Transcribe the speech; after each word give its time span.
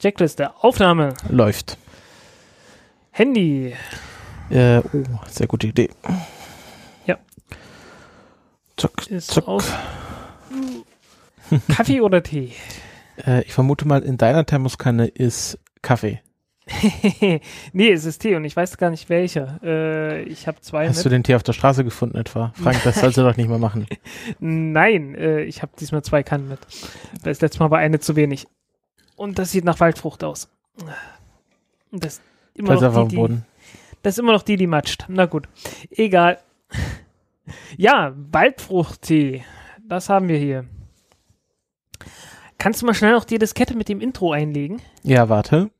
Checkliste. 0.00 0.50
Aufnahme. 0.62 1.14
Läuft. 1.28 1.76
Handy. 3.10 3.74
Äh, 4.48 4.78
oh, 4.78 5.20
sehr 5.28 5.46
gute 5.46 5.66
Idee. 5.66 5.90
Ja. 7.06 7.18
Zack, 8.76 9.06
Ist 9.08 9.30
zack. 9.30 9.46
aus. 9.46 9.70
Kaffee 11.74 12.00
oder 12.00 12.22
Tee? 12.22 12.52
Äh, 13.26 13.42
ich 13.42 13.52
vermute 13.52 13.86
mal, 13.86 14.00
in 14.02 14.16
deiner 14.16 14.46
Thermoskanne 14.46 15.06
ist 15.06 15.58
Kaffee. 15.82 16.22
nee, 17.74 17.92
es 17.92 18.06
ist 18.06 18.20
Tee 18.20 18.34
und 18.34 18.46
ich 18.46 18.56
weiß 18.56 18.78
gar 18.78 18.88
nicht 18.88 19.10
welcher. 19.10 19.60
Äh, 19.62 20.22
ich 20.22 20.46
habe 20.46 20.58
zwei 20.62 20.88
Hast 20.88 20.96
mit. 20.96 21.04
du 21.04 21.08
den 21.10 21.22
Tee 21.22 21.34
auf 21.34 21.42
der 21.42 21.52
Straße 21.52 21.84
gefunden 21.84 22.16
etwa? 22.16 22.54
Frank, 22.54 22.80
das 22.82 22.98
sollst 22.98 23.18
du 23.18 23.22
doch 23.22 23.36
nicht 23.36 23.50
mehr 23.50 23.58
machen. 23.58 23.86
Nein, 24.38 25.14
äh, 25.16 25.42
ich 25.42 25.60
habe 25.60 25.72
diesmal 25.78 26.00
zwei 26.00 26.22
Kannen 26.22 26.48
mit. 26.48 26.60
Das 27.22 27.42
letzte 27.42 27.58
Mal 27.58 27.70
war 27.70 27.78
eine 27.78 28.00
zu 28.00 28.16
wenig. 28.16 28.46
Und 29.20 29.38
das 29.38 29.50
sieht 29.50 29.66
nach 29.66 29.78
Waldfrucht 29.80 30.24
aus. 30.24 30.48
Das 31.92 32.14
ist 32.14 32.22
immer, 32.54 32.78
Fällt 32.78 32.94
noch 32.94 33.06
die, 33.06 33.16
die, 33.16 33.42
das 34.00 34.14
ist 34.14 34.18
immer 34.18 34.32
noch 34.32 34.42
die, 34.42 34.56
die 34.56 34.66
matscht. 34.66 35.04
Na 35.08 35.26
gut. 35.26 35.46
Egal. 35.90 36.38
Ja, 37.76 38.14
Waldfruchttee. 38.16 39.44
Das 39.86 40.08
haben 40.08 40.28
wir 40.28 40.38
hier. 40.38 40.64
Kannst 42.56 42.80
du 42.80 42.86
mal 42.86 42.94
schnell 42.94 43.12
noch 43.12 43.24
die 43.24 43.38
Diskette 43.38 43.76
mit 43.76 43.90
dem 43.90 44.00
Intro 44.00 44.32
einlegen? 44.32 44.80
Ja, 45.02 45.28
warte. 45.28 45.70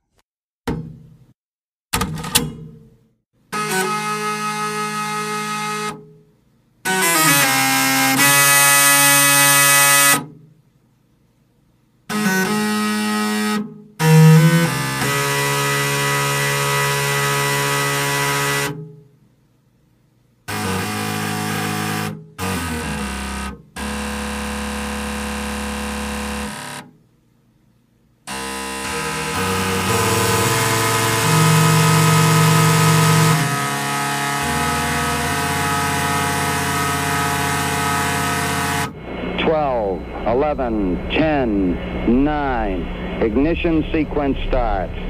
Ignition 43.30 43.84
sequence 43.92 44.36
starts. 44.48 45.09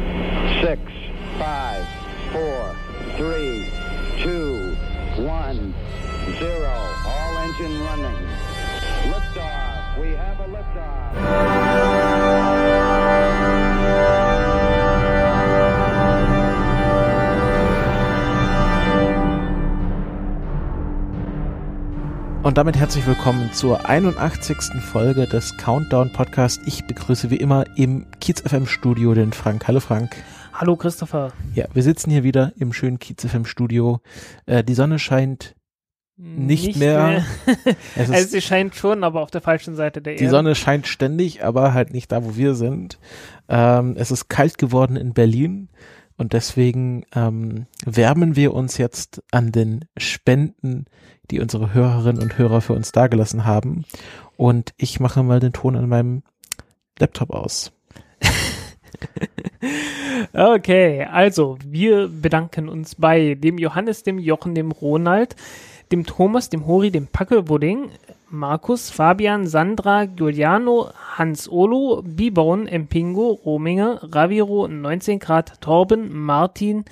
Und 22.51 22.59
damit 22.59 22.77
herzlich 22.77 23.07
willkommen 23.07 23.53
zur 23.53 23.89
81. 23.89 24.83
Folge 24.83 25.29
des 25.29 25.57
Countdown 25.57 26.13
Podcast. 26.13 26.61
Ich 26.67 26.85
begrüße 26.85 27.31
wie 27.31 27.37
immer 27.37 27.65
im 27.77 28.07
Kiez 28.19 28.41
FM 28.41 28.67
Studio 28.67 29.15
den 29.15 29.33
Frank. 29.33 29.69
Hallo 29.69 29.79
Frank. 29.79 30.17
Hallo 30.53 30.75
Christopher. 30.75 31.33
Ja, 31.55 31.67
wir 31.73 31.85
sitzen 31.85 32.11
hier 32.11 32.25
wieder 32.25 32.53
im 32.59 32.73
schönen 32.73 32.99
Kiez 32.99 33.25
FM 33.25 33.45
Studio. 33.45 34.01
Äh, 34.47 34.65
die 34.65 34.75
Sonne 34.75 34.99
scheint 34.99 35.55
Nicht 36.17 36.75
mehr. 36.77 37.25
Es 37.95 38.09
ist, 38.09 38.15
also 38.15 38.29
sie 38.31 38.43
scheint 38.43 38.75
schon, 38.75 39.05
aber 39.05 39.21
auf 39.21 39.31
der 39.31 39.43
falschen 39.43 39.77
Seite 39.77 40.03
der 40.03 40.17
die 40.17 40.25
Erde. 40.25 40.31
Sonne 40.35 40.55
scheint 40.57 40.89
ständig, 40.89 41.45
aber 41.45 41.73
halt 41.73 41.93
nicht 41.93 42.11
da, 42.11 42.25
wo 42.25 42.35
wir 42.35 42.57
sind. 42.57 42.99
Ähm, 43.49 43.95
es 43.97 44.11
ist 44.11 44.29
kalt 44.29 44.59
geworden 44.59 44.97
in 44.97 45.15
Berlin 45.15 45.69
und 46.17 46.33
deswegen 46.33 47.05
ähm, 47.15 47.67
wärmen 47.87 48.35
wir 48.35 48.55
uns 48.55 48.77
jetzt 48.77 49.23
an 49.31 49.53
den 49.53 49.85
Spenden, 49.97 50.87
die 51.31 51.41
unsere 51.41 51.75
Hörerinnen 51.75 52.23
und 52.23 52.39
Hörer 52.39 52.61
für 52.61 52.75
uns 52.75 52.93
dagelassen 52.93 53.45
haben. 53.45 53.85
Und 54.37 54.73
ich 54.77 55.01
mache 55.01 55.23
mal 55.23 55.41
den 55.41 55.53
Ton 55.53 55.77
an 55.77 55.89
meinem 55.89 56.23
Laptop 56.99 57.31
aus. 57.31 57.73
Okay, 60.33 61.07
also 61.11 61.57
wir 61.65 62.09
bedanken 62.09 62.69
uns 62.69 62.95
bei 62.95 63.35
dem 63.35 63.59
Johannes, 63.59 64.03
dem 64.03 64.19
Jochen, 64.19 64.55
dem 64.55 64.71
Ronald, 64.71 65.35
dem 65.93 66.05
Thomas, 66.05 66.51
dem 66.51 66.67
Hori, 66.67 66.91
dem 66.91 67.07
Packelbudding, 67.07 67.91
Markus, 68.29 68.91
Fabian, 68.91 69.47
Sandra, 69.47 70.05
Giuliano, 70.05 70.91
Hans 71.17 71.49
Olo, 71.49 72.03
Bibon, 72.05 72.67
Empingo, 72.67 73.41
Rominger, 73.45 74.01
Raviro, 74.03 74.69
19 74.69 75.19
Grad, 75.19 75.61
Torben, 75.61 76.13
Martin, 76.13 76.85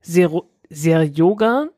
Ser 0.00 0.30
Serjoga, 0.70 1.68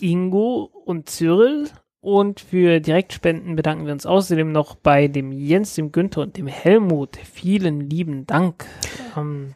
Ingo 0.00 0.70
und 0.90 1.08
Cyril. 1.08 1.68
Und 2.02 2.40
für 2.40 2.80
Direktspenden 2.80 3.56
bedanken 3.56 3.86
wir 3.86 3.92
uns 3.92 4.06
außerdem 4.06 4.52
noch 4.52 4.74
bei 4.74 5.06
dem 5.06 5.32
Jens, 5.32 5.74
dem 5.74 5.92
Günther 5.92 6.22
und 6.22 6.36
dem 6.36 6.46
Helmut. 6.46 7.16
Vielen 7.16 7.88
lieben 7.88 8.26
Dank. 8.26 8.64
Ähm, 9.16 9.54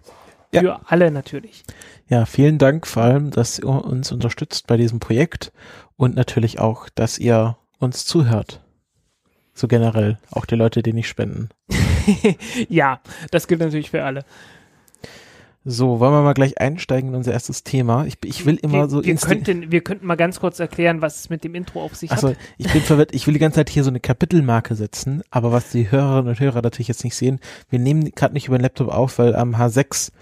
Ja. 0.52 0.60
Für 0.60 0.80
alle 0.86 1.10
natürlich. 1.10 1.64
Ja, 2.08 2.26
vielen 2.26 2.58
Dank 2.58 2.86
vor 2.86 3.02
allem, 3.02 3.32
dass 3.32 3.58
ihr 3.58 3.66
uns 3.66 4.12
unterstützt 4.12 4.68
bei 4.68 4.76
diesem 4.76 5.00
Projekt 5.00 5.52
und 5.96 6.14
natürlich 6.14 6.60
auch, 6.60 6.88
dass 6.94 7.18
ihr 7.18 7.56
uns 7.80 8.06
zuhört. 8.06 8.60
So 9.52 9.66
generell, 9.66 10.18
auch 10.30 10.46
die 10.46 10.54
Leute, 10.54 10.82
die 10.84 10.92
nicht 10.92 11.08
spenden. 11.08 11.48
ja, 12.68 13.00
das 13.32 13.48
gilt 13.48 13.60
natürlich 13.60 13.90
für 13.90 14.04
alle. 14.04 14.24
So, 15.66 15.98
wollen 15.98 16.12
wir 16.12 16.22
mal 16.22 16.34
gleich 16.34 16.60
einsteigen 16.60 17.10
in 17.10 17.14
unser 17.14 17.32
erstes 17.32 17.64
Thema? 17.64 18.04
Ich, 18.04 18.18
ich 18.22 18.44
will 18.44 18.56
immer 18.56 18.82
wir, 18.82 18.88
so 18.88 19.02
wir, 19.02 19.14
könnten, 19.16 19.72
wir 19.72 19.80
könnten 19.80 20.06
mal 20.06 20.16
ganz 20.16 20.38
kurz 20.38 20.60
erklären, 20.60 21.00
was 21.00 21.20
es 21.20 21.30
mit 21.30 21.42
dem 21.42 21.54
Intro 21.54 21.82
auf 21.82 21.96
sich 21.96 22.12
Achso, 22.12 22.30
hat. 22.30 22.36
ich 22.58 22.70
bin 22.70 22.82
verwirrt. 22.82 23.14
Ich 23.14 23.26
will 23.26 23.32
die 23.32 23.40
ganze 23.40 23.56
Zeit 23.56 23.70
hier 23.70 23.82
so 23.82 23.88
eine 23.88 24.00
Kapitelmarke 24.00 24.74
setzen, 24.74 25.22
aber 25.30 25.52
was 25.52 25.70
die 25.70 25.90
Hörerinnen 25.90 26.28
und 26.28 26.40
Hörer 26.40 26.60
natürlich 26.60 26.88
jetzt 26.88 27.02
nicht 27.02 27.16
sehen, 27.16 27.40
wir 27.70 27.78
nehmen 27.78 28.10
gerade 28.10 28.34
nicht 28.34 28.48
über 28.48 28.58
den 28.58 28.62
Laptop 28.62 28.88
auf, 28.88 29.18
weil 29.18 29.34
am 29.34 29.54
H6 29.56 30.12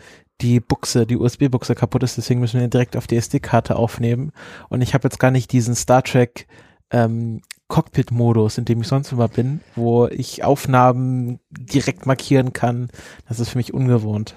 die 0.40 0.60
Buchse, 0.60 1.06
die 1.06 1.16
USB-Buchse 1.16 1.74
kaputt 1.74 2.04
ist, 2.04 2.16
deswegen 2.16 2.38
müssen 2.38 2.60
wir 2.60 2.68
direkt 2.68 2.96
auf 2.96 3.08
die 3.08 3.16
SD-Karte 3.16 3.74
aufnehmen. 3.74 4.30
Und 4.68 4.80
ich 4.80 4.94
habe 4.94 5.06
jetzt 5.06 5.18
gar 5.18 5.32
nicht 5.32 5.50
diesen 5.50 5.74
Star 5.74 6.04
Trek 6.04 6.46
ähm, 6.90 7.42
Cockpit-Modus, 7.66 8.58
in 8.58 8.64
dem 8.64 8.82
ich 8.82 8.86
sonst 8.86 9.10
immer 9.10 9.28
bin, 9.28 9.60
wo 9.74 10.06
ich 10.06 10.44
Aufnahmen 10.44 11.40
direkt 11.50 12.06
markieren 12.06 12.52
kann. 12.52 12.90
Das 13.28 13.40
ist 13.40 13.48
für 13.48 13.58
mich 13.58 13.74
ungewohnt. 13.74 14.34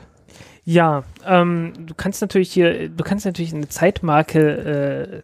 Ja, 0.65 1.03
ähm, 1.25 1.73
du 1.85 1.93
kannst 1.93 2.21
natürlich 2.21 2.51
hier, 2.51 2.89
du 2.89 3.03
kannst 3.03 3.25
natürlich 3.25 3.53
eine 3.53 3.69
Zeitmarke 3.69 5.23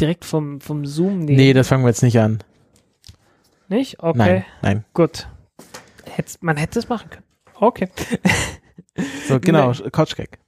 direkt 0.00 0.24
vom, 0.24 0.60
vom 0.60 0.84
Zoom 0.84 1.20
nehmen. 1.20 1.36
Nee, 1.36 1.52
das 1.52 1.68
fangen 1.68 1.84
wir 1.84 1.88
jetzt 1.88 2.02
nicht 2.02 2.18
an. 2.18 2.42
Nicht? 3.68 4.02
Okay, 4.02 4.18
Nein, 4.18 4.44
nein. 4.62 4.84
gut. 4.92 5.28
Hätt's, 6.04 6.38
man 6.42 6.56
hätte 6.56 6.78
es 6.80 6.88
machen 6.88 7.08
können. 7.10 7.24
Okay. 7.54 7.88
So, 9.26 9.40
genau, 9.40 9.72
Couchgag. 9.90 10.38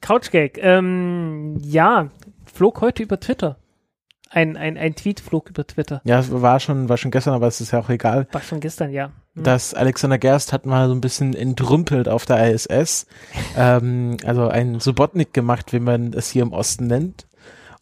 Couchgag. 0.00 0.58
Ähm, 0.58 1.58
ja, 1.60 2.10
flog 2.44 2.80
heute 2.80 3.02
über 3.02 3.18
Twitter. 3.18 3.56
Ein, 4.30 4.56
ein, 4.56 4.76
ein 4.76 4.94
Tweet 4.94 5.18
flog 5.18 5.48
über 5.50 5.66
Twitter. 5.66 6.00
Ja, 6.04 6.22
war 6.30 6.60
schon, 6.60 6.88
war 6.88 6.96
schon 6.96 7.10
gestern, 7.10 7.34
aber 7.34 7.48
es 7.48 7.60
ist 7.60 7.72
ja 7.72 7.80
auch 7.80 7.88
egal. 7.88 8.28
War 8.30 8.42
schon 8.42 8.60
gestern, 8.60 8.92
ja. 8.92 9.10
Hm. 9.38 9.44
dass 9.44 9.74
Alexander 9.74 10.18
Gerst 10.18 10.52
hat 10.52 10.66
mal 10.66 10.88
so 10.88 10.94
ein 10.94 11.00
bisschen 11.00 11.34
entrümpelt 11.34 12.08
auf 12.08 12.26
der 12.26 12.52
ISS, 12.52 13.06
ähm, 13.56 14.16
also 14.24 14.48
einen 14.48 14.80
Subotnik 14.80 15.32
gemacht, 15.32 15.72
wie 15.72 15.80
man 15.80 16.12
es 16.12 16.30
hier 16.30 16.42
im 16.42 16.52
Osten 16.52 16.86
nennt. 16.86 17.26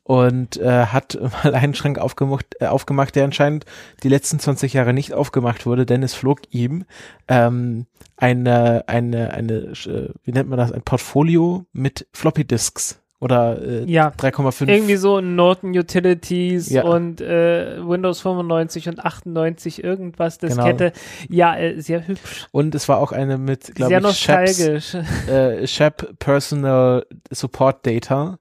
Und 0.02 0.56
äh, 0.58 0.86
hat 0.86 1.18
mal 1.44 1.54
einen 1.54 1.74
Schrank 1.74 1.98
aufgemacht, 1.98 2.46
äh, 2.60 2.66
aufgemacht, 2.66 3.16
der 3.16 3.24
anscheinend 3.24 3.64
die 4.04 4.08
letzten 4.08 4.38
20 4.38 4.72
Jahre 4.72 4.92
nicht 4.92 5.12
aufgemacht 5.12 5.66
wurde, 5.66 5.84
denn 5.84 6.04
es 6.04 6.14
flog 6.14 6.42
ihm 6.50 6.84
ähm, 7.26 7.86
eine, 8.16 8.84
eine, 8.86 9.32
eine, 9.32 9.54
äh, 9.54 10.10
wie 10.22 10.32
nennt 10.32 10.48
man 10.48 10.58
das, 10.58 10.70
ein 10.70 10.82
Portfolio 10.82 11.66
mit 11.72 12.06
Floppy 12.12 12.44
Disks 12.44 13.00
oder 13.20 13.60
äh, 13.62 13.84
Ja. 13.84 14.08
3,5. 14.16 14.68
Irgendwie 14.68 14.96
so 14.96 15.20
Norton 15.20 15.70
Utilities 15.76 16.68
Ja. 16.70 16.84
und 16.84 17.20
äh, 17.20 17.78
Windows 17.86 18.20
95 18.20 18.88
und 18.88 19.04
98 19.04 19.82
irgendwas, 19.82 20.38
Genau. 20.38 20.54
Diskette. 20.54 20.92
Ja, 21.28 21.56
äh, 21.56 21.80
sehr 21.80 22.06
hübsch. 22.06 22.46
Und 22.52 22.74
es 22.74 22.88
war 22.88 22.98
auch 22.98 23.12
eine 23.12 23.38
mit, 23.38 23.74
glaube 23.74 23.94
ich, 23.94 24.16
Shaps, 24.18 24.58
nostalgisch. 24.58 24.94
äh, 25.28 25.66
Shep 25.66 26.18
Personal 26.18 27.06
Support 27.30 27.86
Data, 27.86 28.38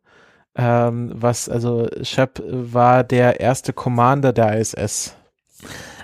ähm, 0.57 1.12
was 1.16 1.48
also 1.50 1.88
Shep 2.01 2.42
war 2.45 3.04
der 3.04 3.39
erste 3.39 3.72
Commander 3.74 4.33
der 4.33 4.60
ISS. 4.60 5.16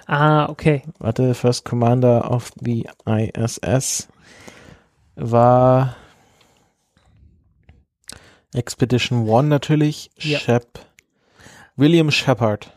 Ah, 0.08 0.50
okay. 0.50 0.84
Warte, 1.00 1.34
First 1.36 1.64
Commander 1.66 2.30
of 2.32 2.52
the 2.62 2.86
ISS. 3.06 4.08
war 5.16 5.96
Expedition 8.54 9.28
One 9.28 9.48
natürlich. 9.48 10.12
Ja. 10.18 10.40
Shep. 10.40 10.80
William 11.76 12.12
Shepard. 12.12 12.72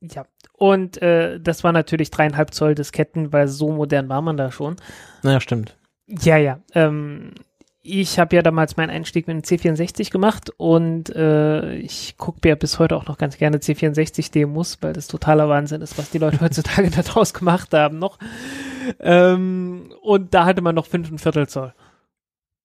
Ja. 0.00 0.26
Und 0.52 1.02
äh, 1.02 1.38
das 1.38 1.64
war 1.64 1.72
natürlich 1.72 2.10
dreieinhalb 2.10 2.54
Zoll 2.54 2.74
Disketten, 2.74 3.32
weil 3.32 3.48
so 3.48 3.72
modern 3.72 4.08
war 4.08 4.22
man 4.22 4.36
da 4.36 4.50
schon. 4.50 4.76
Naja, 5.22 5.40
stimmt. 5.40 5.76
Ja, 6.06 6.36
ja. 6.38 6.60
Ähm, 6.74 7.34
ich 7.82 8.18
habe 8.18 8.34
ja 8.34 8.42
damals 8.42 8.76
meinen 8.76 8.90
Einstieg 8.90 9.28
mit 9.28 9.36
dem 9.36 9.42
C64 9.42 10.10
gemacht 10.10 10.50
und 10.56 11.14
äh, 11.14 11.74
ich 11.76 12.16
gucke 12.16 12.40
mir 12.42 12.56
bis 12.56 12.78
heute 12.78 12.96
auch 12.96 13.06
noch 13.06 13.18
ganz 13.18 13.36
gerne 13.36 13.58
C64-Demos, 13.58 14.78
weil 14.80 14.92
das 14.92 15.06
totaler 15.06 15.48
Wahnsinn 15.48 15.82
ist, 15.82 15.96
was 15.98 16.10
die 16.10 16.18
Leute 16.18 16.40
heutzutage 16.40 16.90
da 16.90 17.02
draus 17.02 17.32
gemacht 17.32 17.72
haben 17.74 17.98
noch. 17.98 18.18
Ähm, 18.98 19.92
und 20.02 20.34
da 20.34 20.46
hatte 20.46 20.62
man 20.62 20.74
noch 20.74 20.86
fünf 20.86 21.10
und 21.10 21.20
Viertel 21.20 21.48
Zoll. 21.48 21.74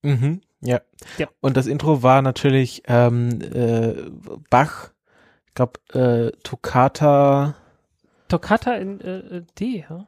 Mhm. 0.01 0.41
Ja. 0.61 0.81
Ja. 1.17 1.27
Und 1.41 1.57
das 1.57 1.67
Intro 1.67 2.03
war 2.03 2.21
natürlich 2.21 2.83
ähm, 2.87 3.39
äh, 3.41 3.95
Bach, 4.49 4.91
ich 5.47 5.53
glaube, 5.55 5.79
äh, 5.93 6.31
Toccata, 6.43 7.55
Toccata 8.27 8.75
in 8.75 9.01
äh, 9.01 9.17
äh, 9.37 9.43
D, 9.59 9.85
ja? 9.89 10.07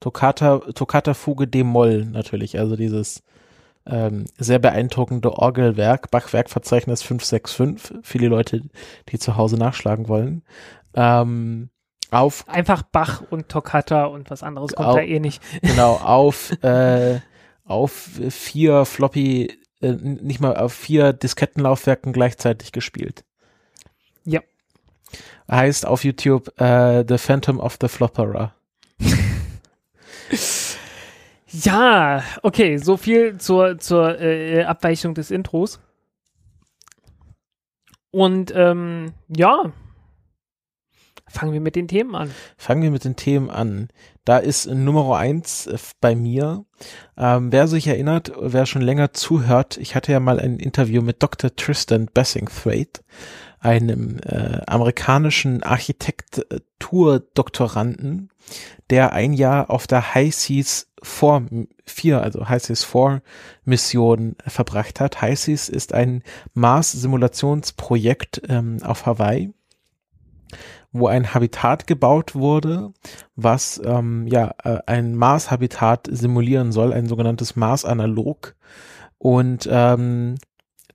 Toccata, 0.00 0.58
Toccata 0.74 1.14
Fuge 1.14 1.46
D-Moll 1.46 2.06
natürlich, 2.06 2.58
also 2.58 2.74
dieses 2.76 3.22
ähm, 3.86 4.24
sehr 4.38 4.58
beeindruckende 4.58 5.32
Orgelwerk, 5.32 6.10
Bach-Werkverzeichnis 6.10 7.02
565, 7.02 7.98
viele 8.02 8.28
Leute, 8.28 8.62
die 9.08 9.18
zu 9.18 9.36
Hause 9.36 9.56
nachschlagen 9.56 10.08
wollen. 10.08 10.42
Ähm, 10.94 11.70
auf, 12.10 12.46
Einfach 12.48 12.82
Bach 12.82 13.22
und 13.30 13.48
Toccata 13.48 14.04
und 14.06 14.30
was 14.30 14.42
anderes 14.42 14.72
kommt 14.72 14.88
Au- 14.88 14.94
da 14.96 15.02
eh 15.02 15.20
nicht. 15.20 15.42
genau, 15.62 15.92
auf, 16.02 16.50
äh, 16.62 17.20
auf 17.64 17.92
vier 18.30 18.84
Floppy, 18.84 19.58
äh, 19.80 19.92
nicht 19.92 20.40
mal 20.40 20.56
auf 20.56 20.72
vier 20.72 21.12
Diskettenlaufwerken 21.12 22.12
gleichzeitig 22.12 22.72
gespielt. 22.72 23.24
Ja. 24.24 24.40
Heißt 25.50 25.86
auf 25.86 26.04
YouTube 26.04 26.60
äh, 26.60 27.04
The 27.06 27.18
Phantom 27.18 27.60
of 27.60 27.78
the 27.80 27.88
Flopperer. 27.88 28.54
Ja, 31.52 32.22
okay, 32.42 32.76
so 32.76 32.96
viel 32.96 33.38
zur, 33.38 33.78
zur 33.78 34.20
äh, 34.20 34.62
Abweichung 34.64 35.14
des 35.14 35.30
Intros. 35.32 35.80
Und 38.12 38.52
ähm, 38.54 39.12
ja, 39.28 39.72
fangen 41.26 41.52
wir 41.52 41.60
mit 41.60 41.74
den 41.74 41.88
Themen 41.88 42.14
an. 42.14 42.30
Fangen 42.56 42.82
wir 42.82 42.90
mit 42.90 43.04
den 43.04 43.16
Themen 43.16 43.50
an. 43.50 43.88
Da 44.24 44.38
ist 44.38 44.66
Nummer 44.66 45.16
eins 45.16 45.66
äh, 45.66 45.78
bei 46.00 46.14
mir. 46.14 46.64
Ähm, 47.16 47.50
wer 47.52 47.68
sich 47.68 47.86
erinnert, 47.86 48.32
wer 48.38 48.66
schon 48.66 48.82
länger 48.82 49.12
zuhört, 49.12 49.78
ich 49.78 49.94
hatte 49.94 50.12
ja 50.12 50.20
mal 50.20 50.38
ein 50.38 50.58
Interview 50.58 51.00
mit 51.02 51.22
Dr. 51.22 51.56
Tristan 51.56 52.06
Bessingthwaite, 52.12 53.00
einem 53.60 54.18
äh, 54.18 54.60
amerikanischen 54.66 55.62
Architektur-Doktoranden, 55.62 58.28
der 58.90 59.12
ein 59.12 59.32
Jahr 59.32 59.70
auf 59.70 59.86
der 59.86 60.14
High 60.14 60.34
Seas 60.34 60.88
4, 61.02 61.66
4 61.86 62.22
also 62.22 62.48
High 62.48 62.62
Seas 62.62 62.84
4 62.84 63.22
Mission 63.64 64.36
verbracht 64.46 65.00
hat. 65.00 65.22
High 65.22 65.38
Seas 65.38 65.70
ist 65.70 65.94
ein 65.94 66.22
Mars-Simulationsprojekt 66.54 68.42
ähm, 68.48 68.78
auf 68.82 69.06
Hawaii 69.06 69.52
wo 70.92 71.06
ein 71.06 71.34
Habitat 71.34 71.86
gebaut 71.86 72.34
wurde, 72.34 72.92
was 73.36 73.80
ähm, 73.84 74.26
ja 74.26 74.54
äh, 74.64 74.78
ein 74.86 75.14
Mars-Habitat 75.14 76.08
simulieren 76.10 76.72
soll, 76.72 76.92
ein 76.92 77.06
sogenanntes 77.06 77.56
Mars-Analog. 77.56 78.56
Und 79.18 79.68
ähm, 79.70 80.36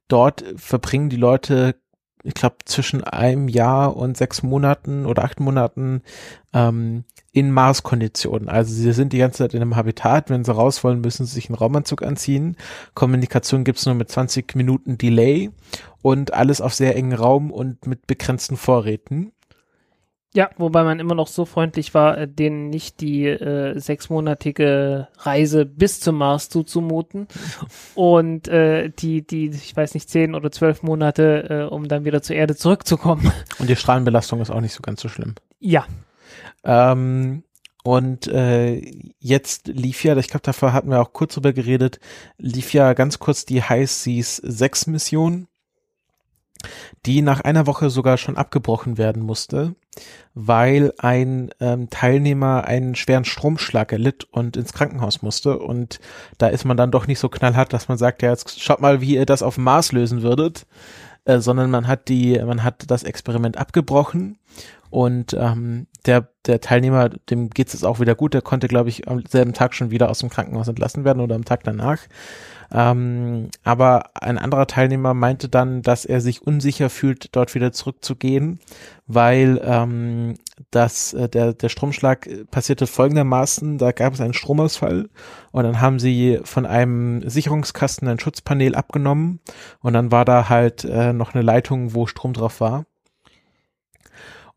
dort 0.08 0.44
verbringen 0.58 1.10
die 1.10 1.16
Leute, 1.16 1.76
ich 2.24 2.34
glaube, 2.34 2.58
zwischen 2.66 3.04
einem 3.04 3.48
Jahr 3.48 3.96
und 3.96 4.18
sechs 4.18 4.44
Monaten 4.44 5.06
oder 5.06 5.24
acht 5.24 5.40
Monaten 5.40 6.02
ähm, 6.54 7.06
in 7.32 7.52
Mars-Konditionen. 7.52 8.50
Also 8.50 8.74
sie 8.74 8.92
sind 8.94 9.14
die 9.14 9.20
ganze 9.20 9.40
Zeit 9.40 9.54
in 9.54 9.62
einem 9.62 9.76
Habitat. 9.76 10.30
Wenn 10.30 10.44
sie 10.44 10.54
raus 10.54 10.84
wollen, 10.84 11.02
müssen 11.02 11.26
sie 11.26 11.36
sich 11.36 11.50
einen 11.50 11.58
Raumanzug 11.58 12.02
anziehen. 12.02 12.58
Kommunikation 12.96 13.64
gibt's 13.64 13.86
nur 13.86 13.96
mit 13.96 14.10
20 14.10 14.56
Minuten 14.56 14.98
Delay 14.98 15.52
und 16.02 16.34
alles 16.34 16.62
auf 16.62 16.74
sehr 16.74 16.96
engen 16.96 17.14
Raum 17.14 17.52
und 17.52 17.86
mit 17.88 18.08
begrenzten 18.08 18.58
Vorräten. 18.58 19.32
Ja, 20.36 20.50
wobei 20.58 20.84
man 20.84 21.00
immer 21.00 21.16
noch 21.16 21.28
so 21.28 21.46
freundlich 21.46 21.94
war, 21.94 22.18
äh, 22.18 22.28
denen 22.28 22.70
nicht 22.70 23.00
die 23.00 23.26
äh, 23.26 23.80
sechsmonatige 23.80 25.08
Reise 25.18 25.66
bis 25.66 26.02
zum 26.02 26.18
Mars 26.18 26.50
zuzumuten 26.50 27.28
und 27.96 28.48
äh, 28.50 28.90
die, 28.90 29.26
die, 29.26 29.48
ich 29.48 29.76
weiß 29.76 29.94
nicht, 29.94 30.10
zehn 30.10 30.36
oder 30.36 30.52
zwölf 30.52 30.84
Monate, 30.84 31.68
äh, 31.70 31.74
um 31.74 31.88
dann 31.88 32.04
wieder 32.04 32.22
zur 32.22 32.36
Erde 32.36 32.56
zurückzukommen. 32.56 33.32
Und 33.60 33.70
die 33.70 33.76
Strahlenbelastung 33.78 34.42
ist 34.42 34.52
auch 34.52 34.62
nicht 34.62 34.74
so 34.74 34.82
ganz 34.82 35.02
so 35.02 35.08
schlimm. 35.08 35.36
Ja, 35.60 35.86
Ähm, 36.66 37.44
und 37.84 38.28
äh, 38.28 38.82
jetzt 39.20 39.68
lief 39.68 40.04
ja, 40.04 40.18
ich 40.18 40.28
glaube, 40.28 40.42
davor 40.42 40.74
hatten 40.74 40.90
wir 40.90 41.02
auch 41.02 41.14
kurz 41.14 41.36
drüber 41.36 41.54
geredet, 41.54 42.00
lief 42.38 42.74
ja 42.74 42.94
ganz 42.94 43.20
kurz 43.20 43.46
die 43.46 43.62
High 43.62 43.90
Seas 43.90 44.38
6 44.38 44.88
Mission, 44.88 45.48
die 47.06 47.22
nach 47.22 47.42
einer 47.42 47.68
Woche 47.68 47.90
sogar 47.90 48.18
schon 48.18 48.38
abgebrochen 48.38 48.98
werden 48.98 49.24
musste, 49.24 49.76
weil 50.34 50.94
ein 50.98 51.52
ähm, 51.60 51.90
Teilnehmer 51.90 52.66
einen 52.66 52.96
schweren 52.96 53.26
Stromschlag 53.26 53.92
erlitt 53.92 54.26
und 54.32 54.58
ins 54.58 54.74
Krankenhaus 54.74 55.22
musste. 55.22 55.60
Und 55.60 56.00
da 56.38 56.48
ist 56.48 56.66
man 56.66 56.78
dann 56.78 56.92
doch 56.92 57.08
nicht 57.08 57.20
so 57.20 57.30
knallhart, 57.30 57.74
dass 57.74 57.88
man 57.88 57.98
sagt, 57.98 58.22
ja, 58.22 58.32
jetzt 58.32 58.62
schaut 58.62 58.82
mal, 58.82 59.02
wie 59.02 59.16
ihr 59.16 59.26
das 59.26 59.44
auf 59.44 59.56
dem 59.56 59.64
Mars 59.64 59.92
lösen 59.92 60.22
würdet, 60.22 60.66
äh, 61.26 61.40
sondern 61.40 61.70
man 61.70 61.88
hat 61.88 62.08
die, 62.08 62.40
man 62.40 62.64
hat 62.64 62.90
das 62.90 63.04
Experiment 63.04 63.58
abgebrochen 63.58 64.38
und 64.90 65.34
ähm, 65.34 65.88
der, 66.06 66.30
der 66.46 66.62
Teilnehmer, 66.62 67.10
dem 67.10 67.50
geht's 67.50 67.74
jetzt 67.74 67.84
auch 67.84 68.00
wieder 68.00 68.16
gut, 68.16 68.34
der 68.34 68.42
konnte, 68.42 68.68
glaube 68.68 68.90
ich, 68.90 69.08
am 69.08 69.24
selben 69.28 69.54
Tag 69.54 69.74
schon 69.74 69.92
wieder 69.92 70.10
aus 70.10 70.20
dem 70.20 70.30
Krankenhaus 70.30 70.68
entlassen 70.68 71.04
werden 71.04 71.20
oder 71.20 71.36
am 71.36 71.44
Tag 71.44 71.64
danach. 71.64 72.00
Ähm, 72.72 73.50
aber 73.64 74.12
ein 74.14 74.38
anderer 74.38 74.68
Teilnehmer 74.68 75.14
meinte 75.14 75.50
dann, 75.50 75.82
dass 75.82 76.06
er 76.06 76.22
sich 76.22 76.42
unsicher 76.42 76.90
fühlt, 76.90 77.36
dort 77.36 77.56
wieder 77.56 77.72
zurückzugehen, 77.72 78.60
weil 79.08 79.60
ähm, 79.64 80.36
das, 80.72 81.14
äh, 81.14 81.28
der, 81.30 81.54
der 81.54 81.70
Stromschlag 81.70 82.28
äh, 82.28 82.46
passierte 82.46 82.88
folgendermaßen, 82.88 83.78
da 83.78 83.92
gab 83.92 84.14
es 84.14 84.22
einen 84.22 84.34
Stromausfall 84.34 85.10
und 85.52 85.64
dann 85.64 85.82
haben 85.82 86.00
sie 86.00 86.40
von 86.44 86.66
einem 86.66 87.28
Sicherungskasten 87.28 88.08
ein 88.08 88.20
Schutzpanel 88.20 88.76
abgenommen 88.76 89.40
und 89.82 89.94
dann 89.94 90.12
war 90.12 90.26
da 90.26 90.50
halt 90.50 90.84
äh, 90.86 91.14
noch 91.14 91.34
eine 91.34 91.44
Leitung, 91.44 91.94
wo 91.94 92.08
Strom 92.08 92.34
drauf 92.34 92.62
war. 92.62 92.86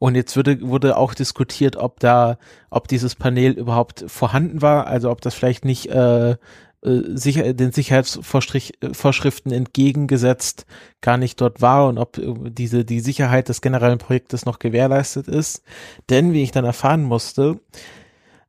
Und 0.00 0.14
jetzt 0.14 0.36
wurde, 0.36 0.60
wurde 0.62 0.96
auch 0.96 1.12
diskutiert, 1.12 1.76
ob 1.76 1.98
da, 1.98 2.38
ob 2.70 2.86
dieses 2.86 3.16
Panel 3.16 3.52
überhaupt 3.52 4.04
vorhanden 4.06 4.62
war, 4.62 4.86
also 4.86 5.10
ob 5.10 5.20
das 5.20 5.34
vielleicht 5.34 5.64
nicht 5.64 5.86
äh, 5.90 6.36
sicher, 6.82 7.52
den 7.54 7.72
Sicherheitsvorschriften 7.72 9.52
entgegengesetzt 9.52 10.64
gar 11.00 11.16
nicht 11.16 11.40
dort 11.40 11.60
war 11.60 11.88
und 11.88 11.98
ob 11.98 12.18
äh, 12.18 12.50
diese, 12.50 12.84
die 12.84 13.00
Sicherheit 13.00 13.48
des 13.48 13.60
generellen 13.60 13.98
Projektes 13.98 14.46
noch 14.46 14.58
gewährleistet 14.58 15.26
ist. 15.28 15.62
Denn, 16.08 16.32
wie 16.32 16.42
ich 16.42 16.52
dann 16.52 16.64
erfahren 16.64 17.02
musste, 17.02 17.60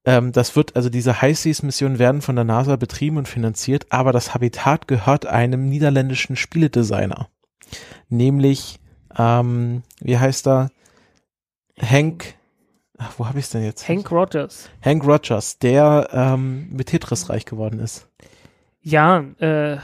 ähm, 0.05 0.31
das 0.31 0.55
wird, 0.55 0.75
also 0.75 0.89
diese 0.89 1.21
High 1.21 1.37
Seas 1.37 1.63
Missionen 1.63 1.99
werden 1.99 2.21
von 2.21 2.35
der 2.35 2.45
NASA 2.45 2.75
betrieben 2.75 3.17
und 3.17 3.27
finanziert, 3.27 3.87
aber 3.89 4.11
das 4.11 4.33
Habitat 4.33 4.87
gehört 4.87 5.25
einem 5.25 5.67
niederländischen 5.67 6.35
Spieledesigner. 6.35 7.29
Nämlich, 8.09 8.79
ähm, 9.17 9.83
wie 9.99 10.17
heißt 10.17 10.47
er? 10.47 10.69
Hank, 11.81 12.35
ach, 12.99 13.13
wo 13.17 13.27
habe 13.27 13.39
ich 13.39 13.45
es 13.45 13.51
denn 13.51 13.63
jetzt? 13.63 13.87
Hank 13.87 14.11
Rogers. 14.11 14.69
Hank 14.83 15.05
Rogers, 15.05 15.57
der 15.57 16.09
ähm, 16.11 16.69
mit 16.71 16.87
Tetris 16.87 17.29
reich 17.29 17.45
geworden 17.45 17.79
ist. 17.79 18.07
Ja, 18.81 19.19
äh, 19.39 19.77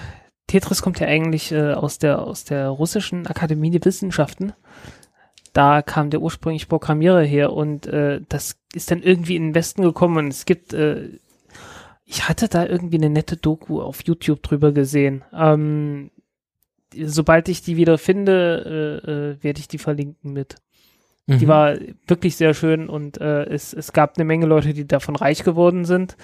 Tetris 0.47 0.81
kommt 0.81 0.99
ja 0.99 1.07
eigentlich 1.07 1.51
äh, 1.51 1.73
aus 1.73 1.97
der 1.97 2.21
aus 2.21 2.43
der 2.43 2.69
russischen 2.69 3.25
Akademie 3.27 3.71
der 3.71 3.83
Wissenschaften. 3.83 4.53
Da 5.53 5.81
kam 5.81 6.09
der 6.09 6.21
ursprüngliche 6.21 6.67
Programmierer 6.67 7.23
her 7.23 7.53
und 7.53 7.87
äh, 7.87 8.21
das 8.27 8.57
ist 8.73 8.91
dann 8.91 9.01
irgendwie 9.01 9.37
in 9.37 9.43
den 9.43 9.55
Westen 9.55 9.83
gekommen 9.83 10.17
und 10.17 10.27
es 10.27 10.45
gibt, 10.45 10.73
äh, 10.73 11.17
ich 12.03 12.27
hatte 12.27 12.49
da 12.49 12.65
irgendwie 12.65 12.97
eine 12.97 13.09
nette 13.09 13.37
Doku 13.37 13.81
auf 13.81 14.03
YouTube 14.03 14.43
drüber 14.43 14.73
gesehen. 14.73 15.23
Ähm, 15.33 16.11
sobald 16.93 17.47
ich 17.47 17.61
die 17.61 17.77
wieder 17.77 17.97
finde, 17.97 19.01
äh, 19.05 19.09
äh, 19.09 19.43
werde 19.43 19.59
ich 19.61 19.69
die 19.69 19.77
verlinken 19.77 20.33
mit. 20.33 20.57
Die 21.27 21.45
Mhm. 21.45 21.49
war 21.49 21.75
wirklich 22.05 22.35
sehr 22.35 22.53
schön 22.53 22.87
und 22.87 23.19
äh, 23.19 23.45
es, 23.45 23.73
es 23.73 23.93
gab 23.93 24.17
eine 24.17 24.25
Menge 24.25 24.45
Leute, 24.45 24.73
die 24.73 24.87
davon 24.87 25.15
reich 25.15 25.43
geworden 25.43 25.85
sind. 25.85 26.17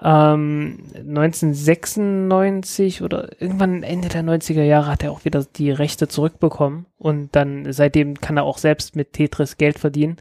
Ähm, 0.00 0.78
1996 0.96 3.02
oder 3.02 3.40
irgendwann 3.42 3.82
Ende 3.82 4.08
der 4.08 4.22
90er 4.22 4.62
Jahre 4.62 4.90
hat 4.92 5.02
er 5.02 5.12
auch 5.12 5.24
wieder 5.24 5.44
die 5.56 5.70
Rechte 5.70 6.08
zurückbekommen 6.08 6.86
und 6.98 7.34
dann 7.36 7.72
seitdem 7.72 8.20
kann 8.20 8.36
er 8.36 8.44
auch 8.44 8.58
selbst 8.58 8.96
mit 8.96 9.12
Tetris 9.12 9.56
Geld 9.56 9.78
verdienen. 9.78 10.16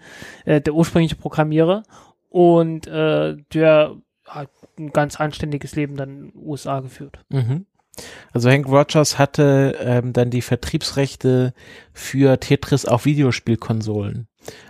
Äh, 0.46 0.62
der 0.62 0.74
ursprüngliche 0.74 1.16
Programmierer 1.16 1.84
und 2.30 2.88
äh, 2.88 3.38
der 3.54 3.96
hat 4.26 4.50
ein 4.78 4.92
ganz 4.92 5.20
anständiges 5.20 5.76
Leben 5.76 5.96
dann 5.96 6.10
in 6.10 6.32
den 6.32 6.34
USA 6.36 6.82
geführt. 6.82 7.20
Mhm. 7.30 7.66
Also 8.34 8.50
Hank 8.50 8.68
Rogers 8.68 9.18
hatte 9.18 9.76
ähm, 9.80 10.14
dann 10.14 10.30
die 10.30 10.42
Vertriebsrechte 10.42 11.54
für 11.94 12.40
Tetris 12.40 12.86
auf 12.86 13.06
Videospielkonsolen. 13.06 14.28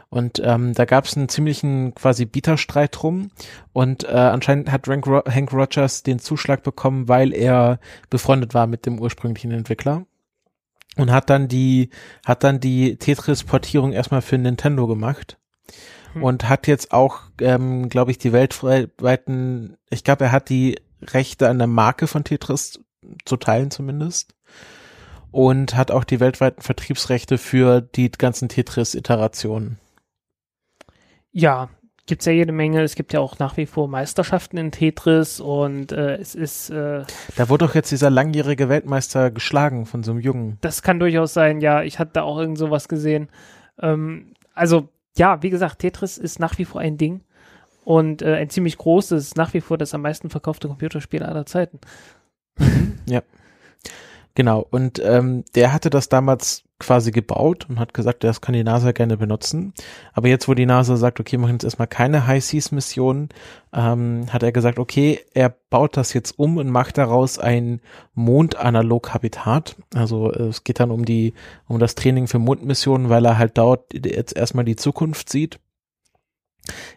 Und 0.10 0.42
ähm, 0.44 0.74
da 0.74 0.86
gab 0.86 1.06
es 1.06 1.18
einen 1.18 1.28
ziemlichen 1.28 1.94
quasi 1.94 2.26
Bieterstreit 2.26 2.96
drum. 2.96 3.30
Und 3.74 4.06
äh, 4.06 4.14
anscheinend 4.14 4.72
hat 4.72 4.88
Hank, 4.88 5.06
Ro 5.06 5.24
Hank 5.26 5.52
Rogers 5.52 6.04
den 6.04 6.20
Zuschlag 6.20 6.64
bekommen, 6.64 7.10
weil 7.10 7.34
er 7.34 7.80
befreundet 8.10 8.54
war 8.54 8.68
mit 8.68 8.86
dem 8.86 9.00
ursprünglichen 9.00 9.52
Entwickler. 9.52 10.06
Und 10.96 11.12
hat 11.12 11.30
dann 11.30 11.48
die, 11.48 11.90
hat 12.26 12.44
dann 12.44 12.60
die 12.60 12.96
Tetris-Portierung 12.96 13.92
erstmal 13.94 14.22
für 14.22 14.38
Nintendo 14.38 14.88
gemacht. 14.88 15.38
Hm. 16.14 16.24
Und 16.24 16.50
hat 16.50 16.68
jetzt 16.68 16.92
auch, 16.94 17.24
ähm, 17.42 17.90
glaube 17.90 18.12
ich, 18.12 18.18
die 18.18 18.32
weltweiten, 18.32 19.78
ich 19.90 20.04
glaube, 20.04 20.26
er 20.26 20.32
hat 20.32 20.50
die 20.50 20.80
Rechte 21.02 21.50
an 21.50 21.60
der 21.60 21.68
Marke 21.68 22.08
von 22.08 22.24
Tetris 22.24 22.80
zu 23.26 23.38
teilen 23.38 23.72
zumindest. 23.72 24.36
Und 25.32 25.76
hat 25.76 25.92
auch 25.92 26.04
die 26.04 26.20
weltweiten 26.20 26.62
Vertriebsrechte 26.62 27.38
für 27.38 27.82
die 27.82 28.10
ganzen 28.10 28.50
Tetris-Iterationen. 28.50 29.78
Ja, 31.32 31.70
gibt's 32.08 32.26
ja 32.26 32.32
jede 32.32 32.54
Menge. 32.54 32.82
Es 32.82 32.96
gibt 32.96 33.14
ja 33.14 33.20
auch 33.20 33.38
nach 33.38 33.58
wie 33.58 33.66
vor 33.66 33.88
Meisterschaften 33.88 34.58
in 34.58 34.72
Tetris 34.72 35.40
und 35.40 35.92
äh, 35.92 36.16
es 36.16 36.34
ist, 36.34 36.70
äh, 36.70 37.04
Da 37.36 37.50
wurde 37.50 37.66
doch 37.66 37.76
jetzt 37.76 37.92
dieser 37.92 38.10
langjährige 38.10 38.70
Weltmeister 38.70 39.30
geschlagen 39.30 39.86
von 39.86 40.04
so 40.04 40.12
einem 40.12 40.22
Jungen. 40.22 40.58
das 40.62 40.82
kann 40.82 41.00
durchaus 41.00 41.34
sein, 41.34 41.62
ja, 41.62 41.84
ich 41.84 42.00
hatte 42.00 42.12
da 42.14 42.22
auch 42.24 42.40
irgend 42.40 42.58
sowas 42.58 42.88
gesehen. 42.88 43.30
Ähm, 43.80 44.34
also, 44.54 44.90
ja, 45.18 45.44
wie 45.44 45.50
gesagt, 45.50 45.80
Tetris 45.80 46.18
ist 46.18 46.40
nach 46.40 46.58
wie 46.58 46.66
vor 46.66 46.82
ein 46.82 46.98
Ding 46.98 47.22
und 47.84 48.22
äh, 48.22 48.36
ein 48.36 48.50
ziemlich 48.50 48.78
großes, 48.78 49.36
nach 49.36 49.54
wie 49.54 49.62
vor 49.62 49.78
das 49.78 49.94
am 49.94 50.02
meisten 50.02 50.30
verkaufte 50.30 50.68
Computerspiel 50.68 51.24
aller 51.24 51.46
Zeiten. 51.46 51.80
Genau. 54.38 54.68
Und 54.70 55.02
ähm, 55.04 55.46
der 55.56 55.74
hatte 55.74 55.90
das 55.90 56.10
damals 56.10 56.64
quasi 56.78 57.10
gebaut 57.10 57.66
und 57.70 57.80
hat 57.80 57.96
gesagt, 57.96 58.24
das 58.24 58.40
kann 58.40 58.54
die 58.54 58.64
NASA 58.64 58.92
gerne 58.92 59.18
benutzen. 59.18 59.74
Aber 60.14 60.28
jetzt, 60.28 60.48
wo 60.48 60.54
die 60.54 60.68
NASA 60.68 60.96
sagt, 60.96 61.20
okay, 61.20 61.32
wir 61.32 61.40
machen 61.40 61.54
jetzt 61.54 61.64
erstmal 61.64 61.88
keine 61.88 62.28
High 62.28 62.46
Seas 62.46 62.72
Mission, 62.72 63.30
ähm, 63.74 64.28
hat 64.32 64.44
er 64.44 64.52
gesagt, 64.52 64.78
okay, 64.78 65.22
er 65.34 65.50
baut 65.72 65.98
das 65.98 66.14
jetzt 66.14 66.38
um 66.38 66.58
und 66.58 66.70
macht 66.70 67.00
daraus 67.00 67.40
ein 67.40 67.82
Mondanalog-Habitat. 68.14 69.76
Also 69.96 70.32
es 70.32 70.64
geht 70.64 70.80
dann 70.80 70.92
um 70.92 71.04
die, 71.04 71.34
um 71.68 71.80
das 71.80 71.96
Training 71.96 72.28
für 72.28 72.38
Mondmissionen, 72.38 73.10
weil 73.10 73.26
er 73.26 73.40
halt 73.40 73.58
dort 73.58 73.92
jetzt 73.92 74.38
erstmal 74.38 74.66
die 74.66 74.76
Zukunft 74.76 75.30
sieht. 75.30 75.60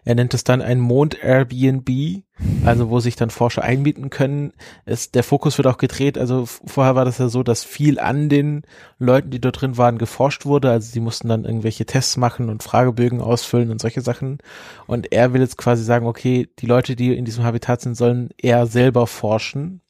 Er 0.04 0.14
nennt 0.14 0.34
es 0.34 0.44
dann 0.44 0.62
ein 0.62 0.80
Mond-Airbnb, 0.80 2.22
also 2.64 2.90
wo 2.90 3.00
sich 3.00 3.16
dann 3.16 3.30
Forscher 3.30 3.62
einmieten 3.62 4.10
können. 4.10 4.52
Es, 4.84 5.10
der 5.10 5.22
Fokus 5.22 5.58
wird 5.58 5.66
auch 5.66 5.78
gedreht, 5.78 6.18
also 6.18 6.46
vorher 6.46 6.94
war 6.94 7.04
das 7.04 7.18
ja 7.18 7.28
so, 7.28 7.42
dass 7.42 7.64
viel 7.64 7.98
an 7.98 8.28
den 8.28 8.62
Leuten, 8.98 9.30
die 9.30 9.40
dort 9.40 9.60
drin 9.60 9.76
waren, 9.76 9.98
geforscht 9.98 10.46
wurde. 10.46 10.70
Also 10.70 10.90
sie 10.90 11.00
mussten 11.00 11.28
dann 11.28 11.44
irgendwelche 11.44 11.86
Tests 11.86 12.16
machen 12.16 12.48
und 12.48 12.62
Fragebögen 12.62 13.20
ausfüllen 13.20 13.70
und 13.70 13.80
solche 13.80 14.00
Sachen. 14.00 14.38
Und 14.86 15.12
er 15.12 15.32
will 15.32 15.40
jetzt 15.40 15.58
quasi 15.58 15.84
sagen, 15.84 16.06
okay, 16.06 16.48
die 16.58 16.66
Leute, 16.66 16.96
die 16.96 17.14
in 17.16 17.24
diesem 17.24 17.44
Habitat 17.44 17.80
sind, 17.80 17.96
sollen 17.96 18.30
eher 18.38 18.66
selber 18.66 19.06
forschen 19.06 19.80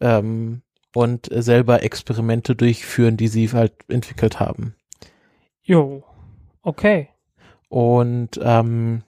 ähm, 0.00 0.62
und 0.94 1.28
selber 1.30 1.82
Experimente 1.82 2.56
durchführen, 2.56 3.16
die 3.16 3.28
sie 3.28 3.50
halt 3.50 3.74
entwickelt 3.88 4.40
haben. 4.40 4.74
Jo, 5.62 6.02
okay. 6.62 7.08
Und 7.68 8.40
ähm, 8.42 9.02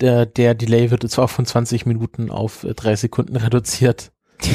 der, 0.00 0.26
der 0.26 0.54
Delay 0.54 0.90
wird 0.90 1.04
auch 1.18 1.30
von 1.30 1.46
20 1.46 1.86
Minuten 1.86 2.30
auf 2.30 2.64
äh, 2.64 2.74
drei 2.74 2.96
Sekunden 2.96 3.36
reduziert. 3.36 4.12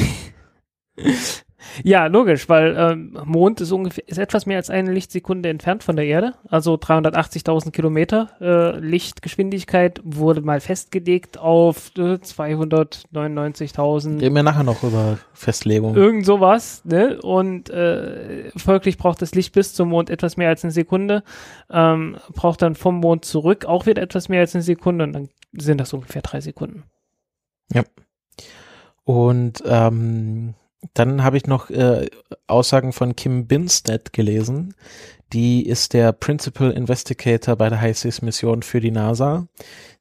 Ja, 1.84 2.06
logisch, 2.06 2.48
weil 2.48 2.76
ähm, 2.76 3.18
Mond 3.24 3.60
ist 3.60 3.72
ungefähr 3.72 4.04
ist 4.06 4.18
etwas 4.18 4.46
mehr 4.46 4.56
als 4.56 4.70
eine 4.70 4.92
Lichtsekunde 4.92 5.48
entfernt 5.48 5.82
von 5.82 5.96
der 5.96 6.06
Erde, 6.06 6.34
also 6.48 6.74
380.000 6.74 7.70
Kilometer 7.70 8.30
äh, 8.40 8.78
Lichtgeschwindigkeit 8.78 10.00
wurde 10.04 10.42
mal 10.42 10.60
festgelegt 10.60 11.38
auf 11.38 11.92
äh, 11.96 12.14
299.000 12.14 14.20
Reden 14.20 14.34
wir 14.34 14.42
nachher 14.42 14.64
noch 14.64 14.82
über 14.82 15.18
Festlegung. 15.32 15.94
irgend 15.94 16.26
sowas, 16.26 16.84
ne? 16.84 17.20
Und 17.22 17.70
äh, 17.70 18.50
folglich 18.56 18.98
braucht 18.98 19.22
das 19.22 19.34
Licht 19.34 19.52
bis 19.52 19.74
zum 19.74 19.90
Mond 19.90 20.10
etwas 20.10 20.36
mehr 20.36 20.48
als 20.48 20.64
eine 20.64 20.72
Sekunde, 20.72 21.22
ähm, 21.70 22.16
braucht 22.34 22.62
dann 22.62 22.74
vom 22.74 23.00
Mond 23.00 23.24
zurück 23.24 23.64
auch 23.64 23.86
wieder 23.86 24.02
etwas 24.02 24.28
mehr 24.28 24.40
als 24.40 24.54
eine 24.54 24.62
Sekunde 24.62 25.04
und 25.04 25.12
dann 25.12 25.28
sind 25.52 25.78
das 25.78 25.92
ungefähr 25.92 26.22
drei 26.22 26.40
Sekunden. 26.40 26.84
Und 29.04 29.62
ähm, 29.66 30.54
dann 30.94 31.22
habe 31.22 31.36
ich 31.36 31.46
noch 31.46 31.70
äh, 31.70 32.08
Aussagen 32.46 32.92
von 32.92 33.16
Kim 33.16 33.46
Binstead 33.46 34.12
gelesen. 34.12 34.74
Die 35.32 35.66
ist 35.66 35.94
der 35.94 36.12
Principal 36.12 36.72
Investigator 36.72 37.56
bei 37.56 37.70
der 37.70 37.80
High 37.80 37.96
Seas 37.96 38.20
Mission 38.20 38.62
für 38.62 38.80
die 38.80 38.90
NASA. 38.90 39.46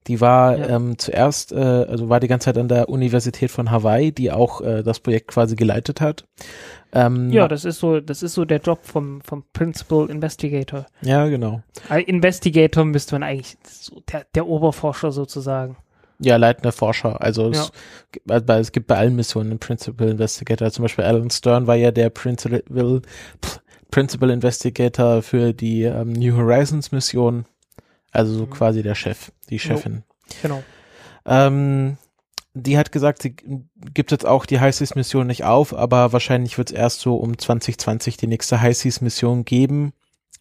Die 0.08 0.20
war 0.20 0.58
Ja. 0.58 0.70
ähm, 0.76 0.98
zuerst, 0.98 1.52
äh, 1.54 1.56
also 1.56 2.10
war 2.10 2.20
die 2.20 2.28
ganze 2.28 2.46
Zeit 2.46 2.58
an 2.58 2.68
der 2.68 2.90
Universität 2.90 3.52
von 3.52 3.70
Hawaii, 3.72 4.12
die 4.12 4.32
auch 4.32 4.60
äh, 4.62 4.84
das 4.84 5.00
Projekt 5.00 5.28
quasi 5.28 5.56
geleitet 5.56 6.02
hat. 6.02 6.26
Ähm, 6.92 7.32
Ja, 7.32 7.48
das 7.48 7.64
ist 7.64 7.80
so, 7.80 8.02
das 8.02 8.24
ist 8.24 8.34
so 8.34 8.44
der 8.44 8.60
Job 8.60 8.80
vom, 8.84 9.22
vom 9.22 9.44
Principal 9.54 10.10
Investigator. 10.10 10.86
ja, 11.02 11.28
genau. 11.28 11.62
Äh, 11.90 12.02
Investigator 12.02 12.84
müsste 12.84 13.16
man 13.16 13.24
eigentlich 13.24 13.56
so 13.70 14.02
der, 14.12 14.26
der 14.36 14.48
Oberforscher 14.48 15.12
sozusagen. 15.12 15.78
Ja, 16.24 16.36
leitender 16.38 16.72
Forscher. 16.72 17.20
Also 17.22 17.52
Ja. 17.52 17.62
es, 17.62 17.72
gibt- 18.12 18.46
bei, 18.46 18.60
es 18.60 18.72
gibt 18.72 18.88
bei 18.88 18.98
allen 18.98 19.16
Missionen 19.16 19.50
einen 19.52 19.60
Principal 19.60 20.10
Investigator. 20.10 20.70
Zum 20.72 20.84
Beispiel 20.84 21.04
Alan 21.06 21.30
Stern 21.32 21.66
war 21.68 21.76
ja 21.76 21.92
der 21.92 22.10
Principal, 22.12 22.62
Principal 23.90 24.30
Investigator 24.30 25.22
für 25.22 25.54
die 25.54 25.84
ähm, 25.84 26.14
New 26.14 26.36
Horizons 26.38 26.92
Mission. 26.92 27.46
Also 28.12 28.34
so 28.34 28.46
Mhm. 28.46 28.50
quasi 28.52 28.84
der 28.84 28.96
Chef, 28.96 29.32
die 29.50 29.60
Chefin. 29.60 30.04
Genau. 30.42 30.62
Ähm, 31.26 31.98
die 32.54 32.78
hat 32.78 32.92
gesagt, 32.92 33.22
sie 33.22 33.36
gibt 33.94 34.12
jetzt 34.12 34.26
auch 34.26 34.46
die 34.46 34.60
High 34.60 34.76
Seas 34.76 34.96
Mission 34.96 35.26
nicht 35.28 35.44
auf, 35.46 35.74
aber 35.74 36.12
wahrscheinlich 36.14 36.58
wird 36.58 36.70
es 36.72 36.76
erst 36.78 37.00
so 37.00 37.16
um 37.16 37.38
2020 37.38 38.18
die 38.18 38.28
nächste 38.28 38.62
High 38.62 38.76
Seas 38.78 39.02
Mission 39.02 39.46
geben. 39.46 39.94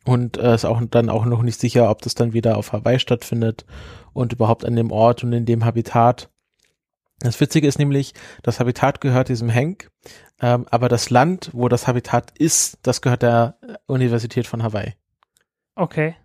Und 0.04 0.38
äh, 0.38 0.54
ist 0.54 0.64
auch 0.64 0.80
dann 0.90 1.10
auch 1.10 1.26
noch 1.26 1.42
nicht 1.42 1.60
sicher, 1.60 1.90
ob 1.90 2.00
das 2.02 2.14
dann 2.14 2.32
wieder 2.32 2.56
auf 2.56 2.72
Hawaii 2.72 2.98
stattfindet 2.98 3.66
und 4.12 4.32
überhaupt 4.32 4.64
an 4.64 4.76
dem 4.76 4.90
Ort 4.90 5.22
und 5.24 5.32
in 5.32 5.44
dem 5.44 5.64
Habitat. 5.64 6.30
Das 7.20 7.38
Witzige 7.38 7.68
ist 7.68 7.78
nämlich, 7.78 8.14
das 8.42 8.60
Habitat 8.60 9.02
gehört 9.02 9.28
diesem 9.28 9.52
Hank, 9.52 9.90
ähm, 10.40 10.66
aber 10.70 10.88
das 10.88 11.10
Land, 11.10 11.50
wo 11.52 11.68
das 11.68 11.86
Habitat 11.86 12.30
ist, 12.38 12.78
das 12.82 13.02
gehört 13.02 13.22
der 13.22 13.56
Universität 13.86 14.46
von 14.46 14.62
Hawaii. 14.62 14.94
Okay. 15.74 16.16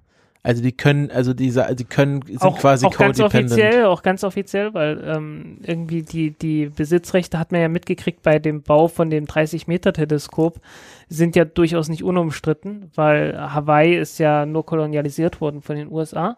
Also 0.46 0.62
die 0.62 0.74
können, 0.74 1.10
also 1.10 1.34
diese, 1.34 1.74
die 1.74 1.86
können, 1.86 2.22
sind 2.24 2.40
Auch, 2.40 2.60
quasi 2.60 2.86
auch 2.86 2.96
ganz 2.96 3.20
offiziell, 3.20 3.86
auch 3.86 4.04
ganz 4.04 4.24
offiziell, 4.24 4.75
weil 4.75 5.04
ähm, 5.04 5.58
irgendwie 5.64 6.04
die, 6.04 6.38
die 6.38 6.68
Besitzrechte 6.68 7.40
hat 7.40 7.52
man 7.52 7.62
ja 7.62 7.68
mitgekriegt 7.68 8.22
bei 8.22 8.38
dem 8.38 8.62
Bau 8.62 8.88
von 8.88 9.10
dem 9.10 9.25
30-Meter-Teleskop, 9.25 10.60
sind 11.10 11.36
ja 11.36 11.46
durchaus 11.46 11.90
nicht 11.90 12.04
unumstritten, 12.04 12.92
weil 12.94 13.36
Hawaii 13.36 13.98
ist 13.98 14.20
ja 14.20 14.46
nur 14.46 14.64
kolonialisiert 14.68 15.42
worden 15.42 15.64
von 15.64 15.78
den 15.78 15.92
USA. 15.92 16.38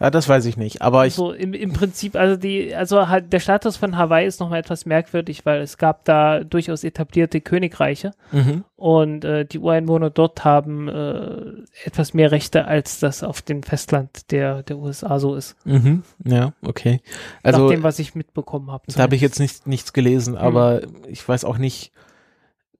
Ja, 0.00 0.10
das 0.10 0.28
weiß 0.28 0.44
ich 0.46 0.56
nicht, 0.56 0.82
aber 0.82 1.06
ich, 1.06 1.14
so 1.14 1.32
im, 1.32 1.54
im 1.54 1.72
Prinzip, 1.72 2.16
also 2.16 2.36
die, 2.36 2.74
also 2.74 3.08
halt 3.08 3.32
der 3.32 3.40
Status 3.40 3.76
von 3.76 3.96
Hawaii 3.96 4.26
ist 4.26 4.40
nochmal 4.40 4.58
etwas 4.58 4.86
merkwürdig, 4.86 5.46
weil 5.46 5.60
es 5.60 5.78
gab 5.78 6.04
da 6.04 6.42
durchaus 6.42 6.82
etablierte 6.82 7.40
Königreiche 7.40 8.12
mhm. 8.32 8.64
und 8.76 9.24
äh, 9.24 9.44
die 9.44 9.58
Ureinwohner 9.58 10.10
dort 10.10 10.44
haben 10.44 10.88
äh, 10.88 11.52
etwas 11.84 12.12
mehr 12.12 12.32
Rechte, 12.32 12.66
als 12.66 12.98
das 12.98 13.22
auf 13.22 13.40
dem 13.40 13.62
Festland 13.62 14.32
der, 14.32 14.62
der 14.64 14.78
USA 14.78 15.18
so 15.18 15.36
ist. 15.36 15.56
Mhm, 15.64 16.02
ja, 16.24 16.52
okay. 16.62 17.00
Also, 17.42 17.64
Nach 17.64 17.70
dem, 17.70 17.82
was 17.84 17.98
ich 18.00 18.14
mitbekommen 18.14 18.70
habe. 18.72 18.84
da 18.88 19.02
habe 19.02 19.14
ich 19.14 19.22
jetzt 19.22 19.38
nicht, 19.38 19.66
nichts 19.66 19.92
gelesen, 19.92 20.36
aber 20.36 20.82
ich 21.06 21.26
weiß 21.26 21.44
auch 21.44 21.58
nicht, 21.58 21.92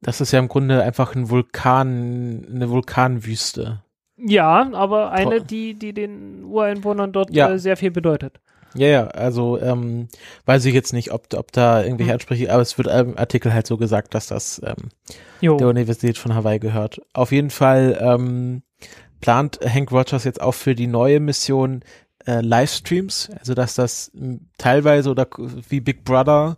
das 0.04 0.20
ist 0.20 0.32
ja 0.32 0.38
im 0.38 0.48
Grunde 0.48 0.82
einfach 0.82 1.14
ein 1.14 1.30
Vulkan, 1.30 2.46
eine 2.54 2.68
Vulkanwüste. 2.68 3.83
Ja, 4.16 4.70
aber 4.72 5.10
eine, 5.12 5.40
die, 5.40 5.74
die 5.74 5.92
den 5.92 6.44
Ureinwohnern 6.44 7.12
dort 7.12 7.34
Ja. 7.34 7.50
äh, 7.50 7.58
sehr 7.58 7.76
viel 7.76 7.90
bedeutet. 7.90 8.40
Ja, 8.76 8.88
ja, 8.88 9.06
also 9.08 9.60
ähm, 9.60 10.08
weiß 10.46 10.64
ich 10.64 10.74
jetzt 10.74 10.92
nicht, 10.92 11.12
ob, 11.12 11.32
ob 11.34 11.52
da 11.52 11.82
irgendwelche 11.82 12.10
Hm. 12.10 12.14
Ansprüche, 12.14 12.52
aber 12.52 12.62
es 12.62 12.76
wird 12.76 12.88
im 12.88 13.16
Artikel 13.16 13.52
halt 13.54 13.66
so 13.68 13.76
gesagt, 13.76 14.14
dass 14.14 14.26
das 14.26 14.60
ähm, 14.64 14.88
Jo. 15.40 15.56
der 15.56 15.68
Universität 15.68 16.18
von 16.18 16.34
Hawaii 16.34 16.58
gehört. 16.58 17.00
Auf 17.12 17.30
jeden 17.30 17.50
Fall 17.50 17.96
ähm, 18.00 18.62
plant 19.20 19.60
Hank 19.64 19.92
Rogers 19.92 20.24
jetzt 20.24 20.40
auch 20.40 20.54
für 20.54 20.74
die 20.74 20.88
neue 20.88 21.20
Mission 21.20 21.82
äh, 22.26 22.40
Livestreams, 22.40 23.30
also 23.38 23.54
dass 23.54 23.74
das 23.74 24.10
teilweise 24.58 25.10
oder 25.10 25.28
wie 25.68 25.80
Big 25.80 26.04
Brother 26.04 26.56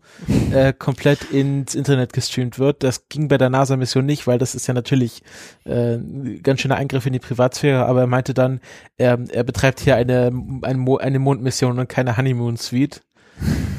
äh, 0.52 0.72
komplett 0.78 1.30
ins 1.30 1.74
Internet 1.74 2.12
gestreamt 2.12 2.58
wird. 2.58 2.82
Das 2.82 3.08
ging 3.08 3.28
bei 3.28 3.38
der 3.38 3.50
NASA-Mission 3.50 4.06
nicht, 4.06 4.26
weil 4.26 4.38
das 4.38 4.54
ist 4.54 4.66
ja 4.66 4.74
natürlich 4.74 5.22
äh, 5.64 5.94
ein 5.94 6.40
ganz 6.42 6.60
schöner 6.60 6.76
Eingriff 6.76 7.06
in 7.06 7.12
die 7.12 7.18
Privatsphäre, 7.18 7.86
aber 7.86 8.00
er 8.02 8.06
meinte 8.06 8.34
dann, 8.34 8.60
er, 8.96 9.18
er 9.30 9.44
betreibt 9.44 9.80
hier 9.80 9.96
eine, 9.96 10.32
ein 10.62 10.78
Mo 10.78 10.96
eine 10.96 11.18
Mondmission 11.18 11.78
und 11.78 11.88
keine 11.88 12.16
Honeymoon 12.16 12.56
Suite. 12.56 13.02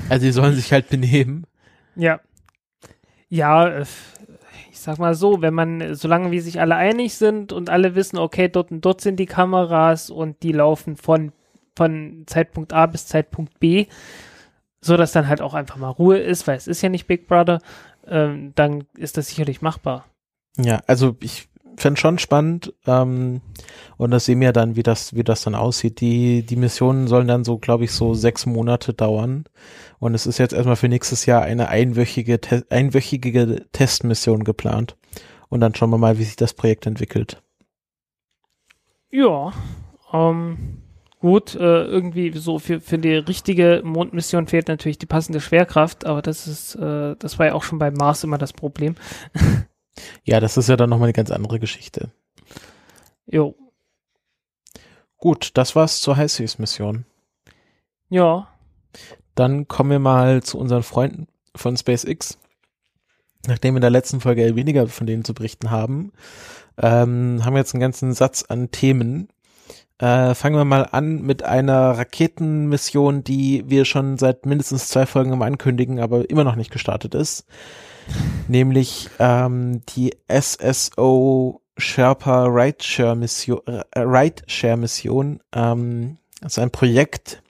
Also 0.09 0.25
die 0.25 0.31
sollen 0.31 0.55
sich 0.55 0.71
halt 0.71 0.89
benehmen. 0.89 1.45
Ja. 1.95 2.19
Ja, 3.29 3.67
äh, 3.67 3.85
ich 4.71 4.79
sag 4.79 4.99
mal 4.99 5.15
so, 5.15 5.41
wenn 5.41 5.53
man, 5.53 5.95
solange 5.95 6.31
wir 6.31 6.41
sich 6.41 6.61
alle 6.61 6.75
einig 6.75 7.15
sind 7.15 7.51
und 7.51 7.69
alle 7.69 7.95
wissen, 7.95 8.17
okay, 8.17 8.47
dort 8.47 8.71
und 8.71 8.81
dort 8.81 9.01
sind 9.01 9.19
die 9.19 9.25
Kameras 9.25 10.09
und 10.09 10.43
die 10.43 10.51
laufen 10.51 10.95
von, 10.97 11.31
von 11.77 12.23
Zeitpunkt 12.25 12.73
A 12.73 12.87
bis 12.87 13.07
Zeitpunkt 13.07 13.59
B, 13.59 13.85
so 14.81 14.97
dass 14.97 15.11
dann 15.11 15.27
halt 15.27 15.41
auch 15.41 15.53
einfach 15.53 15.77
mal 15.77 15.89
Ruhe 15.89 16.17
ist, 16.17 16.47
weil 16.47 16.57
es 16.57 16.67
ist 16.67 16.81
ja 16.81 16.89
nicht 16.89 17.07
Big 17.07 17.27
Brother, 17.27 17.59
ähm, 18.07 18.53
dann 18.55 18.85
ist 18.97 19.17
das 19.17 19.27
sicherlich 19.27 19.61
machbar. 19.61 20.05
Ja, 20.57 20.81
also 20.87 21.15
ich 21.21 21.47
fände 21.77 21.99
schon 21.99 22.17
spannend 22.17 22.73
ähm, 22.87 23.41
und 23.97 24.09
das 24.09 24.25
sehen 24.25 24.41
wir 24.41 24.51
dann, 24.51 24.75
wie 24.75 24.83
das, 24.83 25.13
wie 25.15 25.23
das 25.23 25.43
dann 25.43 25.53
aussieht. 25.53 26.01
Die, 26.01 26.43
die 26.43 26.55
Missionen 26.55 27.07
sollen 27.07 27.27
dann 27.27 27.43
so, 27.43 27.59
glaube 27.59 27.83
ich, 27.83 27.91
so 27.91 28.15
sechs 28.15 28.47
Monate 28.47 28.93
dauern 28.93 29.45
und 29.99 30.15
es 30.15 30.25
ist 30.25 30.39
jetzt 30.39 30.53
erstmal 30.53 30.75
für 30.75 30.89
nächstes 30.89 31.27
Jahr 31.27 31.43
eine 31.43 31.69
einwöchige, 31.69 32.41
te 32.41 32.65
einwöchige 32.71 33.67
Testmission 33.71 34.43
geplant 34.43 34.97
und 35.49 35.59
dann 35.59 35.75
schauen 35.75 35.91
wir 35.91 35.99
mal, 35.99 36.17
wie 36.17 36.23
sich 36.23 36.35
das 36.35 36.55
Projekt 36.55 36.87
entwickelt. 36.87 37.43
Ja, 39.11 39.53
ähm, 40.11 40.81
gut, 41.19 41.55
äh, 41.55 41.83
irgendwie 41.83 42.31
so 42.37 42.59
für, 42.59 42.79
für 42.79 42.97
die 42.97 43.13
richtige 43.13 43.81
Mondmission 43.83 44.47
fehlt 44.47 44.67
natürlich 44.67 44.97
die 44.97 45.05
passende 45.05 45.41
Schwerkraft, 45.41 46.05
aber 46.05 46.21
das 46.21 46.47
ist, 46.47 46.75
äh, 46.75 47.15
das 47.17 47.39
war 47.39 47.47
ja 47.47 47.53
auch 47.53 47.63
schon 47.63 47.79
beim 47.79 47.93
Mars 47.93 48.23
immer 48.23 48.37
das 48.37 48.53
Problem. 48.53 48.95
Ja, 50.23 50.39
das 50.39 50.57
ist 50.57 50.69
ja 50.69 50.75
dann 50.75 50.89
nochmal 50.89 51.07
eine 51.07 51.13
ganz 51.13 51.31
andere 51.31 51.59
Geschichte. 51.59 52.11
Jo. 53.25 53.55
Gut, 55.17 55.51
das 55.55 55.75
war's 55.75 55.99
zur 55.99 56.17
HiSeas-Mission. 56.17 57.05
Ja. 58.09 58.47
Dann 59.35 59.67
kommen 59.67 59.89
wir 59.89 59.99
mal 59.99 60.43
zu 60.43 60.57
unseren 60.59 60.83
Freunden 60.83 61.27
von 61.55 61.75
SpaceX. 61.75 62.37
Nachdem 63.47 63.73
wir 63.73 63.77
in 63.77 63.81
der 63.81 63.89
letzten 63.89 64.21
Folge 64.21 64.55
weniger 64.55 64.87
von 64.87 65.07
denen 65.07 65.23
zu 65.23 65.33
berichten 65.33 65.71
haben, 65.71 66.11
ähm, 66.77 67.43
haben 67.43 67.53
wir 67.53 67.59
jetzt 67.59 67.73
einen 67.73 67.81
ganzen 67.81 68.13
Satz 68.13 68.43
an 68.47 68.71
Themen. 68.71 69.29
Äh, 69.99 70.35
fangen 70.35 70.55
wir 70.55 70.65
mal 70.65 70.87
an 70.91 71.21
mit 71.21 71.43
einer 71.43 71.97
Raketenmission, 71.97 73.23
die 73.23 73.63
wir 73.67 73.83
schon 73.85 74.17
seit 74.17 74.45
mindestens 74.45 74.89
zwei 74.89 75.05
Folgen 75.07 75.33
am 75.33 75.41
Ankündigen, 75.41 75.99
aber 75.99 76.29
immer 76.29 76.43
noch 76.43 76.55
nicht 76.55 76.71
gestartet 76.71 77.15
ist. 77.15 77.45
Nämlich 78.47 79.09
ähm, 79.19 79.81
die 79.95 80.15
SSO 80.29 81.61
Sherpa 81.77 82.45
Rideshare 82.45 83.15
Mission, 83.15 83.61
äh, 83.65 83.99
Rideshare 83.99 84.77
Mission. 84.77 85.39
Ähm, 85.53 86.17
das 86.41 86.53
ist 86.53 86.59
ein 86.59 86.71
Projekt 86.71 87.41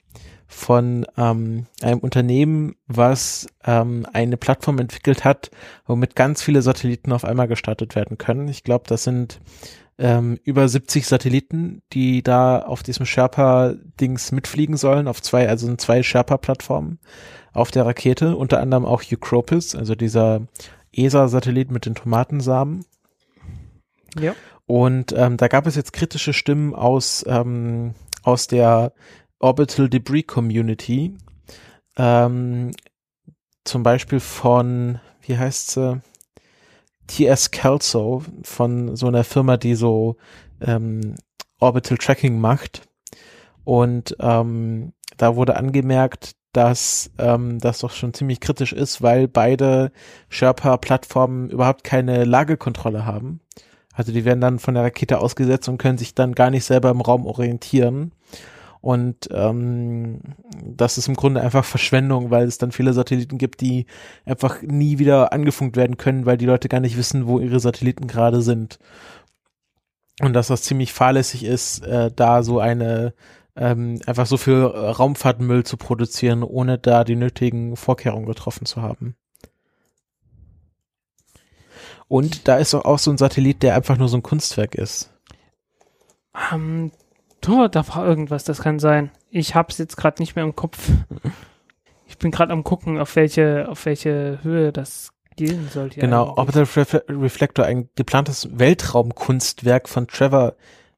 von 0.46 1.06
ähm, 1.18 1.66
einem 1.82 1.98
Unternehmen, 2.00 2.76
was 2.86 3.46
ähm, 3.66 4.06
eine 4.12 4.38
Plattform 4.38 4.78
entwickelt 4.78 5.24
hat, 5.24 5.50
womit 5.86 6.16
ganz 6.16 6.42
viele 6.42 6.62
Satelliten 6.62 7.12
auf 7.12 7.24
einmal 7.24 7.48
gestartet 7.48 7.94
werden 7.94 8.16
können. 8.16 8.48
Ich 8.48 8.64
glaube, 8.64 8.84
das 8.88 9.04
sind 9.04 9.40
ähm, 9.98 10.38
über 10.44 10.68
70 10.68 11.06
Satelliten, 11.06 11.82
die 11.92 12.22
da 12.22 12.60
auf 12.60 12.82
diesem 12.82 13.04
Sherpa-Dings 13.04 14.32
mitfliegen 14.32 14.76
sollen, 14.76 15.08
auf 15.08 15.20
zwei, 15.20 15.48
also 15.48 15.66
in 15.68 15.78
zwei 15.78 16.02
Sherpa-Plattformen 16.02 17.00
auf 17.52 17.70
der 17.70 17.84
Rakete, 17.84 18.36
unter 18.36 18.60
anderem 18.60 18.86
auch 18.86 19.02
Eucropis, 19.10 19.74
also 19.74 19.94
dieser 19.94 20.46
ESA-Satellit 20.92 21.70
mit 21.70 21.86
den 21.86 21.96
Tomatensamen. 21.96 22.84
Ja. 24.18 24.34
Und 24.66 25.12
ähm, 25.16 25.36
da 25.36 25.48
gab 25.48 25.66
es 25.66 25.74
jetzt 25.74 25.92
kritische 25.92 26.32
Stimmen 26.32 26.74
aus, 26.74 27.24
ähm, 27.26 27.94
aus 28.22 28.46
der 28.46 28.92
Orbital 29.40 29.88
Debris 29.88 30.26
Community. 30.26 31.16
Ähm, 31.96 32.72
zum 33.64 33.82
Beispiel 33.82 34.20
von, 34.20 35.00
wie 35.22 35.36
heißt 35.36 35.72
sie? 35.72 36.00
TS 37.08 37.50
Kelso, 37.50 38.22
von 38.42 38.94
so 38.94 39.08
einer 39.08 39.24
Firma, 39.24 39.56
die 39.56 39.74
so 39.74 40.16
ähm, 40.60 41.16
Orbital 41.58 41.98
Tracking 41.98 42.38
macht. 42.40 42.82
Und 43.64 44.16
ähm, 44.20 44.92
da 45.16 45.34
wurde 45.36 45.56
angemerkt, 45.56 46.36
dass 46.52 47.10
ähm, 47.18 47.58
das 47.58 47.80
doch 47.80 47.90
schon 47.90 48.14
ziemlich 48.14 48.40
kritisch 48.40 48.72
ist, 48.72 49.02
weil 49.02 49.28
beide 49.28 49.92
Sherpa-Plattformen 50.28 51.50
überhaupt 51.50 51.84
keine 51.84 52.24
Lagekontrolle 52.24 53.04
haben. 53.04 53.40
Also 53.92 54.12
die 54.12 54.24
werden 54.24 54.40
dann 54.40 54.58
von 54.58 54.74
der 54.74 54.84
Rakete 54.84 55.20
ausgesetzt 55.20 55.68
und 55.68 55.78
können 55.78 55.98
sich 55.98 56.14
dann 56.14 56.34
gar 56.34 56.50
nicht 56.50 56.64
selber 56.64 56.90
im 56.90 57.00
Raum 57.00 57.26
orientieren. 57.26 58.12
Und 58.80 59.28
ähm, 59.32 60.20
das 60.64 60.98
ist 60.98 61.08
im 61.08 61.14
Grunde 61.14 61.40
einfach 61.40 61.64
Verschwendung, 61.64 62.30
weil 62.30 62.46
es 62.46 62.58
dann 62.58 62.72
viele 62.72 62.92
Satelliten 62.92 63.38
gibt, 63.38 63.60
die 63.60 63.86
einfach 64.24 64.62
nie 64.62 64.98
wieder 64.98 65.32
angefunkt 65.32 65.76
werden 65.76 65.96
können, 65.96 66.26
weil 66.26 66.36
die 66.36 66.46
Leute 66.46 66.68
gar 66.68 66.80
nicht 66.80 66.96
wissen, 66.96 67.26
wo 67.26 67.40
ihre 67.40 67.60
Satelliten 67.60 68.06
gerade 68.06 68.40
sind. 68.40 68.78
Und 70.20 70.32
dass 70.32 70.48
das 70.48 70.62
ziemlich 70.62 70.92
fahrlässig 70.92 71.44
ist, 71.44 71.84
äh, 71.84 72.10
da 72.14 72.42
so 72.42 72.58
eine 72.60 73.14
ähm, 73.56 74.00
einfach 74.06 74.26
so 74.26 74.36
viel 74.36 74.62
Raumfahrtmüll 74.62 75.64
zu 75.64 75.76
produzieren, 75.76 76.42
ohne 76.44 76.78
da 76.78 77.04
die 77.04 77.16
nötigen 77.16 77.76
Vorkehrungen 77.76 78.26
getroffen 78.26 78.66
zu 78.66 78.82
haben. 78.82 79.16
Und 82.06 82.48
da 82.48 82.56
ist 82.56 82.74
auch 82.74 82.98
so 82.98 83.10
ein 83.10 83.18
Satellit, 83.18 83.62
der 83.62 83.74
einfach 83.74 83.98
nur 83.98 84.08
so 84.08 84.16
ein 84.16 84.22
Kunstwerk 84.22 84.74
ist. 84.74 85.12
Ähm, 86.52 86.92
oh, 87.48 87.68
da 87.68 87.86
war 87.88 88.06
irgendwas, 88.06 88.44
das 88.44 88.62
kann 88.62 88.78
sein. 88.78 89.10
Ich 89.30 89.54
hab's 89.54 89.78
jetzt 89.78 89.96
gerade 89.96 90.22
nicht 90.22 90.36
mehr 90.36 90.44
im 90.44 90.56
Kopf. 90.56 90.90
Ich 92.06 92.18
bin 92.18 92.30
gerade 92.30 92.52
am 92.52 92.64
gucken, 92.64 92.98
auf 92.98 93.16
welche, 93.16 93.68
auf 93.68 93.84
welche 93.84 94.38
Höhe 94.42 94.72
das 94.72 95.12
gehen 95.36 95.68
sollte. 95.68 96.00
Genau, 96.00 96.34
Orbital 96.36 96.64
Ref 96.64 97.02
Reflector, 97.08 97.64
ein 97.64 97.88
geplantes 97.94 98.48
Weltraumkunstwerk 98.58 99.88
von 99.88 100.08
Trevor 100.08 100.54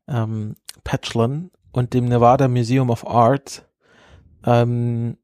ähm, 0.08 0.56
Patchlon 0.84 1.50
und 1.72 1.94
dem 1.94 2.06
Nevada 2.06 2.48
Museum 2.48 2.90
of 2.90 3.06
Art. 3.06 3.68
Ähm, 4.44 5.18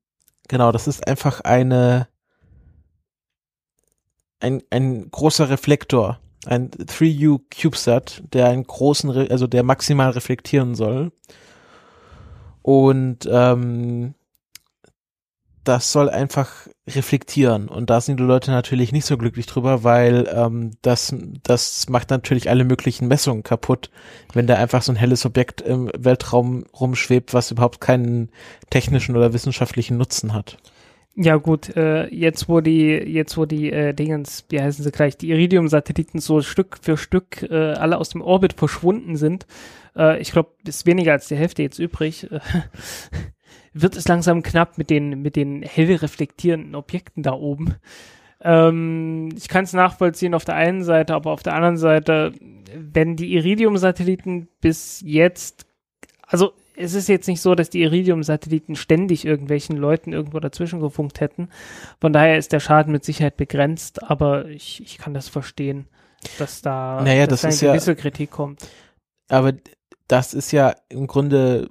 genau, 0.48 0.72
das 0.72 0.86
ist 0.86 1.06
einfach 1.06 1.40
eine 1.40 2.08
ein, 4.40 4.62
ein 4.70 5.10
großer 5.10 5.48
Reflektor, 5.48 6.20
ein 6.46 6.70
3U 6.70 7.40
CubeSat, 7.50 8.22
der 8.32 8.48
einen 8.48 8.64
großen, 8.64 9.10
also 9.30 9.46
der 9.46 9.62
maximal 9.62 10.10
reflektieren 10.10 10.74
soll. 10.74 11.12
Und 12.62 13.28
ähm, 13.30 14.14
das 15.66 15.90
soll 15.92 16.08
einfach 16.08 16.68
reflektieren. 16.88 17.68
Und 17.68 17.90
da 17.90 18.00
sind 18.00 18.20
die 18.20 18.24
Leute 18.24 18.52
natürlich 18.52 18.92
nicht 18.92 19.04
so 19.04 19.18
glücklich 19.18 19.46
drüber, 19.46 19.82
weil 19.82 20.28
ähm, 20.32 20.72
das, 20.82 21.14
das 21.42 21.88
macht 21.88 22.10
natürlich 22.10 22.48
alle 22.48 22.64
möglichen 22.64 23.08
Messungen 23.08 23.42
kaputt, 23.42 23.90
wenn 24.32 24.46
da 24.46 24.54
einfach 24.54 24.82
so 24.82 24.92
ein 24.92 24.96
helles 24.96 25.26
Objekt 25.26 25.60
im 25.60 25.90
Weltraum 25.96 26.64
rumschwebt, 26.78 27.34
was 27.34 27.50
überhaupt 27.50 27.80
keinen 27.80 28.30
technischen 28.70 29.16
oder 29.16 29.32
wissenschaftlichen 29.32 29.96
Nutzen 29.96 30.32
hat. 30.32 30.58
Ja 31.18 31.36
gut, 31.36 31.74
äh, 31.76 32.08
jetzt 32.14 32.46
wo 32.46 32.60
die, 32.60 32.88
jetzt 32.90 33.38
wo 33.38 33.46
die 33.46 33.72
äh, 33.72 33.94
Dingens, 33.94 34.44
wie 34.50 34.60
heißen 34.60 34.84
sie 34.84 34.92
gleich, 34.92 35.16
die 35.16 35.30
Iridium-Satelliten 35.30 36.18
so 36.18 36.42
Stück 36.42 36.76
für 36.82 36.98
Stück 36.98 37.42
äh, 37.50 37.72
alle 37.72 37.96
aus 37.96 38.10
dem 38.10 38.20
Orbit 38.20 38.52
verschwunden 38.52 39.16
sind, 39.16 39.46
äh, 39.96 40.20
ich 40.20 40.30
glaube, 40.30 40.50
ist 40.66 40.84
weniger 40.84 41.12
als 41.12 41.28
die 41.28 41.36
Hälfte 41.36 41.62
jetzt 41.62 41.78
übrig, 41.78 42.30
äh, 42.30 42.40
wird 43.72 43.96
es 43.96 44.06
langsam 44.06 44.42
knapp 44.42 44.76
mit 44.76 44.90
den, 44.90 45.22
mit 45.22 45.36
den 45.36 45.62
hell 45.62 45.94
reflektierenden 45.94 46.74
Objekten 46.74 47.22
da 47.22 47.32
oben. 47.32 47.76
Ähm, 48.42 49.30
ich 49.34 49.48
kann 49.48 49.64
es 49.64 49.72
nachvollziehen 49.72 50.34
auf 50.34 50.44
der 50.44 50.56
einen 50.56 50.84
Seite, 50.84 51.14
aber 51.14 51.30
auf 51.30 51.42
der 51.42 51.54
anderen 51.54 51.78
Seite, 51.78 52.32
wenn 52.74 53.16
die 53.16 53.32
Iridium-Satelliten 53.32 54.48
bis 54.60 55.00
jetzt, 55.02 55.66
also 56.26 56.52
es 56.76 56.94
ist 56.94 57.08
jetzt 57.08 57.26
nicht 57.26 57.40
so, 57.40 57.54
dass 57.54 57.70
die 57.70 57.82
Iridium-Satelliten 57.82 58.76
ständig 58.76 59.24
irgendwelchen 59.24 59.76
Leuten 59.76 60.12
irgendwo 60.12 60.40
dazwischen 60.40 60.80
gefunkt 60.80 61.20
hätten. 61.20 61.48
Von 62.00 62.12
daher 62.12 62.36
ist 62.38 62.52
der 62.52 62.60
Schaden 62.60 62.92
mit 62.92 63.04
Sicherheit 63.04 63.36
begrenzt, 63.36 64.02
aber 64.02 64.46
ich, 64.46 64.82
ich 64.82 64.98
kann 64.98 65.14
das 65.14 65.28
verstehen, 65.28 65.88
dass 66.38 66.62
da, 66.62 67.00
naja, 67.02 67.26
dass 67.26 67.42
das 67.42 67.60
da 67.60 67.66
eine 67.66 67.72
gewisse 67.72 67.92
ja, 67.92 67.96
Kritik 67.96 68.30
kommt. 68.30 68.68
Aber 69.28 69.54
das 70.08 70.34
ist 70.34 70.52
ja 70.52 70.74
im 70.88 71.06
Grunde 71.06 71.70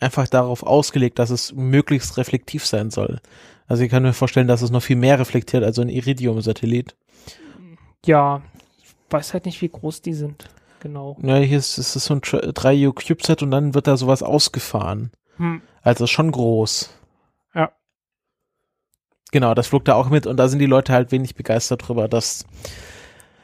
einfach 0.00 0.28
darauf 0.28 0.62
ausgelegt, 0.62 1.18
dass 1.18 1.30
es 1.30 1.52
möglichst 1.52 2.16
reflektiv 2.16 2.66
sein 2.66 2.90
soll. 2.90 3.20
Also 3.66 3.82
ich 3.82 3.90
kann 3.90 4.02
mir 4.02 4.12
vorstellen, 4.12 4.48
dass 4.48 4.62
es 4.62 4.70
noch 4.70 4.82
viel 4.82 4.96
mehr 4.96 5.18
reflektiert 5.18 5.64
als 5.64 5.76
so 5.76 5.82
ein 5.82 5.88
Iridium-Satellit. 5.88 6.94
Ja, 8.04 8.42
ich 8.78 8.94
weiß 9.10 9.32
halt 9.32 9.46
nicht, 9.46 9.62
wie 9.62 9.68
groß 9.68 10.02
die 10.02 10.12
sind. 10.12 10.48
Genau. 10.84 11.16
Ja, 11.22 11.38
hier 11.38 11.56
ist, 11.56 11.78
ist 11.78 11.96
es 11.96 12.04
so 12.04 12.12
ein 12.12 12.20
3U 12.20 12.92
CubeSat 12.92 13.42
und 13.42 13.50
dann 13.50 13.72
wird 13.72 13.86
da 13.86 13.96
sowas 13.96 14.22
ausgefahren. 14.22 15.12
Hm. 15.38 15.62
Also 15.80 16.06
schon 16.06 16.30
groß. 16.30 16.90
Ja. 17.54 17.72
Genau, 19.32 19.54
das 19.54 19.68
flog 19.68 19.86
da 19.86 19.94
auch 19.94 20.10
mit 20.10 20.26
und 20.26 20.36
da 20.36 20.46
sind 20.46 20.58
die 20.58 20.66
Leute 20.66 20.92
halt 20.92 21.10
wenig 21.10 21.36
begeistert 21.36 21.88
drüber, 21.88 22.06
dass 22.06 22.44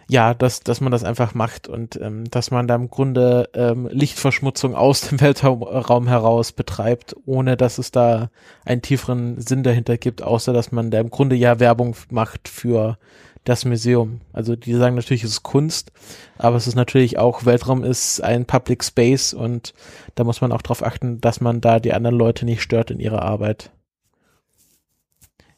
Ja, 0.07 0.35
dass, 0.35 0.61
dass 0.61 0.83
man 0.83 0.93
das 0.93 1.03
einfach 1.03 1.33
macht 1.33 1.67
und 1.67 1.99
ähm, 1.99 2.29
dass 2.31 2.51
man 2.51 2.69
da 2.69 2.75
im 2.75 2.91
Grunde 2.91 3.49
ähm, 3.55 3.89
Lichtverschmutzung 3.91 4.75
aus 4.75 5.01
dem 5.01 5.21
Weltraum 5.23 6.09
heraus 6.09 6.53
betreibt, 6.53 7.17
ohne 7.25 7.57
dass 7.57 7.79
es 7.79 7.91
da 7.91 8.29
einen 8.67 8.83
tieferen 8.83 9.41
Sinn 9.41 9.63
dahinter 9.63 9.97
gibt, 9.97 10.21
außer 10.21 10.53
dass 10.53 10.73
man 10.73 10.91
da 10.91 11.01
im 11.01 11.09
Grunde 11.09 11.37
ja 11.37 11.59
Werbung 11.59 11.97
macht 12.11 12.49
für 12.49 12.99
das 13.45 13.65
Museum. 13.65 14.21
Also 14.33 14.57
die 14.57 14.75
sagen 14.75 14.97
natürlich, 14.97 15.25
es 15.25 15.31
ist 15.31 15.43
Kunst, 15.43 15.93
aber 16.39 16.57
es 16.57 16.67
ist 16.67 16.75
natürlich 16.75 17.19
auch, 17.19 17.47
Weltraum 17.47 17.85
ist 17.85 18.21
ein 18.21 18.45
Public 18.45 18.85
Space 18.85 19.33
und 19.33 19.75
da 20.15 20.25
muss 20.25 20.41
man 20.41 20.53
auch 20.53 20.63
darauf 20.63 20.85
achten, 20.85 21.21
dass 21.21 21.41
man 21.41 21.61
da 21.61 21.81
die 21.81 21.93
anderen 21.93 22.17
Leute 22.17 22.45
nicht 22.45 22.63
stört 22.63 22.91
in 22.91 23.01
ihrer 23.01 23.23
Arbeit. 23.23 23.71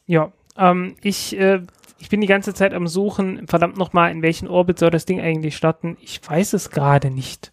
Ja, 0.05 0.31
ähm, 0.57 0.95
ich, 1.01 1.37
äh, 1.37 1.61
ich 1.99 2.09
bin 2.09 2.21
die 2.21 2.27
ganze 2.27 2.53
Zeit 2.53 2.73
am 2.73 2.87
Suchen, 2.87 3.47
verdammt 3.47 3.77
nochmal, 3.77 4.11
in 4.11 4.21
welchen 4.21 4.47
Orbit 4.47 4.79
soll 4.79 4.89
das 4.89 5.05
Ding 5.05 5.21
eigentlich 5.21 5.55
starten? 5.55 5.97
Ich 6.01 6.21
weiß 6.27 6.53
es 6.53 6.69
gerade 6.69 7.09
nicht. 7.09 7.51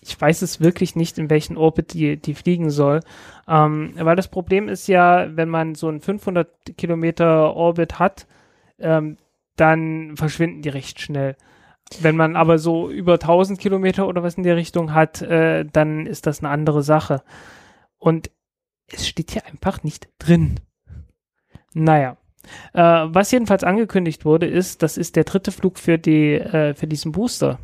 Ich 0.00 0.18
weiß 0.18 0.42
es 0.42 0.60
wirklich 0.60 0.96
nicht, 0.96 1.18
in 1.18 1.28
welchen 1.28 1.56
Orbit 1.56 1.92
die, 1.92 2.16
die 2.16 2.34
fliegen 2.34 2.70
soll. 2.70 3.00
Ähm, 3.46 3.92
weil 3.96 4.16
das 4.16 4.28
Problem 4.28 4.68
ist 4.68 4.86
ja, 4.88 5.36
wenn 5.36 5.48
man 5.48 5.74
so 5.74 5.88
einen 5.88 6.00
500 6.00 6.48
Kilometer 6.76 7.54
Orbit 7.54 7.98
hat, 7.98 8.26
ähm, 8.78 9.16
dann 9.56 10.16
verschwinden 10.16 10.62
die 10.62 10.68
recht 10.68 11.00
schnell. 11.00 11.36
Wenn 12.00 12.16
man 12.16 12.36
aber 12.36 12.58
so 12.58 12.90
über 12.90 13.14
1000 13.14 13.58
Kilometer 13.58 14.06
oder 14.06 14.22
was 14.22 14.34
in 14.34 14.42
der 14.42 14.56
Richtung 14.56 14.92
hat, 14.92 15.22
äh, 15.22 15.64
dann 15.64 16.06
ist 16.06 16.26
das 16.26 16.40
eine 16.40 16.50
andere 16.50 16.82
Sache. 16.82 17.22
Und 17.98 18.30
es 18.86 19.08
steht 19.08 19.30
hier 19.30 19.46
einfach 19.46 19.82
nicht 19.82 20.08
drin. 20.18 20.60
Naja. 21.74 22.16
Äh, 22.72 22.80
was 22.82 23.30
jedenfalls 23.30 23.64
angekündigt 23.64 24.24
wurde, 24.24 24.46
ist, 24.46 24.82
das 24.82 24.96
ist 24.96 25.16
der 25.16 25.24
dritte 25.24 25.52
Flug 25.52 25.78
für 25.78 25.98
die, 25.98 26.34
äh, 26.34 26.74
für 26.74 26.86
diesen 26.86 27.12
Booster. 27.12 27.58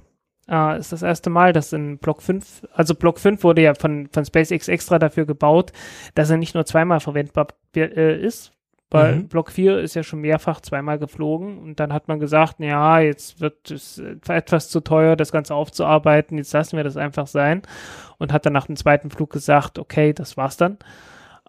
Äh, 0.48 0.78
ist 0.78 0.92
das 0.92 1.02
erste 1.02 1.30
Mal, 1.30 1.52
dass 1.52 1.72
in 1.72 1.98
Block 1.98 2.22
5, 2.22 2.66
also 2.72 2.94
Block 2.94 3.18
5 3.18 3.42
wurde 3.44 3.62
ja 3.62 3.74
von, 3.74 4.08
von 4.12 4.24
SpaceX 4.24 4.68
extra 4.68 4.98
dafür 4.98 5.24
gebaut, 5.24 5.72
dass 6.14 6.30
er 6.30 6.36
nicht 6.36 6.54
nur 6.54 6.66
zweimal 6.66 7.00
verwendbar 7.00 7.48
äh, 7.76 8.20
ist, 8.20 8.52
weil 8.94 9.16
mhm. 9.16 9.28
Block 9.28 9.50
4 9.50 9.80
ist 9.80 9.94
ja 9.94 10.04
schon 10.04 10.20
mehrfach 10.20 10.60
zweimal 10.60 11.00
geflogen 11.00 11.58
und 11.58 11.80
dann 11.80 11.92
hat 11.92 12.06
man 12.06 12.20
gesagt, 12.20 12.60
ja, 12.60 13.00
jetzt 13.00 13.40
wird 13.40 13.72
es 13.72 13.98
etwas 14.28 14.68
zu 14.68 14.78
teuer, 14.78 15.16
das 15.16 15.32
Ganze 15.32 15.56
aufzuarbeiten, 15.56 16.38
jetzt 16.38 16.52
lassen 16.52 16.76
wir 16.76 16.84
das 16.84 16.96
einfach 16.96 17.26
sein 17.26 17.62
und 18.18 18.32
hat 18.32 18.46
dann 18.46 18.52
nach 18.52 18.66
dem 18.66 18.76
zweiten 18.76 19.10
Flug 19.10 19.30
gesagt, 19.30 19.80
okay, 19.80 20.12
das 20.12 20.36
war's 20.36 20.56
dann. 20.56 20.78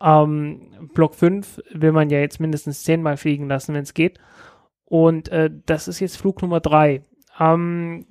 Ähm, 0.01 0.89
Block 0.95 1.13
5 1.13 1.61
will 1.71 1.91
man 1.91 2.09
ja 2.09 2.17
jetzt 2.17 2.39
mindestens 2.39 2.83
zehnmal 2.83 3.15
fliegen 3.15 3.47
lassen, 3.47 3.75
wenn 3.75 3.83
es 3.83 3.93
geht. 3.93 4.17
Und 4.83 5.29
äh, 5.29 5.51
das 5.67 5.87
ist 5.87 5.99
jetzt 5.99 6.17
Flug 6.17 6.41
Nummer 6.41 6.61
3. 6.61 7.03
Ähm, 7.39 8.07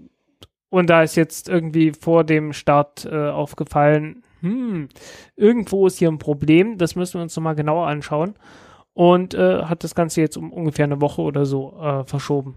und 0.70 0.90
da 0.90 1.03
ist 1.03 1.16
jetzt 1.16 1.49
irgendwie 1.49 1.90
vor 1.90 2.23
dem 2.23 2.53
Start 2.53 3.05
äh, 3.05 3.31
aufgefallen, 3.31 4.23
hm, 4.42 4.90
irgendwo 5.35 5.88
ist 5.88 5.99
hier 5.99 6.09
ein 6.09 6.18
Problem, 6.18 6.79
das 6.79 6.94
müssen 6.94 7.14
wir 7.14 7.23
uns 7.23 7.35
nochmal 7.35 7.57
genauer 7.57 7.88
anschauen. 7.88 8.35
Und 8.94 9.35
äh, 9.35 9.64
hat 9.64 9.85
das 9.85 9.94
Ganze 9.94 10.20
jetzt 10.20 10.37
um 10.37 10.52
ungefähr 10.52 10.85
eine 10.85 11.00
Woche 11.00 11.20
oder 11.20 11.46
so 11.46 11.76
äh, 11.80 12.04
verschoben. 12.04 12.54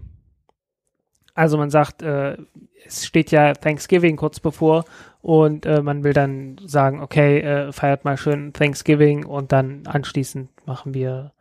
Also 1.34 1.56
man 1.56 1.70
sagt, 1.70 2.02
äh, 2.02 2.36
es 2.84 3.06
steht 3.06 3.30
ja 3.30 3.52
Thanksgiving 3.52 4.16
kurz 4.16 4.40
bevor 4.40 4.84
und 5.20 5.66
äh, 5.66 5.82
man 5.82 6.02
will 6.02 6.12
dann 6.12 6.56
sagen, 6.64 7.00
okay, 7.00 7.40
äh, 7.40 7.72
feiert 7.72 8.04
mal 8.04 8.16
schön 8.16 8.52
Thanksgiving 8.52 9.24
und 9.24 9.52
dann 9.52 9.86
anschließend 9.86 10.50
machen 10.66 10.94
wir, 10.94 11.32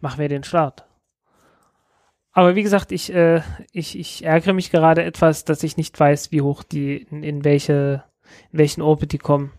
machen 0.00 0.18
wir 0.18 0.28
den 0.28 0.44
Start. 0.44 0.86
Aber 2.32 2.56
wie 2.56 2.62
gesagt, 2.62 2.90
ich, 2.90 3.14
äh, 3.14 3.42
ich, 3.70 3.98
ich 3.98 4.24
ärgere 4.24 4.54
mich 4.54 4.70
gerade 4.70 5.04
etwas, 5.04 5.44
dass 5.44 5.62
ich 5.62 5.76
nicht 5.76 5.98
weiß, 5.98 6.32
wie 6.32 6.40
hoch 6.40 6.62
die, 6.64 6.96
in, 6.96 7.22
in 7.22 7.44
welche, 7.44 8.02
in 8.50 8.58
welchen 8.58 8.82
Orbit 8.82 9.12
die 9.12 9.18
kommen. 9.18 9.52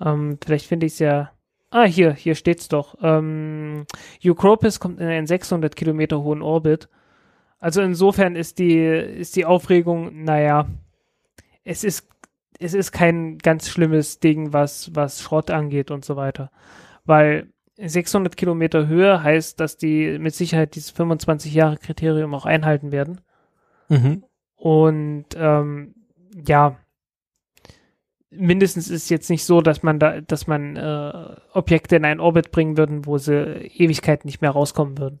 Ähm, 0.00 0.38
vielleicht 0.44 0.66
finde 0.66 0.86
ich 0.86 0.94
es 0.94 0.98
ja. 0.98 1.30
Ah, 1.70 1.84
hier, 1.84 2.12
hier 2.12 2.34
steht's 2.34 2.68
doch. 2.68 2.96
Ähm, 3.00 3.86
Eucropis 4.24 4.80
kommt 4.80 5.00
in 5.00 5.06
einen 5.06 5.26
600 5.26 5.76
Kilometer 5.76 6.22
hohen 6.22 6.42
Orbit 6.42 6.88
also 7.60 7.82
insofern 7.82 8.36
ist 8.36 8.58
die, 8.58 8.78
ist 8.78 9.36
die 9.36 9.44
Aufregung, 9.44 10.24
naja, 10.24 10.66
es 11.62 11.84
ist, 11.84 12.08
es 12.58 12.72
ist 12.72 12.90
kein 12.90 13.36
ganz 13.38 13.68
schlimmes 13.68 14.18
Ding, 14.18 14.54
was, 14.54 14.94
was 14.94 15.20
Schrott 15.20 15.50
angeht 15.50 15.90
und 15.90 16.04
so 16.04 16.16
weiter. 16.16 16.50
Weil 17.04 17.48
600 17.76 18.36
Kilometer 18.36 18.86
Höhe 18.86 19.22
heißt, 19.22 19.60
dass 19.60 19.76
die 19.76 20.18
mit 20.18 20.34
Sicherheit 20.34 20.74
dieses 20.74 20.90
25 20.90 21.52
Jahre 21.52 21.76
Kriterium 21.76 22.34
auch 22.34 22.46
einhalten 22.46 22.92
werden. 22.92 23.20
Mhm. 23.88 24.24
Und 24.56 25.26
ähm, 25.36 25.94
ja, 26.46 26.76
mindestens 28.30 28.88
ist 28.88 29.04
es 29.04 29.08
jetzt 29.08 29.30
nicht 29.30 29.44
so, 29.44 29.60
dass 29.60 29.82
man 29.82 29.98
da, 29.98 30.20
dass 30.20 30.46
man 30.46 30.76
äh, 30.76 31.36
Objekte 31.52 31.96
in 31.96 32.04
einen 32.04 32.20
Orbit 32.20 32.50
bringen 32.50 32.76
würden, 32.76 33.06
wo 33.06 33.18
sie 33.18 33.34
Ewigkeit 33.34 34.24
nicht 34.24 34.40
mehr 34.40 34.50
rauskommen 34.50 34.98
würden 34.98 35.20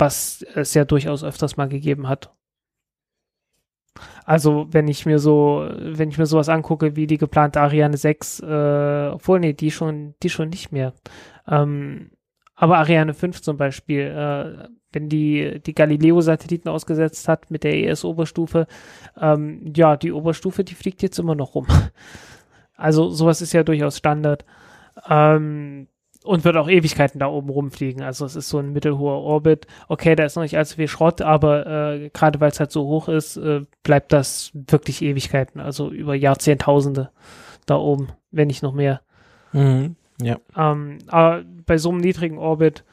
was 0.00 0.44
es 0.54 0.74
ja 0.74 0.84
durchaus 0.84 1.22
öfters 1.22 1.56
mal 1.56 1.68
gegeben 1.68 2.08
hat. 2.08 2.32
Also, 4.24 4.66
wenn 4.70 4.88
ich 4.88 5.04
mir 5.04 5.18
so, 5.18 5.68
wenn 5.78 6.08
ich 6.08 6.18
mir 6.18 6.26
sowas 6.26 6.48
angucke 6.48 6.96
wie 6.96 7.06
die 7.06 7.18
geplante 7.18 7.60
Ariane 7.60 7.96
6, 7.96 8.40
äh, 8.40 9.10
obwohl, 9.12 9.40
nee, 9.40 9.52
die 9.52 9.70
schon, 9.70 10.14
die 10.22 10.30
schon 10.30 10.48
nicht 10.48 10.72
mehr. 10.72 10.94
Ähm, 11.46 12.12
aber 12.54 12.78
Ariane 12.78 13.14
5 13.14 13.42
zum 13.42 13.56
Beispiel, 13.56 14.00
äh, 14.00 14.68
wenn 14.92 15.08
die 15.08 15.60
die 15.64 15.74
Galileo-Satelliten 15.74 16.68
ausgesetzt 16.68 17.28
hat 17.28 17.50
mit 17.50 17.64
der 17.64 17.74
ES-Oberstufe, 17.74 18.66
ähm, 19.20 19.72
ja, 19.74 19.96
die 19.96 20.12
Oberstufe, 20.12 20.64
die 20.64 20.74
fliegt 20.74 21.02
jetzt 21.02 21.18
immer 21.18 21.34
noch 21.34 21.54
rum. 21.54 21.66
Also 22.76 23.10
sowas 23.10 23.42
ist 23.42 23.52
ja 23.52 23.62
durchaus 23.62 23.98
Standard. 23.98 24.46
Ähm, 25.06 25.86
und 26.24 26.44
wird 26.44 26.56
auch 26.56 26.68
Ewigkeiten 26.68 27.18
da 27.18 27.28
oben 27.28 27.48
rumfliegen. 27.48 28.02
Also 28.02 28.26
es 28.26 28.36
ist 28.36 28.48
so 28.48 28.58
ein 28.58 28.72
mittelhoher 28.72 29.22
Orbit. 29.22 29.66
Okay, 29.88 30.14
da 30.14 30.24
ist 30.24 30.36
noch 30.36 30.42
nicht 30.42 30.58
allzu 30.58 30.76
viel 30.76 30.88
Schrott, 30.88 31.22
aber 31.22 31.66
äh, 31.66 32.10
gerade 32.10 32.40
weil 32.40 32.50
es 32.50 32.60
halt 32.60 32.72
so 32.72 32.86
hoch 32.86 33.08
ist, 33.08 33.36
äh, 33.38 33.62
bleibt 33.82 34.12
das 34.12 34.50
wirklich 34.54 35.02
Ewigkeiten. 35.02 35.60
Also 35.60 35.90
über 35.90 36.14
Jahrzehntausende 36.14 37.10
da 37.66 37.76
oben, 37.76 38.08
wenn 38.30 38.48
nicht 38.48 38.62
noch 38.62 38.74
mehr. 38.74 39.00
Mhm, 39.52 39.96
ja. 40.20 40.36
Ähm, 40.56 40.98
aber 41.06 41.42
bei 41.64 41.78
so 41.78 41.88
einem 41.88 41.98
niedrigen 41.98 42.38
Orbit, 42.38 42.84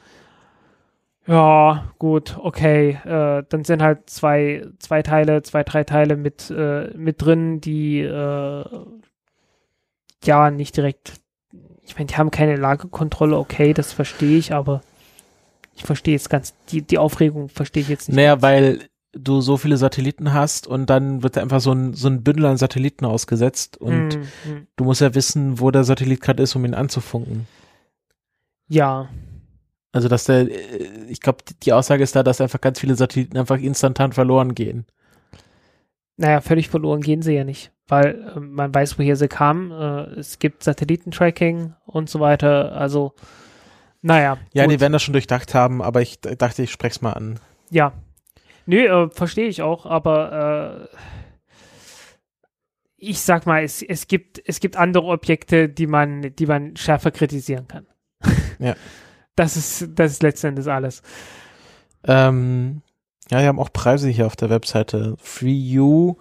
ja, 1.28 1.92
gut, 1.98 2.36
okay. 2.40 2.98
Äh, 3.04 3.44
dann 3.48 3.64
sind 3.64 3.82
halt 3.82 4.10
zwei, 4.10 4.66
zwei 4.80 5.02
Teile, 5.02 5.42
zwei, 5.42 5.62
drei 5.62 5.84
Teile 5.84 6.16
mit, 6.16 6.50
äh, 6.50 6.88
mit 6.96 7.22
drin, 7.22 7.60
die 7.60 8.00
äh, 8.00 8.64
ja 10.24 10.50
nicht 10.50 10.76
direkt 10.76 11.20
ich 11.88 11.96
meine, 11.96 12.06
die 12.06 12.16
haben 12.16 12.30
keine 12.30 12.56
Lagerkontrolle, 12.56 13.36
okay, 13.36 13.72
das 13.72 13.92
verstehe 13.92 14.36
ich, 14.36 14.52
aber 14.52 14.82
ich 15.74 15.84
verstehe 15.84 16.14
jetzt 16.14 16.28
ganz, 16.28 16.54
die, 16.70 16.82
die 16.82 16.98
Aufregung 16.98 17.48
verstehe 17.48 17.82
ich 17.82 17.88
jetzt 17.88 18.08
nicht. 18.08 18.16
Naja, 18.16 18.42
weil 18.42 18.88
du 19.12 19.40
so 19.40 19.56
viele 19.56 19.78
Satelliten 19.78 20.34
hast 20.34 20.66
und 20.66 20.90
dann 20.90 21.22
wird 21.22 21.38
einfach 21.38 21.60
so 21.60 21.72
ein, 21.72 21.94
so 21.94 22.08
ein 22.08 22.22
Bündel 22.22 22.44
an 22.44 22.58
Satelliten 22.58 23.06
ausgesetzt 23.06 23.78
und 23.78 24.16
mm, 24.16 24.50
mm. 24.50 24.66
du 24.76 24.84
musst 24.84 25.00
ja 25.00 25.14
wissen, 25.14 25.60
wo 25.60 25.70
der 25.70 25.84
Satellit 25.84 26.20
gerade 26.20 26.42
ist, 26.42 26.54
um 26.54 26.64
ihn 26.64 26.74
anzufunken. 26.74 27.46
Ja. 28.68 29.08
Also, 29.92 30.08
dass 30.08 30.24
der, 30.24 30.50
äh, 30.50 31.06
ich 31.08 31.20
glaube, 31.20 31.38
die 31.62 31.72
Aussage 31.72 32.02
ist 32.02 32.14
da, 32.16 32.22
dass 32.22 32.40
einfach 32.40 32.60
ganz 32.60 32.80
viele 32.80 32.94
Satelliten 32.94 33.38
einfach 33.38 33.58
instantan 33.58 34.12
verloren 34.12 34.54
gehen. 34.54 34.86
Naja, 36.16 36.40
völlig 36.40 36.68
verloren 36.68 37.00
gehen 37.00 37.22
sie 37.22 37.34
ja 37.34 37.44
nicht 37.44 37.72
weil 37.88 38.32
äh, 38.36 38.40
man 38.40 38.72
weiß, 38.72 38.98
woher 38.98 39.16
sie 39.16 39.28
kamen. 39.28 39.72
Äh, 39.72 40.20
es 40.20 40.38
gibt 40.38 40.62
Satellitentracking 40.62 41.74
und 41.86 42.08
so 42.08 42.20
weiter. 42.20 42.72
Also, 42.72 43.14
naja. 44.02 44.38
Ja, 44.52 44.64
gut. 44.64 44.72
die 44.72 44.80
werden 44.80 44.92
das 44.92 45.02
schon 45.02 45.14
durchdacht 45.14 45.54
haben, 45.54 45.82
aber 45.82 46.02
ich 46.02 46.20
dachte, 46.20 46.62
ich 46.62 46.70
spreche 46.70 46.96
es 46.96 47.02
mal 47.02 47.12
an. 47.12 47.40
Ja. 47.70 47.92
Nö, 48.66 48.84
äh, 48.84 49.10
verstehe 49.10 49.48
ich 49.48 49.62
auch, 49.62 49.86
aber 49.86 50.88
ich 53.00 53.20
sag 53.20 53.46
mal, 53.46 53.62
es, 53.62 53.80
es, 53.80 54.08
gibt, 54.08 54.42
es 54.44 54.60
gibt 54.60 54.76
andere 54.76 55.04
Objekte, 55.04 55.68
die 55.68 55.86
man, 55.86 56.34
die 56.34 56.46
man 56.46 56.76
schärfer 56.76 57.10
kritisieren 57.10 57.66
kann. 57.66 57.86
Ja. 58.58 58.74
Das 59.38 59.56
ist, 59.56 59.90
das 59.94 60.12
ist 60.12 60.22
letztendlich 60.24 60.66
alles. 60.66 61.00
Ähm, 62.02 62.82
ja, 63.30 63.38
wir 63.38 63.46
haben 63.46 63.60
auch 63.60 63.72
Preise 63.72 64.08
hier 64.08 64.26
auf 64.26 64.34
der 64.34 64.50
Webseite. 64.50 65.14
Free 65.18 65.52
You 65.52 66.16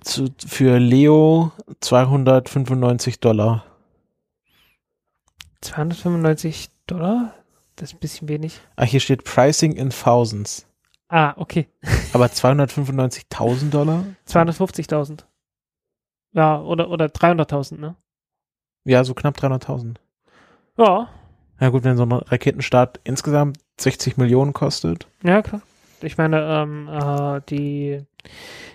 zu, 0.00 0.28
für 0.46 0.78
Leo 0.78 1.52
295 1.80 3.20
Dollar. 3.20 3.64
295 5.62 6.68
Dollar? 6.86 7.32
Das 7.76 7.88
ist 7.88 7.96
ein 7.96 8.00
bisschen 8.00 8.28
wenig. 8.28 8.60
Ah, 8.76 8.84
hier 8.84 9.00
steht 9.00 9.24
Pricing 9.24 9.72
in 9.72 9.88
Thousands. 9.88 10.66
Ah, 11.08 11.32
okay. 11.38 11.68
Aber 12.12 12.26
295.000 12.26 13.70
Dollar? 13.70 14.04
250.000. 14.28 15.24
Ja, 16.32 16.60
oder, 16.60 16.90
oder 16.90 17.06
300.000, 17.06 17.78
ne? 17.80 17.96
Ja, 18.84 19.04
so 19.04 19.14
knapp 19.14 19.38
300.000. 19.38 19.96
Ja. 20.76 21.08
Ja 21.64 21.70
gut, 21.70 21.82
wenn 21.82 21.96
so 21.96 22.02
ein 22.02 22.12
Raketenstart 22.12 23.00
insgesamt 23.04 23.56
60 23.80 24.18
Millionen 24.18 24.52
kostet. 24.52 25.06
Ja, 25.22 25.40
klar. 25.40 25.62
Ich 26.02 26.18
meine, 26.18 26.42
ähm, 26.42 26.90
äh, 26.92 27.40
die, 27.48 28.02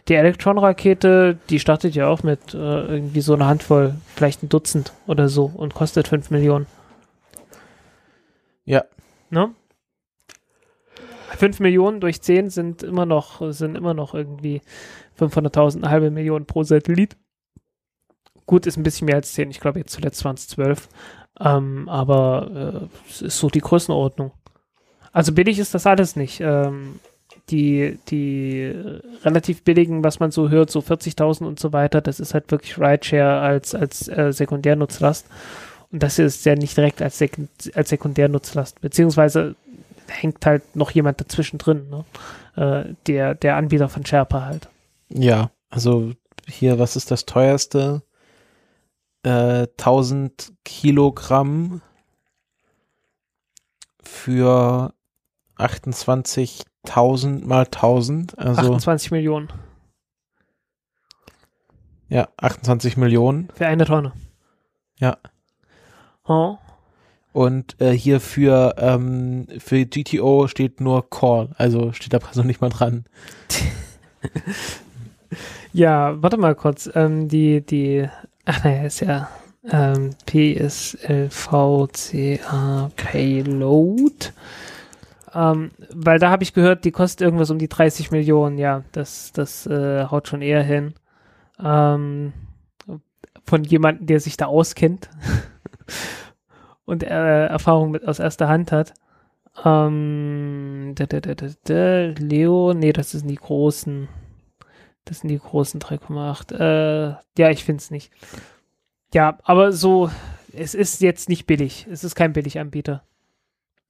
die 0.08 0.16
Electron-Rakete, 0.16 1.38
die 1.52 1.60
startet 1.60 1.94
ja 1.94 2.08
auch 2.08 2.24
mit 2.24 2.56
äh, 2.56 2.58
irgendwie 2.58 3.22
so 3.22 3.36
einer 3.36 3.46
Handvoll, 3.46 3.94
vielleicht 4.16 4.42
ein 4.42 4.50
Dutzend 4.50 4.92
oder 5.06 5.30
so 5.30 5.46
und 5.46 5.76
kostet 5.76 6.08
5 6.08 6.32
Millionen. 6.32 6.66
Ja. 8.66 8.86
Ne? 9.30 9.52
5 11.38 11.60
Millionen 11.60 12.00
durch 12.00 12.24
10 12.24 12.50
sind 12.50 12.82
immer 12.82 13.06
noch, 13.06 13.52
sind 13.52 13.76
immer 13.76 13.94
noch 13.94 14.16
irgendwie 14.16 14.64
500.000, 15.20 15.76
eine 15.84 15.92
halbe 15.92 16.10
Million 16.10 16.48
pro 16.48 16.64
Satellit. 16.64 17.18
Gut, 18.48 18.66
ist 18.66 18.78
ein 18.78 18.84
bisschen 18.84 19.06
mehr 19.06 19.18
als 19.18 19.34
10. 19.34 19.52
Ich 19.52 19.60
glaube, 19.60 19.78
jetzt 19.78 19.92
zuletzt 19.92 20.26
waren 20.26 20.34
es 20.34 20.48
12. 20.48 20.90
Ähm, 21.40 21.88
aber 21.88 22.90
äh, 22.92 23.10
es 23.10 23.22
ist 23.22 23.38
so 23.38 23.50
die 23.50 23.62
Größenordnung. 23.62 24.32
Also 25.12 25.34
billig 25.34 25.60
ist 25.60 25.74
das 25.74 25.86
alles 25.86 26.16
nicht. 26.16 26.42
Ähm, 26.42 27.00
die, 27.50 27.98
die 28.10 28.74
relativ 29.24 29.64
billigen, 29.64 30.04
was 30.04 30.20
man 30.20 30.32
so 30.32 30.50
hört, 30.50 30.70
so 30.70 30.80
40.000 30.80 31.46
und 31.46 31.60
so 31.60 31.74
weiter, 31.74 32.02
das 32.02 32.20
ist 32.20 32.34
halt 32.34 32.52
wirklich 32.52 32.78
Rideshare 32.78 33.40
als, 33.40 33.74
als 33.74 34.08
äh, 34.08 34.32
Sekundärnutzlast. 34.32 35.26
Und 35.92 36.04
das 36.04 36.20
ist 36.20 36.46
ja 36.46 36.56
nicht 36.56 36.78
direkt 36.78 37.02
als, 37.02 37.18
Sek 37.18 37.38
als 37.74 37.90
Sekundärnutzlast. 37.90 38.82
Beziehungsweise 38.82 39.56
hängt 40.08 40.46
halt 40.46 40.76
noch 40.76 40.92
jemand 40.92 41.20
dazwischen 41.20 41.58
drin, 41.58 41.88
ne? 41.90 42.06
äh, 42.56 42.94
der, 43.08 43.36
der 43.36 43.56
Anbieter 43.56 43.90
von 43.90 44.06
Sherpa 44.06 44.46
halt. 44.46 44.70
Ja, 45.10 45.52
also 45.70 46.14
hier, 46.48 46.80
was 46.80 46.96
ist 46.96 47.12
das 47.12 47.26
teuerste? 47.26 48.04
Äh, 49.24 49.68
1000 49.78 50.54
Kilogramm 50.64 51.82
für 54.02 54.94
28.000 55.58 57.46
mal 57.46 57.66
1000, 57.66 58.38
also 58.38 58.62
28 58.62 59.12
Millionen 59.12 59.50
ja, 62.10 62.28
28 62.38 62.98
Millionen. 62.98 63.50
für 63.54 63.68
eine 63.68 63.86
Tonne. 63.86 64.12
Ja. 64.98 65.18
Oh. 66.26 66.58
Und 67.32 67.80
äh, 67.80 67.92
hier 67.92 68.20
für, 68.20 68.76
ähm, 68.78 69.48
für 69.60 69.86
GTO 69.86 70.48
steht 70.48 70.82
nur 70.82 71.10
Call, 71.10 71.50
also 71.58 71.94
steht 71.94 72.14
da 72.14 72.20
so 72.32 72.44
nicht 72.44 72.62
mal 72.62 72.70
dran. 72.70 73.06
Ja, 75.72 76.22
warte 76.22 76.38
mal 76.38 76.56
kurz. 76.56 76.90
Ähm, 76.96 77.30
die, 77.30 77.62
die, 77.62 78.10
ach 78.46 78.64
naja, 78.64 78.84
ist 78.84 79.02
ja 79.02 79.30
ähm, 79.70 80.12
PSLVCA 80.26 81.32
Payload. 82.96 84.32
Ähm, 85.34 85.72
weil 85.94 86.20
da 86.20 86.30
habe 86.32 86.44
ich 86.44 86.54
gehört, 86.54 86.86
die 86.86 86.92
kostet 86.92 87.22
irgendwas 87.22 87.50
um 87.52 87.60
die 87.60 87.68
30 87.68 88.12
Millionen. 88.12 88.58
Ja, 88.58 88.84
das, 88.92 89.32
das 89.32 89.68
äh, 89.68 90.06
haut 90.06 90.28
schon 90.28 90.42
eher 90.42 90.64
hin. 90.64 90.94
Ähm, 91.62 92.34
von 93.46 93.64
jemandem, 93.64 94.08
der 94.08 94.20
sich 94.20 94.38
da 94.38 94.46
auskennt 94.46 95.10
und 96.86 97.04
äh, 97.04 97.48
Erfahrung 97.48 97.92
mit 97.92 98.08
aus 98.08 98.20
erster 98.20 98.48
Hand 98.48 98.72
hat. 98.72 98.94
Ähm, 99.66 100.94
da, 100.96 101.06
da, 101.06 101.20
da, 101.20 102.06
Leo, 102.18 102.74
nee, 102.74 102.94
das 102.94 103.12
sind 103.12 103.28
die 103.28 103.36
großen. 103.36 104.08
Das 105.10 105.22
sind 105.22 105.30
die 105.30 105.40
großen 105.40 105.82
3,8. 105.82 106.54
Äh, 106.54 107.16
ja, 107.38 107.50
ich 107.50 107.64
finde 107.64 107.82
es 107.82 107.90
nicht. 107.90 108.12
Ja, 109.12 109.40
aber 109.44 109.72
so, 109.72 110.12
es 110.54 110.76
ist 110.76 111.02
jetzt 111.02 111.30
nicht 111.30 111.48
billig. 111.48 111.88
Es 111.90 112.04
ist 112.04 112.14
kein 112.14 112.32
Billiganbieter. 112.32 113.02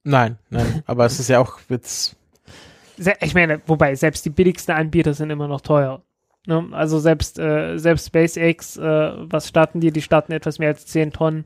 Nein, 0.02 0.38
nein, 0.48 0.82
aber 0.86 1.04
es 1.04 1.20
ist 1.20 1.28
ja 1.28 1.40
auch 1.40 1.58
jetzt, 1.68 2.16
Se 2.96 3.12
ich 3.20 3.34
meine, 3.34 3.60
wobei, 3.66 3.94
selbst 3.96 4.24
die 4.24 4.30
billigsten 4.30 4.74
Anbieter 4.74 5.12
sind 5.12 5.28
immer 5.28 5.46
noch 5.46 5.60
teuer. 5.60 6.00
Ne? 6.46 6.68
Also 6.72 6.98
selbst, 6.98 7.38
äh, 7.38 7.76
selbst 7.76 8.06
SpaceX, 8.06 8.78
äh, 8.78 9.12
was 9.30 9.46
starten 9.46 9.80
die? 9.80 9.90
Die 9.90 10.00
starten 10.00 10.32
etwas 10.32 10.58
mehr 10.58 10.68
als 10.70 10.86
10 10.86 11.12
Tonnen. 11.12 11.44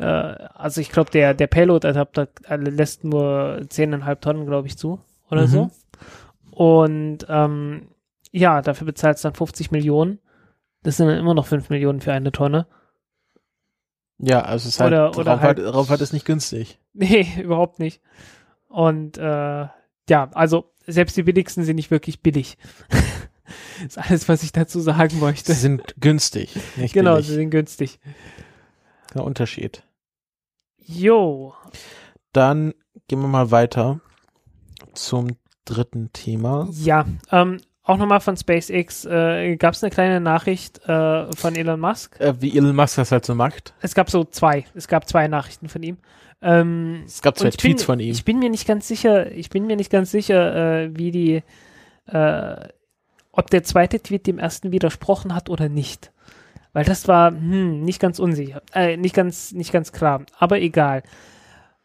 Äh, 0.00 0.04
also 0.06 0.80
ich 0.80 0.90
glaube, 0.90 1.12
der, 1.12 1.34
der 1.34 1.46
Payload-Adapter 1.46 2.26
äh, 2.48 2.56
lässt 2.56 3.04
nur 3.04 3.60
10,5 3.68 4.20
Tonnen, 4.20 4.46
glaube 4.46 4.66
ich, 4.66 4.76
zu. 4.76 4.98
Oder 5.30 5.42
Mhm. 5.42 5.46
so. 5.46 5.70
Und 6.50 7.26
ähm, 7.28 7.82
ja, 8.36 8.60
dafür 8.62 8.86
bezahlst 8.86 9.22
du 9.24 9.28
dann 9.28 9.34
50 9.36 9.70
Millionen. 9.70 10.18
Das 10.82 10.96
sind 10.96 11.06
dann 11.06 11.18
immer 11.18 11.34
noch 11.34 11.46
5 11.46 11.70
Millionen 11.70 12.00
für 12.00 12.12
eine 12.12 12.32
Tonne. 12.32 12.66
ja, 14.18 14.42
also 14.42 14.68
es 14.68 14.74
ist 14.74 14.80
halt, 14.80 14.92
Oder- 14.92 15.10
oder 15.16 15.32
Raumfahrt, 15.32 15.58
halt- 15.58 15.74
Raumfahrt 15.74 16.00
ist 16.00 16.12
nicht 16.12 16.26
günstig. 16.26 16.78
Nee, 16.92 17.26
überhaupt 17.42 17.78
nicht. 17.78 18.00
Und 18.68 19.18
äh, 19.18 19.66
ja, 20.08 20.30
also 20.32 20.72
selbst 20.86 21.16
die 21.16 21.22
billigsten 21.22 21.64
sind 21.64 21.76
nicht 21.76 21.90
wirklich 21.90 22.22
billig. 22.22 22.58
ist 23.86 23.98
alles, 23.98 24.28
was 24.28 24.42
ich 24.42 24.52
dazu 24.52 24.80
sagen 24.80 25.20
möchte. 25.20 25.52
Sie 25.52 25.60
sind 25.60 25.94
günstig, 26.00 26.54
nicht 26.76 26.92
Genau, 26.94 27.14
billig. 27.14 27.28
sie 27.28 27.34
sind 27.34 27.50
günstig. 27.50 28.00
Der 29.14 29.24
Unterschied. 29.24 29.84
Jo, 30.78 31.54
Dann 32.32 32.74
gehen 33.08 33.20
wir 33.20 33.28
mal 33.28 33.50
weiter 33.50 34.00
zum 34.92 35.28
dritten 35.64 36.12
Thema. 36.12 36.68
ja, 36.72 37.06
ähm, 37.30 37.58
auch 37.84 37.98
nochmal 37.98 38.20
von 38.20 38.36
SpaceX 38.36 39.04
äh, 39.04 39.56
gab 39.56 39.74
es 39.74 39.84
eine 39.84 39.90
kleine 39.90 40.20
Nachricht 40.20 40.80
äh, 40.88 41.30
von 41.32 41.54
Elon 41.54 41.78
Musk. 41.78 42.18
Äh, 42.18 42.34
wie 42.40 42.56
Elon 42.56 42.74
Musk 42.74 42.96
das 42.96 43.12
halt 43.12 43.26
so 43.26 43.34
macht. 43.34 43.74
Es 43.82 43.94
gab 43.94 44.10
so 44.10 44.24
zwei, 44.24 44.64
es 44.74 44.88
gab 44.88 45.06
zwei 45.06 45.28
Nachrichten 45.28 45.68
von 45.68 45.82
ihm. 45.82 45.98
Ähm, 46.40 47.02
Es 47.06 47.22
gab 47.22 47.38
zwei 47.38 47.48
ich 47.48 47.56
bin, 47.56 47.72
Tweets 47.72 47.84
von 47.84 48.00
ihm. 48.00 48.12
Ich 48.12 48.24
bin 48.24 48.38
mir 48.38 48.50
nicht 48.50 48.66
ganz 48.66 48.88
sicher, 48.88 49.30
ich 49.32 49.50
bin 49.50 49.66
mir 49.66 49.76
nicht 49.76 49.90
ganz 49.90 50.10
sicher, 50.10 50.82
äh, 50.84 50.90
wie 50.96 51.10
die, 51.10 51.42
äh, 52.06 52.68
ob 53.32 53.50
der 53.50 53.64
zweite 53.64 54.00
Tweet 54.00 54.26
dem 54.26 54.38
ersten 54.38 54.72
widersprochen 54.72 55.34
hat 55.34 55.50
oder 55.50 55.68
nicht. 55.68 56.10
Weil 56.72 56.84
das 56.84 57.06
war 57.06 57.30
hm, 57.30 57.82
nicht 57.82 58.00
ganz 58.00 58.18
unsicher, 58.18 58.62
äh, 58.74 58.96
nicht 58.96 59.14
ganz, 59.14 59.52
nicht 59.52 59.72
ganz 59.72 59.92
klar, 59.92 60.24
aber 60.38 60.60
egal. 60.60 61.02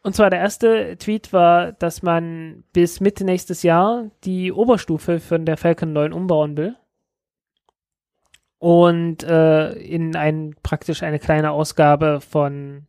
Und 0.02 0.16
zwar 0.16 0.30
der 0.30 0.38
erste 0.38 0.96
Tweet 0.96 1.32
war, 1.32 1.72
dass 1.72 2.02
man 2.02 2.64
bis 2.72 3.00
Mitte 3.00 3.24
nächstes 3.24 3.62
Jahr 3.62 4.10
die 4.24 4.50
Oberstufe 4.50 5.20
von 5.20 5.44
der 5.44 5.56
Falcon 5.56 5.92
9 5.92 6.12
umbauen 6.12 6.56
will. 6.56 6.76
Und 8.58 9.22
äh, 9.22 9.72
in 9.72 10.16
ein, 10.16 10.54
praktisch 10.62 11.02
eine 11.02 11.18
kleine 11.18 11.50
Ausgabe 11.50 12.20
von, 12.20 12.86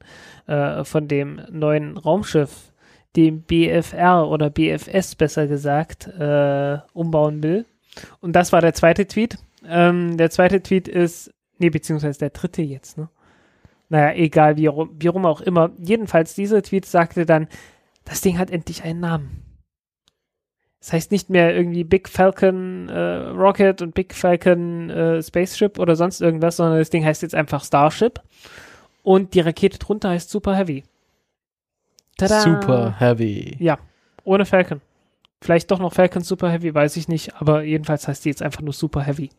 äh, 0.47 0.83
von 0.83 1.07
dem 1.07 1.41
neuen 1.49 1.97
Raumschiff, 1.97 2.73
dem 3.15 3.41
BFR 3.43 4.27
oder 4.27 4.49
BFS 4.49 5.15
besser 5.15 5.47
gesagt, 5.47 6.07
äh, 6.07 6.79
umbauen 6.93 7.43
will. 7.43 7.65
Und 8.21 8.33
das 8.35 8.53
war 8.53 8.61
der 8.61 8.73
zweite 8.73 9.05
Tweet. 9.05 9.37
Ähm, 9.67 10.17
der 10.17 10.29
zweite 10.29 10.61
Tweet 10.61 10.87
ist, 10.87 11.33
nee, 11.57 11.69
beziehungsweise 11.69 12.19
der 12.19 12.29
dritte 12.31 12.61
jetzt, 12.61 12.97
ne? 12.97 13.09
Naja, 13.91 14.13
egal, 14.15 14.55
wie, 14.55 14.67
rum- 14.67 14.95
wie 14.97 15.07
rum 15.07 15.25
auch 15.25 15.41
immer. 15.41 15.71
Jedenfalls, 15.77 16.33
dieser 16.33 16.61
Tweet 16.63 16.85
sagte 16.85 17.25
dann, 17.25 17.49
das 18.05 18.21
Ding 18.21 18.37
hat 18.37 18.49
endlich 18.49 18.83
einen 18.83 19.01
Namen. 19.01 19.43
Das 20.79 20.93
heißt 20.93 21.11
nicht 21.11 21.29
mehr 21.29 21.53
irgendwie 21.53 21.83
Big 21.83 22.07
Falcon 22.07 22.87
äh, 22.87 22.99
Rocket 22.99 23.81
und 23.81 23.93
Big 23.93 24.13
Falcon 24.15 24.89
äh, 24.89 25.21
Spaceship 25.21 25.77
oder 25.77 25.97
sonst 25.97 26.21
irgendwas, 26.21 26.55
sondern 26.55 26.79
das 26.79 26.89
Ding 26.89 27.03
heißt 27.03 27.21
jetzt 27.21 27.35
einfach 27.35 27.65
Starship. 27.65 28.21
Und 29.03 29.33
die 29.33 29.41
Rakete 29.41 29.77
drunter 29.77 30.09
heißt 30.09 30.29
Super 30.29 30.55
Heavy. 30.55 30.83
Tada! 32.17 32.39
Super 32.39 32.95
heavy. 32.97 33.57
Ja, 33.59 33.77
ohne 34.23 34.45
Falcon. 34.45 34.79
Vielleicht 35.41 35.69
doch 35.69 35.79
noch 35.79 35.93
Falcon 35.93 36.21
Super 36.23 36.49
Heavy, 36.49 36.73
weiß 36.73 36.95
ich 36.95 37.09
nicht, 37.09 37.35
aber 37.35 37.63
jedenfalls 37.63 38.07
heißt 38.07 38.23
die 38.23 38.29
jetzt 38.29 38.41
einfach 38.41 38.61
nur 38.61 38.73
Super 38.73 39.01
Heavy. 39.01 39.31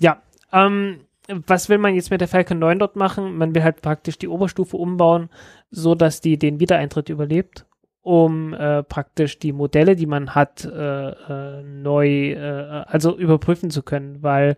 Ja, 0.00 0.20
ähm, 0.52 1.00
was 1.28 1.68
will 1.68 1.78
man 1.78 1.94
jetzt 1.94 2.10
mit 2.10 2.20
der 2.20 2.28
Falcon 2.28 2.58
9 2.58 2.78
dort 2.78 2.96
machen? 2.96 3.36
Man 3.36 3.54
will 3.54 3.62
halt 3.62 3.82
praktisch 3.82 4.18
die 4.18 4.28
Oberstufe 4.28 4.76
umbauen, 4.76 5.30
so 5.70 5.94
dass 5.94 6.20
die 6.20 6.38
den 6.38 6.60
Wiedereintritt 6.60 7.08
überlebt, 7.08 7.66
um 8.02 8.52
äh, 8.52 8.82
praktisch 8.82 9.38
die 9.38 9.52
Modelle, 9.52 9.96
die 9.96 10.06
man 10.06 10.34
hat, 10.34 10.64
äh, 10.64 11.08
äh, 11.08 11.62
neu, 11.62 12.32
äh, 12.32 12.84
also 12.86 13.16
überprüfen 13.16 13.70
zu 13.70 13.82
können, 13.82 14.22
weil 14.22 14.56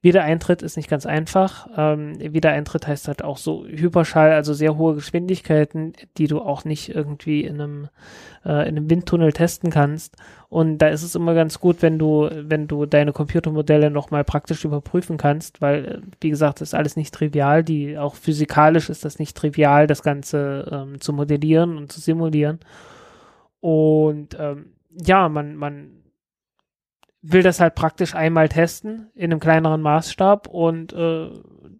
Wiedereintritt 0.00 0.62
ist 0.62 0.76
nicht 0.76 0.88
ganz 0.88 1.06
einfach. 1.06 1.66
Ähm, 1.76 2.14
Wiedereintritt 2.20 2.86
heißt 2.86 3.08
halt 3.08 3.24
auch 3.24 3.36
so 3.36 3.66
Hyperschall, 3.66 4.30
also 4.30 4.54
sehr 4.54 4.76
hohe 4.76 4.94
Geschwindigkeiten, 4.94 5.92
die 6.16 6.28
du 6.28 6.40
auch 6.40 6.64
nicht 6.64 6.94
irgendwie 6.94 7.42
in 7.42 7.60
einem, 7.60 7.88
äh, 8.44 8.68
in 8.68 8.76
einem 8.76 8.90
Windtunnel 8.90 9.32
testen 9.32 9.70
kannst. 9.70 10.16
Und 10.48 10.78
da 10.78 10.88
ist 10.88 11.02
es 11.02 11.16
immer 11.16 11.34
ganz 11.34 11.58
gut, 11.58 11.82
wenn 11.82 11.98
du, 11.98 12.30
wenn 12.32 12.68
du 12.68 12.86
deine 12.86 13.12
Computermodelle 13.12 13.90
nochmal 13.90 14.22
praktisch 14.22 14.64
überprüfen 14.64 15.16
kannst, 15.16 15.60
weil, 15.60 15.84
äh, 15.84 15.98
wie 16.20 16.30
gesagt, 16.30 16.60
ist 16.60 16.74
alles 16.74 16.94
nicht 16.94 17.12
trivial. 17.12 17.64
Die, 17.64 17.98
auch 17.98 18.14
physikalisch 18.14 18.90
ist 18.90 19.04
das 19.04 19.18
nicht 19.18 19.36
trivial, 19.36 19.88
das 19.88 20.04
Ganze 20.04 20.68
ähm, 20.70 21.00
zu 21.00 21.12
modellieren 21.12 21.76
und 21.76 21.90
zu 21.90 22.00
simulieren. 22.00 22.60
Und 23.58 24.36
ähm, 24.38 24.66
ja, 24.92 25.28
man, 25.28 25.56
man 25.56 25.97
will 27.22 27.42
das 27.42 27.60
halt 27.60 27.74
praktisch 27.74 28.14
einmal 28.14 28.48
testen 28.48 29.10
in 29.14 29.32
einem 29.32 29.40
kleineren 29.40 29.82
Maßstab 29.82 30.46
und 30.46 30.92
äh, 30.92 31.30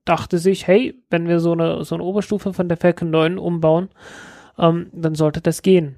dachte 0.05 0.39
sich, 0.39 0.67
hey, 0.67 1.01
wenn 1.11 1.29
wir 1.29 1.39
so 1.41 1.53
eine, 1.53 1.85
so 1.85 1.95
eine 1.95 2.05
Oberstufe 2.05 2.53
von 2.53 2.69
der 2.69 2.77
Falcon 2.77 3.11
9 3.11 3.39
umbauen, 3.39 3.89
ähm, 4.59 4.91
dann 4.93 5.15
sollte 5.15 5.41
das 5.41 5.63
gehen. 5.63 5.97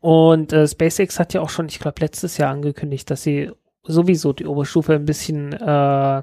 Und 0.00 0.52
äh, 0.52 0.66
SpaceX 0.66 1.18
hat 1.18 1.34
ja 1.34 1.40
auch 1.40 1.48
schon, 1.48 1.66
ich 1.66 1.78
glaube, 1.78 2.00
letztes 2.00 2.36
Jahr 2.36 2.52
angekündigt, 2.52 3.10
dass 3.10 3.22
sie 3.22 3.50
sowieso 3.82 4.32
die 4.32 4.46
Oberstufe 4.46 4.94
ein 4.94 5.04
bisschen, 5.04 5.52
äh, 5.52 6.22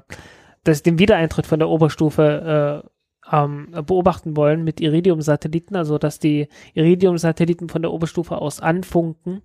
dass 0.62 0.82
den 0.82 0.98
Wiedereintritt 0.98 1.46
von 1.46 1.58
der 1.58 1.68
Oberstufe 1.68 2.84
äh, 2.84 2.88
ähm, 3.30 3.68
beobachten 3.86 4.36
wollen 4.36 4.64
mit 4.64 4.80
Iridium-Satelliten, 4.80 5.76
also 5.76 5.98
dass 5.98 6.18
die 6.18 6.48
Iridium-Satelliten 6.74 7.68
von 7.68 7.82
der 7.82 7.92
Oberstufe 7.92 8.36
aus 8.38 8.60
anfunken, 8.60 9.42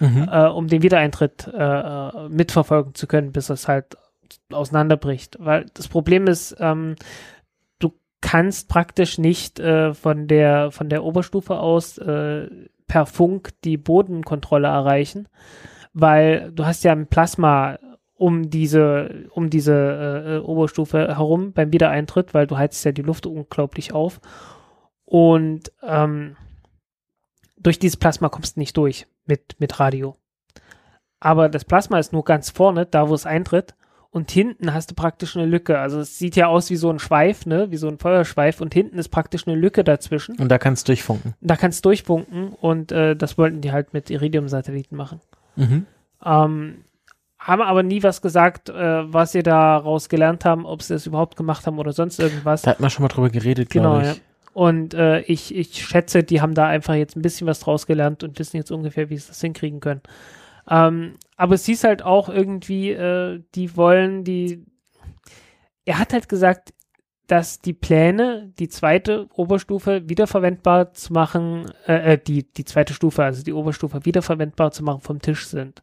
Mhm. 0.00 0.28
äh, 0.30 0.46
um 0.48 0.68
den 0.68 0.82
Wiedereintritt 0.82 1.46
äh, 1.46 1.58
äh, 1.80 2.28
mitverfolgen 2.28 2.94
zu 2.94 3.06
können, 3.06 3.32
bis 3.32 3.48
es 3.48 3.68
halt 3.68 3.96
auseinanderbricht. 4.52 5.36
Weil 5.40 5.66
das 5.74 5.88
Problem 5.88 6.26
ist, 6.26 6.56
ähm, 6.60 6.96
du 7.78 7.92
kannst 8.20 8.68
praktisch 8.68 9.18
nicht 9.18 9.60
äh, 9.60 9.94
von 9.94 10.26
der 10.28 10.70
von 10.70 10.88
der 10.88 11.04
Oberstufe 11.04 11.58
aus 11.58 11.98
äh, 11.98 12.48
per 12.86 13.06
Funk 13.06 13.50
die 13.64 13.78
Bodenkontrolle 13.78 14.68
erreichen, 14.68 15.26
weil 15.94 16.52
du 16.52 16.66
hast 16.66 16.84
ja 16.84 16.92
ein 16.92 17.06
Plasma 17.06 17.78
um 18.22 18.50
diese 18.50 19.26
um 19.30 19.50
diese 19.50 19.74
äh, 19.74 20.36
äh, 20.36 20.38
Oberstufe 20.38 21.08
herum 21.08 21.52
beim 21.52 21.72
Wiedereintritt, 21.72 22.34
weil 22.34 22.46
du 22.46 22.56
heizt 22.56 22.84
ja 22.84 22.92
die 22.92 23.02
Luft 23.02 23.26
unglaublich 23.26 23.92
auf 23.92 24.20
und 25.04 25.72
ähm, 25.82 26.36
durch 27.58 27.80
dieses 27.80 27.96
Plasma 27.96 28.28
kommst 28.28 28.56
du 28.56 28.60
nicht 28.60 28.76
durch 28.76 29.08
mit 29.26 29.56
mit 29.58 29.80
Radio. 29.80 30.14
Aber 31.18 31.48
das 31.48 31.64
Plasma 31.64 31.98
ist 31.98 32.12
nur 32.12 32.24
ganz 32.24 32.50
vorne, 32.50 32.86
da 32.86 33.08
wo 33.08 33.14
es 33.14 33.26
eintritt 33.26 33.74
und 34.10 34.30
hinten 34.30 34.72
hast 34.72 34.92
du 34.92 34.94
praktisch 34.94 35.36
eine 35.36 35.46
Lücke. 35.46 35.80
Also 35.80 35.98
es 35.98 36.16
sieht 36.16 36.36
ja 36.36 36.46
aus 36.46 36.70
wie 36.70 36.76
so 36.76 36.90
ein 36.90 37.00
Schweif, 37.00 37.44
ne, 37.44 37.72
wie 37.72 37.76
so 37.76 37.88
ein 37.88 37.98
Feuerschweif 37.98 38.60
und 38.60 38.72
hinten 38.72 38.98
ist 38.98 39.08
praktisch 39.08 39.48
eine 39.48 39.56
Lücke 39.56 39.82
dazwischen. 39.82 40.38
Und 40.38 40.48
da 40.48 40.58
kannst 40.58 40.86
du 40.86 40.92
durchfunken. 40.92 41.34
Da 41.40 41.56
kannst 41.56 41.84
du 41.84 41.88
durchfunken 41.88 42.50
und 42.50 42.92
äh, 42.92 43.16
das 43.16 43.36
wollten 43.36 43.62
die 43.62 43.72
halt 43.72 43.92
mit 43.92 44.10
Iridium-Satelliten 44.10 44.94
machen. 44.94 45.20
Mhm. 45.56 45.86
Ähm, 46.24 46.84
haben 47.42 47.62
aber 47.62 47.82
nie 47.82 48.02
was 48.02 48.22
gesagt, 48.22 48.68
äh, 48.68 49.12
was 49.12 49.32
sie 49.32 49.42
daraus 49.42 50.08
gelernt 50.08 50.44
haben, 50.44 50.64
ob 50.64 50.82
sie 50.82 50.94
das 50.94 51.06
überhaupt 51.06 51.36
gemacht 51.36 51.66
haben 51.66 51.78
oder 51.78 51.92
sonst 51.92 52.18
irgendwas. 52.20 52.62
Da 52.62 52.70
hat 52.72 52.80
man 52.80 52.90
schon 52.90 53.02
mal 53.02 53.08
drüber 53.08 53.30
geredet, 53.30 53.70
Genau, 53.70 53.94
glaube 53.94 54.06
ja. 54.06 54.12
ich. 54.12 54.22
Und 54.54 54.94
äh, 54.94 55.20
ich, 55.22 55.54
ich 55.54 55.84
schätze, 55.84 56.22
die 56.22 56.40
haben 56.40 56.54
da 56.54 56.66
einfach 56.66 56.94
jetzt 56.94 57.16
ein 57.16 57.22
bisschen 57.22 57.46
was 57.46 57.60
draus 57.60 57.86
gelernt 57.86 58.22
und 58.22 58.38
wissen 58.38 58.56
jetzt 58.58 58.70
ungefähr, 58.70 59.08
wie 59.08 59.16
sie 59.16 59.28
das 59.28 59.40
hinkriegen 59.40 59.80
können. 59.80 60.02
Ähm, 60.68 61.16
aber 61.36 61.54
es 61.54 61.64
hieß 61.64 61.84
halt 61.84 62.02
auch 62.02 62.28
irgendwie, 62.28 62.90
äh, 62.90 63.42
die 63.54 63.76
wollen 63.76 64.24
die. 64.24 64.64
Er 65.84 65.98
hat 65.98 66.12
halt 66.12 66.28
gesagt, 66.28 66.74
dass 67.26 67.60
die 67.60 67.72
Pläne, 67.72 68.52
die 68.58 68.68
zweite 68.68 69.26
Oberstufe 69.34 70.08
wiederverwendbar 70.08 70.92
zu 70.92 71.12
machen, 71.14 71.72
äh, 71.86 72.12
äh, 72.12 72.18
die, 72.18 72.52
die 72.52 72.64
zweite 72.64 72.92
Stufe, 72.92 73.24
also 73.24 73.42
die 73.42 73.54
Oberstufe 73.54 74.04
wiederverwendbar 74.04 74.70
zu 74.72 74.84
machen, 74.84 75.00
vom 75.00 75.20
Tisch 75.20 75.46
sind. 75.46 75.82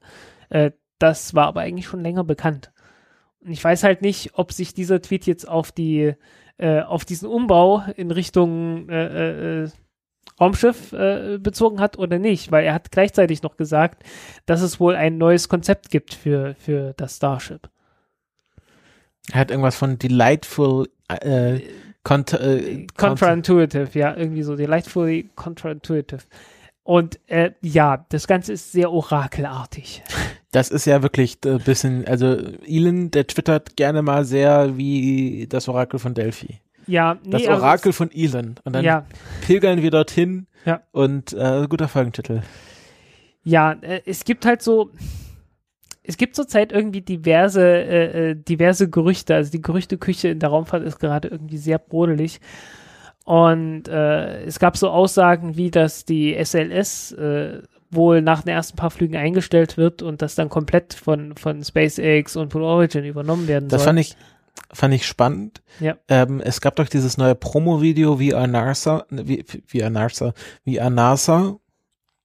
Äh, 0.50 0.72
das 1.00 1.34
war 1.34 1.48
aber 1.48 1.62
eigentlich 1.62 1.88
schon 1.88 2.02
länger 2.02 2.24
bekannt. 2.24 2.72
Und 3.42 3.52
ich 3.52 3.64
weiß 3.64 3.84
halt 3.84 4.02
nicht, 4.02 4.32
ob 4.34 4.52
sich 4.52 4.74
dieser 4.74 5.02
Tweet 5.02 5.26
jetzt 5.26 5.48
auf 5.48 5.72
die 5.72 6.14
äh, 6.58 6.82
auf 6.82 7.06
diesen 7.06 7.30
Umbau 7.30 7.84
in 7.96 8.12
Richtung 8.12 8.90
äh, 8.90 9.06
äh, 9.06 9.64
äh, 9.64 9.70
Raumschiff 10.40 10.94
äh, 10.94 11.38
bezogen 11.38 11.80
hat 11.80 11.98
oder 11.98 12.20
nicht, 12.20 12.52
weil 12.52 12.66
er 12.66 12.74
hat 12.74 12.92
gleichzeitig 12.92 13.44
noch 13.44 13.58
gesagt, 13.58 14.04
dass 14.46 14.62
es 14.62 14.80
wohl 14.80 14.96
ein 14.96 15.18
neues 15.18 15.50
Konzept 15.50 15.90
gibt 15.90 16.14
für, 16.14 16.56
für 16.56 16.94
das 16.98 17.18
Starship. 17.18 17.70
Er 19.32 19.40
hat 19.40 19.52
irgendwas 19.52 19.76
von 19.76 19.98
delightful 19.98 20.90
äh, 21.08 21.60
cont 22.04 22.34
äh, 22.34 22.88
Contraintuitive, 22.98 23.98
ja, 23.98 24.16
irgendwie 24.16 24.44
so, 24.44 24.56
delightfully 24.56 25.30
contraintuitive. 25.36 26.24
Und 26.84 27.20
äh, 27.28 27.52
ja, 27.62 28.06
das 28.10 28.26
Ganze 28.28 28.54
ist 28.54 28.72
sehr 28.72 28.92
orakelartig. 28.92 30.02
Das 30.52 30.70
ist 30.72 30.86
ja 30.86 31.04
wirklich 31.04 31.38
ein 31.46 31.60
bisschen, 31.60 32.08
also 32.08 32.36
Elon, 32.66 33.12
der 33.12 33.28
twittert 33.28 33.76
gerne 33.76 34.02
mal 34.02 34.26
sehr 34.26 34.78
wie 34.78 35.46
das 35.48 35.68
Orakel 35.68 36.00
von 36.00 36.16
Delphi. 36.16 36.60
Ja, 36.88 37.20
nee, 37.24 37.30
Das 37.30 37.48
also 37.48 37.62
Orakel 37.62 37.94
von 37.94 38.10
Elon. 38.12 38.56
Und 38.64 38.74
dann 38.74 38.84
ja, 38.84 39.06
pilgern 39.46 39.84
wir 39.84 39.92
dorthin 39.92 40.48
Ja. 40.66 40.82
und 40.92 41.34
äh, 41.34 41.68
guter 41.70 41.88
Folgentitel. 41.88 42.42
Ja, 43.44 43.74
äh, 43.74 44.02
es 44.08 44.24
gibt 44.26 44.46
halt 44.48 44.64
so, 44.64 44.90
es 46.02 46.18
gibt 46.18 46.36
zurzeit 46.36 46.72
irgendwie 46.72 47.02
diverse, 47.02 47.62
äh, 47.64 48.32
äh, 48.32 48.36
diverse 48.36 48.90
Gerüchte. 48.90 49.36
Also 49.36 49.52
die 49.52 49.62
Gerüchteküche 49.62 50.30
in 50.30 50.40
der 50.40 50.50
Raumfahrt 50.50 50.84
ist 50.84 50.98
gerade 51.00 51.28
irgendwie 51.28 51.58
sehr 51.60 51.78
brodelig. 51.78 52.40
Und 53.30 53.88
äh, 53.88 54.42
es 54.46 54.58
gab 54.58 54.76
so 54.76 54.90
Aussagen 54.90 55.56
wie, 55.56 55.70
dass 55.70 56.04
die 56.04 56.36
SLS 56.44 57.12
äh, 57.12 57.62
wohl 57.92 58.24
nach 58.24 58.42
den 58.42 58.56
ersten 58.56 58.76
paar 58.76 58.90
Flügen 58.90 59.16
eingestellt 59.16 59.78
wird 59.78 60.02
und 60.02 60.24
das 60.24 60.34
dann 60.34 60.50
komplett 60.50 60.96
von, 60.96 61.36
von 61.36 61.64
SpaceX 61.64 62.36
und 62.36 62.50
Blue 62.50 62.64
Origin 62.66 63.06
übernommen 63.06 63.48
werden 63.48 63.70
Das 63.70 63.82
soll. 63.82 63.90
fand 63.90 64.00
ich, 64.00 64.18
fand 64.74 64.96
ich 64.96 65.06
spannend. 65.06 65.62
Ja. 65.80 65.96
Ähm, 66.08 66.42
es 66.44 66.60
gab 66.60 66.76
doch 66.78 66.90
dieses 66.90 67.20
neue 67.20 67.36
Promo-Video 67.36 68.20
wie 68.20 68.30
NASA, 68.32 69.06
wie, 69.12 69.46
wie 69.68 69.88
NASA, 69.88 70.34
wie 70.64 70.80
NASA. 70.80 71.58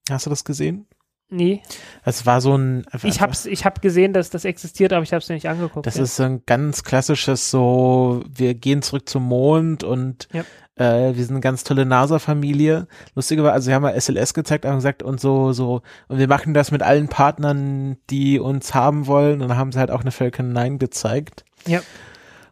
Hast 0.08 0.24
du 0.24 0.30
das 0.30 0.42
gesehen? 0.42 0.86
Nee, 1.34 1.62
Es 2.04 2.26
war 2.26 2.40
so 2.40 2.56
ein. 2.56 2.84
ich 3.02 3.20
hab's, 3.20 3.46
ich 3.46 3.64
hab 3.64 3.82
gesehen, 3.82 4.12
dass 4.12 4.30
das 4.30 4.44
existiert, 4.44 4.92
aber 4.92 5.02
ich 5.02 5.12
hab's 5.12 5.28
mir 5.28 5.34
nicht 5.34 5.48
angeguckt. 5.48 5.86
Das 5.86 5.96
ja. 5.96 6.02
ist 6.04 6.16
so 6.16 6.22
ein 6.24 6.42
ganz 6.46 6.82
klassisches 6.84 7.50
so, 7.50 8.22
wir 8.28 8.54
gehen 8.54 8.82
zurück 8.82 9.08
zum 9.08 9.24
Mond 9.24 9.84
und 9.84 10.28
Ja. 10.32 10.42
äh, 10.76 11.14
wir 11.16 11.24
sind 11.24 11.34
eine 11.34 11.40
ganz 11.40 11.64
tolle 11.64 11.84
NASA-Familie. 11.86 12.86
Lustige 13.14 13.42
war, 13.42 13.52
also 13.52 13.68
wir 13.68 13.74
haben 13.74 13.82
mal 13.82 13.98
SLS 14.00 14.34
gezeigt 14.34 14.64
und 14.64 14.74
gesagt 14.76 15.02
und 15.02 15.20
so, 15.20 15.52
so, 15.52 15.82
und 16.08 16.18
wir 16.18 16.28
machen 16.28 16.54
das 16.54 16.70
mit 16.70 16.82
allen 16.82 17.08
Partnern, 17.08 17.96
die 18.10 18.38
uns 18.38 18.74
haben 18.74 19.06
wollen. 19.06 19.42
Und 19.42 19.48
dann 19.48 19.58
haben 19.58 19.72
sie 19.72 19.78
halt 19.78 19.90
auch 19.90 20.00
eine 20.02 20.10
Falcon 20.12 20.52
9 20.52 20.78
gezeigt. 20.78 21.44
Ja. 21.66 21.80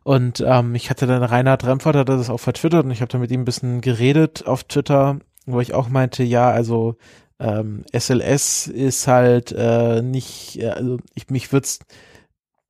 Und 0.04 0.42
ähm, 0.44 0.74
ich 0.74 0.90
hatte 0.90 1.06
dann 1.06 1.22
Reinhard 1.22 1.64
Remford, 1.64 1.94
hat 1.94 2.08
das 2.08 2.28
auch 2.30 2.40
vertwittert 2.40 2.84
und 2.84 2.90
ich 2.90 3.00
habe 3.02 3.12
da 3.12 3.18
mit 3.18 3.30
ihm 3.30 3.42
ein 3.42 3.44
bisschen 3.44 3.80
geredet 3.80 4.44
auf 4.46 4.64
Twitter, 4.64 5.18
wo 5.46 5.60
ich 5.60 5.74
auch 5.74 5.88
meinte, 5.88 6.24
ja, 6.24 6.50
also 6.50 6.96
ähm, 7.42 7.84
SLS 7.92 8.68
ist 8.68 9.08
halt 9.08 9.52
äh, 9.52 10.00
nicht, 10.00 10.62
also 10.64 10.98
ich 11.14 11.28
mich 11.28 11.52
würde 11.52 11.64
es 11.64 11.80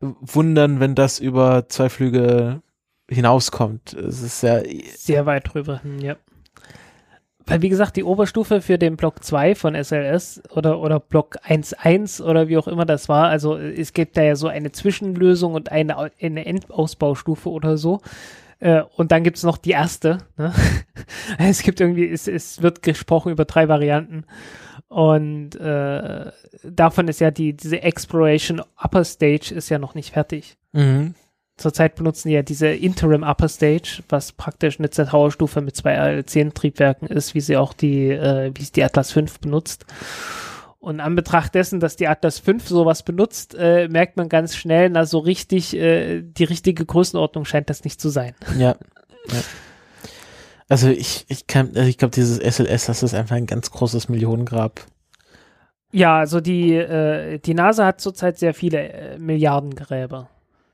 wundern, 0.01 0.81
wenn 0.81 0.95
das 0.95 1.21
über 1.21 1.69
zwei 1.69 1.89
Flüge 1.89 2.63
hinauskommt. 3.09 3.93
Es 3.93 4.23
ist 4.23 4.43
ja, 4.43 4.63
Sehr 4.97 5.27
weit 5.27 5.53
drüber, 5.53 5.83
hm, 5.83 5.99
ja. 6.01 6.17
Weil, 7.45 7.61
wie 7.61 7.69
gesagt, 7.69 7.97
die 7.97 8.05
Oberstufe 8.05 8.61
für 8.61 8.79
den 8.79 8.97
Block 8.97 9.23
2 9.23 9.57
von 9.57 9.75
SLS 9.75 10.43
oder, 10.51 10.79
oder 10.81 11.01
Block 11.01 11.37
1.1 11.45 12.23
oder 12.23 12.49
wie 12.49 12.57
auch 12.57 12.69
immer 12.69 12.87
das 12.87 13.09
war, 13.09 13.29
also 13.29 13.57
es 13.57 13.93
gibt 13.93 14.17
da 14.17 14.23
ja 14.23 14.37
so 14.37 14.47
eine 14.47 14.71
Zwischenlösung 14.71 15.55
und 15.55 15.73
eine, 15.73 16.11
eine 16.21 16.47
Endausbaustufe 16.47 17.51
oder 17.51 17.77
so. 17.77 18.01
Äh, 18.63 18.85
und 18.95 19.11
dann 19.11 19.25
gibt's 19.25 19.43
noch 19.43 19.59
die 19.59 19.73
erste. 19.73 20.19
Ne? 20.37 20.53
Es 21.39 21.63
gibt 21.63 21.81
irgendwie, 21.81 22.09
es, 22.09 22.29
es 22.29 22.63
wird 22.63 22.83
gesprochen 22.83 23.33
über 23.33 23.45
drei 23.45 23.69
Varianten. 23.69 24.25
Und 24.87 25.57
äh, 25.57 26.31
davon 26.63 27.09
ist 27.09 27.21
ja 27.21 27.31
die, 27.31 27.55
diese 27.55 27.83
Exploration 27.83 28.63
Upper 28.81 29.05
Stage 29.05 29.53
ist 29.53 29.69
ja 29.69 29.79
noch 29.79 29.95
nicht 29.95 30.13
fertig. 30.13 30.57
mhm. 30.73 31.15
Zurzeit 31.57 31.97
benutzen 31.97 32.29
die 32.29 32.35
ja 32.35 32.43
diese 32.43 32.69
Interim 32.69 33.23
Upper 33.25 33.49
Stage, 33.49 34.03
was 34.09 34.33
praktisch 34.33 34.79
eine 34.79 34.91
Z-Tower-Stufe 34.91 35.61
mit 35.61 35.77
zwei 35.77 35.99
L10-Triebwerken 35.99 37.09
ist, 37.09 37.35
wie 37.35 37.41
sie 37.41 37.57
auch 37.57 37.75
die, 37.75 38.09
äh, 38.09 38.53
wie 38.55 38.63
es 38.63 38.73
die 38.73 38.83
Atlas 38.83 39.13
5 39.13 39.39
benutzt. 39.41 39.85
Und 40.83 40.99
an 40.99 41.15
Betracht 41.15 41.55
dessen, 41.55 41.79
dass 41.79 41.95
die 41.95 42.09
Atlas 42.09 42.41
5 42.41 42.67
sowas 42.67 43.05
benutzt, 43.05 43.55
äh, 43.57 43.87
merkt 43.87 44.17
man 44.17 44.29
ganz 44.29 44.57
schnell, 44.57 44.91
na 44.91 45.07
so 45.07 45.21
richtig, 45.21 45.77
äh, 45.77 46.23
die 46.23 46.43
richtige 46.43 46.85
Größenordnung 46.85 47.45
scheint 47.45 47.71
das 47.71 47.85
nicht 47.85 48.01
zu 48.01 48.09
sein. 48.09 48.35
ja. 48.59 48.75
ja. 49.29 49.41
Also 50.69 50.89
ich, 50.89 51.25
ich 51.29 51.47
kann, 51.47 51.69
also 51.77 51.89
ich 51.89 51.99
glaube, 51.99 52.11
dieses 52.11 52.39
SLS, 52.39 52.87
das 52.87 53.05
ist 53.05 53.15
einfach 53.15 53.37
ein 53.37 53.47
ganz 53.47 53.71
großes 53.71 54.09
Millionengrab. 54.09 54.85
Ja, 55.93 56.19
also 56.19 56.41
die, 56.41 56.75
äh, 56.75 57.39
die 57.39 57.55
NASA 57.55 57.87
hat 57.87 58.01
zurzeit 58.01 58.37
sehr 58.37 58.53
viele 58.53 58.89
äh, 58.89 59.19
Milliardengräber. 59.21 60.31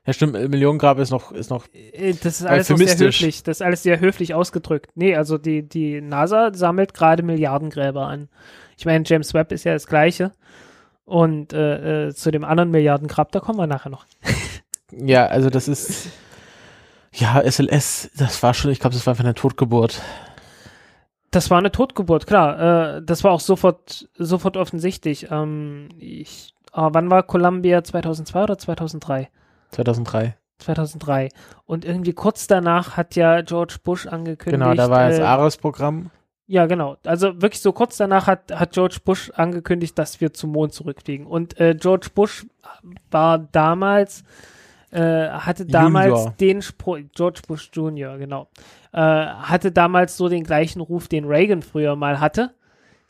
Ja, 0.07 0.13
stimmt, 0.13 0.35
äh, 0.35 0.47
Millionengrab 0.47 0.97
ist 0.97 1.11
noch, 1.11 1.31
ist 1.33 1.51
noch, 1.51 1.67
Äh, 1.71 2.13
Das 2.13 2.39
ist 2.39 2.47
alles 2.47 2.67
noch 2.67 2.79
sehr 2.79 2.97
höflich. 2.97 3.43
Das 3.43 3.57
ist 3.57 3.61
alles 3.61 3.83
sehr 3.83 3.99
höflich 3.99 4.33
ausgedrückt. 4.33 4.89
Nee, 4.95 5.15
also 5.15 5.37
die, 5.37 5.69
die 5.69 6.01
NASA 6.01 6.51
sammelt 6.51 6.95
gerade 6.95 7.21
Milliardengräber 7.21 8.07
an. 8.07 8.27
Ich 8.79 8.85
meine, 8.85 9.03
James 9.05 9.33
Webb 9.33 9.51
ist 9.51 9.65
ja 9.65 9.73
das 9.73 9.87
Gleiche. 9.87 10.31
Und 11.03 11.51
äh, 11.51 12.07
äh, 12.07 12.13
zu 12.13 12.31
dem 12.31 12.45
anderen 12.45 12.71
Milliardengrab, 12.71 13.33
da 13.33 13.41
kommen 13.41 13.59
wir 13.59 13.67
nachher 13.67 13.89
noch. 13.89 14.05
ja, 14.91 15.25
also 15.25 15.49
das 15.49 15.67
ist, 15.67 16.07
ja, 17.11 17.41
SLS, 17.43 18.09
das 18.15 18.41
war 18.41 18.53
schon, 18.53 18.71
ich 18.71 18.79
glaube, 18.79 18.93
das 18.93 19.05
war 19.05 19.11
einfach 19.11 19.25
eine 19.25 19.33
Totgeburt. 19.33 20.01
Das 21.29 21.49
war 21.49 21.57
eine 21.57 21.73
Totgeburt, 21.73 22.25
klar. 22.25 22.95
Äh, 22.97 23.01
das 23.03 23.25
war 23.25 23.31
auch 23.31 23.41
sofort, 23.41 24.07
sofort 24.17 24.55
offensichtlich. 24.55 25.27
Ähm, 25.29 25.89
ich, 25.97 26.53
ah, 26.71 26.89
wann 26.93 27.09
war 27.09 27.23
Columbia 27.23 27.83
2002 27.83 28.43
oder 28.43 28.57
2003? 28.57 29.29
2003. 29.71 30.37
2003. 30.59 31.29
Und 31.65 31.83
irgendwie 31.83 32.13
kurz 32.13 32.47
danach 32.47 32.95
hat 32.95 33.17
ja 33.17 33.41
George 33.41 33.75
Bush 33.83 34.07
angekündigt. 34.07 34.63
Genau, 34.63 34.73
da 34.73 34.89
war 34.89 35.09
das 35.09 35.19
äh, 35.19 35.23
ARES-Programm. 35.23 36.11
Ja, 36.51 36.65
genau. 36.65 36.97
Also 37.05 37.43
wirklich 37.43 37.61
so 37.61 37.71
kurz 37.73 37.97
danach 37.97 38.25
hat, 38.25 38.51
hat 38.51 38.71
George 38.71 38.97
Bush 39.05 39.29
angekündigt, 39.35 39.95
dass 39.99 40.19
wir 40.19 40.33
zum 40.33 40.51
Mond 40.51 40.73
zurückfliegen. 40.73 41.27
Und 41.27 41.59
äh, 41.59 41.75
George 41.79 42.07
Bush 42.15 42.43
war 43.11 43.37
damals, 43.37 44.23
äh, 44.89 45.29
hatte 45.29 45.67
damals 45.67 46.07
Junior. 46.07 46.33
den 46.39 46.61
Spruch, 46.63 46.97
George 47.13 47.41
Bush 47.47 47.69
Junior, 47.71 48.17
genau, 48.17 48.47
äh, 48.93 48.99
hatte 48.99 49.71
damals 49.71 50.17
so 50.17 50.27
den 50.27 50.43
gleichen 50.43 50.81
Ruf, 50.81 51.07
den 51.07 51.25
Reagan 51.25 51.61
früher 51.61 51.95
mal 51.95 52.19
hatte. 52.19 52.55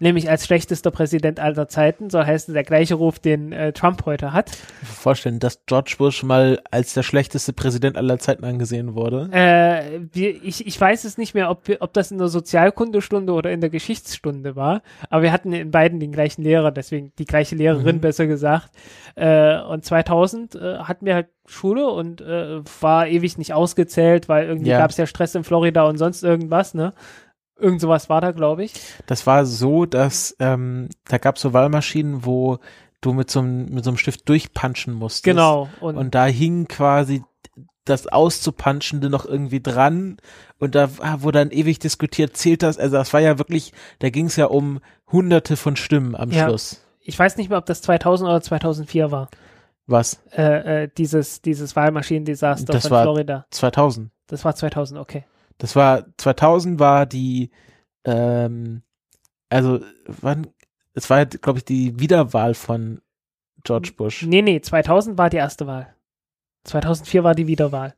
Nämlich 0.02 0.30
als 0.30 0.45
schlechtester 0.45 0.91
Präsident 0.91 1.41
aller 1.41 1.68
Zeiten, 1.68 2.10
soll 2.10 2.26
heißen 2.26 2.54
der 2.54 2.64
gleiche 2.64 2.95
Ruf, 2.95 3.20
den 3.20 3.52
äh, 3.52 3.74
Trump 3.74 4.06
heute 4.06 4.32
hat. 4.32 4.50
Vorstellen, 4.84 5.39
dass 5.39 5.66
George 5.66 5.95
Bush 5.97 6.24
mal 6.24 6.62
als 6.72 6.93
der 6.93 7.04
schlechteste 7.04 7.52
Präsident 7.52 7.97
aller 7.97 8.18
Zeiten 8.18 8.45
angesehen 8.45 8.95
wurde. 8.95 9.30
Äh, 9.34 10.00
wir, 10.14 10.41
ich, 10.43 10.66
ich 10.66 10.80
weiß 10.80 11.04
es 11.04 11.18
nicht 11.18 11.34
mehr, 11.36 11.50
ob, 11.50 11.68
wir, 11.68 11.78
ob 11.82 11.91
das 11.93 12.12
in 12.12 12.18
der 12.18 12.30
Sozialkundestunde 12.30 13.34
oder 13.34 13.52
in 13.52 13.60
der 13.60 13.70
Geschichtsstunde 13.70 14.56
war, 14.56 14.82
aber 15.10 15.24
wir 15.24 15.32
hatten 15.34 15.52
in 15.52 15.72
beiden 15.72 16.00
den 16.00 16.14
gleichen 16.14 16.43
Lehrer, 16.43 16.72
deswegen 16.72 17.12
die 17.20 17.26
gleiche 17.26 17.56
Lehrerin 17.56 17.97
Mhm. 17.97 18.02
besser 18.02 18.26
gesagt. 18.26 18.70
Äh, 19.16 19.60
und 19.64 19.84
2000 19.84 20.56
äh, 20.56 20.78
hatten 20.80 21.06
wir 21.06 21.16
halt 21.16 21.28
Schule 21.45 21.88
und 21.89 22.22
äh, 22.22 22.62
war 22.80 23.08
ewig 23.08 23.38
nicht 23.38 23.54
ausgezählt, 23.54 24.30
weil 24.30 24.47
irgendwie 24.47 24.70
Ja. 24.70 24.78
gab 24.78 24.91
es 24.91 24.97
ja 24.97 25.06
Stress 25.08 25.36
in 25.36 25.43
Florida 25.43 25.84
und 25.84 25.97
sonst 25.97 26.24
irgendwas, 26.24 26.74
ne? 26.74 26.93
Irgend 27.60 27.82
sowas 27.82 28.10
war 28.10 28.22
da, 28.22 28.32
glaube 28.32 28.64
ich. 28.64 28.74
Das 29.07 29.28
war 29.28 29.45
so, 29.45 29.86
dass 29.86 30.36
ähm, 30.39 30.89
da 31.07 31.18
gab 31.18 31.36
es 31.36 31.41
so 31.41 31.53
Wahlmaschinen, 31.53 32.26
wo 32.26 32.60
du 33.01 33.14
mit 33.14 33.30
so 33.32 33.39
einem 33.39 33.66
mit 33.74 33.84
so 33.84 33.89
einem 33.91 33.97
Stift 33.97 34.28
durchpunchen 34.30 34.93
musstest. 34.93 35.24
Genau. 35.24 35.70
Und, 35.82 35.97
Und 35.97 36.16
da 36.16 36.26
hing 36.26 36.68
quasi 36.68 37.24
das 37.86 38.07
Auszupunchende 38.07 39.10
noch 39.10 39.26
irgendwie 39.26 39.62
dran 39.62 40.18
und 40.60 40.76
da 40.76 40.97
war- 40.99 41.24
wurde 41.24 41.39
dann 41.39 41.49
ewig 41.51 41.80
diskutiert, 41.80 42.38
zählt 42.38 42.62
das? 42.62 42.78
Also 42.78 42.97
das 42.97 43.14
war 43.14 43.20
ja 43.20 43.38
wirklich, 43.39 43.74
da 43.99 44.10
ging 44.10 44.28
es 44.28 44.36
ja 44.36 44.45
um 44.45 44.80
hunderte 45.12 45.57
von 45.57 45.76
Stimmen 45.76 46.16
am 46.16 46.30
Ja. 46.32 46.45
Schluss. 46.47 46.86
ich 47.01 47.18
weiß 47.18 47.38
nicht 47.38 47.49
mehr, 47.49 47.57
ob 47.57 47.66
das 47.66 47.82
2000 47.82 48.30
oder 48.30 48.41
2004 48.41 49.10
war. 49.12 49.30
Was? 49.88 50.22
Äh, 50.38 50.84
äh, 50.84 50.89
dieses, 50.95 51.41
dieses 51.41 51.76
Wahlmaschinendesaster 51.76 52.74
Das 52.74 52.84
von 52.84 52.91
war- 52.91 53.03
Florida. 53.03 53.45
2000. 53.49 54.12
Das 54.28 54.45
war 54.45 54.53
2000, 54.55 54.99
okay. 54.99 55.24
Das 55.60 55.76
war 55.76 56.05
2000 56.18 56.80
war 56.80 57.05
die, 57.05 57.51
ähm, 58.05 58.82
also 59.49 59.82
wann? 60.05 60.47
Es 60.93 61.10
war, 61.10 61.26
glaube 61.26 61.60
ich, 61.60 61.66
die 61.66 61.99
Wiederwahl 61.99 62.55
von 62.55 63.01
George 63.64 63.91
Bush. 63.95 64.24
Nee, 64.24 64.41
nee, 64.41 64.60
2000 64.60 65.18
war 65.18 65.30
die 65.30 65.38
erste 65.38 65.68
Wahl. 65.68 65.93
2004 66.64 67.24
war 67.24 67.36
die 67.36 67.47
Wiederwahl. 67.47 67.93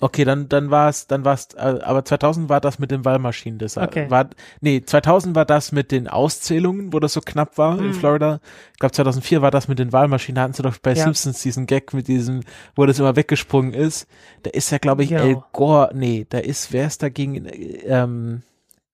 Okay, 0.00 0.24
dann 0.24 0.48
dann 0.48 0.70
war 0.70 0.88
es, 0.88 1.06
dann 1.08 1.24
war 1.24 1.34
es, 1.34 1.48
äh, 1.56 1.58
aber 1.82 2.04
2000 2.04 2.48
war 2.48 2.60
das 2.60 2.78
mit 2.78 2.90
den 2.92 3.04
Wahlmaschinen. 3.04 3.58
Das 3.58 3.76
Okay. 3.76 4.08
war, 4.10 4.30
nee, 4.60 4.80
2000 4.84 5.34
war 5.34 5.44
das 5.44 5.72
mit 5.72 5.90
den 5.90 6.06
Auszählungen, 6.06 6.92
wo 6.92 7.00
das 7.00 7.12
so 7.14 7.20
knapp 7.20 7.58
war 7.58 7.76
in 7.78 7.86
Hm. 7.86 7.94
Florida. 7.94 8.40
Ich 8.74 8.78
glaube 8.78 8.92
2004 8.92 9.42
war 9.42 9.50
das 9.50 9.66
mit 9.66 9.78
den 9.80 9.92
Wahlmaschinen. 9.92 10.36
Da 10.36 10.42
hatten 10.42 10.52
sie 10.52 10.62
doch 10.62 10.78
bei 10.78 10.92
Ja. 10.92 11.02
Simpsons 11.04 11.42
diesen 11.42 11.66
Gag 11.66 11.92
mit 11.94 12.06
diesem, 12.06 12.40
wo 12.76 12.86
das 12.86 12.98
immer 13.00 13.16
weggesprungen 13.16 13.74
ist. 13.74 14.06
Da 14.44 14.50
ist 14.50 14.70
ja, 14.70 14.78
glaube 14.78 15.02
ich, 15.02 15.08
Genau. 15.08 15.22
El 15.24 15.42
Gore, 15.52 15.90
nee, 15.94 16.26
da 16.28 16.38
ist, 16.38 16.72
wer 16.72 16.86
ist 16.86 17.02
dagegen, 17.02 17.46
ähm, 17.84 18.42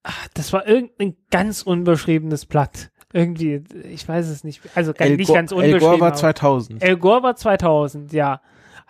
Ach, 0.04 0.28
das 0.34 0.52
war 0.52 0.66
irgendein 0.66 1.16
ganz 1.30 1.62
unbeschriebenes 1.62 2.44
Blatt. 2.46 2.90
Irgendwie, 3.12 3.62
ich 3.90 4.06
weiß 4.08 4.26
es 4.28 4.42
nicht. 4.44 4.60
Also 4.74 4.92
El, 4.98 5.16
nicht 5.16 5.32
ganz 5.32 5.50
El 5.52 5.56
unbeschrieben. 5.58 5.80
Gore 5.80 6.00
war 6.00 6.08
aber- 6.08 6.16
2000. 6.16 6.82
El 6.82 6.96
Gore 6.96 7.22
war 7.22 7.36
2000, 7.36 8.12
ja. 8.12 8.40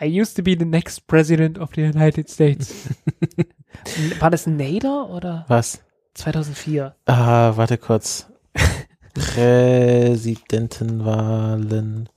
I 0.01 0.21
used 0.21 0.37
to 0.37 0.43
be 0.43 0.57
the 0.59 0.65
next 0.65 1.07
president 1.07 1.59
of 1.59 1.71
the 1.75 1.83
United 1.83 2.29
States. 2.29 2.89
war 4.19 4.31
das 4.31 4.47
Nader 4.47 5.09
oder 5.11 5.45
Was? 5.49 5.83
2004? 6.15 6.95
Ah, 7.07 7.53
warte 7.57 7.79
kurz. 7.79 8.27
Präsidentenwahlen 9.15 12.09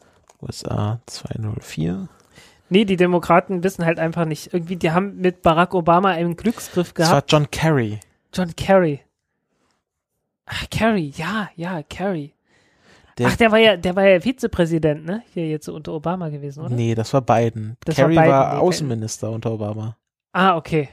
USA 0.41 0.99
204. 1.05 2.09
Nee, 2.69 2.85
die 2.85 2.97
Demokraten 2.97 3.63
wissen 3.63 3.85
halt 3.85 3.99
einfach 3.99 4.25
nicht. 4.25 4.53
Irgendwie, 4.53 4.75
die 4.75 4.91
haben 4.91 5.17
mit 5.17 5.41
Barack 5.41 5.73
Obama 5.73 6.09
einen 6.09 6.35
Glücksgriff 6.35 6.91
Das 6.93 7.09
war 7.09 7.21
gehabt. 7.21 7.31
John 7.31 7.49
Kerry. 7.49 7.99
John 8.33 8.53
Kerry. 8.55 9.01
Ach, 10.45 10.69
Kerry, 10.69 11.13
ja, 11.15 11.49
ja, 11.55 11.81
Kerry. 11.83 12.33
Der- 13.17 13.27
Ach, 13.27 13.35
der 13.35 13.51
war 13.51 13.57
ja, 13.59 13.77
der 13.77 13.95
war 13.95 14.05
ja 14.07 14.19
Vizepräsident, 14.19 15.05
ne? 15.05 15.23
Hier 15.33 15.47
jetzt 15.49 15.67
unter 15.69 15.93
Obama 15.93 16.29
gewesen, 16.29 16.63
oder? 16.63 16.75
Nee, 16.75 16.93
das 16.95 17.13
war 17.13 17.21
Biden. 17.21 17.75
Das 17.83 17.97
war 17.97 18.05
Kerry 18.05 18.15
Biden, 18.15 18.29
war 18.29 18.53
nee, 18.53 18.59
Außenminister 18.59 19.31
unter 19.31 19.51
Obama. 19.51 19.97
Ah, 20.33 20.55
okay. 20.55 20.89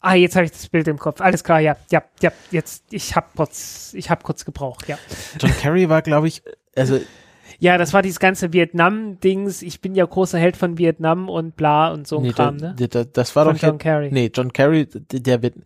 Ah, 0.00 0.14
jetzt 0.14 0.34
habe 0.34 0.44
ich 0.46 0.50
das 0.50 0.68
Bild 0.68 0.88
im 0.88 0.98
Kopf. 0.98 1.20
Alles 1.20 1.44
klar, 1.44 1.60
ja, 1.60 1.76
ja, 1.92 2.02
ja, 2.20 2.32
jetzt, 2.50 2.84
ich 2.90 3.14
hab 3.14 3.36
kurz, 3.36 3.94
ich 3.94 4.10
hab 4.10 4.24
kurz 4.24 4.44
gebraucht, 4.44 4.88
ja. 4.88 4.98
John 5.40 5.52
Kerry 5.52 5.88
war, 5.88 6.02
glaube 6.02 6.26
ich, 6.26 6.42
also 6.74 6.98
Ja, 7.60 7.78
das 7.78 7.92
war 7.92 8.02
dieses 8.02 8.18
ganze 8.18 8.52
Vietnam-Dings. 8.52 9.62
Ich 9.62 9.80
bin 9.80 9.94
ja 9.94 10.04
großer 10.04 10.38
Held 10.40 10.56
von 10.56 10.76
Vietnam 10.78 11.28
und 11.28 11.54
bla 11.54 11.92
und 11.92 12.08
so 12.08 12.16
ein 12.16 12.22
nee, 12.24 12.32
Kram, 12.32 12.56
ne? 12.56 12.74
der, 12.76 13.04
das 13.04 13.36
war 13.36 13.44
Von 13.44 13.54
doch 13.54 13.62
John 13.62 13.78
Kerry. 13.78 14.08
nee, 14.10 14.32
John 14.34 14.52
Kerry, 14.52 14.86
der, 14.86 15.20
der, 15.20 15.38
Viet- 15.42 15.62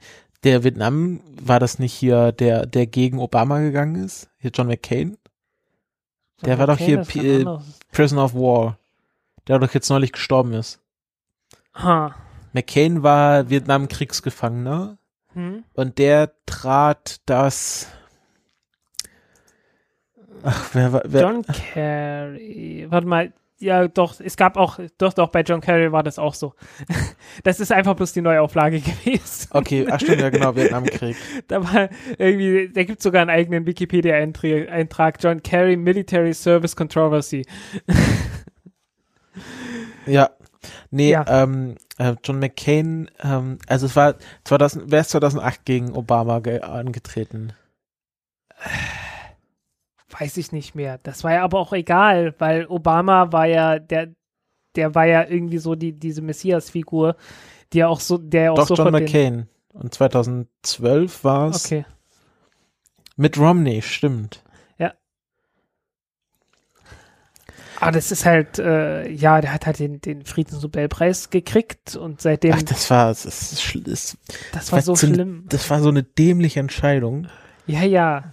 der 0.47 0.65
Vietnam, 0.65 1.21
war 1.41 1.61
das 1.61 1.79
nicht 1.79 1.93
hier, 1.93 2.33
der, 2.33 2.65
der 2.67 2.87
gegen 2.87 3.19
Obama 3.19 3.59
gegangen 3.61 3.97
ist? 3.97 4.31
Hier 4.39 4.51
John 4.55 4.69
McCain? 4.69 5.19
der 6.43 6.59
war 6.59 6.67
doch 6.67 6.79
hier 6.79 7.03
P- 7.03 7.43
äh. 7.43 7.59
Prisoner 7.93 8.25
of 8.25 8.35
War. 8.35 8.79
Der 9.49 9.59
doch 9.59 9.73
jetzt 9.75 9.89
neulich 9.91 10.13
gestorben 10.13 10.53
ist. 10.55 10.81
Ha. 11.75 12.15
McCain 12.53 13.03
war 13.03 13.49
Vietnam-Kriegsgefangener 13.51 14.99
Hm? 15.35 15.65
und 15.75 15.99
der 15.99 16.33
trat 16.47 17.21
das, 17.27 17.89
ach, 20.43 20.71
wer 20.73 20.93
war, 20.93 21.03
wer, 21.05 21.21
John 21.23 21.43
Kerry. 21.43 22.87
Warte 22.89 23.07
mal. 23.07 23.33
Ja, 23.59 23.89
doch, 23.89 24.21
es 24.21 24.37
gab 24.37 24.59
auch, 24.59 24.79
doch, 24.99 25.15
doch, 25.15 25.29
bei 25.31 25.41
John 25.41 25.63
Kerry 25.63 25.91
war 25.91 26.03
das 26.03 26.19
auch 26.19 26.35
so. 26.35 26.55
Das 27.43 27.59
ist 27.61 27.73
einfach 27.73 27.95
bloß 27.95 28.13
die 28.13 28.21
Neuauflage 28.21 28.81
gewesen. 29.05 29.49
okay, 29.51 29.87
ach 29.91 29.99
stimmt, 30.01 30.21
ja 30.21 30.29
genau, 30.31 30.55
Vietnamkrieg. 30.55 31.17
Da 31.49 31.63
war 31.65 31.89
irgendwie, 32.19 32.69
da 32.69 32.85
gibt 32.85 32.99
es 32.99 33.05
sogar 33.05 33.23
einen 33.23 33.31
eigenen 33.31 33.67
Wikipedia-Eintrag, 33.67 35.19
John 35.23 35.43
Kerry 35.43 35.77
Military 35.77 36.35
Service 36.35 36.77
Controversy. 36.77 37.47
Ja. 40.07 40.31
Nee, 40.91 41.11
Ja. 41.13 41.25
Ähm, 41.27 41.77
äh, 41.99 42.15
John 42.23 42.39
McCain, 42.39 43.11
ähm, 43.23 43.59
also 43.67 43.87
es 43.87 43.97
war 43.97 44.17
2000, 44.45 44.85
wer 44.91 45.01
ist 45.01 45.11
2008 45.11 45.65
gegen 45.65 45.93
Obama 45.95 46.41
ge 46.41 46.61
angetreten? 46.61 47.53
Weiß 50.19 50.37
ich 50.37 50.53
nicht 50.53 50.75
mehr. 50.75 50.99
Das 51.03 51.25
war 51.25 51.33
ja 51.35 51.43
aber 51.45 51.59
auch 51.59 51.73
egal, 51.73 52.35
weil 52.39 52.67
Obama 52.67 53.33
war 53.33 53.47
ja, 53.47 53.79
der, 53.79 54.15
der 54.75 54.95
war 54.95 55.07
ja 55.07 55.25
irgendwie 55.27 55.59
so 55.59 55.75
die, 55.75 55.93
diese 55.93 56.23
Messias-Figur, 56.23 57.17
die 57.73 57.79
ja 57.79 57.89
auch 57.89 58.01
so, 58.01 58.19
der 58.19 58.43
ja 58.45 58.51
auch 58.53 58.57
Doch, 58.57 58.69
so 58.69 58.75
John 58.75 58.93
McCain. 58.93 59.49
Und 59.73 59.93
2012 59.93 61.25
war 61.25 61.51
es 61.51 61.67
Okay. 61.67 61.85
mit 63.17 63.39
Romney, 63.39 63.83
stimmt. 63.83 64.43
Aber 67.79 67.93
das 67.93 68.11
ist 68.11 68.25
halt, 68.25 68.59
äh, 68.59 69.09
ja, 69.11 69.41
der 69.41 69.53
hat 69.53 69.67
halt 69.67 69.79
den, 69.79 70.01
den 70.01 70.25
Friedensnobelpreis 70.25 71.31
gekriegt 71.31 71.95
und 71.95 72.21
seitdem, 72.23 72.55
Ach, 72.55 72.63
das 72.63 72.91
war, 72.91 73.09
das, 73.09 73.25
ist, 73.27 73.77
das, 73.87 74.17
das 74.53 74.73
war 74.73 74.81
so 74.81 74.97
schlimm. 74.97 75.45
das 75.49 75.69
war 75.69 75.81
so 75.81 75.91
eine 75.91 76.03
dämliche 76.03 76.61
Entscheidung. 76.61 77.29
Ja, 77.67 77.83
ja. 77.83 78.33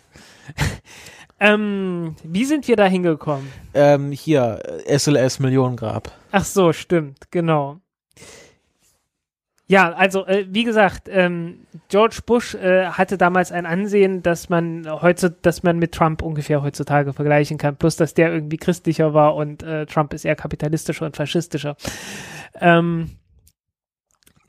Ähm, 1.44 2.16
wie 2.24 2.46
sind 2.46 2.68
wir 2.70 2.78
da 2.78 2.86
hingekommen? 2.86 3.52
Ähm, 3.74 4.12
hier, 4.12 4.62
SLS 4.88 5.40
Millionengrab. 5.40 6.10
Ach 6.32 6.46
so, 6.46 6.72
stimmt, 6.72 7.32
genau. 7.32 7.82
Ja, 9.68 9.92
also 9.92 10.26
äh, 10.26 10.46
wie 10.50 10.64
gesagt, 10.64 11.10
ähm, 11.10 11.66
George 11.90 12.20
Bush 12.26 12.56
äh, 12.56 12.86
hatte 12.86 13.18
damals 13.18 13.52
ein 13.52 13.66
Ansehen, 13.66 14.22
dass 14.24 14.48
man 14.48 14.88
heute, 15.02 15.32
dass 15.32 15.64
man 15.64 15.80
mit 15.80 15.94
Trump 15.94 16.22
ungefähr 16.22 16.62
heutzutage 16.62 17.12
vergleichen 17.12 17.58
kann. 17.58 17.76
Plus, 17.76 17.98
dass 17.98 18.14
der 18.14 18.32
irgendwie 18.32 18.58
christlicher 18.58 19.14
war 19.14 19.36
und 19.36 19.64
äh, 19.64 19.86
Trump 19.86 20.14
ist 20.14 20.26
eher 20.26 20.36
kapitalistischer 20.36 21.06
und 21.06 21.18
faschistischer. 21.18 21.76
Ähm, 22.62 23.18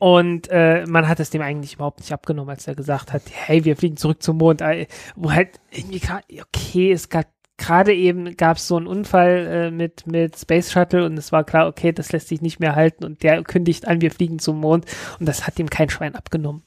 und 0.05 0.48
äh, 0.50 0.84
man 0.86 1.09
hat 1.09 1.18
es 1.18 1.30
dem 1.30 1.40
eigentlich 1.40 1.76
überhaupt 1.76 2.00
nicht 2.00 2.12
abgenommen, 2.12 2.50
als 2.50 2.68
er 2.68 2.74
gesagt 2.74 3.14
hat, 3.14 3.22
hey, 3.32 3.64
wir 3.64 3.74
fliegen 3.74 3.96
zurück 3.96 4.22
zum 4.22 4.36
Mond. 4.36 4.61
Äh, 4.61 4.86
Wo 5.16 5.32
halt 5.32 5.59
irgendwie 5.70 5.98
gerade, 5.98 6.22
okay, 6.42 6.92
es 6.92 7.09
gab 7.09 7.26
gerade 7.57 7.94
eben 7.94 8.36
gab 8.36 8.59
es 8.59 8.68
so 8.68 8.76
einen 8.76 8.86
Unfall 8.86 9.46
äh, 9.46 9.70
mit, 9.70 10.07
mit 10.07 10.38
Space 10.38 10.70
Shuttle 10.70 11.07
und 11.07 11.16
es 11.16 11.32
war 11.32 11.42
klar, 11.42 11.68
okay, 11.68 11.90
das 11.92 12.12
lässt 12.12 12.28
sich 12.28 12.42
nicht 12.42 12.61
mehr 12.61 12.74
halten 12.74 13.02
und 13.02 13.22
der 13.22 13.42
kündigt 13.44 13.88
an, 13.88 14.02
wir 14.02 14.11
fliegen 14.11 14.38
zum 14.40 14.61
Mond 14.61 14.84
und 15.20 15.26
das 15.26 15.46
hat 15.46 15.59
ihm 15.59 15.70
kein 15.70 15.88
Schwein 15.88 16.16
abgenommen. 16.16 16.64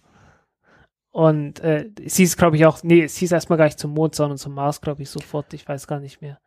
Und 1.11 1.59
äh, 1.59 1.91
es 2.03 2.15
hieß, 2.15 2.37
glaube 2.37 2.55
ich, 2.55 2.65
auch, 2.65 2.81
nee, 2.81 3.03
es 3.03 3.17
hieß 3.17 3.31
erstmal 3.33 3.59
gar 3.59 3.65
nicht 3.65 3.77
zum 3.77 3.93
Mond, 3.93 4.15
sondern 4.15 4.39
zum 4.39 4.55
Mars, 4.55 4.81
glaube 4.81 5.03
ich, 5.03 5.11
sofort, 5.11 5.53
ich 5.53 5.67
weiß 5.67 5.85
gar 5.85 5.99
nicht 5.99 6.23
mehr. 6.23 6.39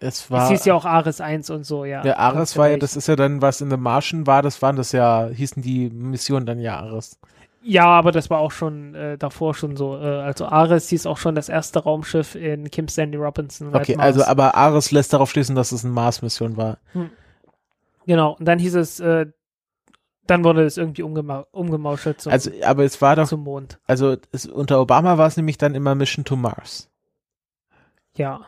Es 0.00 0.20
es 0.20 0.30
war, 0.30 0.48
hieß 0.48 0.64
ja 0.64 0.74
auch 0.74 0.84
Ares 0.84 1.20
1 1.20 1.50
und 1.50 1.64
so, 1.64 1.84
ja. 1.84 2.02
der 2.02 2.18
Ares 2.18 2.56
war 2.56 2.68
ja, 2.68 2.76
das 2.76 2.96
ist 2.96 3.08
ja 3.08 3.16
dann, 3.16 3.42
was 3.42 3.60
in 3.60 3.70
The 3.70 3.76
Martian 3.76 4.26
war, 4.26 4.42
das 4.42 4.62
waren 4.62 4.76
das 4.76 4.92
ja, 4.92 5.28
hießen 5.28 5.62
die 5.62 5.90
Missionen 5.90 6.46
dann 6.46 6.60
ja 6.60 6.78
Ares. 6.78 7.18
Ja, 7.62 7.86
aber 7.86 8.12
das 8.12 8.30
war 8.30 8.38
auch 8.38 8.52
schon 8.52 8.94
äh, 8.94 9.18
davor 9.18 9.54
schon 9.54 9.76
so. 9.76 9.98
Äh, 9.98 10.20
also 10.20 10.46
Ares 10.46 10.88
hieß 10.88 11.06
auch 11.06 11.18
schon 11.18 11.34
das 11.34 11.48
erste 11.48 11.80
Raumschiff 11.80 12.34
in 12.34 12.70
Kim 12.70 12.86
Stanley 12.88 13.18
Robinson. 13.18 13.74
Okay, 13.74 13.96
Mars. 13.96 14.06
also 14.06 14.24
aber 14.24 14.54
Ares 14.54 14.92
lässt 14.92 15.12
darauf 15.12 15.30
schließen, 15.30 15.56
dass 15.56 15.72
es 15.72 15.84
eine 15.84 15.92
Mars-Mission 15.92 16.56
war. 16.56 16.78
Genau, 18.06 18.36
und 18.38 18.44
dann 18.46 18.58
hieß 18.58 18.76
es, 18.76 19.00
äh, 19.00 19.26
dann 20.26 20.44
wurde 20.44 20.64
es 20.64 20.76
irgendwie 20.76 21.02
umgema 21.02 21.46
umgemauschelt 21.50 22.20
zum, 22.20 22.32
Also, 22.32 22.50
aber 22.64 22.84
es 22.84 23.02
war 23.02 23.16
doch, 23.16 23.26
zum 23.26 23.42
Mond. 23.42 23.78
also 23.86 24.16
es, 24.30 24.46
unter 24.46 24.80
Obama 24.80 25.18
war 25.18 25.26
es 25.26 25.36
nämlich 25.36 25.58
dann 25.58 25.74
immer 25.74 25.94
Mission 25.94 26.24
to 26.24 26.36
Mars. 26.36 26.88
Ja. 28.14 28.46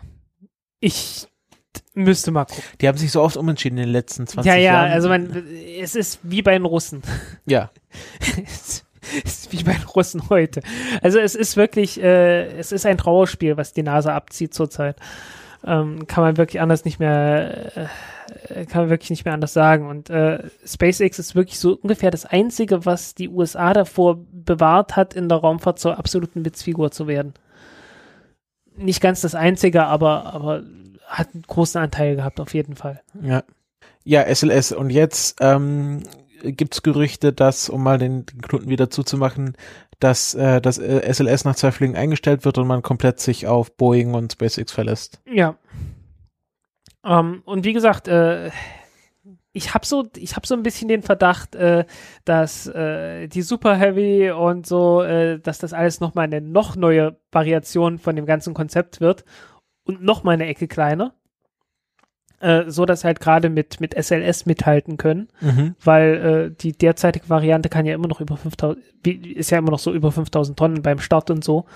Ich 0.79 1.29
müsste 1.95 2.31
mal 2.31 2.45
gucken. 2.45 2.63
Die 2.81 2.89
haben 2.89 2.99
sich 2.99 3.11
so 3.13 3.23
oft 3.23 3.37
umentschieden 3.37 3.79
in 3.79 3.85
den 3.85 3.93
letzten 3.93 4.27
20 4.27 4.49
Ja, 4.51 4.57
ja, 4.57 4.73
Jahren. 4.73 4.93
also 4.93 5.09
man, 5.09 5.45
es 5.81 5.95
ist 5.95 6.21
wie 6.23 6.43
bei 6.43 6.53
den 6.53 6.65
Russen. 6.65 7.03
Ja, 7.47 7.71
es 8.21 8.85
ist 9.25 9.53
wie 9.53 9.65
bei 9.65 9.73
den 9.73 9.85
Russen 9.85 10.29
heute. 10.31 10.61
Also 11.03 11.19
es 11.19 11.35
ist 11.35 11.57
wirklich, 11.57 12.01
äh, 12.03 12.47
es 12.59 12.73
ist 12.73 12.87
ein 12.87 12.99
Trauerspiel, 12.99 13.57
was 13.57 13.73
die 13.73 13.83
Nase 13.83 14.13
abzieht 14.13 14.55
zurzeit. 14.55 14.97
Ähm, 15.65 16.07
kann 16.07 16.25
man 16.25 16.37
wirklich 16.39 16.61
anders 16.61 16.85
nicht 16.87 17.01
mehr, 17.01 17.77
äh, 18.49 18.65
kann 18.65 18.83
man 18.83 18.91
wirklich 18.91 19.11
nicht 19.11 19.25
mehr 19.25 19.35
anders 19.35 19.53
sagen. 19.53 19.89
Und 19.89 20.09
äh, 20.09 20.39
SpaceX 20.65 21.19
ist 21.19 21.35
wirklich 21.35 21.59
so 21.59 21.75
ungefähr 21.83 22.11
das 22.11 22.25
Einzige, 22.25 22.87
was 22.87 23.15
die 23.15 23.29
USA 23.29 23.73
davor 23.73 24.19
bewahrt 24.33 24.97
hat, 24.97 25.13
in 25.15 25.29
der 25.29 25.39
Raumfahrt 25.39 25.79
zur 25.79 25.99
absoluten 25.99 26.45
Witzfigur 26.45 26.91
zu 26.93 27.07
werden. 27.09 27.35
Nicht 28.77 29.03
ganz 29.03 29.21
das 29.21 29.35
Einzige, 29.35 29.85
aber, 29.85 30.33
aber 30.33 30.63
hat 31.11 31.35
einen 31.35 31.43
großen 31.43 31.81
Anteil 31.81 32.17
gehabt, 32.17 32.41
auf 32.41 32.55
jeden 32.55 32.77
Fall. 32.77 33.03
ja. 33.21 33.43
Ja, 34.03 34.25
SLS. 34.35 34.73
Und 34.73 34.91
jetzt 34.91 35.37
ähm, 35.41 36.03
gibt's 36.43 36.83
Gerüchte, 36.83 37.33
dass, 37.33 37.69
um 37.69 37.83
mal 37.83 37.99
den, 37.99 38.25
den 38.27 38.41
Knoten 38.41 38.69
wieder 38.69 38.91
zuzumachen, 38.91 39.57
dass 39.99 40.35
äh, 40.35 40.61
das 40.61 40.79
äh, 40.79 41.13
SLS 41.13 41.45
nach 41.45 41.55
zwei 41.55 41.71
Flügen 41.71 41.97
eingestellt 41.97 42.45
wird 42.45 42.57
und 42.59 42.67
man 42.67 42.83
komplett 42.83 43.21
sich 43.21 43.47
auf 43.47 43.77
Boeing 43.77 44.15
und 44.15 44.33
SpaceX 44.33 44.73
verlässt. 44.73 45.21
Ja. 45.31 45.57
Ähm, 47.05 47.43
und 47.45 47.65
wie 47.65 47.75
gesagt, 47.75 48.09
äh, 48.09 48.51
ich 49.53 49.75
habe 49.75 49.85
so, 49.85 50.09
ich 50.17 50.37
habe 50.37 50.47
so 50.47 50.55
ein 50.55 50.63
bisschen 50.63 50.89
den 50.89 51.03
Verdacht, 51.03 51.55
äh, 51.55 51.85
dass 52.25 52.67
äh, 52.69 53.27
die 53.29 53.43
Super 53.43 53.77
Heavy 53.77 54.31
und 54.31 54.67
so, 54.67 55.03
äh, 55.03 55.39
dass 55.41 55.59
das 55.59 55.73
alles 55.73 56.01
noch 56.01 56.15
mal 56.15 56.23
eine 56.23 56.41
noch 56.41 56.77
neue 56.77 57.19
Variation 57.33 57.99
von 57.99 58.17
dem 58.17 58.27
ganzen 58.27 58.55
Konzept 58.55 59.01
wird 59.01 59.25
und 59.91 60.03
noch 60.03 60.23
mal 60.25 60.33
eine 60.33 60.47
Ecke 60.47 60.67
kleiner, 60.69 61.13
äh, 62.41 62.65
so 62.71 62.87
dass 62.87 63.05
halt 63.05 63.21
gerade 63.21 63.51
mit 63.51 63.81
mit 63.81 63.95
SLS 63.95 64.47
mithalten 64.47 64.97
können, 64.97 65.29
Mhm. 65.41 65.75
weil 65.85 66.51
äh, 66.53 66.57
die 66.63 66.73
derzeitige 66.73 67.29
Variante 67.29 67.69
kann 67.69 67.87
ja 67.87 67.95
immer 67.95 68.09
noch 68.09 68.21
über 68.21 68.37
5000, 68.37 68.83
wie- 69.03 69.33
ist 69.33 69.51
ja 69.51 69.59
immer 69.59 69.71
noch 69.73 69.79
so 69.79 69.93
über 69.93 70.11
5000 70.13 70.59
Tonnen 70.59 70.83
beim 70.83 70.99
Start 71.01 71.31
und 71.31 71.45
so. 71.45 71.67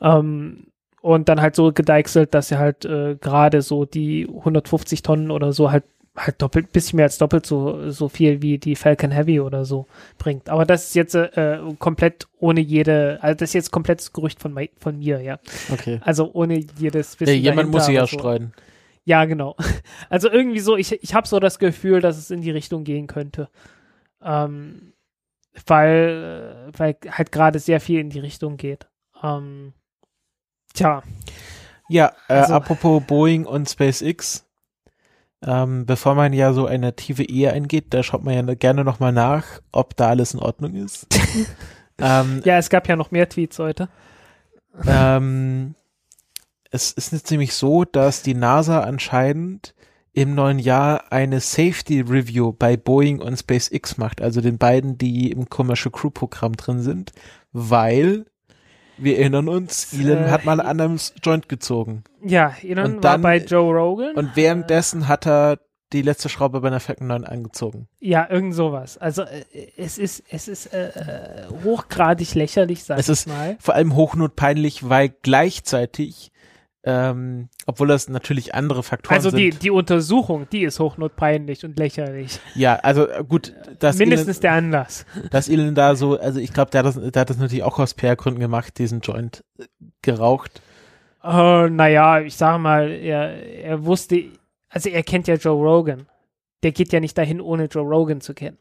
Ähm, 0.00 0.66
und 1.00 1.28
dann 1.28 1.40
halt 1.40 1.56
so 1.56 1.72
gedeichselt, 1.72 2.32
dass 2.34 2.48
sie 2.48 2.58
halt 2.58 2.84
äh, 2.84 3.16
gerade 3.20 3.60
so 3.62 3.84
die 3.84 4.26
150 4.28 5.02
Tonnen 5.02 5.30
oder 5.32 5.52
so 5.52 5.70
halt 5.72 5.84
halt 6.16 6.42
doppelt, 6.42 6.72
bisschen 6.72 6.96
mehr 6.98 7.06
als 7.06 7.18
doppelt 7.18 7.46
so, 7.46 7.90
so 7.90 8.08
viel 8.08 8.42
wie 8.42 8.58
die 8.58 8.76
Falcon 8.76 9.10
Heavy 9.10 9.40
oder 9.40 9.64
so 9.64 9.86
bringt. 10.18 10.48
Aber 10.50 10.66
das 10.66 10.84
ist 10.88 10.94
jetzt 10.94 11.14
äh, 11.14 11.58
komplett 11.78 12.28
ohne 12.38 12.60
jede, 12.60 13.18
also 13.22 13.34
das 13.36 13.50
ist 13.50 13.54
jetzt 13.54 13.70
komplettes 13.70 14.12
Gerücht 14.12 14.40
von, 14.40 14.58
von 14.78 14.98
mir, 14.98 15.20
ja. 15.20 15.38
Okay. 15.72 16.00
Also 16.04 16.30
ohne 16.34 16.64
jedes 16.78 17.18
Wissen. 17.18 17.32
Ja, 17.34 17.50
jemand 17.52 17.70
muss 17.70 17.86
sie 17.86 17.94
ja 17.94 18.06
so. 18.06 18.18
streuen. 18.18 18.52
Ja, 19.04 19.24
genau. 19.24 19.56
Also 20.10 20.30
irgendwie 20.30 20.60
so, 20.60 20.76
ich, 20.76 20.92
ich 21.02 21.14
habe 21.14 21.26
so 21.26 21.40
das 21.40 21.58
Gefühl, 21.58 22.00
dass 22.00 22.18
es 22.18 22.30
in 22.30 22.42
die 22.42 22.50
Richtung 22.50 22.84
gehen 22.84 23.06
könnte. 23.06 23.48
Ähm, 24.22 24.92
weil, 25.66 26.68
äh, 26.74 26.78
weil 26.78 26.96
halt 27.10 27.32
gerade 27.32 27.58
sehr 27.58 27.80
viel 27.80 28.00
in 28.00 28.10
die 28.10 28.20
Richtung 28.20 28.56
geht. 28.58 28.86
Ähm, 29.22 29.72
tja, 30.74 31.02
Ja, 31.88 32.12
äh, 32.28 32.34
Also- 32.34 32.54
apropos 32.54 33.02
Boeing 33.06 33.46
und 33.46 33.68
SpaceX. 33.68 34.46
Ähm, 35.44 35.86
bevor 35.86 36.14
man 36.14 36.32
ja 36.32 36.52
so 36.52 36.66
eine 36.66 36.94
tiefe 36.94 37.24
Ehe 37.24 37.52
eingeht, 37.52 37.86
da 37.90 38.02
schaut 38.02 38.22
man 38.22 38.34
ja 38.34 38.54
gerne 38.54 38.84
nochmal 38.84 39.12
nach, 39.12 39.44
ob 39.72 39.96
da 39.96 40.08
alles 40.08 40.34
in 40.34 40.40
Ordnung 40.40 40.74
ist. 40.74 41.06
ähm, 41.98 42.42
ja, 42.44 42.58
es 42.58 42.70
gab 42.70 42.88
ja 42.88 42.96
noch 42.96 43.10
mehr 43.10 43.28
Tweets 43.28 43.58
heute. 43.58 43.88
ähm, 44.86 45.74
es 46.70 46.92
ist 46.92 47.12
jetzt 47.12 47.30
nämlich 47.30 47.54
so, 47.54 47.84
dass 47.84 48.22
die 48.22 48.34
NASA 48.34 48.80
anscheinend 48.80 49.74
im 50.12 50.34
neuen 50.34 50.58
Jahr 50.58 51.10
eine 51.10 51.40
Safety 51.40 52.00
Review 52.00 52.52
bei 52.52 52.76
Boeing 52.76 53.20
und 53.20 53.36
SpaceX 53.36 53.96
macht, 53.96 54.20
also 54.20 54.40
den 54.40 54.58
beiden, 54.58 54.98
die 54.98 55.30
im 55.30 55.48
Commercial 55.48 55.90
Crew 55.90 56.10
Programm 56.10 56.54
drin 56.54 56.80
sind, 56.80 57.12
weil 57.52 58.26
wir 58.98 59.18
erinnern 59.18 59.48
uns, 59.48 59.92
Elon 59.92 60.24
Äh, 60.24 60.30
hat 60.30 60.44
mal 60.44 60.60
an 60.60 60.80
einem 60.80 60.98
Joint 61.22 61.48
gezogen. 61.48 62.04
Ja, 62.24 62.54
Elon 62.62 62.84
Und 62.96 63.04
war 63.04 63.12
dann- 63.12 63.22
bei 63.22 63.38
Joe 63.38 63.72
Rogan. 63.74 64.14
Und 64.14 64.36
währenddessen 64.36 65.08
hat 65.08 65.26
er 65.26 65.58
die 65.92 66.00
letzte 66.02 66.30
Schraube 66.30 66.60
bei 66.62 66.68
einer 66.68 66.80
Falcon 66.80 67.06
9 67.08 67.24
angezogen. 67.26 67.86
ja, 68.00 68.26
irgend 68.30 68.54
sowas. 68.54 68.96
Also 68.96 69.22
äh, 69.22 69.44
es 69.76 69.98
ist, 69.98 70.22
es 70.30 70.48
ist 70.48 70.72
äh, 70.72 70.88
äh, 70.88 71.48
hochgradig 71.64 72.34
lächerlich, 72.34 72.84
sag 72.84 72.98
Es 72.98 73.08
ich 73.08 73.12
ist 73.12 73.28
mal. 73.28 73.56
vor 73.60 73.74
allem 73.74 73.94
hochnotpeinlich, 73.94 74.88
weil 74.88 75.12
gleichzeitig, 75.22 76.31
ähm, 76.84 77.48
obwohl 77.66 77.86
das 77.88 78.08
natürlich 78.08 78.54
andere 78.54 78.82
Faktoren 78.82 79.14
Also 79.16 79.30
die, 79.30 79.52
sind. 79.52 79.62
die 79.62 79.70
Untersuchung, 79.70 80.46
die 80.50 80.62
ist 80.64 80.80
hochnotpeinlich 80.80 81.64
und 81.64 81.78
lächerlich. 81.78 82.40
ja, 82.54 82.74
also 82.76 83.08
äh, 83.08 83.22
gut, 83.28 83.54
dass 83.78 83.98
Mindestens 83.98 84.38
Elon, 84.38 84.42
der 84.42 84.52
Anlass. 84.52 85.06
dass 85.30 85.48
Elon 85.48 85.74
da 85.74 85.94
so, 85.94 86.18
also 86.18 86.40
ich 86.40 86.52
glaube, 86.52 86.70
der, 86.72 86.80
hat 86.84 86.86
das- 86.96 87.10
der 87.12 87.20
hat 87.20 87.30
das 87.30 87.38
natürlich 87.38 87.62
auch 87.62 87.78
aus 87.78 87.94
PR-Gründen 87.94 88.40
gemacht, 88.40 88.78
diesen 88.78 89.00
Joint 89.00 89.44
äh, 89.58 89.64
geraucht. 90.02 90.60
Äh, 91.22 91.70
naja, 91.70 92.20
ich 92.20 92.34
sage 92.36 92.58
mal, 92.58 92.90
er, 92.90 93.30
er 93.62 93.84
wusste, 93.84 94.24
also 94.68 94.88
er 94.88 95.04
kennt 95.04 95.28
ja 95.28 95.36
Joe 95.36 95.54
Rogan. 95.62 96.06
Der 96.64 96.72
geht 96.72 96.92
ja 96.92 96.98
nicht 97.00 97.16
dahin, 97.16 97.40
ohne 97.40 97.66
Joe 97.66 97.82
Rogan 97.84 98.20
zu 98.20 98.34
kennen. 98.34 98.58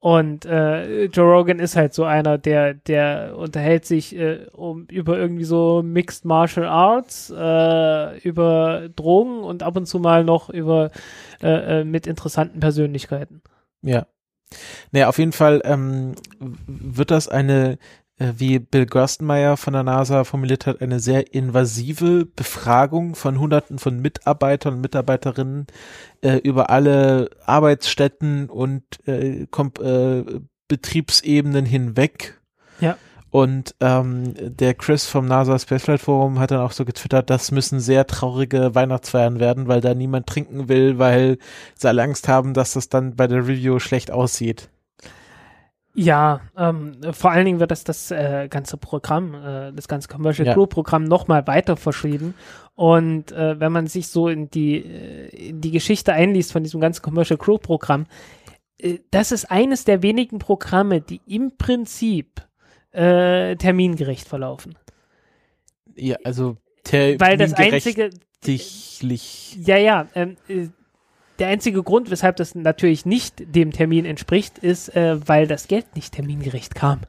Und 0.00 0.46
äh, 0.46 1.04
Joe 1.04 1.30
Rogan 1.30 1.58
ist 1.58 1.76
halt 1.76 1.92
so 1.92 2.04
einer, 2.04 2.38
der, 2.38 2.72
der 2.72 3.36
unterhält 3.36 3.84
sich 3.84 4.16
äh, 4.16 4.46
um, 4.52 4.86
über 4.86 5.18
irgendwie 5.18 5.44
so 5.44 5.82
Mixed 5.82 6.24
Martial 6.24 6.66
Arts, 6.66 7.30
äh, 7.30 8.18
über 8.20 8.88
Drogen 8.96 9.40
und 9.40 9.62
ab 9.62 9.76
und 9.76 9.84
zu 9.84 9.98
mal 9.98 10.24
noch 10.24 10.48
über 10.48 10.90
äh, 11.42 11.80
äh, 11.80 11.84
mit 11.84 12.06
interessanten 12.06 12.60
Persönlichkeiten. 12.60 13.42
Ja. 13.82 14.06
Naja, 14.90 15.08
auf 15.08 15.18
jeden 15.18 15.32
Fall 15.32 15.60
ähm, 15.64 16.14
wird 16.66 17.10
das 17.10 17.28
eine, 17.28 17.78
wie 18.20 18.58
Bill 18.58 18.84
Gerstenmeier 18.84 19.56
von 19.56 19.72
der 19.72 19.82
NASA 19.82 20.24
formuliert 20.24 20.66
hat, 20.66 20.82
eine 20.82 21.00
sehr 21.00 21.32
invasive 21.32 22.26
Befragung 22.26 23.14
von 23.14 23.40
Hunderten 23.40 23.78
von 23.78 23.98
Mitarbeitern 24.00 24.74
und 24.74 24.80
Mitarbeiterinnen 24.82 25.66
äh, 26.20 26.36
über 26.36 26.68
alle 26.68 27.30
Arbeitsstätten 27.46 28.50
und 28.50 28.82
äh, 29.06 29.44
äh, 29.44 30.24
Betriebsebenen 30.68 31.64
hinweg. 31.64 32.40
Ja. 32.80 32.98
Und 33.30 33.74
ähm, 33.80 34.34
der 34.36 34.74
Chris 34.74 35.06
vom 35.06 35.26
NASA 35.26 35.58
Spaceflight 35.58 36.00
Forum 36.00 36.40
hat 36.40 36.50
dann 36.50 36.60
auch 36.60 36.72
so 36.72 36.84
getwittert, 36.84 37.30
das 37.30 37.52
müssen 37.52 37.80
sehr 37.80 38.06
traurige 38.06 38.74
Weihnachtsfeiern 38.74 39.38
werden, 39.38 39.68
weil 39.68 39.80
da 39.80 39.94
niemand 39.94 40.26
trinken 40.26 40.68
will, 40.68 40.98
weil 40.98 41.38
sie 41.76 41.88
alle 41.88 42.02
Angst 42.02 42.28
haben, 42.28 42.54
dass 42.54 42.72
das 42.72 42.88
dann 42.88 43.14
bei 43.14 43.28
der 43.28 43.46
Review 43.46 43.78
schlecht 43.78 44.10
aussieht. 44.10 44.68
Ja, 45.94 46.40
ähm, 46.56 46.92
vor 47.12 47.32
allen 47.32 47.44
Dingen 47.44 47.60
wird 47.60 47.72
das 47.72 47.82
das 47.84 48.10
äh, 48.10 48.46
ganze 48.48 48.76
Programm, 48.76 49.34
äh, 49.34 49.72
das 49.72 49.88
ganze 49.88 50.08
Commercial 50.08 50.46
Ja. 50.46 50.54
Crew 50.54 50.66
Programm 50.66 51.04
nochmal 51.04 51.46
weiter 51.46 51.76
verschrieben. 51.76 52.34
Und 52.76 53.32
äh, 53.32 53.58
wenn 53.58 53.72
man 53.72 53.88
sich 53.88 54.08
so 54.08 54.28
in 54.28 54.50
die, 54.50 54.76
äh, 54.76 55.48
in 55.48 55.60
die 55.60 55.72
Geschichte 55.72 56.12
einliest 56.12 56.52
von 56.52 56.62
diesem 56.62 56.80
ganzen 56.80 57.02
Commercial 57.02 57.38
Crew 57.38 57.58
Programm, 57.58 58.06
äh, 58.78 58.98
das 59.10 59.32
ist 59.32 59.50
eines 59.50 59.84
der 59.84 60.02
wenigen 60.02 60.38
Programme, 60.38 61.00
die 61.00 61.20
im 61.26 61.56
Prinzip 61.58 62.40
äh, 62.92 63.56
termingerecht 63.56 64.28
verlaufen. 64.28 64.78
Ja, 65.96 66.16
also 66.24 66.56
ter 66.84 67.18
Weil 67.20 67.36
das 67.36 67.52
einzige, 67.54 68.10
Ja, 69.66 69.76
ja. 69.76 70.08
Ähm, 70.14 70.36
äh, 70.48 70.68
der 71.40 71.48
einzige 71.48 71.82
Grund, 71.82 72.10
weshalb 72.10 72.36
das 72.36 72.54
natürlich 72.54 73.06
nicht 73.06 73.54
dem 73.54 73.72
Termin 73.72 74.04
entspricht, 74.04 74.58
ist, 74.58 74.94
äh, 74.94 75.16
weil 75.26 75.46
das 75.46 75.68
Geld 75.68 75.96
nicht 75.96 76.14
termingerecht 76.14 76.74
kam. 76.74 77.00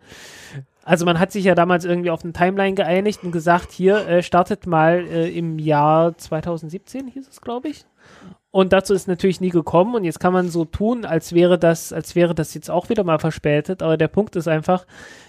Also 0.84 1.06
man 1.06 1.20
hat 1.20 1.32
sich 1.32 1.44
ja 1.46 1.54
damals 1.54 1.86
irgendwie 1.86 2.10
auf 2.10 2.24
eine 2.24 2.34
Timeline 2.34 2.74
geeinigt 2.74 3.24
und 3.24 3.32
gesagt, 3.32 3.72
hier 3.72 4.08
äh, 4.08 4.24
startet 4.24 4.66
mal 4.66 5.06
äh, 5.08 5.30
im 5.30 5.60
Jahr 5.60 6.18
2017, 6.18 7.08
hieß 7.08 7.28
es, 7.28 7.42
glaube 7.42 7.70
ich. 7.70 7.86
Und 8.50 8.74
dazu 8.74 8.94
ist 8.94 9.08
natürlich 9.08 9.40
nie 9.40 9.50
gekommen 9.50 9.96
und 9.96 10.04
jetzt 10.04 10.20
kann 10.20 10.34
man 10.34 10.50
so 10.50 10.66
tun, 10.66 11.06
als 11.06 11.34
wäre 11.34 11.58
das, 11.58 11.94
als 11.94 12.16
wäre 12.16 12.36
das 12.36 12.54
jetzt 12.54 12.70
auch 12.70 12.90
wieder 12.90 13.04
mal 13.04 13.20
verspätet. 13.20 13.82
Aber 13.82 13.96
der 13.96 14.10
Punkt 14.10 14.36
ist 14.36 14.48
einfach, 14.48 14.86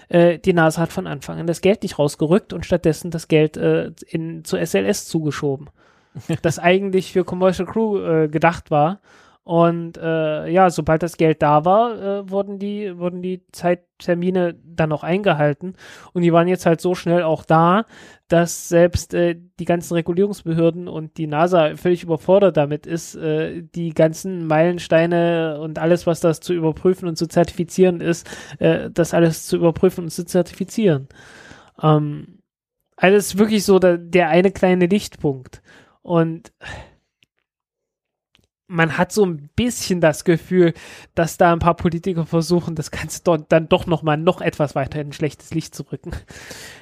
äh, 0.09 0.39
die 0.39 0.53
NASA 0.53 0.81
hat 0.81 0.91
von 0.91 1.07
Anfang 1.07 1.39
an 1.39 1.47
das 1.47 1.61
Geld 1.61 1.83
nicht 1.83 1.99
rausgerückt 1.99 2.51
und 2.51 2.65
stattdessen 2.65 3.11
das 3.11 3.27
Geld 3.27 3.55
äh, 3.55 3.91
in, 4.07 4.43
zu 4.43 4.57
SLS 4.57 5.05
zugeschoben 5.07 5.69
das 6.41 6.59
eigentlich 6.59 7.11
für 7.11 7.23
Commercial 7.23 7.67
Crew 7.67 7.99
äh, 7.99 8.27
gedacht 8.27 8.71
war. 8.71 8.99
Und 9.45 9.97
äh, 9.97 10.47
ja, 10.47 10.69
sobald 10.69 11.03
das 11.03 11.17
Geld 11.17 11.41
da 11.41 11.65
war, 11.65 12.01
äh, 12.01 12.29
wurden 12.29 12.59
die, 12.59 12.97
wurden 12.97 13.21
die 13.21 13.41
Zeittermine 13.51 14.55
dann 14.63 14.93
auch 14.93 15.03
eingehalten. 15.03 15.75
Und 16.13 16.21
die 16.21 16.31
waren 16.31 16.47
jetzt 16.47 16.65
halt 16.65 16.79
so 16.79 16.95
schnell 16.95 17.23
auch 17.23 17.43
da, 17.43 17.85
dass 18.29 18.69
selbst 18.69 19.13
äh, 19.13 19.35
die 19.59 19.65
ganzen 19.65 19.95
Regulierungsbehörden 19.95 20.87
und 20.87 21.17
die 21.17 21.27
NASA 21.27 21.75
völlig 21.75 22.03
überfordert 22.03 22.55
damit 22.55 22.87
ist, 22.87 23.15
äh, 23.15 23.63
die 23.75 23.93
ganzen 23.93 24.47
Meilensteine 24.47 25.59
und 25.59 25.77
alles, 25.77 26.07
was 26.07 26.21
das 26.21 26.39
zu 26.39 26.53
überprüfen 26.53 27.09
und 27.09 27.17
zu 27.17 27.27
zertifizieren 27.27 27.99
ist, 27.99 28.25
äh, 28.59 28.89
das 28.91 29.13
alles 29.13 29.45
zu 29.45 29.57
überprüfen 29.57 30.05
und 30.05 30.09
zu 30.09 30.25
zertifizieren. 30.25 31.09
Ähm, 31.81 32.39
also 32.95 33.17
es 33.17 33.25
ist 33.27 33.37
wirklich 33.37 33.65
so 33.65 33.77
der, 33.79 33.97
der 33.97 34.29
eine 34.29 34.51
kleine 34.51 34.85
Lichtpunkt. 34.85 35.61
Und 36.03 36.53
man 38.67 38.97
hat 38.97 39.11
so 39.11 39.25
ein 39.25 39.49
bisschen 39.55 40.01
das 40.01 40.23
Gefühl, 40.23 40.73
dass 41.15 41.37
da 41.37 41.53
ein 41.53 41.59
paar 41.59 41.75
Politiker 41.75 42.25
versuchen, 42.25 42.75
das 42.75 42.91
Ganze 42.91 43.21
dann 43.23 43.69
doch 43.69 43.85
noch 43.85 44.03
mal 44.03 44.17
noch 44.17 44.41
etwas 44.41 44.75
weiter 44.75 44.99
in 45.01 45.09
ein 45.09 45.13
schlechtes 45.13 45.53
Licht 45.53 45.75
zu 45.75 45.83
rücken. 45.91 46.11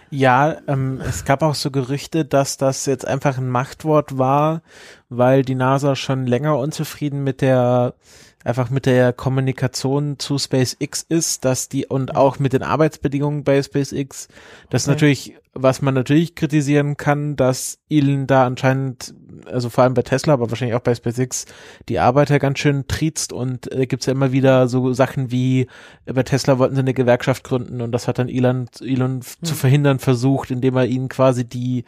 Ja, 0.09 0.57
ähm, 0.67 1.01
es 1.01 1.25
gab 1.25 1.41
auch 1.41 1.55
so 1.55 1.71
Gerüchte, 1.71 2.25
dass 2.25 2.57
das 2.57 2.85
jetzt 2.85 3.05
einfach 3.07 3.37
ein 3.37 3.49
Machtwort 3.49 4.17
war, 4.17 4.61
weil 5.09 5.43
die 5.43 5.55
NASA 5.55 5.95
schon 5.95 6.25
länger 6.27 6.57
unzufrieden 6.57 7.23
mit 7.23 7.41
der 7.41 7.95
einfach 8.43 8.69
mit 8.69 8.85
der 8.85 9.13
Kommunikation 9.13 10.17
zu 10.19 10.37
SpaceX 10.37 11.05
ist, 11.07 11.45
dass 11.45 11.69
die 11.69 11.85
und 11.85 12.15
auch 12.15 12.39
mit 12.39 12.53
den 12.53 12.63
Arbeitsbedingungen 12.63 13.43
bei 13.43 13.61
SpaceX, 13.61 14.27
das 14.69 14.83
okay. 14.83 14.91
natürlich, 14.91 15.33
was 15.53 15.81
man 15.81 15.93
natürlich 15.93 16.35
kritisieren 16.35 16.97
kann, 16.97 17.35
dass 17.35 17.79
Elon 17.89 18.25
da 18.25 18.45
anscheinend, 18.45 19.13
also 19.45 19.69
vor 19.69 19.83
allem 19.83 19.93
bei 19.93 20.01
Tesla, 20.01 20.33
aber 20.33 20.49
wahrscheinlich 20.49 20.75
auch 20.75 20.81
bei 20.81 20.95
SpaceX, 20.95 21.45
die 21.89 21.99
Arbeiter 21.99 22.39
ganz 22.39 22.59
schön 22.59 22.87
triezt 22.87 23.33
und 23.33 23.71
äh, 23.71 23.85
gibt's 23.85 24.05
ja 24.05 24.13
immer 24.13 24.31
wieder 24.31 24.67
so 24.67 24.93
Sachen 24.93 25.31
wie, 25.31 25.67
bei 26.05 26.23
Tesla 26.23 26.57
wollten 26.57 26.75
sie 26.75 26.81
eine 26.81 26.93
Gewerkschaft 26.93 27.43
gründen 27.43 27.81
und 27.81 27.91
das 27.91 28.07
hat 28.07 28.19
dann 28.19 28.29
Elon, 28.29 28.67
Elon 28.79 29.21
hm. 29.21 29.21
zu 29.43 29.55
verhindern 29.55 29.99
versucht, 29.99 30.51
indem 30.51 30.77
er 30.77 30.85
ihnen 30.85 31.09
quasi 31.09 31.45
die 31.45 31.83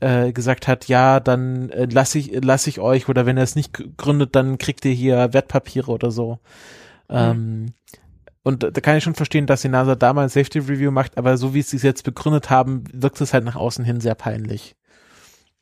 äh, 0.00 0.32
gesagt 0.32 0.68
hat, 0.68 0.88
ja, 0.88 1.20
dann 1.20 1.70
äh, 1.70 1.86
lasse 1.86 2.18
ich, 2.18 2.38
lass 2.42 2.66
ich 2.66 2.80
euch 2.80 3.08
oder 3.08 3.26
wenn 3.26 3.36
er 3.36 3.44
es 3.44 3.56
nicht 3.56 3.96
gründet, 3.96 4.36
dann 4.36 4.58
kriegt 4.58 4.84
ihr 4.84 4.92
hier 4.92 5.32
Wertpapiere 5.32 5.90
oder 5.90 6.10
so. 6.10 6.38
Mhm. 7.08 7.16
Ähm, 7.16 7.66
und 8.42 8.62
da 8.62 8.80
kann 8.80 8.96
ich 8.96 9.02
schon 9.02 9.14
verstehen, 9.14 9.46
dass 9.46 9.62
die 9.62 9.68
NASA 9.68 9.96
da 9.96 10.12
mal 10.12 10.22
ein 10.22 10.28
Safety 10.28 10.60
Review 10.60 10.92
macht, 10.92 11.18
aber 11.18 11.36
so 11.36 11.52
wie 11.52 11.62
sie 11.62 11.76
es 11.76 11.82
jetzt 11.82 12.04
begründet 12.04 12.48
haben, 12.48 12.84
wirkt 12.92 13.20
es 13.20 13.32
halt 13.32 13.44
nach 13.44 13.56
außen 13.56 13.84
hin 13.84 14.00
sehr 14.00 14.14
peinlich. 14.14 14.76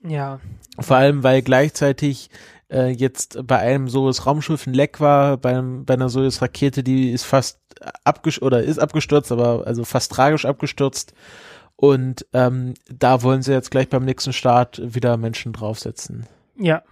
Ja. 0.07 0.41
Vor 0.79 0.97
allem, 0.97 1.23
weil 1.23 1.41
gleichzeitig 1.41 2.29
äh, 2.71 2.91
jetzt 2.91 3.39
bei 3.47 3.59
einem 3.59 3.89
Soyuz 3.89 4.27
Raumschiff 4.27 4.67
ein 4.67 4.75
Leck 4.75 5.01
war, 5.01 5.39
beim, 5.39 5.87
bei 5.87 5.95
einer 5.95 6.11
Soyuz 6.11 6.43
Rakete, 6.43 6.83
die 6.83 7.11
ist 7.11 7.25
fast 7.25 7.59
abgestürzt 8.05 8.45
oder 8.45 8.63
ist 8.63 8.79
abgestürzt, 8.79 9.33
aber 9.33 9.67
also 9.67 9.85
fast 9.85 10.13
tragisch 10.13 10.45
abgestürzt. 10.45 11.15
Und 11.77 12.27
ähm, 12.33 12.75
da 12.89 13.23
wollen 13.23 13.43
sie 13.43 13.53
jetzt 13.53 13.71
gleich 13.71 13.89
beim 13.89 14.05
nächsten 14.05 14.33
Start 14.33 14.81
wieder 14.83 15.17
Menschen 15.17 15.53
draufsetzen. 15.53 16.27
Ja. 16.57 16.83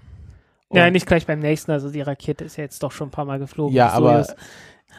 Und 0.69 0.79
ja, 0.79 0.91
nicht 0.91 1.07
gleich 1.07 1.27
beim 1.27 1.39
nächsten, 1.39 1.71
also 1.71 1.91
die 1.91 2.01
Rakete 2.01 2.45
ist 2.45 2.57
ja 2.57 2.65
jetzt 2.65 2.83
doch 2.83 2.93
schon 2.93 3.09
ein 3.09 3.13
paar 3.13 3.27
Mal 3.27 3.39
geflogen. 3.39 3.75
Ja, 3.77 3.91
aber, 3.91 4.27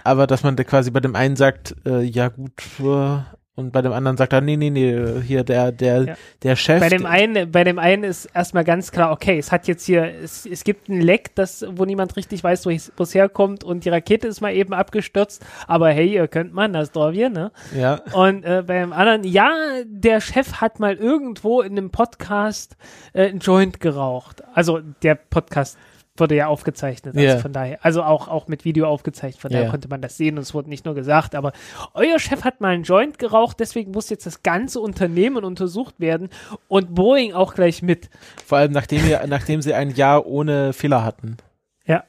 aber 0.04 0.28
dass 0.28 0.44
man 0.44 0.56
da 0.56 0.64
quasi 0.64 0.92
bei 0.92 1.00
dem 1.00 1.16
einen 1.16 1.36
sagt, 1.36 1.76
äh, 1.86 2.02
ja 2.02 2.30
gut, 2.30 2.52
äh, 2.80 3.20
und 3.56 3.72
bei 3.72 3.84
dem 3.84 3.94
anderen 3.94 4.18
sagt 4.18 4.34
er, 4.34 4.42
nee, 4.42 4.58
nee, 4.58 4.72
nee, 4.72 5.22
hier 5.22 5.44
der, 5.44 5.72
der, 5.72 6.04
ja. 6.04 6.16
der 6.42 6.56
Chef. 6.56 6.80
Bei 6.80 6.90
dem 6.90 7.06
einen, 7.06 7.52
bei 7.52 7.64
dem 7.64 7.78
einen 7.78 8.04
ist 8.04 8.26
erstmal 8.34 8.64
ganz 8.64 8.92
klar, 8.92 9.12
okay, 9.12 9.38
es 9.38 9.52
hat 9.52 9.68
jetzt 9.68 9.86
hier, 9.86 10.12
es, 10.24 10.48
es 10.48 10.64
gibt 10.64 10.90
ein 10.90 11.00
Leck, 11.00 11.36
das, 11.36 11.64
wo 11.70 11.86
niemand 11.86 12.16
richtig 12.16 12.44
weiß, 12.44 12.66
wo 12.66 13.04
es 13.04 13.14
herkommt 13.14 13.64
und 13.64 13.86
die 13.86 13.90
Rakete 13.90 14.28
ist 14.28 14.42
mal 14.42 14.56
eben 14.56 14.74
abgestürzt, 14.74 15.46
aber 15.68 15.90
hey, 15.90 16.16
ihr 16.16 16.28
könnt 16.28 16.54
mal, 16.54 16.68
das 16.70 16.96
wir, 16.96 17.30
ne? 17.30 17.52
Ja. 17.78 18.02
Und 18.14 18.44
äh, 18.44 18.64
bei 18.66 18.80
dem 18.80 18.92
anderen, 18.92 19.24
ja, 19.24 19.52
der 19.86 20.20
Chef 20.20 20.54
hat 20.54 20.80
mal 20.80 20.96
irgendwo 20.96 21.62
in 21.62 21.74
einem 21.74 21.92
Podcast 21.92 22.76
äh, 23.14 23.28
ein 23.28 23.38
Joint 23.38 23.80
geraucht. 23.80 24.42
Also 24.56 24.80
der 25.04 25.14
Podcast 25.16 25.78
wurde 26.18 26.36
ja 26.36 26.48
aufgezeichnet. 26.48 27.16
Also 27.16 27.28
yeah. 27.28 27.40
von 27.40 27.54
daher, 27.54 27.80
also 27.84 28.04
auch, 28.04 28.28
auch 28.28 28.48
mit 28.48 28.66
Video 28.66 28.88
aufgezeichnet, 28.88 29.42
von 29.42 29.52
daher 29.52 29.70
konnte 29.70 29.88
man 29.88 30.02
das 30.02 30.16
sehen 30.16 30.38
und 30.38 30.44
es 30.44 30.54
wurde 30.54 30.70
nicht 30.70 30.86
nur 30.86 30.94
gesagt, 30.94 31.34
aber 31.34 31.54
euer 31.94 32.20
Chef 32.20 32.44
hat 32.44 32.62
mal 32.62 32.74
einen 32.74 32.84
Joint 32.84 33.18
geraucht, 33.18 33.60
deswegen 33.60 33.92
muss 33.92 34.10
jetzt 34.10 34.26
das 34.26 34.44
ganze 34.44 34.80
Unternehmen 34.80 35.44
untersucht 35.44 36.00
werden 36.00 36.30
und 36.68 36.94
Boeing 36.94 37.34
auch 37.34 37.56
gleich 37.56 37.82
mit. 37.82 38.10
Vor 38.46 38.60
allem 38.60 38.72
nachdem, 38.72 39.06
wir, 39.06 39.26
nachdem 39.28 39.62
sie 39.62 39.74
ein 39.74 39.90
Jahr 39.90 40.28
ohne 40.28 40.74
Fehler 40.74 41.04
hatten. 41.04 41.38
Ja. 41.86 42.04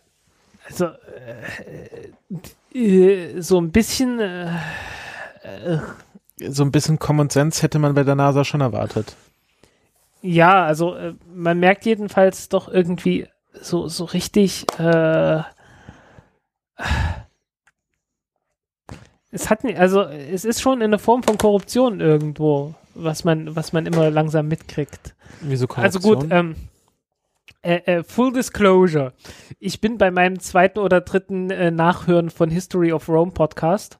Also 0.68 0.88
äh, 2.72 2.78
äh, 2.78 3.40
so 3.40 3.58
ein 3.58 3.70
bisschen 3.70 4.20
äh, 4.20 4.50
äh, 5.42 5.78
so 6.38 6.64
ein 6.64 6.72
bisschen 6.72 6.98
Common 6.98 7.30
Sense 7.30 7.62
hätte 7.62 7.78
man 7.78 7.94
bei 7.94 8.02
der 8.02 8.16
NASA 8.16 8.44
schon 8.44 8.60
erwartet. 8.60 9.16
Ja, 10.22 10.64
also 10.64 10.94
äh, 10.94 11.14
man 11.32 11.60
merkt 11.60 11.84
jedenfalls 11.84 12.48
doch 12.48 12.68
irgendwie, 12.68 13.28
so, 13.60 13.88
so 13.88 14.04
richtig, 14.04 14.66
äh, 14.78 15.42
es 19.30 19.50
hat, 19.50 19.64
also 19.76 20.02
es 20.02 20.44
ist 20.44 20.60
schon 20.60 20.82
eine 20.82 20.98
Form 20.98 21.22
von 21.22 21.38
Korruption 21.38 22.00
irgendwo, 22.00 22.74
was 22.94 23.24
man, 23.24 23.54
was 23.56 23.72
man 23.72 23.86
immer 23.86 24.10
langsam 24.10 24.48
mitkriegt. 24.48 25.14
Wieso 25.40 25.66
Korruption? 25.66 25.84
Also 25.84 26.00
gut, 26.00 26.26
ähm, 26.30 26.56
äh, 27.62 27.76
äh, 27.86 28.04
Full 28.04 28.32
Disclosure. 28.32 29.12
Ich 29.58 29.80
bin 29.80 29.98
bei 29.98 30.10
meinem 30.10 30.38
zweiten 30.38 30.78
oder 30.78 31.00
dritten 31.00 31.50
äh, 31.50 31.70
Nachhören 31.70 32.30
von 32.30 32.50
History 32.50 32.92
of 32.92 33.08
Rome 33.08 33.32
Podcast. 33.32 33.98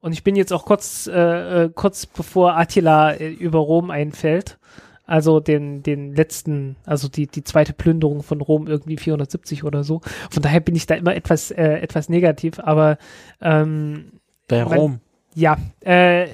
Und 0.00 0.12
ich 0.12 0.24
bin 0.24 0.36
jetzt 0.36 0.52
auch 0.52 0.64
kurz, 0.64 1.06
äh, 1.06 1.64
äh 1.64 1.70
kurz 1.74 2.06
bevor 2.06 2.56
Attila 2.56 3.12
äh, 3.12 3.28
über 3.28 3.58
Rom 3.58 3.90
einfällt 3.90 4.58
also 5.06 5.40
den, 5.40 5.82
den 5.82 6.14
letzten, 6.14 6.76
also 6.84 7.08
die, 7.08 7.26
die 7.26 7.44
zweite 7.44 7.72
Plünderung 7.72 8.22
von 8.22 8.40
Rom 8.40 8.66
irgendwie 8.66 8.96
470 8.96 9.64
oder 9.64 9.84
so. 9.84 10.00
Von 10.30 10.42
daher 10.42 10.60
bin 10.60 10.74
ich 10.74 10.86
da 10.86 10.94
immer 10.94 11.14
etwas, 11.14 11.50
äh, 11.50 11.78
etwas 11.78 12.08
negativ, 12.08 12.58
aber 12.58 12.98
ähm, 13.40 14.12
bei 14.48 14.62
Rom. 14.62 15.00
Ja, 15.34 15.58
äh, 15.80 16.26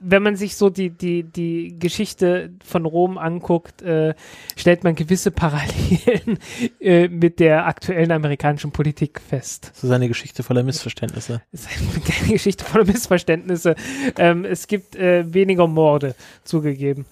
wenn 0.00 0.22
man 0.22 0.36
sich 0.36 0.56
so 0.56 0.70
die, 0.70 0.90
die, 0.90 1.24
die 1.24 1.76
Geschichte 1.78 2.50
von 2.64 2.84
Rom 2.84 3.18
anguckt, 3.18 3.82
äh, 3.82 4.14
stellt 4.56 4.84
man 4.84 4.94
gewisse 4.94 5.30
Parallelen 5.30 6.38
äh, 6.80 7.08
mit 7.08 7.40
der 7.40 7.66
aktuellen 7.66 8.12
amerikanischen 8.12 8.70
Politik 8.70 9.20
fest. 9.20 9.72
So 9.74 9.88
seine 9.88 10.08
Geschichte 10.08 10.42
voller 10.42 10.62
Missverständnisse. 10.62 11.42
Es 11.52 11.62
ist 11.62 12.22
eine 12.22 12.32
Geschichte 12.32 12.64
voller 12.64 12.84
Missverständnisse. 12.84 13.74
Ähm, 14.16 14.44
es 14.44 14.68
gibt 14.68 14.94
äh, 14.94 15.32
weniger 15.32 15.66
Morde 15.66 16.14
zugegeben. 16.44 17.06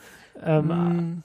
Ähm, 0.45 0.66
mm. 0.66 1.22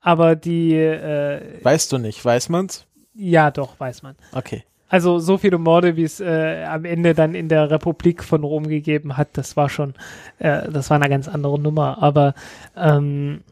Aber 0.00 0.36
die. 0.36 0.74
Äh, 0.74 1.62
weißt 1.62 1.92
du 1.92 1.98
nicht, 1.98 2.24
weiß 2.24 2.48
man's? 2.48 2.86
Ja, 3.14 3.50
doch, 3.50 3.78
weiß 3.80 4.02
man. 4.02 4.14
Okay. 4.32 4.64
Also 4.88 5.18
so 5.18 5.36
viele 5.36 5.58
Morde, 5.58 5.96
wie 5.96 6.04
es 6.04 6.18
äh, 6.18 6.64
am 6.64 6.84
Ende 6.86 7.14
dann 7.14 7.34
in 7.34 7.48
der 7.48 7.70
Republik 7.70 8.24
von 8.24 8.42
Rom 8.42 8.66
gegeben 8.68 9.18
hat, 9.18 9.28
das 9.34 9.56
war 9.56 9.68
schon, 9.68 9.94
äh, 10.38 10.70
das 10.70 10.88
war 10.88 10.96
eine 10.96 11.10
ganz 11.10 11.28
andere 11.28 11.58
Nummer. 11.58 12.02
Aber 12.02 12.34
ähm, 12.74 13.42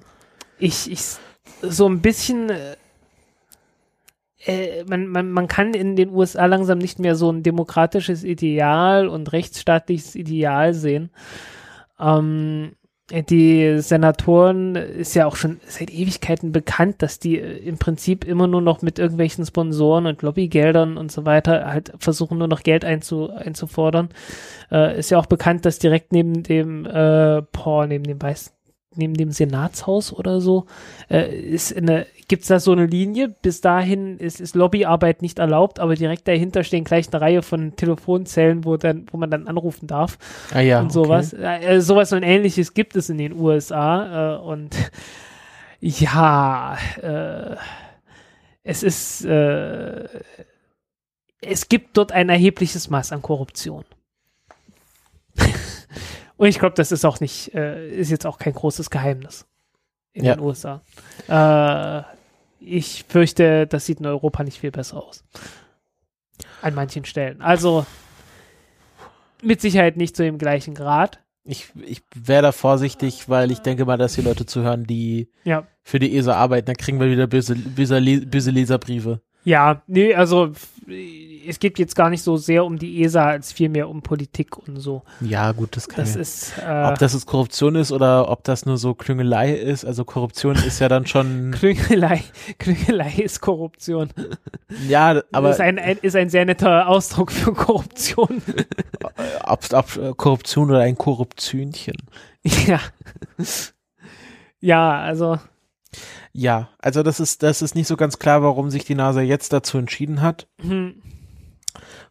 ich, 0.59 0.91
ich 0.91 1.03
so 1.61 1.87
ein 1.87 2.01
bisschen, 2.01 2.49
äh, 2.49 2.77
äh 4.47 4.85
man, 4.85 5.09
man, 5.09 5.31
man 5.31 5.47
kann 5.47 5.75
in 5.75 5.95
den 5.95 6.09
USA 6.09 6.47
langsam 6.47 6.79
nicht 6.79 6.99
mehr 6.99 7.17
so 7.17 7.31
ein 7.31 7.43
demokratisches 7.43 8.25
Ideal 8.25 9.07
und 9.07 9.33
rechtsstaatliches 9.33 10.15
Ideal 10.15 10.73
sehen. 10.73 11.11
Ähm, 12.01 12.76
die 13.11 13.79
Senatoren 13.79 14.75
ist 14.75 15.15
ja 15.15 15.27
auch 15.27 15.37
schon 15.37 15.61
seit 15.67 15.91
Ewigkeiten 15.91 16.51
bekannt, 16.51 17.03
dass 17.03 17.21
die 17.21 17.39
äh, 17.39 17.59
im 17.59 17.79
Prinzip 17.79 18.25
immer 18.25 18.49
nur 18.49 18.61
noch 18.61 18.83
mit 18.83 18.99
irgendwelchen 18.99 19.47
Sponsoren 19.47 20.07
und 20.07 20.23
Lobbygeldern 20.23 20.97
und 20.97 21.13
so 21.13 21.25
weiter 21.25 21.67
halt 21.67 21.93
versuchen 21.99 22.39
nur 22.39 22.49
noch 22.49 22.65
Geld 22.65 22.85
einzu, 22.85 23.31
einzufordern. 23.31 24.09
Äh, 24.73 24.99
ist 24.99 25.11
ja 25.11 25.19
auch 25.19 25.27
bekannt, 25.27 25.65
dass 25.65 25.79
direkt 25.79 26.13
neben 26.13 26.43
dem, 26.43 26.85
äh, 26.85 27.43
boah, 27.53 27.87
neben 27.87 28.05
dem 28.05 28.21
Weiß, 28.21 28.56
neben 28.97 29.15
dem 29.15 29.31
Senatshaus 29.31 30.13
oder 30.13 30.41
so, 30.41 30.67
äh, 31.11 31.35
ist 31.35 31.77
eine, 31.77 32.07
gibt's 32.29 32.49
da 32.49 32.61
so 32.61 32.73
eine 32.73 32.87
Linie. 32.87 33.35
Bis 33.43 33.61
dahin 33.61 34.19
ist, 34.19 34.41
ist 34.41 34.55
Lobbyarbeit 34.55 35.23
nicht 35.23 35.39
erlaubt, 35.39 35.79
aber 35.79 35.95
direkt 35.95 36.27
dahinter 36.29 36.65
stehen 36.65 36.85
gleich 36.85 37.13
eine 37.13 37.21
Reihe 37.21 37.43
von 37.43 37.77
Telefonzellen, 37.77 38.65
wo 38.65 38.77
dann, 38.77 39.07
wo 39.11 39.19
man 39.19 39.31
dann 39.31 39.49
anrufen 39.49 39.87
darf. 39.87 40.19
Ah 40.53 40.61
ja. 40.61 40.81
Und 40.81 40.93
sowas. 40.93 41.35
Okay. 41.35 41.65
Äh, 41.65 41.81
sowas 41.81 42.13
und 42.13 42.23
ähnliches 42.23 42.75
gibt 42.75 42.97
es 42.97 43.09
in 43.09 43.19
den 43.19 43.33
USA. 43.33 44.37
Äh, 44.37 44.41
und 44.41 44.77
ja, 45.81 46.77
äh, 47.03 47.57
es 48.63 48.83
ist, 48.83 49.25
äh, 49.25 50.09
es 51.41 51.69
gibt 51.69 51.97
dort 51.97 52.13
ein 52.13 52.29
erhebliches 52.29 52.91
Maß 52.91 53.13
an 53.13 53.23
Korruption. 53.23 53.85
Und 56.37 56.49
ich 56.49 56.59
glaube, 56.59 56.75
das 56.75 56.93
ist 56.93 57.05
auch 57.05 57.21
nicht, 57.21 57.55
äh, 57.55 57.89
ist 57.91 58.11
jetzt 58.11 58.27
auch 58.27 58.39
kein 58.39 58.53
großes 58.53 58.91
Geheimnis 58.91 59.47
in 60.13 60.25
ja. 60.25 60.35
den 60.35 60.45
USA. 60.45 60.83
Äh, 61.29 62.03
ich 62.61 63.05
fürchte, 63.09 63.67
das 63.67 63.87
sieht 63.87 64.01
in 64.01 64.07
Europa 64.07 64.43
nicht 64.43 64.59
viel 64.59 64.71
besser 64.71 65.03
aus. 65.03 65.25
An 66.63 66.75
manchen 66.75 67.05
Stellen. 67.05 67.41
Also 67.41 67.87
mit 69.43 69.61
Sicherheit 69.61 69.97
nicht 69.97 70.17
zu 70.17 70.23
dem 70.25 70.39
gleichen 70.39 70.75
Grad. 70.75 71.21
Ich, 71.45 71.69
ich 71.87 72.03
wäre 72.15 72.43
da 72.43 72.53
vorsichtig, 72.53 73.29
weil 73.29 73.51
ich 73.53 73.61
denke 73.61 73.85
mal, 73.85 73.97
dass 73.97 74.15
die 74.15 74.23
Leute 74.23 74.47
zuhören, 74.47 74.85
die 74.85 75.29
Ja. 75.45 75.67
für 75.83 76.01
die 76.01 76.17
ESA 76.17 76.35
arbeiten. 76.35 76.67
Dann 76.67 76.77
kriegen 76.77 76.99
wir 76.99 77.09
wieder 77.09 77.29
böse, 77.29 77.55
böse, 77.55 78.01
böse 78.27 78.51
Leserbriefe. 78.51 79.21
Ja, 79.45 79.83
nee, 79.87 80.13
also 80.13 80.53
es 80.89 81.59
geht 81.59 81.79
jetzt 81.79 81.97
gar 81.97 82.11
nicht 82.11 82.23
so 82.23 82.37
sehr 82.37 82.65
um 82.65 82.79
die 82.79 83.03
ESA, 83.03 83.27
als 83.27 83.53
vielmehr 83.53 83.89
um 83.89 84.03
Politik 84.03 84.57
und 84.57 84.79
so. 84.79 85.03
Ja, 85.21 85.53
gut, 85.53 85.77
das 85.77 85.89
kann 85.89 86.05
Das 86.05 86.15
ja. 86.15 86.21
ist 86.21 86.59
äh, 86.59 86.85
Ob 86.91 86.99
das 86.99 87.13
jetzt 87.13 87.27
Korruption 87.27 87.75
ist 87.75 87.93
oder 87.93 88.29
ob 88.29 88.45
das 88.45 88.67
nur 88.67 88.79
so 88.79 88.95
Klüngelei 88.95 89.53
ist. 89.53 89.85
Also 89.85 90.05
Korruption 90.05 90.57
ist 90.57 90.79
ja 90.79 90.89
dann 90.89 91.07
schon, 91.07 91.51
Klüngelei. 91.59 92.23
Klüngelei 92.59 93.13
ist 93.17 93.41
Korruption. 93.41 94.11
ja, 94.89 95.23
aber 95.33 95.51
ist 95.51 95.61
ein, 95.61 95.79
ein, 95.79 95.99
ist 96.03 96.15
ein 96.15 96.29
sehr 96.29 96.45
netter 96.45 96.89
Ausdruck 96.89 97.33
für 97.33 97.53
Korruption. 97.53 98.43
ob, 99.45 99.65
ob 99.73 99.97
äh, 99.97 100.13
Korruption 100.17 100.71
oder 100.71 100.81
ein 100.81 100.97
Korruptionchen. 100.97 101.97
ja. 102.67 102.81
Ja, 104.61 105.01
also 105.01 105.39
Ja, 106.39 106.69
also 106.79 107.03
das 107.03 107.19
ist, 107.21 107.43
das 107.43 107.63
ist 107.63 107.75
nicht 107.75 107.87
so 107.89 107.97
ganz 107.97 108.19
klar, 108.19 108.43
warum 108.43 108.71
sich 108.71 108.85
die 108.85 108.95
NASA 108.95 109.21
jetzt 109.21 109.53
dazu 109.53 109.79
entschieden 109.79 110.21
hat. 110.23 110.47
hm, 110.61 111.01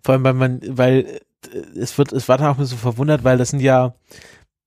Vor 0.02 0.14
allem, 0.14 0.24
weil 0.24 0.34
man, 0.34 0.62
weil 0.78 1.22
äh, 1.54 1.58
es 1.80 1.98
wird, 1.98 2.12
es 2.12 2.28
war 2.28 2.38
dann 2.38 2.48
auch 2.48 2.56
ein 2.56 2.60
bisschen 2.62 2.78
verwundert, 2.78 3.24
weil 3.24 3.38
das 3.38 3.50
sind 3.50 3.60
ja 3.62 3.96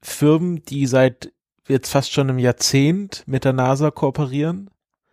Firmen, 0.03 0.63
die 0.65 0.87
seit 0.87 1.33
jetzt 1.67 1.91
fast 1.91 2.13
schon 2.13 2.29
einem 2.31 2.39
Jahrzehnt 2.39 3.25
mit 3.27 3.45
der 3.45 3.53
NASA 3.53 3.91
kooperieren, 3.91 4.71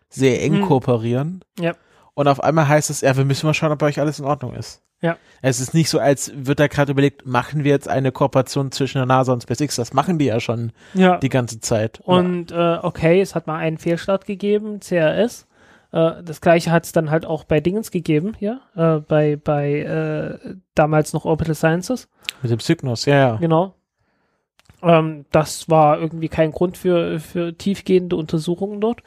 sehr 0.10 0.42
eng 0.44 0.58
Hm. 0.60 0.62
kooperieren. 0.68 1.44
Ja. 1.60 1.74
Und 2.14 2.28
auf 2.28 2.42
einmal 2.42 2.68
heißt 2.68 2.90
es, 2.90 3.02
ja, 3.02 3.18
wir 3.18 3.26
müssen 3.26 3.46
mal 3.46 3.54
schauen, 3.54 3.72
ob 3.74 3.80
bei 3.80 3.88
euch 3.88 4.00
alles 4.00 4.20
in 4.20 4.26
Ordnung 4.26 4.54
ist. 4.54 4.82
Ja. 5.06 5.18
Es 5.42 5.60
ist 5.60 5.74
nicht 5.74 5.90
so, 5.90 6.00
als 6.00 6.32
wird 6.36 6.60
da 6.60 6.68
gerade 6.68 6.92
überlegt, 6.92 7.26
machen 7.26 7.64
wir 7.64 7.72
jetzt 7.72 7.88
eine 7.88 8.12
Kooperation 8.12 8.72
zwischen 8.72 8.98
der 8.98 9.06
NASA 9.06 9.32
und 9.32 9.44
SpaceX. 9.44 9.76
Das 9.76 9.94
machen 9.94 10.18
die 10.18 10.26
ja 10.26 10.40
schon 10.40 10.72
ja. 10.94 11.18
die 11.18 11.30
ganze 11.30 11.60
Zeit. 11.60 12.02
Und 12.04 12.52
äh, 12.52 12.78
okay, 12.82 13.22
es 13.22 13.36
hat 13.36 13.46
mal 13.46 13.58
einen 13.58 13.78
Fehlstart 13.78 14.26
gegeben, 14.26 14.80
CRS. 14.80 15.48
Äh, 15.92 16.24
das 16.24 16.42
gleiche 16.42 16.72
hat 16.72 16.86
es 16.86 16.92
dann 16.92 17.12
halt 17.12 17.26
auch 17.26 17.44
bei 17.44 17.60
Dingens 17.60 17.92
gegeben, 17.92 18.34
hier, 18.40 18.62
äh, 18.76 18.98
bei, 19.00 19.36
bei 19.36 19.82
äh, 19.82 20.56
damals 20.74 21.14
noch 21.14 21.26
Orbital 21.26 21.56
Sciences, 21.56 22.10
mit 22.42 22.52
dem 22.52 22.60
Cygnus, 22.60 23.06
ja, 23.06 23.16
ja. 23.16 23.36
genau. 23.38 23.76
Ähm, 24.82 25.26
das 25.32 25.70
war 25.70 26.00
irgendwie 26.00 26.28
kein 26.28 26.52
Grund 26.52 26.78
für, 26.78 27.20
für 27.20 27.58
tiefgehende 27.58 28.16
Untersuchungen 28.16 28.82
dort. 28.82 29.02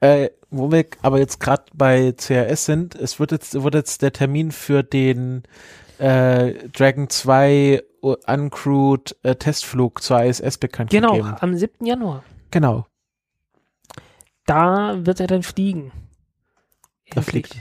Äh, 0.00 0.30
wo 0.50 0.70
wir 0.70 0.86
aber 1.02 1.18
jetzt 1.18 1.40
gerade 1.40 1.64
bei 1.74 2.12
CRS 2.12 2.64
sind, 2.66 2.94
es 2.94 3.18
wird 3.18 3.32
jetzt, 3.32 3.62
wird 3.62 3.74
jetzt 3.74 4.02
der 4.02 4.12
Termin 4.12 4.52
für 4.52 4.82
den 4.82 5.42
äh, 5.98 6.68
Dragon 6.68 7.08
2 7.08 7.82
uncrewed 8.00 9.16
äh, 9.22 9.34
Testflug 9.36 10.02
zur 10.02 10.22
ISS 10.22 10.58
bekannt 10.58 10.90
Genau, 10.90 11.12
gegeben. 11.12 11.36
am 11.40 11.56
7. 11.56 11.86
Januar. 11.86 12.22
Genau. 12.50 12.86
Da 14.46 15.04
wird 15.06 15.20
er 15.20 15.26
dann 15.26 15.42
fliegen. 15.42 15.90
Da 17.10 17.22
fliegt 17.22 17.56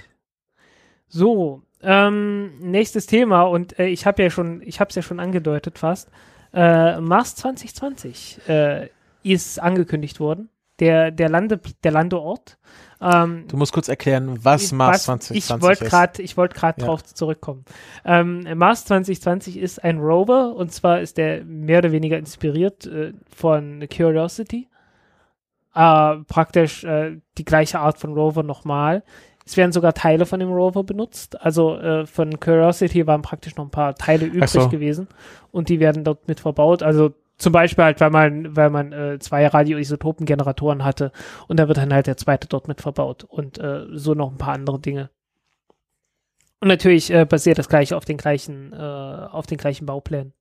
So, 1.07 1.61
ähm, 1.81 2.59
nächstes 2.59 3.05
Thema 3.05 3.43
und 3.43 3.77
äh, 3.79 3.87
ich 3.87 4.05
habe 4.05 4.23
ja 4.23 4.29
schon, 4.29 4.61
ich 4.61 4.79
habe 4.79 4.89
es 4.89 4.95
ja 4.95 5.01
schon 5.01 5.19
angedeutet 5.19 5.79
fast. 5.79 6.09
Äh, 6.53 6.99
Mars 6.99 7.35
2020 7.35 8.47
äh, 8.47 8.89
ist 9.23 9.59
angekündigt 9.59 10.19
worden. 10.19 10.49
Der, 10.79 11.11
der, 11.11 11.29
Lande, 11.29 11.59
der 11.83 11.91
Landeort. 11.91 12.57
Ähm, 12.99 13.45
Du 13.47 13.57
musst 13.57 13.73
kurz 13.73 13.87
erklären, 13.89 14.39
was 14.43 14.71
Mars 14.71 15.07
was- 15.07 15.27
2020 15.27 15.37
ich 15.37 15.61
wollte 15.61 15.83
ist. 15.85 15.89
gerade 15.91 16.21
ich 16.23 16.35
wollte 16.37 16.55
gerade 16.55 16.81
Ja. 16.81 16.87
drauf 16.87 17.03
zurückkommen. 17.03 17.63
Ähm, 18.05 18.47
Mars 18.57 18.85
2020 18.85 19.57
ist 19.59 19.83
ein 19.83 19.99
Rover 19.99 20.55
und 20.55 20.71
zwar 20.71 20.99
ist 21.01 21.17
der 21.17 21.43
mehr 21.45 21.77
oder 21.79 21.91
weniger 21.91 22.17
inspiriert 22.17 22.87
äh, 22.87 23.13
von 23.35 23.85
Curiosity. 23.95 24.67
Äh, 25.75 26.17
praktisch 26.27 26.83
äh, 26.83 27.17
die 27.37 27.45
gleiche 27.45 27.79
Art 27.79 27.97
von 27.97 28.13
Rover 28.13 28.43
nochmal. 28.43 29.03
Es 29.45 29.57
werden 29.57 29.71
sogar 29.73 29.93
Teile 29.93 30.25
von 30.25 30.39
dem 30.39 30.51
Rover 30.51 30.83
benutzt. 30.83 31.39
Also 31.41 31.77
äh, 31.77 32.05
von 32.05 32.39
Curiosity 32.39 33.05
waren 33.07 33.21
praktisch 33.23 33.55
noch 33.57 33.65
ein 33.65 33.71
paar 33.71 33.95
Teile 33.95 34.25
übrig 34.25 34.49
so. 34.49 34.69
gewesen 34.69 35.07
und 35.51 35.69
die 35.69 35.79
werden 35.79 36.03
dort 36.03 36.27
mit 36.27 36.39
verbaut. 36.39 36.81
Also 36.83 37.13
zum 37.43 37.53
Beispiel 37.53 37.83
halt, 37.83 37.99
weil 37.99 38.09
man, 38.09 38.55
weil 38.55 38.69
man 38.69 38.91
äh, 38.91 39.19
zwei 39.19 39.45
Radioisotopengeneratoren 39.45 40.83
hatte 40.83 41.11
und 41.47 41.59
da 41.59 41.67
wird 41.67 41.77
dann 41.77 41.93
halt 41.93 42.07
der 42.07 42.17
zweite 42.17 42.47
dort 42.47 42.67
mit 42.67 42.81
verbaut 42.81 43.23
und 43.23 43.59
äh, 43.59 43.85
so 43.91 44.13
noch 44.13 44.31
ein 44.31 44.37
paar 44.37 44.53
andere 44.53 44.79
Dinge. 44.79 45.09
Und 46.61 46.69
natürlich 46.69 47.11
äh, 47.11 47.25
basiert 47.25 47.57
das 47.57 47.67
gleiche 47.67 47.97
auf 47.97 48.05
den 48.05 48.17
gleichen, 48.17 48.71
äh, 48.71 48.77
auf 48.77 49.45
den 49.45 49.57
gleichen 49.57 49.85
Bauplänen. 49.85 50.33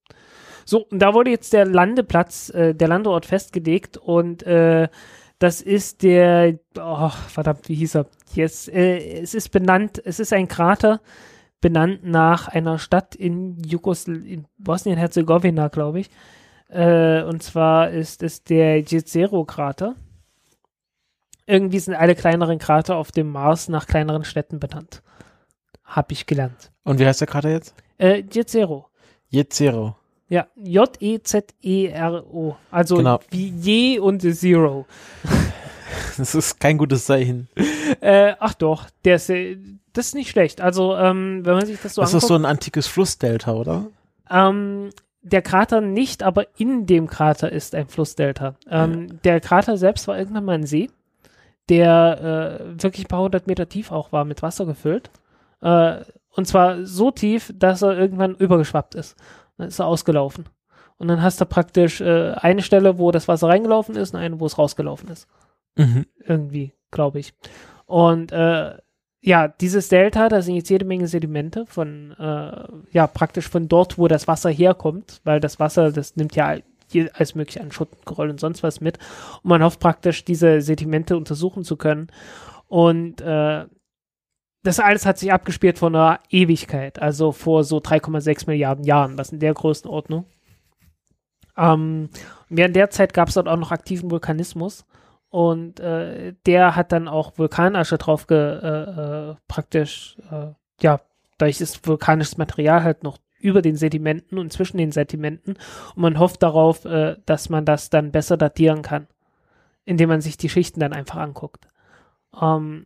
So, 0.65 0.87
und 0.87 1.01
da 1.01 1.15
wurde 1.15 1.31
jetzt 1.31 1.53
der 1.53 1.67
Landeplatz, 1.67 2.51
äh, 2.51 2.75
der 2.75 2.87
Landeort 2.89 3.27
festgelegt 3.27 3.97
und 3.97 4.45
äh, 4.45 4.89
das 5.41 5.61
ist 5.61 6.05
der, 6.05 6.61
oh, 6.79 7.09
verdammt, 7.09 7.69
wie 7.69 7.75
hieß 7.75 7.97
er? 7.97 8.07
Jetzt, 8.33 8.69
äh, 8.69 9.21
es 9.21 9.35
ist 9.35 9.49
benannt, 9.49 10.01
es 10.05 10.21
ist 10.21 10.33
ein 10.33 10.47
Krater 10.47 11.01
benannt 11.61 12.05
nach 12.05 12.47
einer 12.47 12.79
Stadt 12.79 13.17
in 13.17 13.57
Jugosl 13.65 14.25
in 14.25 14.47
Bosnien-Herzegowina, 14.59 15.69
glaube 15.69 16.01
ich. 16.01 16.11
Äh, 16.73 17.23
und 17.25 17.43
zwar 17.43 17.91
ist 17.91 18.23
es 18.23 18.45
der 18.45 18.81
Jezero-Krater. 18.81 19.95
Irgendwie 21.47 21.81
sind 21.81 21.95
alle 21.95 22.15
kleineren 22.15 22.59
Krater 22.59 22.97
auf 22.97 23.13
dem 23.13 23.31
Mars 23.31 23.69
nach 23.69 23.87
kleineren 23.87 24.25
Städten 24.25 24.59
benannt. 24.59 25.03
Hab 25.85 26.13
ich 26.13 26.27
gelernt. 26.27 26.71
Und 26.85 26.99
wie 26.99 27.07
heißt 27.07 27.21
der 27.21 27.29
Krater 27.29 27.51
jetzt? 27.51 27.75
Äh, 27.99 28.23
Jezero. 28.31 28.89
Jezero. 29.29 29.97
Ja, 30.29 30.47
J-E-Z-E-R-O. 30.57 32.57
Also 32.71 32.97
Genau. 32.97 33.21
wie 33.31 33.49
Je 33.51 33.99
und 33.99 34.23
Zero. 34.23 34.87
Das 36.17 36.35
ist 36.35 36.61
kein 36.61 36.79
gutes 36.79 37.07
Zeichen. 37.07 37.49
Äh, 38.01 38.35
ach 38.39 38.55
doch, 38.55 38.89
der 39.05 39.17
ist, 39.17 39.31
das 39.31 40.07
ist 40.07 40.15
nicht 40.15 40.31
schlecht. 40.31 40.61
Also, 40.61 40.97
ähm, 40.97 41.45
wenn 41.45 41.55
man 41.55 41.67
sich 41.67 41.81
das 41.81 41.95
so 41.95 42.03
das 42.03 42.11
ist 42.11 42.25
anguckt, 42.25 42.29
so 42.29 42.35
ein 42.35 42.45
antikes 42.45 42.87
Flussdelta, 42.87 43.53
oder? 43.53 43.87
ähm, 44.31 44.91
der 45.23 45.43
Krater 45.43 45.81
nicht, 45.81 46.23
aber 46.23 46.47
in 46.59 46.87
dem 46.87 47.07
Krater 47.07 47.51
ist 47.51 47.75
ein 47.75 47.89
Flussdelta. 47.89 48.55
Ähm, 48.69 49.21
Der 49.23 49.41
Krater 49.41 49.77
selbst 49.77 50.09
war 50.09 50.19
irgendwann 50.19 50.45
mal 50.45 50.55
ein 50.55 50.67
See, 50.67 50.91
der 51.69 52.61
äh, 52.61 52.83
wirklich 52.83 53.07
ein 53.07 53.09
paar 53.09 53.23
hundert 53.23 53.47
Meter 53.47 53.69
tief 53.69 53.93
auch 53.93 54.13
war, 54.13 54.25
mit 54.25 54.43
Wasser 54.43 54.67
gefüllt. 54.67 55.11
Äh, 55.61 56.01
und 56.35 56.47
zwar 56.47 56.85
so 56.85 57.11
tief, 57.11 57.53
dass 57.55 57.83
er 57.83 57.97
irgendwann 57.97 58.35
übergeschwappt 58.35 58.95
ist. 58.95 59.17
Dann 59.59 59.69
ist 59.69 59.79
er 59.79 59.87
ausgelaufen. 59.87 60.47
Und 60.99 61.09
dann 61.09 61.23
hast 61.23 61.41
du 61.41 61.47
praktisch 61.47 62.01
äh, 62.01 62.33
eine 62.33 62.63
Stelle, 62.63 62.99
wo 62.99 63.11
das 63.11 63.29
Wasser 63.29 63.49
reingelaufen 63.49 63.97
ist 63.97 64.15
und 64.15 64.21
eine, 64.21 64.41
wo 64.41 64.47
es 64.47 64.59
rausgelaufen 64.59 65.09
ist. 65.09 65.29
Mhm. 65.77 66.05
irgendwie, 66.19 66.75
glaube 66.91 67.19
ich. 67.19 67.33
Und 67.87 68.31
äh, 68.33 68.77
ja, 69.25 69.47
dieses 69.47 69.89
Delta, 69.89 70.29
da 70.29 70.43
sind 70.43 70.57
jetzt 70.57 70.69
jede 70.69 70.85
Menge 70.85 71.07
Sedimente 71.07 71.65
von, 71.67 72.11
äh, 72.19 72.65
ja, 72.91 73.07
praktisch 73.07 73.49
von 73.49 73.69
dort, 73.69 73.97
wo 73.97 74.09
das 74.09 74.27
Wasser 74.27 74.51
herkommt, 74.51 75.21
weil 75.23 75.39
das 75.39 75.61
Wasser, 75.61 75.93
das 75.93 76.17
nimmt 76.17 76.35
ja 76.35 76.57
alles 77.15 77.35
mögliche 77.37 77.61
an 77.61 77.71
Schutt, 77.71 77.89
Geröll 78.05 78.31
und 78.31 78.41
sonst 78.41 78.65
was 78.65 78.81
mit. 78.81 78.99
Und 79.43 79.49
man 79.51 79.63
hofft 79.63 79.79
praktisch, 79.79 80.25
diese 80.25 80.61
Sedimente 80.61 81.17
untersuchen 81.17 81.63
zu 81.63 81.77
können. 81.77 82.09
Und 82.67 83.21
äh, 83.21 83.65
das 84.65 84.81
alles 84.81 85.07
hat 85.07 85.19
sich 85.19 85.33
abgespielt 85.33 85.79
vor 85.79 85.89
einer 85.89 86.19
Ewigkeit, 86.29 87.01
also 87.01 87.31
vor 87.31 87.63
so 87.63 87.79
3,6 87.79 88.49
Milliarden 88.49 88.85
Jahren, 88.85 89.19
was 89.19 89.31
in 89.31 89.39
der 89.39 89.55
Größenordnung. 89.55 90.27
Ähm, 91.57 92.09
während 92.49 92.75
der 92.75 92.91
Zeit 92.91 93.15
gab 93.15 93.29
es 93.29 93.35
dort 93.35 93.49
auch 93.49 93.57
noch 93.57 93.71
aktiven 93.71 94.11
Vulkanismus. 94.11 94.85
Und 95.33 95.81
äh, 95.81 96.35
der 96.45 96.77
hat 96.77 96.93
dann 96.93 97.09
auch 97.09 97.39
Vulkanasche 97.39 97.97
drauf 97.97 98.27
ge, 98.27 98.37
äh, 98.37 99.31
äh, 99.31 99.35
praktisch, 99.49 100.19
äh, 100.31 100.49
ja, 100.83 101.01
dadurch 101.39 101.63
ist 101.63 101.89
vulkanisches 101.89 102.37
Material 102.37 102.85
halt 102.85 103.03
noch 103.03 103.17
über 103.41 103.63
den 103.63 103.75
Sedimenten 103.75 104.39
und 104.39 104.53
zwischen 104.53 104.77
den 104.77 104.93
Sedimenten. 104.93 105.55
Und 105.95 106.03
man 106.03 106.19
hofft 106.19 106.43
darauf, 106.43 106.85
äh, 106.85 107.17
dass 107.25 107.49
man 107.49 107.65
das 107.65 107.89
dann 107.89 108.13
besser 108.13 108.37
datieren 108.37 108.83
kann, 108.83 109.07
indem 109.87 110.11
man 110.11 110.21
sich 110.21 110.37
die 110.37 110.51
Schichten 110.51 110.81
dann 110.81 110.93
einfach 110.93 111.17
anguckt. 111.17 111.67
Ähm, 112.39 112.85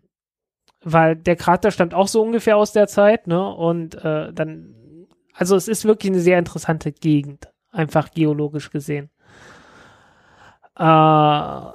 weil 0.84 1.16
der 1.16 1.34
Krater 1.34 1.72
stammt 1.72 1.94
auch 1.94 2.06
so 2.06 2.22
ungefähr 2.22 2.56
aus 2.56 2.70
der 2.72 2.86
Zeit, 2.86 3.26
ne? 3.26 3.44
Und 3.44 3.96
äh, 4.04 4.32
dann, 4.32 5.08
also 5.34 5.56
es 5.56 5.66
ist 5.66 5.84
wirklich 5.84 6.12
eine 6.12 6.20
sehr 6.20 6.38
interessante 6.38 6.92
Gegend, 6.92 7.48
einfach 7.72 8.12
geologisch 8.12 8.70
gesehen. 8.70 9.10
Äh, 10.78 11.72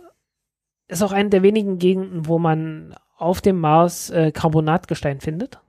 ist 0.91 1.01
auch 1.01 1.11
eine 1.11 1.29
der 1.29 1.43
wenigen 1.43 1.79
Gegenden, 1.79 2.27
wo 2.27 2.37
man 2.37 2.95
auf 3.17 3.41
dem 3.41 3.59
Mars 3.59 4.09
äh, 4.09 4.31
Carbonatgestein 4.31 5.21
findet. 5.21 5.59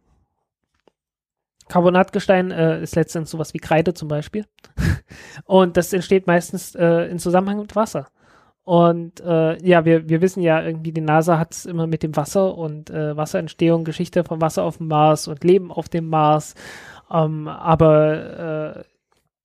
Carbonatgestein 1.69 2.51
äh, 2.51 2.83
ist 2.83 2.97
letztendlich 2.97 3.31
sowas 3.31 3.55
wie 3.55 3.59
Kreide 3.59 3.95
zum 3.95 4.09
Beispiel. 4.09 4.47
Und 5.45 5.77
das 5.77 5.93
entsteht 5.93 6.27
meistens 6.27 6.75
äh, 6.75 7.11
in 7.11 7.19
Zusammenhang 7.19 7.61
mit 7.61 7.77
Wasser. 7.77 8.09
Und 8.65 9.21
äh, 9.21 9.63
ja, 9.67 9.85
wir, 9.85 10.09
wir 10.09 10.21
wissen 10.21 10.43
ja 10.43 10.63
irgendwie, 10.63 10.93
die 10.93 11.01
NASA 11.01 11.39
hat 11.39 11.53
es 11.53 11.67
immer 11.67 11.87
mit 11.87 12.03
dem 12.03 12.15
Wasser 12.15 12.57
und 12.57 12.91
äh, 12.91 13.17
Wasserentstehung, 13.17 13.83
Geschichte 13.83 14.23
vom 14.23 14.41
Wasser 14.41 14.63
auf 14.63 14.77
dem 14.77 14.87
Mars 14.87 15.27
und 15.27 15.43
Leben 15.43 15.73
auf 15.73 15.89
dem 15.89 16.09
Mars. 16.09 16.55
Ähm, 17.11 17.49
aber 17.49 18.77
äh, 18.77 18.85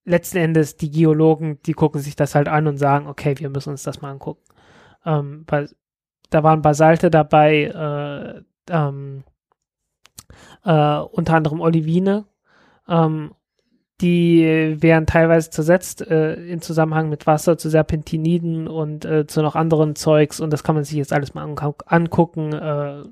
letzten 0.05 0.38
Endes, 0.38 0.78
die 0.78 0.91
Geologen, 0.91 1.59
die 1.65 1.73
gucken 1.73 1.99
sich 1.99 2.15
das 2.15 2.36
halt 2.36 2.47
an 2.47 2.67
und 2.67 2.78
sagen, 2.78 3.07
okay, 3.07 3.34
wir 3.39 3.49
müssen 3.49 3.71
uns 3.71 3.82
das 3.82 4.01
mal 4.01 4.11
angucken. 4.11 4.41
Ähm, 5.06 5.45
weil 5.48 5.70
da 6.30 6.43
waren 6.43 6.62
Basalte 6.62 7.10
dabei, 7.10 7.64
äh, 7.64 8.74
ähm, 8.74 9.24
äh, 10.66 10.98
unter 11.00 11.36
anderem 11.36 11.62
Olivine, 11.62 12.26
ähm, 12.88 13.32
die 14.02 14.78
werden 14.80 15.08
teilweise 15.08 15.50
zersetzt 15.50 16.02
äh, 16.02 16.36
in 16.36 16.62
Zusammenhang 16.62 17.10
mit 17.10 17.26
Wasser 17.26 17.58
zu 17.58 17.70
Serpentiniden 17.70 18.68
und 18.68 19.06
äh, 19.06 19.26
zu 19.26 19.41
noch 19.41 19.56
anderen 19.56 19.95
Zeugs 19.95 20.39
und 20.39 20.52
das 20.52 20.64
kann 20.64 20.76
man 20.76 20.84
sich 20.84 20.98
jetzt 20.98 21.14
alles 21.14 21.34
mal 21.34 21.43
angucken, 21.88 22.54
äh, 22.54 23.04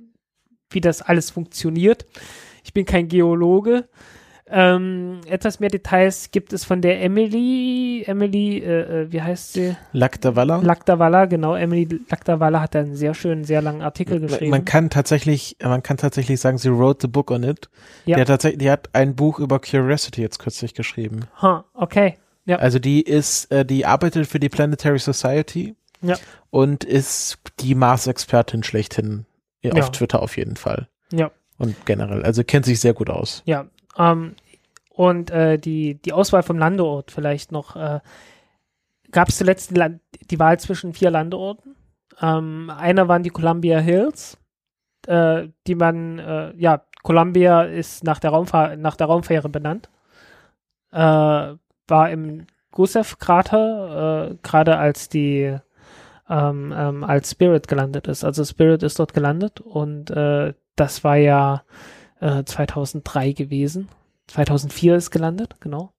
wie 0.70 0.82
das 0.82 1.02
alles 1.02 1.32
funktioniert. 1.32 2.06
Ich 2.64 2.74
bin 2.74 2.86
kein 2.86 3.08
Geologe, 3.08 3.88
ähm, 4.48 5.22
etwas 5.28 5.60
mehr 5.60 5.70
Details 5.70 6.30
gibt 6.30 6.54
es 6.54 6.66
von 6.66 6.82
der 6.82 7.02
Emily, 7.02 8.04
Emily, 8.06 8.60
äh, 8.60 9.04
äh 9.04 9.12
wie 9.12 9.22
heißt 9.22 9.54
sie? 9.54 9.76
Lactawalla. 9.92 10.58
Lactawalla, 10.58 11.26
genau. 11.26 11.56
Emily 11.56 11.88
Lactawalla 12.10 12.62
hat 12.62 12.76
einen 12.76 12.96
sehr 12.96 13.16
schönen, 13.16 13.44
sehr 13.44 13.64
langen 13.64 13.82
Artikel 13.82 14.20
geschrieben. 14.20 14.52
Man 14.52 14.64
kann 14.64 14.92
tatsächlich, 14.92 15.58
man 15.64 15.82
kann 15.82 15.98
tatsächlich 15.98 16.40
sagen, 16.40 16.60
sie 16.60 16.70
wrote 16.70 17.00
the 17.02 17.08
book 17.08 17.32
on 17.32 17.44
it. 17.44 17.70
Ja. 18.06 18.18
Die 18.18 18.22
hat 18.22 18.28
tatsächlich, 18.28 18.60
die 18.60 18.70
hat 18.70 18.90
ein 18.94 19.16
Buch 19.16 19.40
über 19.40 19.60
Curiosity 19.60 20.22
jetzt 20.22 20.38
kürzlich 20.38 20.76
geschrieben. 20.76 21.22
Huh, 21.42 21.62
okay. 21.74 22.18
Ja. 22.46 22.58
Also 22.58 22.78
die 22.78 23.02
ist, 23.02 23.52
äh, 23.52 23.66
die 23.66 23.88
arbeitet 23.88 24.28
für 24.28 24.40
die 24.40 24.50
Planetary 24.50 25.00
Society. 25.00 25.76
Ja. 26.02 26.18
Und 26.52 26.84
ist 26.84 27.40
die 27.62 27.74
Mars-Expertin 27.74 28.64
schlechthin 28.64 29.26
auf 29.66 29.78
ja. 29.78 29.90
Twitter 29.90 30.22
auf 30.22 30.38
jeden 30.38 30.56
Fall. 30.56 30.88
Ja. 31.12 31.32
Und 31.58 31.86
generell, 31.86 32.24
also 32.24 32.44
kennt 32.44 32.66
sich 32.66 32.80
sehr 32.80 32.94
gut 32.94 33.10
aus. 33.10 33.42
Ja, 33.46 33.66
ähm, 33.98 34.36
und 34.90 35.30
äh, 35.32 35.58
die, 35.58 35.96
die 36.02 36.14
Auswahl 36.14 36.44
vom 36.44 36.58
Landeort 36.58 37.12
vielleicht 37.12 37.52
noch. 37.52 37.76
Äh, 37.76 38.00
Gab 39.12 39.30
es 39.30 39.38
zuletzt 39.38 39.72
die, 39.72 40.00
die, 40.30 40.40
Wahl 40.40 40.60
zwischen 40.60 40.94
vier 40.94 41.12
Landeorten. 41.12 41.76
Ähm, 42.22 42.70
einer 42.76 43.08
waren 43.08 43.24
die 43.24 43.30
Columbia 43.30 43.80
Hills, 43.80 44.38
äh, 45.08 45.48
die 45.68 45.76
man, 45.76 46.20
äh, 46.20 46.54
ja, 46.58 46.82
Columbia 47.04 47.64
ist 47.64 48.04
nach 48.04 48.20
der, 48.20 48.32
Raumfahr 48.32 48.76
nach 48.78 48.96
der 48.96 49.08
Raumfähre 49.08 49.48
benannt. 49.50 49.90
Äh, 50.92 50.98
war 50.98 52.10
im 52.10 52.48
Gusev-Krater, 52.72 54.32
äh, 54.32 54.38
gerade 54.42 54.78
als 54.78 55.08
die 55.08 55.58
ähm, 56.30 56.74
ähm, 56.76 57.04
als 57.04 57.32
Spirit 57.32 57.68
gelandet 57.68 58.08
ist. 58.08 58.24
Also 58.24 58.44
Spirit 58.44 58.84
ist 58.84 59.00
dort 59.00 59.14
gelandet 59.14 59.62
und 59.62 60.10
äh, 60.10 60.54
das 60.76 61.04
war 61.04 61.18
ja 61.18 61.64
2003 62.20 63.28
äh, 63.28 63.34
gewesen. 63.34 63.90
2004 64.28 64.96
ist 64.96 65.12
gelandet, 65.12 65.56
genau. 65.60 65.92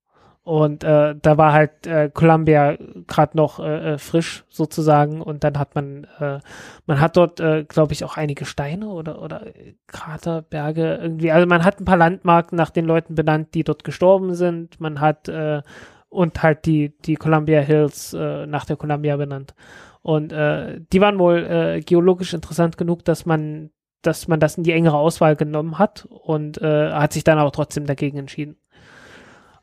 Und 0.47 0.85
äh, 0.85 1.17
da 1.21 1.39
war 1.39 1.53
halt 1.53 1.89
äh, 1.89 2.09
Columbia 2.09 2.79
gerade 3.09 3.37
noch 3.37 3.59
äh, 3.59 3.95
äh, 3.95 3.99
frisch 3.99 4.45
sozusagen 4.49 5.21
und 5.21 5.43
dann 5.43 5.59
hat 5.59 5.75
man, 5.75 6.07
äh, 6.21 6.39
man 6.87 7.01
hat 7.01 7.17
dort, 7.17 7.41
äh, 7.41 7.65
glaube 7.65 7.95
ich, 7.95 8.05
auch 8.05 8.17
einige 8.17 8.45
Steine 8.45 8.87
oder, 8.87 9.21
oder 9.21 9.47
Kraterberge 9.89 11.01
irgendwie. 11.03 11.33
Also 11.33 11.49
man 11.49 11.65
hat 11.65 11.81
ein 11.81 11.85
paar 11.85 11.97
Landmarken 11.97 12.57
nach 12.57 12.71
den 12.71 12.85
Leuten 12.85 13.17
benannt, 13.17 13.55
die 13.55 13.65
dort 13.65 13.83
gestorben 13.83 14.37
sind. 14.37 14.81
Man 14.81 15.01
hat 15.01 15.29
äh, 15.29 15.63
und 16.11 16.41
halt 16.45 16.65
die, 16.67 16.97
die 16.97 17.17
Columbia 17.17 17.59
Hills 17.59 18.15
äh, 18.15 18.47
nach 18.47 18.67
der 18.67 18.77
Columbia 18.77 19.17
benannt. 19.17 19.57
Und 20.03 20.33
äh, 20.33 20.81
die 20.93 21.01
waren 21.01 21.19
wohl 21.19 21.45
äh, 21.45 21.81
geologisch 21.81 22.33
interessant 22.35 22.79
genug, 22.79 23.05
dass 23.05 23.27
man 23.27 23.71
dass 24.07 24.29
man 24.29 24.41
das 24.41 24.57
in 24.57 24.65
die 24.65 24.73
engere 24.73 24.97
Auswahl 24.97 25.37
genommen 25.37 25.79
hat 25.79 26.07
und 26.11 26.61
äh, 26.63 26.93
hat 26.93 27.13
sich 27.13 27.25
dann 27.25 27.39
aber 27.39 27.53
trotzdem 27.53 27.87
dagegen 27.87 28.19
entschieden. 28.19 28.57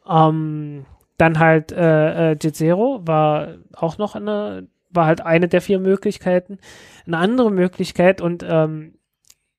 Ähm, 0.07 0.85
dann 1.17 1.39
halt 1.39 1.71
äh, 1.71 2.31
äh, 2.31 2.37
Jet 2.41 2.59
war 2.59 3.55
auch 3.73 3.97
noch 3.97 4.15
eine, 4.15 4.67
war 4.89 5.05
halt 5.05 5.21
eine 5.21 5.47
der 5.47 5.61
vier 5.61 5.79
Möglichkeiten. 5.79 6.59
Eine 7.05 7.17
andere 7.17 7.51
Möglichkeit 7.51 8.21
und 8.21 8.45
ähm, 8.47 8.95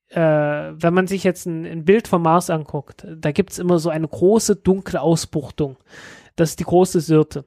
äh, 0.09 0.21
wenn 0.21 0.95
man 0.95 1.07
sich 1.07 1.25
jetzt 1.25 1.47
ein, 1.47 1.65
ein 1.65 1.85
Bild 1.85 2.09
vom 2.09 2.23
Mars 2.23 2.51
anguckt, 2.51 3.07
da 3.09 3.33
gibt 3.33 3.53
es 3.53 3.59
immer 3.59 3.79
so 3.79 3.91
eine 3.91 4.09
große 4.09 4.57
dunkle 4.57 5.01
Ausbuchtung. 5.01 5.77
Das 6.37 6.51
ist 6.51 6.61
die 6.61 6.65
große 6.65 7.01
Syrte. 7.01 7.47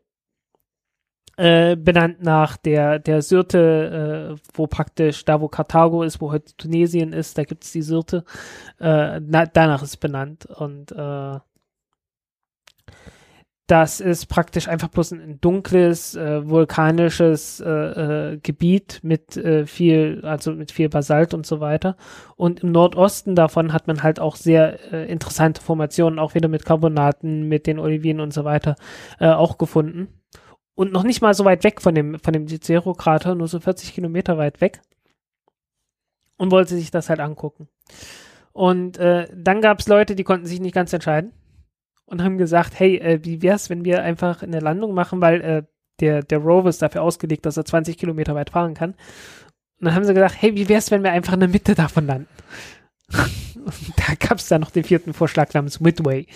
Äh, 1.40 1.76
benannt 1.76 2.24
nach 2.24 2.58
der, 2.58 2.98
der 2.98 3.22
Syrte, 3.22 4.36
äh, 4.36 4.42
wo 4.56 4.66
praktisch, 4.66 5.24
da 5.24 5.40
wo 5.40 5.48
Karthago 5.48 6.02
ist, 6.02 6.20
wo 6.20 6.32
heute 6.32 6.58
Tunesien 6.58 7.14
ist, 7.14 7.38
da 7.38 7.44
gibt 7.44 7.64
es 7.64 7.72
die 7.72 7.84
Syrte. 7.84 8.24
Äh, 8.80 9.20
na, 9.20 9.46
danach 9.46 9.84
ist 9.84 9.98
benannt. 9.98 10.48
Und 10.48 10.92
äh, 10.94 11.40
das 13.68 14.00
ist 14.00 14.26
praktisch 14.28 14.68
einfach 14.68 14.88
bloß 14.88 15.12
ein 15.12 15.40
dunkles, 15.40 16.16
äh, 16.16 16.50
vulkanisches 16.50 17.60
äh, 17.60 17.70
äh, 17.70 18.38
Gebiet 18.42 19.02
mit 19.04 19.38
äh, 19.38 19.68
viel, 19.68 20.22
also 20.24 20.54
mit 20.54 20.72
viel 20.72 20.90
Basalt 20.90 21.36
und 21.36 21.46
so 21.46 21.60
weiter. 21.60 21.98
Und 22.36 22.62
im 22.64 22.72
Nordosten 22.72 23.36
davon 23.36 23.74
hat 23.74 23.86
man 23.86 24.02
halt 24.02 24.20
auch 24.20 24.38
sehr 24.38 24.92
äh, 24.92 25.12
interessante 25.12 25.62
Formationen, 25.62 26.18
auch 26.18 26.34
wieder 26.34 26.48
mit 26.48 26.66
Carbonaten, 26.66 27.48
mit 27.48 27.68
den 27.68 27.78
Olivinen 27.78 28.22
und 28.22 28.34
so 28.34 28.44
weiter, 28.44 28.76
auch 29.20 29.60
gefunden 29.60 30.08
und 30.78 30.94
noch 30.94 31.02
nicht 31.02 31.22
mal 31.22 31.34
so 31.34 31.44
weit 31.44 31.64
weg 31.64 31.82
von 31.82 31.96
dem, 31.96 32.20
von 32.20 32.34
dem 32.34 32.48
Zero-Krater, 32.48 33.34
nur 33.34 33.48
so 33.48 33.60
40 33.60 33.96
Kilometer 33.96 34.38
weit 34.38 34.62
weg. 34.62 34.80
Und 36.38 36.52
wollte 36.52 36.76
sich 36.76 36.92
das 36.92 37.10
halt 37.10 37.20
angucken. 37.20 37.68
Und 38.54 39.00
äh, 39.00 39.28
dann 39.36 39.62
gab 39.62 39.80
es 39.80 39.88
Leute, 39.88 40.16
die 40.16 40.24
konnten 40.24 40.46
sich 40.46 40.60
nicht 40.60 40.76
ganz 40.76 40.94
entscheiden 40.94 41.34
und 42.06 42.24
haben 42.24 42.38
gesagt, 42.38 42.80
hey, 42.80 42.98
äh, 42.98 43.26
wie 43.26 43.42
wär's, 43.42 43.72
wenn 43.72 43.86
wir 43.86 44.04
einfach 44.04 44.44
eine 44.44 44.60
Landung 44.60 44.94
machen, 44.94 45.20
weil 45.20 45.42
äh, 45.42 45.64
der, 46.00 46.22
der 46.22 46.38
Rover 46.38 46.70
ist 46.70 46.84
dafür 46.84 47.02
ausgelegt, 47.02 47.48
dass 47.48 47.58
er 47.58 47.66
20 47.66 47.98
Kilometer 47.98 48.36
weit 48.36 48.52
fahren 48.52 48.76
kann. 48.76 48.92
Und 48.92 49.86
dann 49.86 49.96
haben 49.96 50.06
sie 50.06 50.14
gesagt, 50.14 50.40
hey, 50.40 50.54
wie 50.54 50.70
wär's, 50.70 50.92
wenn 50.92 51.02
wir 51.02 51.12
einfach 51.12 51.34
in 51.34 51.40
der 51.40 51.50
Mitte 51.50 51.74
davon 51.74 52.06
landen? 52.06 52.28
da 53.10 54.14
gab 54.20 54.38
es 54.38 54.48
dann 54.48 54.62
noch 54.62 54.70
den 54.70 54.84
vierten 54.84 55.14
Vorschlag 55.14 55.56
namens 55.56 55.80
Midway. 55.80 56.28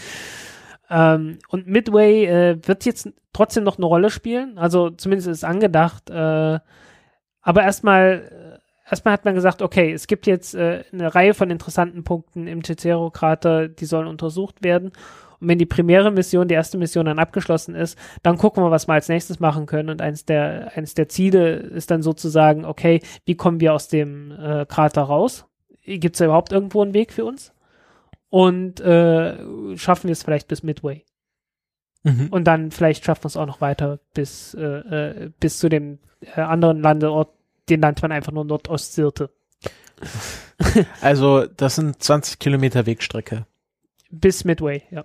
Ähm, 0.91 1.39
und 1.47 1.67
Midway 1.67 2.25
äh, 2.25 2.67
wird 2.67 2.85
jetzt 2.85 3.09
trotzdem 3.31 3.63
noch 3.63 3.77
eine 3.77 3.85
Rolle 3.85 4.09
spielen, 4.09 4.57
also 4.57 4.89
zumindest 4.89 5.29
ist 5.29 5.45
angedacht. 5.45 6.09
Äh, 6.09 6.59
aber 7.41 7.63
erstmal, 7.63 8.59
äh, 8.59 8.89
erstmal 8.89 9.13
hat 9.13 9.23
man 9.23 9.33
gesagt, 9.33 9.61
okay, 9.61 9.93
es 9.93 10.05
gibt 10.05 10.27
jetzt 10.27 10.53
äh, 10.53 10.83
eine 10.91 11.15
Reihe 11.15 11.33
von 11.33 11.49
interessanten 11.49 12.03
Punkten 12.03 12.45
im 12.45 12.61
Cicero-Krater, 12.61 13.69
die 13.69 13.85
sollen 13.85 14.07
untersucht 14.07 14.63
werden. 14.65 14.91
Und 15.39 15.47
wenn 15.47 15.57
die 15.57 15.65
primäre 15.65 16.11
Mission, 16.11 16.49
die 16.49 16.55
erste 16.55 16.77
Mission 16.77 17.05
dann 17.05 17.19
abgeschlossen 17.19 17.73
ist, 17.73 17.97
dann 18.21 18.37
gucken 18.37 18.61
wir, 18.61 18.69
was 18.69 18.89
wir 18.89 18.93
als 18.93 19.07
nächstes 19.07 19.39
machen 19.39 19.67
können. 19.67 19.89
Und 19.89 20.01
eins 20.01 20.25
der, 20.25 20.73
eins 20.75 20.93
der 20.93 21.07
Ziele 21.07 21.53
ist 21.53 21.89
dann 21.89 22.01
sozusagen, 22.03 22.65
okay, 22.65 22.99
wie 23.23 23.35
kommen 23.35 23.61
wir 23.61 23.73
aus 23.73 23.87
dem 23.87 24.31
äh, 24.31 24.65
Krater 24.65 25.03
raus? 25.03 25.45
Gibt 25.83 26.15
es 26.15 26.21
überhaupt 26.21 26.51
irgendwo 26.51 26.81
einen 26.83 26.93
Weg 26.93 27.13
für 27.13 27.23
uns? 27.23 27.53
Und 28.31 28.79
äh, 28.79 29.77
schaffen 29.77 30.07
wir 30.07 30.13
es 30.13 30.23
vielleicht 30.23 30.47
bis 30.47 30.63
Midway. 30.63 31.05
Mhm. 32.03 32.29
Und 32.31 32.45
dann 32.45 32.71
vielleicht 32.71 33.05
schaffen 33.05 33.25
wir 33.25 33.27
es 33.27 33.37
auch 33.37 33.45
noch 33.45 33.61
weiter 33.61 33.99
bis, 34.13 34.55
äh, 34.55 34.61
äh, 34.63 35.31
bis 35.39 35.59
zu 35.59 35.69
dem 35.69 35.99
äh, 36.21 36.41
anderen 36.41 36.81
Landeort, 36.81 37.29
den 37.69 37.81
nennt 37.81 38.01
man 38.01 38.11
einfach 38.11 38.31
nur 38.31 38.45
Nordostsirte. 38.45 39.29
also 41.01 41.45
das 41.45 41.75
sind 41.75 42.01
20 42.01 42.39
Kilometer 42.39 42.85
Wegstrecke. 42.85 43.45
Bis 44.09 44.45
Midway, 44.45 44.83
ja. 44.91 45.03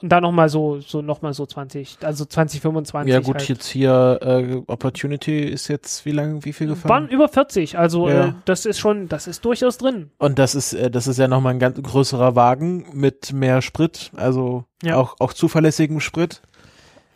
Und 0.00 0.10
dann 0.10 0.22
nochmal 0.22 0.48
so, 0.48 0.78
so 0.78 1.02
nochmal 1.02 1.34
so 1.34 1.44
20, 1.44 1.98
also 2.02 2.24
2025. 2.24 3.12
Ja 3.12 3.18
gut, 3.18 3.38
halt. 3.38 3.48
jetzt 3.48 3.66
hier 3.66 4.20
äh, 4.22 4.62
Opportunity 4.68 5.40
ist 5.40 5.66
jetzt 5.66 6.06
wie 6.06 6.12
lange, 6.12 6.44
wie 6.44 6.52
viel 6.52 6.68
gefahren? 6.68 6.88
Waren 6.88 7.08
über 7.08 7.28
40, 7.28 7.76
also 7.76 8.08
ja. 8.08 8.26
äh, 8.28 8.32
das 8.44 8.64
ist 8.64 8.78
schon, 8.78 9.08
das 9.08 9.26
ist 9.26 9.44
durchaus 9.44 9.76
drin. 9.76 10.10
Und 10.18 10.38
das 10.38 10.54
ist, 10.54 10.72
äh, 10.72 10.88
das 10.88 11.08
ist 11.08 11.18
ja 11.18 11.26
nochmal 11.26 11.54
ein 11.54 11.58
ganz 11.58 11.82
größerer 11.82 12.36
Wagen 12.36 12.86
mit 12.92 13.32
mehr 13.32 13.60
Sprit, 13.60 14.12
also 14.14 14.64
ja. 14.84 14.94
auch, 14.96 15.16
auch 15.18 15.32
zuverlässigem 15.32 16.00
Sprit. 16.00 16.42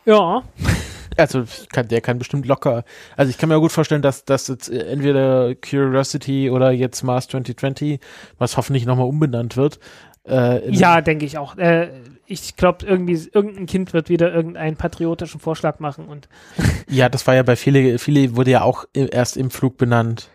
Ja. 0.04 0.42
Also 1.18 1.44
kann, 1.70 1.88
der 1.88 2.00
kann 2.00 2.18
bestimmt 2.18 2.46
locker. 2.46 2.84
Also 3.18 3.28
ich 3.28 3.36
kann 3.36 3.50
mir 3.50 3.60
gut 3.60 3.70
vorstellen, 3.70 4.00
dass 4.00 4.24
das 4.24 4.48
jetzt 4.48 4.70
äh, 4.70 4.86
entweder 4.86 5.54
Curiosity 5.54 6.48
oder 6.48 6.70
jetzt 6.70 7.02
Mars 7.02 7.28
2020, 7.28 8.00
was 8.38 8.56
hoffentlich 8.56 8.86
nochmal 8.86 9.06
umbenannt 9.06 9.58
wird. 9.58 9.78
Äh, 10.26 10.70
ja, 10.70 11.00
denke 11.00 11.26
ich 11.26 11.38
auch. 11.38 11.56
Äh, 11.56 11.90
ich 12.26 12.56
glaube, 12.56 12.86
irgendwie, 12.86 13.28
irgendein 13.32 13.66
Kind 13.66 13.92
wird 13.92 14.08
wieder 14.08 14.32
irgendeinen 14.32 14.76
patriotischen 14.76 15.40
Vorschlag 15.40 15.80
machen 15.80 16.06
und. 16.06 16.28
ja, 16.88 17.08
das 17.08 17.26
war 17.26 17.34
ja 17.34 17.42
bei 17.42 17.56
viele, 17.56 17.98
viele 17.98 18.36
wurde 18.36 18.52
ja 18.52 18.62
auch 18.62 18.84
erst 18.94 19.36
im 19.36 19.50
Flug 19.50 19.76
benannt. 19.76 20.28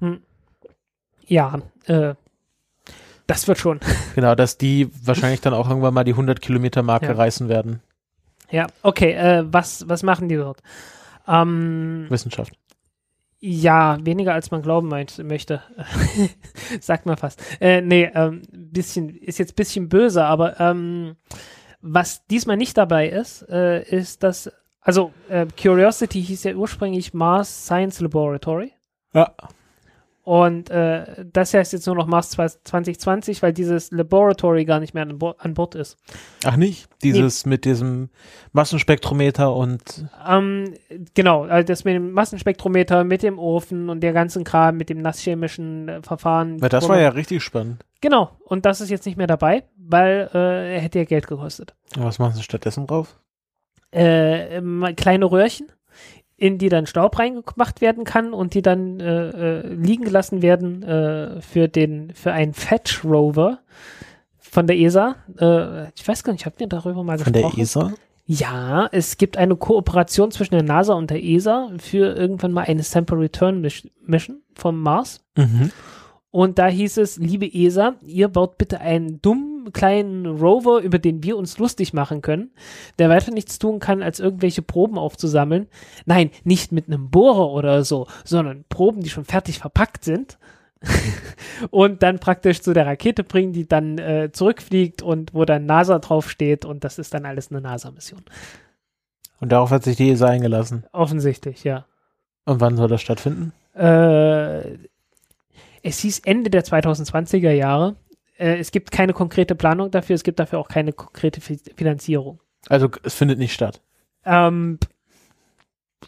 Hm. 0.00 0.20
Ja, 1.26 1.60
äh, 1.86 2.14
das 3.26 3.48
wird 3.48 3.58
schon. 3.58 3.80
Genau, 4.14 4.34
dass 4.34 4.56
die 4.56 4.88
wahrscheinlich 5.04 5.42
dann 5.42 5.52
auch 5.52 5.68
irgendwann 5.68 5.92
mal 5.92 6.04
die 6.04 6.12
100 6.12 6.40
Kilometer 6.40 6.82
Marke 6.82 7.06
ja. 7.06 7.12
reißen 7.12 7.50
werden. 7.50 7.80
Ja, 8.50 8.66
okay, 8.82 9.12
äh, 9.12 9.44
was, 9.46 9.86
was 9.88 10.02
machen 10.02 10.28
die 10.28 10.36
dort? 10.36 10.62
Ähm, 11.28 12.06
Wissenschaft. 12.08 12.54
Ja, 13.38 13.98
weniger 14.00 14.32
als 14.32 14.50
man 14.50 14.62
glauben 14.62 14.88
meint, 14.88 15.22
möchte. 15.22 15.62
Sagt 16.80 17.04
man 17.04 17.18
fast. 17.18 17.42
Äh, 17.60 17.82
nee, 17.82 18.10
ähm, 18.14 18.42
bisschen, 18.76 19.08
ist 19.08 19.38
jetzt 19.38 19.56
bisschen 19.56 19.88
böse, 19.88 20.24
aber 20.24 20.60
ähm, 20.60 21.16
was 21.80 22.26
diesmal 22.26 22.56
nicht 22.56 22.76
dabei 22.76 23.08
ist, 23.08 23.48
äh, 23.48 23.82
ist, 23.82 24.22
dass, 24.22 24.50
also 24.80 25.12
äh, 25.28 25.46
Curiosity 25.60 26.22
hieß 26.22 26.44
ja 26.44 26.54
ursprünglich 26.54 27.14
Mars 27.14 27.64
Science 27.64 28.00
Laboratory. 28.00 28.72
Ja. 29.12 29.32
Und 30.26 30.70
äh, 30.70 31.24
das 31.32 31.54
heißt 31.54 31.72
jetzt 31.72 31.86
nur 31.86 31.94
noch 31.94 32.08
Mars 32.08 32.30
2020, 32.30 33.42
weil 33.42 33.52
dieses 33.52 33.92
Laboratory 33.92 34.64
gar 34.64 34.80
nicht 34.80 34.92
mehr 34.92 35.04
an, 35.04 35.20
Bo 35.20 35.36
an 35.38 35.54
Bord 35.54 35.76
ist. 35.76 35.96
Ach 36.44 36.56
nicht? 36.56 36.88
Dieses 37.04 37.46
mit 37.46 37.64
diesem 37.64 38.10
Massenspektrometer 38.52 39.54
und 39.54 40.04
Ähm, 40.28 40.74
genau, 41.14 41.44
also 41.44 41.64
das 41.64 41.84
mit 41.84 41.94
dem 41.94 42.10
Massenspektrometer, 42.10 43.04
mit 43.04 43.22
dem 43.22 43.38
Ofen 43.38 43.88
und 43.88 44.00
der 44.00 44.12
ganzen 44.12 44.42
Kram, 44.42 44.76
mit 44.76 44.88
dem 44.90 45.00
nasschemischen 45.00 45.88
äh, 45.88 46.02
Verfahren. 46.02 46.60
weil 46.60 46.70
das 46.70 46.88
war 46.88 46.98
ja 46.98 47.10
richtig 47.10 47.44
spannend. 47.44 47.84
Genau, 48.06 48.30
und 48.44 48.64
das 48.66 48.80
ist 48.80 48.88
jetzt 48.88 49.04
nicht 49.04 49.18
mehr 49.18 49.26
dabei, 49.26 49.64
weil 49.76 50.30
äh, 50.32 50.74
er 50.76 50.80
hätte 50.80 51.00
ja 51.00 51.04
Geld 51.04 51.26
gekostet. 51.26 51.74
Was 51.96 52.20
machen 52.20 52.34
sie 52.34 52.42
stattdessen 52.44 52.86
drauf? 52.86 53.18
Äh, 53.92 54.58
ähm, 54.58 54.86
kleine 54.94 55.24
Röhrchen, 55.24 55.66
in 56.36 56.56
die 56.58 56.68
dann 56.68 56.86
Staub 56.86 57.18
reingemacht 57.18 57.80
werden 57.80 58.04
kann 58.04 58.32
und 58.32 58.54
die 58.54 58.62
dann 58.62 59.00
äh, 59.00 59.30
äh, 59.60 59.66
liegen 59.74 60.04
gelassen 60.04 60.40
werden 60.40 60.84
äh, 60.84 61.40
für 61.40 61.66
den 61.66 62.14
für 62.14 62.32
einen 62.32 62.54
Fetch 62.54 63.04
Rover 63.04 63.58
von 64.38 64.68
der 64.68 64.76
ESA. 64.78 65.16
Äh, 65.40 65.88
ich 65.96 66.06
weiß 66.06 66.22
gar 66.22 66.32
nicht, 66.32 66.46
habt 66.46 66.60
ihr 66.60 66.68
darüber 66.68 67.02
mal 67.02 67.18
Von 67.18 67.32
der 67.32 67.42
gesprochen? 67.42 67.60
ESA? 67.60 67.92
Ja, 68.26 68.88
es 68.92 69.18
gibt 69.18 69.36
eine 69.36 69.56
Kooperation 69.56 70.30
zwischen 70.30 70.54
der 70.54 70.62
NASA 70.62 70.94
und 70.94 71.10
der 71.10 71.24
ESA 71.24 71.70
für 71.78 72.14
irgendwann 72.16 72.52
mal 72.52 72.66
eine 72.66 72.84
Sample 72.84 73.18
Return 73.18 73.60
Miss- 73.62 73.88
Mission 74.04 74.42
vom 74.54 74.80
Mars. 74.80 75.24
Mhm. 75.36 75.72
Und 76.36 76.58
da 76.58 76.66
hieß 76.66 76.98
es, 76.98 77.16
liebe 77.16 77.50
ESA, 77.50 77.94
ihr 78.04 78.28
baut 78.28 78.58
bitte 78.58 78.78
einen 78.82 79.22
dummen 79.22 79.72
kleinen 79.72 80.26
Rover, 80.26 80.80
über 80.80 80.98
den 80.98 81.22
wir 81.22 81.34
uns 81.34 81.56
lustig 81.56 81.94
machen 81.94 82.20
können, 82.20 82.50
der 82.98 83.08
weiter 83.08 83.32
nichts 83.32 83.58
tun 83.58 83.78
kann, 83.78 84.02
als 84.02 84.20
irgendwelche 84.20 84.60
Proben 84.60 84.98
aufzusammeln. 84.98 85.66
Nein, 86.04 86.30
nicht 86.44 86.72
mit 86.72 86.88
einem 86.88 87.08
Bohrer 87.08 87.50
oder 87.52 87.84
so, 87.84 88.06
sondern 88.22 88.66
Proben, 88.68 89.00
die 89.00 89.08
schon 89.08 89.24
fertig 89.24 89.60
verpackt 89.60 90.04
sind. 90.04 90.36
und 91.70 92.02
dann 92.02 92.18
praktisch 92.18 92.60
zu 92.60 92.74
der 92.74 92.84
Rakete 92.84 93.24
bringen, 93.24 93.54
die 93.54 93.66
dann 93.66 93.96
äh, 93.96 94.28
zurückfliegt 94.30 95.00
und 95.00 95.32
wo 95.32 95.46
dann 95.46 95.64
NASA 95.64 96.00
draufsteht 96.00 96.66
und 96.66 96.84
das 96.84 96.98
ist 96.98 97.14
dann 97.14 97.24
alles 97.24 97.50
eine 97.50 97.62
NASA-Mission. 97.62 98.20
Und 99.40 99.52
darauf 99.52 99.70
hat 99.70 99.84
sich 99.84 99.96
die 99.96 100.10
ESA 100.10 100.26
eingelassen. 100.26 100.84
Offensichtlich, 100.92 101.64
ja. 101.64 101.86
Und 102.44 102.60
wann 102.60 102.76
soll 102.76 102.88
das 102.88 103.00
stattfinden? 103.00 103.54
Äh, 103.72 104.76
es 105.86 106.00
hieß 106.00 106.20
Ende 106.20 106.50
der 106.50 106.64
2020er 106.64 107.52
Jahre. 107.52 107.96
Äh, 108.38 108.58
es 108.58 108.72
gibt 108.72 108.90
keine 108.90 109.12
konkrete 109.12 109.54
Planung 109.54 109.90
dafür, 109.90 110.14
es 110.14 110.24
gibt 110.24 110.40
dafür 110.40 110.58
auch 110.58 110.68
keine 110.68 110.92
konkrete 110.92 111.40
Fi 111.40 111.58
Finanzierung. 111.76 112.40
Also 112.68 112.90
es 113.04 113.14
findet 113.14 113.38
nicht 113.38 113.52
statt. 113.52 113.80
Ähm, 114.24 114.78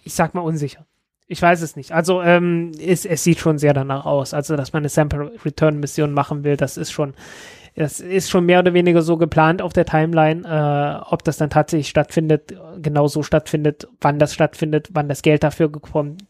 ich 0.03 0.15
sag 0.15 0.35
mal 0.35 0.41
unsicher. 0.41 0.85
Ich 1.29 1.41
weiß 1.41 1.63
es 1.63 1.77
nicht. 1.77 1.93
Also 1.93 2.23
ähm, 2.23 2.73
es, 2.81 3.05
es 3.05 3.23
sieht 3.23 3.39
schon 3.39 3.59
sehr 3.59 3.73
danach 3.73 4.07
aus. 4.07 4.35
Also, 4.35 4.57
dass 4.57 4.73
man 4.73 4.81
eine 4.81 4.89
Sample 4.89 5.33
Return 5.45 5.79
Mission 5.79 6.13
machen 6.13 6.43
will, 6.43 6.57
das 6.57 6.77
ist 6.77 6.91
schon, 6.91 7.15
das 7.77 8.01
ist 8.01 8.31
schon 8.31 8.47
mehr 8.47 8.61
oder 8.61 8.73
weniger 8.73 9.03
so 9.03 9.17
geplant 9.19 9.63
auf 9.63 9.75
der 9.75 9.85
Timeline. 9.85 10.43
Äh, 10.45 11.13
ob 11.13 11.23
das 11.23 11.37
dann 11.37 11.51
tatsächlich 11.51 11.89
stattfindet, 11.89 12.55
genau 12.83 13.07
so 13.07 13.23
stattfindet, 13.23 13.87
wann 14.01 14.19
das 14.19 14.35
stattfindet, 14.35 14.89
wann 14.93 15.09
das 15.09 15.23
Geld 15.23 15.45
dafür 15.45 15.71
kommt, 15.71 16.25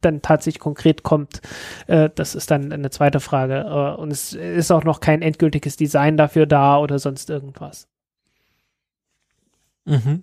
dann 0.00 0.22
tatsächlich 0.22 0.60
konkret 0.60 1.02
kommt, 1.02 1.40
äh, 1.86 2.10
das 2.14 2.34
ist 2.34 2.50
dann 2.50 2.72
eine 2.72 2.90
zweite 2.90 3.20
Frage. 3.20 3.60
Äh, 3.60 4.00
und 4.00 4.10
es 4.10 4.32
ist 4.32 4.70
auch 4.70 4.84
noch 4.84 5.00
kein 5.00 5.22
endgültiges 5.22 5.76
Design 5.76 6.16
dafür 6.16 6.46
da 6.46 6.78
oder 6.78 6.98
sonst 6.98 7.30
irgendwas. 7.30 7.88
Mhm. 9.84 10.20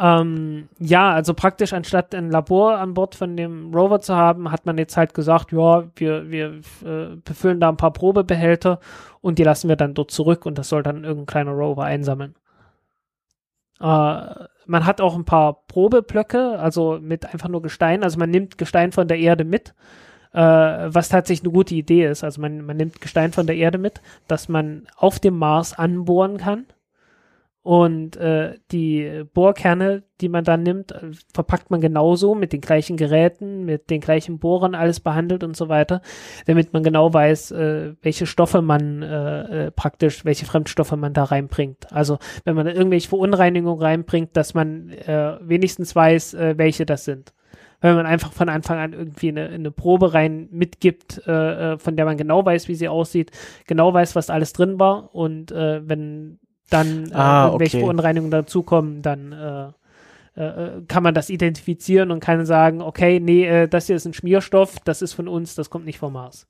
Ähm, 0.00 0.68
ja, 0.78 1.10
also 1.10 1.34
praktisch 1.34 1.72
anstatt 1.72 2.14
ein 2.14 2.30
Labor 2.30 2.78
an 2.78 2.94
Bord 2.94 3.16
von 3.16 3.36
dem 3.36 3.74
Rover 3.74 4.00
zu 4.00 4.14
haben, 4.14 4.52
hat 4.52 4.64
man 4.64 4.78
jetzt 4.78 4.96
halt 4.96 5.12
gesagt, 5.12 5.50
ja, 5.50 5.88
wir, 5.96 6.30
wir 6.30 6.60
äh, 6.84 7.16
befüllen 7.24 7.58
da 7.58 7.68
ein 7.68 7.76
paar 7.76 7.92
Probebehälter 7.92 8.78
und 9.20 9.40
die 9.40 9.42
lassen 9.42 9.68
wir 9.68 9.74
dann 9.74 9.94
dort 9.94 10.12
zurück 10.12 10.46
und 10.46 10.56
das 10.56 10.68
soll 10.68 10.84
dann 10.84 11.02
irgendein 11.02 11.26
kleiner 11.26 11.50
Rover 11.50 11.82
einsammeln. 11.82 12.36
Äh, 13.80 14.46
man 14.68 14.84
hat 14.84 15.00
auch 15.00 15.16
ein 15.16 15.24
paar 15.24 15.64
Probeblöcke, 15.66 16.58
also 16.58 16.98
mit 17.00 17.26
einfach 17.26 17.48
nur 17.48 17.62
Gestein, 17.62 18.04
also 18.04 18.18
man 18.18 18.30
nimmt 18.30 18.58
Gestein 18.58 18.92
von 18.92 19.08
der 19.08 19.18
Erde 19.18 19.44
mit, 19.44 19.74
äh, 20.32 20.40
was 20.40 21.08
tatsächlich 21.08 21.44
eine 21.44 21.54
gute 21.54 21.74
Idee 21.74 22.06
ist. 22.06 22.22
Also 22.22 22.40
man, 22.40 22.64
man 22.64 22.76
nimmt 22.76 23.00
Gestein 23.00 23.32
von 23.32 23.46
der 23.46 23.56
Erde 23.56 23.78
mit, 23.78 24.02
dass 24.28 24.48
man 24.48 24.86
auf 24.96 25.18
dem 25.18 25.38
Mars 25.38 25.76
anbohren 25.76 26.36
kann. 26.36 26.66
Und 27.68 28.16
äh, 28.16 28.54
die 28.72 29.24
Bohrkerne, 29.34 30.02
die 30.22 30.30
man 30.30 30.42
dann 30.42 30.62
nimmt, 30.62 30.90
äh, 30.92 31.10
verpackt 31.34 31.70
man 31.70 31.82
genauso 31.82 32.34
mit 32.34 32.54
den 32.54 32.62
gleichen 32.62 32.96
Geräten, 32.96 33.66
mit 33.66 33.90
den 33.90 34.00
gleichen 34.00 34.38
Bohrern, 34.38 34.74
alles 34.74 35.00
behandelt 35.00 35.44
und 35.44 35.54
so 35.54 35.68
weiter, 35.68 36.00
damit 36.46 36.72
man 36.72 36.82
genau 36.82 37.12
weiß, 37.12 37.50
äh, 37.50 37.92
welche 38.00 38.24
Stoffe 38.24 38.62
man 38.62 39.02
äh, 39.02 39.66
äh, 39.66 39.70
praktisch, 39.70 40.24
welche 40.24 40.46
Fremdstoffe 40.46 40.92
man 40.92 41.12
da 41.12 41.24
reinbringt. 41.24 41.92
Also 41.92 42.18
wenn 42.44 42.56
man 42.56 42.66
irgendwelche 42.68 43.10
Verunreinigungen 43.10 43.82
reinbringt, 43.82 44.34
dass 44.34 44.54
man 44.54 44.88
äh, 44.88 45.36
wenigstens 45.42 45.94
weiß, 45.94 46.38
welche 46.38 46.86
das 46.86 47.04
sind. 47.04 47.34
Wenn 47.82 47.96
man 47.96 48.06
einfach 48.06 48.32
von 48.32 48.48
Anfang 48.48 48.78
an 48.78 48.94
irgendwie 48.94 49.28
eine, 49.28 49.50
eine 49.50 49.70
Probe 49.70 50.14
rein 50.14 50.48
mitgibt, 50.50 51.18
äh, 51.28 51.76
von 51.76 51.96
der 51.96 52.06
man 52.06 52.16
genau 52.16 52.46
weiß, 52.46 52.66
wie 52.68 52.74
sie 52.76 52.88
aussieht, 52.88 53.30
genau 53.66 53.92
weiß, 53.92 54.16
was 54.16 54.30
alles 54.30 54.54
drin 54.54 54.80
war 54.80 55.14
und 55.14 55.52
äh, 55.52 55.86
wenn 55.86 56.38
dann 56.70 57.10
äh, 57.10 57.14
Ah, 57.14 57.46
irgendwelche 57.46 57.78
okay. 57.78 57.84
Verunreinigungen 57.86 58.30
dazukommen, 58.30 59.02
dann 59.02 59.32
äh, 59.32 60.40
äh, 60.40 60.82
kann 60.86 61.02
man 61.02 61.14
das 61.14 61.30
identifizieren 61.30 62.10
und 62.10 62.20
kann 62.20 62.46
sagen, 62.46 62.82
okay, 62.82 63.20
nee, 63.20 63.46
äh, 63.46 63.68
das 63.68 63.86
hier 63.86 63.96
ist 63.96 64.06
ein 64.06 64.14
Schmierstoff, 64.14 64.76
das 64.84 65.02
ist 65.02 65.14
von 65.14 65.28
uns, 65.28 65.54
das 65.54 65.70
kommt 65.70 65.84
nicht 65.84 65.98
vom 65.98 66.12
Mars. 66.12 66.46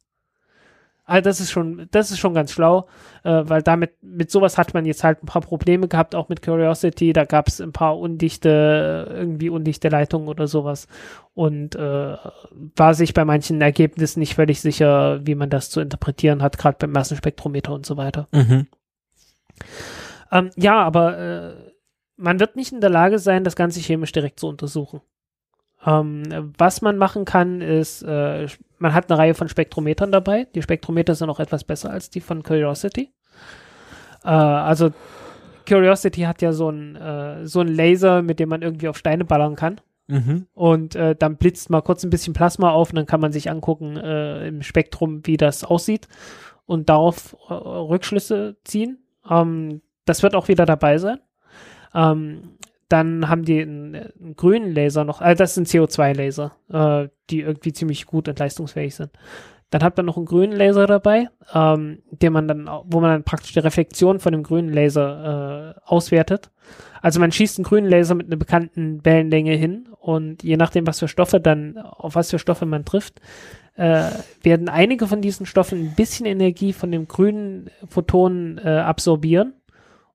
Also 1.04 1.22
das 1.22 1.40
ist 1.40 1.50
schon, 1.50 1.88
das 1.90 2.10
ist 2.10 2.18
schon 2.18 2.34
ganz 2.34 2.52
schlau, 2.52 2.86
äh, 3.24 3.42
weil 3.44 3.62
damit, 3.62 3.92
mit 4.02 4.30
sowas 4.30 4.58
hat 4.58 4.74
man 4.74 4.84
jetzt 4.84 5.04
halt 5.04 5.22
ein 5.22 5.26
paar 5.26 5.40
Probleme 5.40 5.88
gehabt, 5.88 6.14
auch 6.14 6.28
mit 6.28 6.42
Curiosity, 6.42 7.14
da 7.14 7.24
gab 7.24 7.48
es 7.48 7.62
ein 7.62 7.72
paar 7.72 7.98
undichte, 7.98 9.10
irgendwie 9.10 9.48
undichte 9.48 9.88
Leitungen 9.88 10.28
oder 10.28 10.46
sowas 10.46 10.86
und 11.32 11.76
äh, 11.76 12.16
war 12.76 12.92
sich 12.92 13.14
bei 13.14 13.24
manchen 13.24 13.58
Ergebnissen 13.62 14.20
nicht 14.20 14.34
völlig 14.34 14.60
sicher, 14.60 15.26
wie 15.26 15.34
man 15.34 15.48
das 15.48 15.70
zu 15.70 15.80
interpretieren 15.80 16.42
hat, 16.42 16.58
gerade 16.58 16.76
beim 16.78 16.92
Massenspektrometer 16.92 17.72
und 17.72 17.86
so 17.86 17.96
weiter. 17.96 18.28
Mhm. 18.32 18.66
Ähm, 20.30 20.50
ja, 20.56 20.82
aber 20.82 21.18
äh, 21.18 21.72
man 22.16 22.40
wird 22.40 22.56
nicht 22.56 22.72
in 22.72 22.80
der 22.80 22.90
Lage 22.90 23.18
sein, 23.18 23.44
das 23.44 23.56
Ganze 23.56 23.80
chemisch 23.80 24.12
direkt 24.12 24.40
zu 24.40 24.48
untersuchen. 24.48 25.00
Ähm, 25.86 26.52
was 26.58 26.82
man 26.82 26.96
machen 26.96 27.24
kann, 27.24 27.60
ist, 27.60 28.02
äh, 28.02 28.48
man 28.78 28.94
hat 28.94 29.10
eine 29.10 29.18
Reihe 29.18 29.34
von 29.34 29.48
Spektrometern 29.48 30.10
dabei. 30.10 30.46
Die 30.54 30.62
Spektrometer 30.62 31.14
sind 31.14 31.30
auch 31.30 31.40
etwas 31.40 31.64
besser 31.64 31.90
als 31.90 32.10
die 32.10 32.20
von 32.20 32.42
Curiosity. 32.42 33.12
Äh, 34.24 34.28
also 34.28 34.90
Curiosity 35.66 36.22
hat 36.22 36.42
ja 36.42 36.52
so 36.52 36.68
einen 36.68 36.96
äh, 36.96 37.46
so 37.46 37.60
einen 37.60 37.74
Laser, 37.74 38.22
mit 38.22 38.40
dem 38.40 38.48
man 38.48 38.62
irgendwie 38.62 38.88
auf 38.88 38.98
Steine 38.98 39.24
ballern 39.24 39.54
kann. 39.54 39.80
Mhm. 40.08 40.46
Und 40.54 40.96
äh, 40.96 41.14
dann 41.14 41.36
blitzt 41.36 41.70
mal 41.70 41.82
kurz 41.82 42.02
ein 42.02 42.10
bisschen 42.10 42.32
Plasma 42.32 42.70
auf 42.70 42.90
und 42.90 42.96
dann 42.96 43.06
kann 43.06 43.20
man 43.20 43.30
sich 43.30 43.50
angucken 43.50 43.96
äh, 43.96 44.48
im 44.48 44.62
Spektrum, 44.62 45.20
wie 45.24 45.36
das 45.36 45.64
aussieht 45.64 46.08
und 46.64 46.88
darauf 46.88 47.36
äh, 47.48 47.52
Rückschlüsse 47.52 48.56
ziehen. 48.64 48.98
Ähm, 49.28 49.82
das 50.08 50.22
wird 50.22 50.34
auch 50.34 50.48
wieder 50.48 50.66
dabei 50.66 50.98
sein. 50.98 51.18
Ähm, 51.94 52.58
dann 52.88 53.28
haben 53.28 53.44
die 53.44 53.60
einen, 53.60 53.94
einen 53.94 54.36
grünen 54.36 54.74
Laser 54.74 55.04
noch, 55.04 55.20
also 55.20 55.38
das 55.38 55.54
sind 55.54 55.68
CO2-Laser, 55.68 56.52
äh, 56.70 57.08
die 57.30 57.40
irgendwie 57.40 57.72
ziemlich 57.72 58.06
gut 58.06 58.28
und 58.28 58.38
leistungsfähig 58.38 58.94
sind. 58.94 59.10
Dann 59.70 59.82
hat 59.82 59.98
man 59.98 60.06
noch 60.06 60.16
einen 60.16 60.24
grünen 60.24 60.56
Laser 60.56 60.86
dabei, 60.86 61.28
ähm, 61.52 62.02
den 62.10 62.32
man 62.32 62.48
dann, 62.48 62.70
wo 62.84 63.00
man 63.00 63.10
dann 63.10 63.24
praktisch 63.24 63.52
die 63.52 63.58
Reflexion 63.58 64.18
von 64.18 64.32
dem 64.32 64.42
grünen 64.42 64.72
Laser 64.72 65.74
äh, 65.76 65.80
auswertet. 65.84 66.50
Also 67.02 67.20
man 67.20 67.30
schießt 67.30 67.58
einen 67.58 67.64
grünen 67.64 67.88
Laser 67.88 68.14
mit 68.14 68.28
einer 68.28 68.36
bekannten 68.36 69.04
Wellenlänge 69.04 69.52
hin 69.52 69.88
und 70.00 70.42
je 70.42 70.56
nachdem, 70.56 70.86
was 70.86 70.98
für 70.98 71.08
Stoffe 71.08 71.40
dann, 71.40 71.76
auf 71.76 72.14
was 72.14 72.30
für 72.30 72.38
Stoffe 72.38 72.64
man 72.64 72.86
trifft, 72.86 73.20
äh, 73.74 74.10
werden 74.42 74.70
einige 74.70 75.06
von 75.06 75.20
diesen 75.20 75.44
Stoffen 75.44 75.78
ein 75.80 75.94
bisschen 75.94 76.24
Energie 76.24 76.72
von 76.72 76.90
dem 76.90 77.06
grünen 77.06 77.70
Photonen 77.86 78.58
äh, 78.58 78.78
absorbieren 78.78 79.52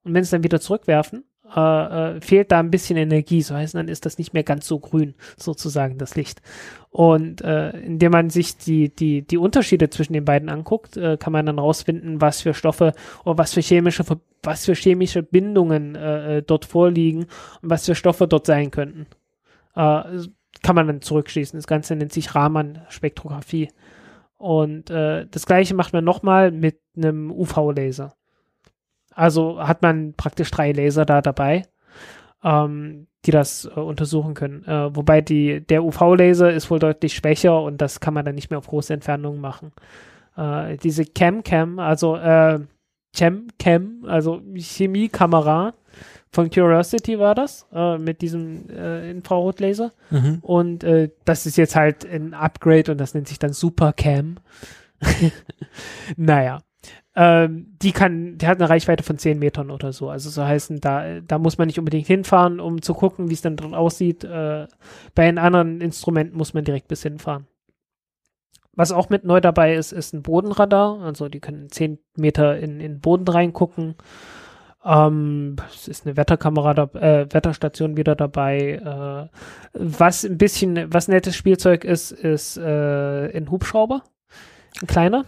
und 0.03 0.13
wenn 0.13 0.23
sie 0.23 0.31
dann 0.31 0.43
wieder 0.43 0.59
zurückwerfen, 0.59 1.23
äh, 1.55 2.15
äh, 2.15 2.21
fehlt 2.21 2.51
da 2.51 2.59
ein 2.59 2.71
bisschen 2.71 2.97
Energie, 2.97 3.41
so 3.41 3.53
heißt 3.53 3.75
dann 3.75 3.87
ist 3.87 4.05
das 4.05 4.17
nicht 4.17 4.33
mehr 4.33 4.43
ganz 4.43 4.67
so 4.67 4.79
grün, 4.79 5.13
sozusagen 5.37 5.97
das 5.97 6.15
Licht. 6.15 6.41
Und 6.89 7.41
äh, 7.41 7.71
indem 7.79 8.11
man 8.11 8.29
sich 8.29 8.57
die, 8.57 8.89
die, 8.93 9.21
die 9.21 9.37
Unterschiede 9.37 9.89
zwischen 9.89 10.13
den 10.13 10.25
beiden 10.25 10.49
anguckt, 10.49 10.97
äh, 10.97 11.17
kann 11.17 11.33
man 11.33 11.45
dann 11.45 11.59
rausfinden, 11.59 12.21
was 12.21 12.41
für 12.41 12.53
Stoffe 12.53 12.93
oder 13.23 13.37
was 13.37 13.53
für 13.53 13.61
chemische, 13.61 14.03
was 14.41 14.65
für 14.65 14.73
chemische 14.73 15.21
Bindungen 15.21 15.95
äh, 15.95 16.37
äh, 16.37 16.41
dort 16.41 16.65
vorliegen 16.65 17.25
und 17.61 17.69
was 17.69 17.85
für 17.85 17.95
Stoffe 17.95 18.27
dort 18.27 18.45
sein 18.45 18.71
könnten. 18.71 19.05
Äh, 19.75 20.03
kann 20.63 20.75
man 20.75 20.87
dann 20.87 21.01
zurückschließen. 21.01 21.57
Das 21.57 21.67
Ganze 21.67 21.95
nennt 21.95 22.13
sich 22.13 22.33
Raman-Spektrographie. 22.33 23.69
Und 24.37 24.89
äh, 24.89 25.27
das 25.29 25.45
gleiche 25.45 25.75
macht 25.75 25.93
man 25.93 26.03
nochmal 26.03 26.51
mit 26.51 26.79
einem 26.95 27.31
UV-Laser. 27.31 28.15
Also 29.15 29.59
hat 29.59 29.81
man 29.81 30.13
praktisch 30.13 30.51
drei 30.51 30.71
Laser 30.71 31.05
da 31.05 31.21
dabei, 31.21 31.63
ähm, 32.43 33.07
die 33.25 33.31
das 33.31 33.65
äh, 33.65 33.79
untersuchen 33.79 34.33
können. 34.33 34.65
Äh, 34.65 34.95
wobei 34.95 35.21
die, 35.21 35.61
der 35.61 35.83
UV-Laser 35.83 36.51
ist 36.51 36.69
wohl 36.69 36.79
deutlich 36.79 37.13
schwächer 37.13 37.61
und 37.61 37.81
das 37.81 37.99
kann 37.99 38.13
man 38.13 38.25
dann 38.25 38.35
nicht 38.35 38.49
mehr 38.49 38.59
auf 38.59 38.67
große 38.67 38.93
Entfernungen 38.93 39.41
machen. 39.41 39.71
Äh, 40.35 40.77
diese 40.77 41.05
Cam-Cam, 41.05 41.79
also 41.79 42.15
äh, 42.17 42.59
Chem-Cam, 43.15 44.05
also 44.07 44.41
Chemiekamera 44.55 45.73
von 46.31 46.49
Curiosity 46.49 47.19
war 47.19 47.35
das, 47.35 47.67
äh, 47.71 47.99
mit 47.99 48.21
diesem 48.21 48.67
äh, 48.69 49.11
Infrarotlaser. 49.11 49.91
Mhm. 50.09 50.39
Und 50.41 50.83
äh, 50.83 51.09
das 51.25 51.45
ist 51.45 51.57
jetzt 51.57 51.75
halt 51.75 52.05
ein 52.05 52.33
Upgrade 52.33 52.91
und 52.91 52.97
das 52.97 53.13
nennt 53.13 53.27
sich 53.27 53.37
dann 53.37 53.53
Supercam. 53.53 54.37
naja. 56.17 56.59
Ähm, 57.15 57.75
die 57.81 57.91
kann, 57.91 58.37
die 58.37 58.47
hat 58.47 58.59
eine 58.59 58.69
Reichweite 58.69 59.03
von 59.03 59.17
10 59.17 59.37
Metern 59.37 59.69
oder 59.69 59.93
so. 59.93 60.09
Also 60.09 60.29
so 60.29 60.43
heißen, 60.43 60.81
da, 60.81 61.21
da 61.21 61.37
muss 61.37 61.57
man 61.57 61.67
nicht 61.67 61.79
unbedingt 61.79 62.07
hinfahren, 62.07 62.59
um 62.59 62.81
zu 62.81 62.93
gucken, 62.93 63.29
wie 63.29 63.33
es 63.33 63.41
dann 63.41 63.55
drin 63.55 63.75
aussieht. 63.75 64.23
Äh, 64.23 64.67
bei 65.13 65.25
den 65.25 65.37
anderen 65.37 65.79
Instrumenten 65.81 66.37
muss 66.37 66.53
man 66.53 66.63
direkt 66.63 66.87
bis 66.87 67.03
hinfahren. 67.03 67.47
Was 68.75 68.91
auch 68.91 69.09
mit 69.09 69.23
neu 69.23 69.39
dabei 69.39 69.75
ist, 69.75 69.91
ist 69.91 70.13
ein 70.13 70.23
Bodenradar. 70.23 71.01
Also 71.01 71.29
die 71.29 71.39
können 71.39 71.69
10 71.69 71.99
Meter 72.17 72.57
in, 72.57 72.79
in 72.79 72.93
den 72.93 72.99
Boden 73.01 73.27
reingucken. 73.27 73.95
Ähm, 74.83 75.55
es 75.73 75.87
ist 75.87 76.05
eine 76.05 76.17
Wetterkamera, 76.17 76.73
da, 76.73 76.83
äh, 76.99 77.31
Wetterstation 77.31 77.95
wieder 77.95 78.15
dabei. 78.15 79.29
Äh, 79.33 79.37
was 79.73 80.23
ein 80.23 80.39
bisschen, 80.39 80.91
was 80.91 81.07
nettes 81.07 81.35
Spielzeug 81.35 81.85
ist, 81.85 82.11
ist 82.11 82.57
äh, 82.57 83.37
ein 83.37 83.51
Hubschrauber. 83.51 84.01
Ein 84.81 84.87
kleiner. 84.87 85.25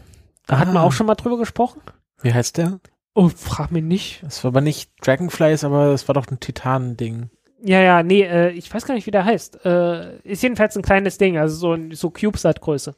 Da 0.48 0.60
hatten 0.60 0.74
wir 0.74 0.82
Ah. 0.82 0.84
auch 0.84 0.92
schon 0.92 1.08
mal 1.08 1.16
drüber 1.16 1.38
gesprochen. 1.38 1.82
Wie 2.22 2.34
heißt 2.34 2.58
der? 2.58 2.80
Oh, 3.14 3.30
frag 3.30 3.72
mich 3.72 3.84
nicht. 3.84 4.24
Das 4.24 4.44
war 4.44 4.50
aber 4.50 4.62
nicht 4.62 4.92
Dragonflies, 5.02 5.64
aber 5.64 5.88
es 5.88 6.08
war 6.08 6.14
doch 6.14 6.28
ein 6.28 6.40
Titan-Ding. 6.40 7.30
Ja, 7.64 7.80
ja, 7.82 8.04
nee, 8.04 8.22
äh, 8.24 8.50
ich 8.52 8.72
weiß 8.72 8.86
gar 8.86 8.94
nicht, 8.94 9.08
wie 9.08 9.12
der 9.12 9.26
heißt. 9.26 9.66
Äh, 9.66 10.18
ist 10.20 10.44
jedenfalls 10.44 10.76
ein 10.76 10.82
kleines 10.84 11.18
Ding, 11.18 11.38
also 11.38 11.56
so, 11.56 11.74
ein- 11.74 11.92
so 11.94 12.10
CubeSat-Größe. 12.10 12.94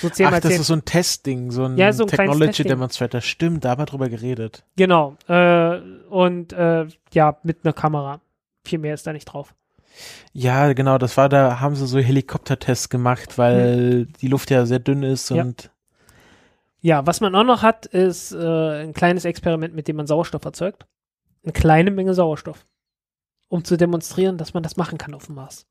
So 0.00 0.08
10 0.08 0.26
Ach, 0.26 0.30
mal 0.32 0.40
das 0.40 0.52
10. 0.52 0.60
ist 0.60 0.66
so 0.66 0.74
ein 0.74 0.84
Testding, 0.84 1.50
so 1.50 1.64
ein, 1.64 1.76
Ja, 1.78 1.92
so 1.92 2.04
ein 2.04 2.08
Technology. 2.08 2.62
Demonstrator. 2.64 3.20
Stimmt, 3.20 3.64
da 3.64 3.70
haben 3.70 3.80
wir 3.80 3.86
drüber 3.86 4.08
geredet. 4.08 4.64
Genau. 4.76 5.16
Äh, 5.26 5.78
und 6.10 6.52
äh, 6.52 6.86
ja, 7.12 7.38
mit 7.42 7.58
einer 7.64 7.72
Kamera. 7.72 8.20
Viel 8.64 8.78
mehr 8.78 8.94
ist 8.94 9.06
da 9.06 9.12
nicht 9.12 9.24
drauf. 9.24 9.54
Ja, 10.32 10.72
genau, 10.74 10.98
das 10.98 11.16
war, 11.16 11.28
da 11.28 11.58
haben 11.60 11.74
sie 11.74 11.86
so 11.86 11.98
Helikoptertests 11.98 12.88
gemacht, 12.88 13.36
weil 13.38 14.06
die 14.20 14.28
Luft 14.28 14.50
ja 14.50 14.64
sehr 14.66 14.78
dünn 14.78 15.02
ist 15.02 15.30
Hm. 15.30 15.36
Ja. 15.36 15.42
und 15.44 15.70
Ja, 16.80 17.06
was 17.06 17.20
man 17.20 17.34
auch 17.34 17.44
noch 17.44 17.62
hat, 17.62 17.86
ist 17.86 18.32
äh, 18.32 18.82
ein 18.82 18.94
kleines 18.94 19.24
Experiment, 19.24 19.74
mit 19.74 19.88
dem 19.88 19.96
man 19.96 20.06
Sauerstoff 20.06 20.44
erzeugt. 20.44 20.86
Eine 21.42 21.52
kleine 21.52 21.90
Menge 21.90 22.14
Sauerstoff. 22.14 22.66
Um 23.48 23.64
zu 23.64 23.76
demonstrieren, 23.76 24.38
dass 24.38 24.54
man 24.54 24.62
das 24.62 24.76
machen 24.76 24.96
kann 24.96 25.14
auf 25.14 25.26
dem 25.26 25.34
Mars. 25.34 25.66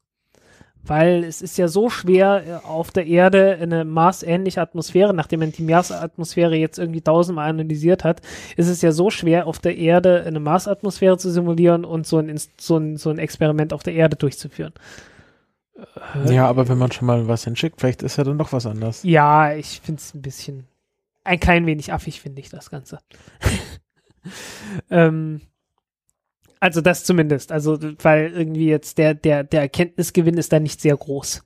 Weil 0.81 1.23
es 1.23 1.41
ist 1.41 1.57
ja 1.57 1.67
so 1.67 1.89
schwer, 1.89 2.43
äh, 2.45 2.67
auf 2.67 2.91
der 2.91 3.05
Erde 3.07 3.57
eine 3.59 3.85
Mars-ähnliche 3.85 4.61
Atmosphäre, 4.61 5.13
nachdem 5.13 5.41
man 5.41 5.51
die 5.51 5.63
Mars-Atmosphäre 5.63 6.55
jetzt 6.55 6.79
irgendwie 6.79 7.01
tausendmal 7.01 7.49
analysiert 7.49 8.03
hat, 8.03 8.21
ist 8.55 8.69
es 8.69 8.81
ja 8.81 8.91
so 8.91 9.09
schwer, 9.09 9.47
auf 9.47 9.59
der 9.59 9.77
Erde 9.77 10.23
eine 10.25 10.39
Mars-Atmosphäre 10.39 11.17
zu 11.17 11.31
simulieren 11.31 11.85
und 11.85 12.07
so 12.07 12.19
ein, 12.19 12.39
so, 12.57 12.77
ein, 12.77 12.97
so 12.97 13.09
ein 13.09 13.19
Experiment 13.19 13.73
auf 13.73 13.83
der 13.83 13.93
Erde 13.93 14.15
durchzuführen. 14.15 14.73
ja, 16.25 16.47
aber 16.47 16.69
wenn 16.69 16.77
man 16.77 16.91
schon 16.91 17.07
mal 17.07 17.27
was 17.27 17.43
hinschickt, 17.43 17.79
vielleicht 17.79 18.03
ist 18.03 18.17
ja 18.17 18.23
dann 18.23 18.37
doch 18.37 18.53
was 18.53 18.65
anderes. 18.65 19.03
Ja, 19.03 19.53
ich 19.53 19.81
finde 19.81 19.99
es 19.99 20.13
ein 20.13 20.21
bisschen, 20.21 20.65
ein 21.23 21.39
klein 21.39 21.65
wenig 21.65 21.93
affig, 21.93 22.21
finde 22.21 22.41
ich 22.41 22.49
das 22.49 22.69
Ganze. 22.69 22.99
ähm, 24.89 25.41
also 26.59 26.81
das 26.81 27.03
zumindest. 27.03 27.51
Also, 27.51 27.77
weil 28.01 28.31
irgendwie 28.31 28.67
jetzt 28.67 28.97
der, 28.97 29.13
der, 29.13 29.43
der 29.43 29.61
Erkenntnisgewinn 29.61 30.37
ist 30.37 30.51
da 30.51 30.59
nicht 30.59 30.81
sehr 30.81 30.97
groß. 30.97 31.43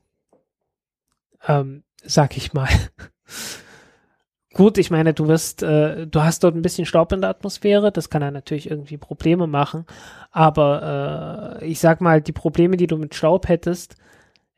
Ähm, 1.47 1.83
sag 2.03 2.37
ich 2.37 2.53
mal. 2.53 2.69
Gut, 4.53 4.77
ich 4.77 4.91
meine, 4.91 5.15
du 5.15 5.27
wirst, 5.27 5.63
äh, 5.63 6.05
du 6.05 6.21
hast 6.21 6.43
dort 6.43 6.55
ein 6.55 6.61
bisschen 6.61 6.85
Staub 6.85 7.11
in 7.11 7.21
der 7.21 7.31
Atmosphäre, 7.31 7.91
das 7.91 8.11
kann 8.11 8.21
dann 8.21 8.35
natürlich 8.35 8.69
irgendwie 8.69 8.97
Probleme 8.97 9.47
machen, 9.47 9.85
aber 10.29 11.59
äh, 11.59 11.65
ich 11.65 11.79
sag 11.79 12.01
mal, 12.01 12.21
die 12.21 12.33
Probleme, 12.33 12.77
die 12.77 12.85
du 12.85 12.97
mit 12.97 13.15
Staub 13.15 13.47
hättest, 13.49 13.95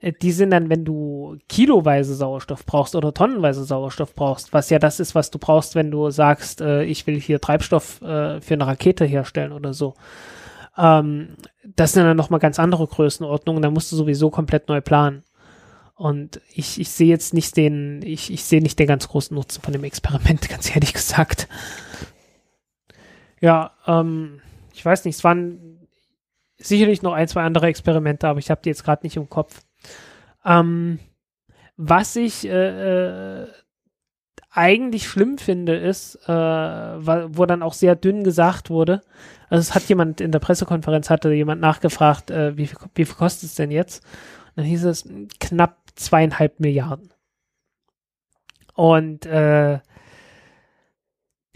die 0.01 0.31
sind 0.31 0.51
dann, 0.51 0.69
wenn 0.69 0.85
du 0.85 1.37
kiloweise 1.47 2.15
Sauerstoff 2.15 2.65
brauchst 2.65 2.95
oder 2.95 3.13
tonnenweise 3.13 3.63
Sauerstoff 3.63 4.13
brauchst, 4.13 4.53
was 4.53 4.69
ja 4.69 4.77
das 4.77 4.99
ist, 4.99 5.15
was 5.15 5.31
du 5.31 5.39
brauchst, 5.39 5.75
wenn 5.75 5.89
du 5.89 6.09
sagst, 6.11 6.61
äh, 6.61 6.83
ich 6.83 7.07
will 7.07 7.19
hier 7.19 7.41
Treibstoff 7.41 8.01
äh, 8.01 8.41
für 8.41 8.53
eine 8.53 8.67
Rakete 8.67 9.05
herstellen 9.05 9.51
oder 9.51 9.73
so. 9.73 9.95
Ähm, 10.77 11.35
das 11.63 11.93
sind 11.93 12.03
dann 12.03 12.17
nochmal 12.17 12.39
ganz 12.39 12.59
andere 12.59 12.85
Größenordnungen, 12.87 13.61
da 13.61 13.71
musst 13.71 13.91
du 13.91 13.95
sowieso 13.95 14.29
komplett 14.29 14.67
neu 14.67 14.81
planen. 14.81 15.23
Und 15.95 16.41
ich, 16.53 16.79
ich 16.79 16.89
sehe 16.89 17.07
jetzt 17.07 17.33
nicht 17.33 17.55
den, 17.55 18.01
ich, 18.03 18.31
ich 18.31 18.43
sehe 18.43 18.61
nicht 18.61 18.77
den 18.77 18.87
ganz 18.87 19.07
großen 19.07 19.33
Nutzen 19.33 19.61
von 19.61 19.71
dem 19.71 19.85
Experiment, 19.85 20.49
ganz 20.49 20.73
ehrlich 20.75 20.93
gesagt. 20.93 21.47
Ja, 23.39 23.71
ähm, 23.87 24.41
ich 24.73 24.83
weiß 24.83 25.05
nicht, 25.05 25.15
es 25.15 25.23
waren 25.23 25.87
sicherlich 26.57 27.01
noch 27.01 27.13
ein, 27.13 27.27
zwei 27.27 27.43
andere 27.43 27.67
Experimente, 27.67 28.27
aber 28.27 28.39
ich 28.39 28.51
habe 28.51 28.61
die 28.63 28.69
jetzt 28.69 28.83
gerade 28.83 29.05
nicht 29.05 29.15
im 29.15 29.29
Kopf. 29.29 29.61
Ähm, 30.45 30.99
was 31.77 32.15
ich 32.15 32.47
äh, 32.47 33.41
äh, 33.43 33.47
eigentlich 34.51 35.07
schlimm 35.07 35.37
finde, 35.37 35.75
ist, 35.75 36.15
äh, 36.27 36.31
wo 36.31 37.45
dann 37.45 37.61
auch 37.61 37.73
sehr 37.73 37.95
dünn 37.95 38.23
gesagt 38.23 38.69
wurde, 38.69 39.01
also 39.49 39.61
es 39.61 39.75
hat 39.75 39.83
jemand 39.83 40.21
in 40.21 40.31
der 40.31 40.39
Pressekonferenz, 40.39 41.09
hatte 41.09 41.31
jemand 41.33 41.61
nachgefragt, 41.61 42.31
äh, 42.31 42.57
wie, 42.57 42.67
viel, 42.67 42.77
wie 42.95 43.05
viel 43.05 43.15
kostet 43.15 43.49
es 43.49 43.55
denn 43.55 43.71
jetzt? 43.71 44.03
Und 44.49 44.57
dann 44.57 44.65
hieß 44.65 44.85
es 44.85 45.07
knapp 45.39 45.77
zweieinhalb 45.95 46.59
Milliarden. 46.59 47.13
Und 48.73 49.25
äh, 49.25 49.79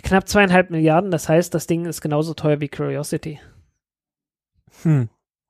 knapp 0.03 0.27
zweieinhalb 0.27 0.69
Milliarden, 0.69 1.11
das 1.11 1.29
heißt, 1.29 1.53
das 1.53 1.67
Ding 1.67 1.85
ist 1.85 2.01
genauso 2.01 2.33
teuer 2.33 2.59
wie 2.61 2.69
Curiosity. 2.69 3.39
Hm. 4.83 5.09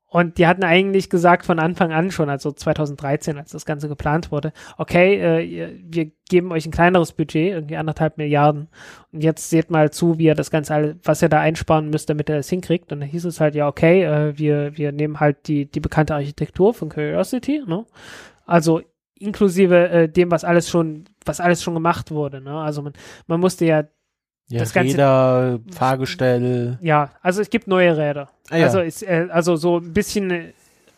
Und 0.09 0.39
die 0.39 0.47
hatten 0.47 0.63
eigentlich 0.63 1.09
gesagt 1.09 1.45
von 1.45 1.59
Anfang 1.59 1.91
an 1.91 2.09
schon, 2.09 2.29
also 2.29 2.51
2013, 2.51 3.37
als 3.37 3.51
das 3.51 3.65
Ganze 3.65 3.87
geplant 3.87 4.31
wurde, 4.31 4.53
okay, 4.77 5.15
äh, 5.15 5.79
wir 5.87 6.11
geben 6.27 6.51
euch 6.51 6.65
ein 6.65 6.71
kleineres 6.71 7.13
Budget, 7.13 7.53
irgendwie 7.53 7.77
anderthalb 7.77 8.17
Milliarden. 8.17 8.69
Und 9.11 9.23
jetzt 9.23 9.51
seht 9.51 9.69
mal 9.69 9.91
zu, 9.91 10.17
wie 10.17 10.25
ihr 10.25 10.35
das 10.35 10.49
Ganze, 10.49 10.97
was 11.03 11.21
ihr 11.21 11.29
da 11.29 11.39
einsparen 11.39 11.91
müsst, 11.91 12.09
damit 12.09 12.27
ihr 12.29 12.37
das 12.37 12.49
hinkriegt. 12.49 12.91
Und 12.91 13.01
dann 13.01 13.09
hieß 13.09 13.25
es 13.25 13.39
halt, 13.39 13.53
ja, 13.53 13.67
okay, 13.67 14.03
äh, 14.03 14.37
wir, 14.37 14.75
wir 14.77 14.91
nehmen 14.91 15.19
halt 15.19 15.47
die, 15.47 15.69
die 15.69 15.79
bekannte 15.79 16.15
Architektur 16.15 16.73
von 16.73 16.89
Curiosity, 16.89 17.63
ne? 17.67 17.85
Also 18.47 18.81
inklusive 19.19 19.89
äh, 19.89 20.09
dem, 20.09 20.31
was 20.31 20.43
alles 20.43 20.69
schon, 20.69 21.05
was 21.23 21.39
alles 21.39 21.61
schon 21.61 21.75
gemacht 21.75 22.09
wurde, 22.09 22.41
ne? 22.41 22.55
Also 22.55 22.81
man, 22.81 22.93
man 23.27 23.39
musste 23.39 23.65
ja 23.65 23.83
Ja, 24.49 24.59
Das 24.59 24.73
Ganze- 24.73 24.93
Räder, 24.93 25.59
Fahrgestell. 25.71 26.77
Ja, 26.81 27.11
also 27.21 27.41
es 27.41 27.49
gibt 27.49 27.67
neue 27.67 27.95
Räder. 27.95 28.29
Ah, 28.49 28.57
ja. 28.57 28.65
Also 28.65 28.79
ist, 28.79 29.03
äh, 29.03 29.27
also 29.31 29.55
so 29.55 29.77
ein 29.77 29.93
bisschen, 29.93 30.53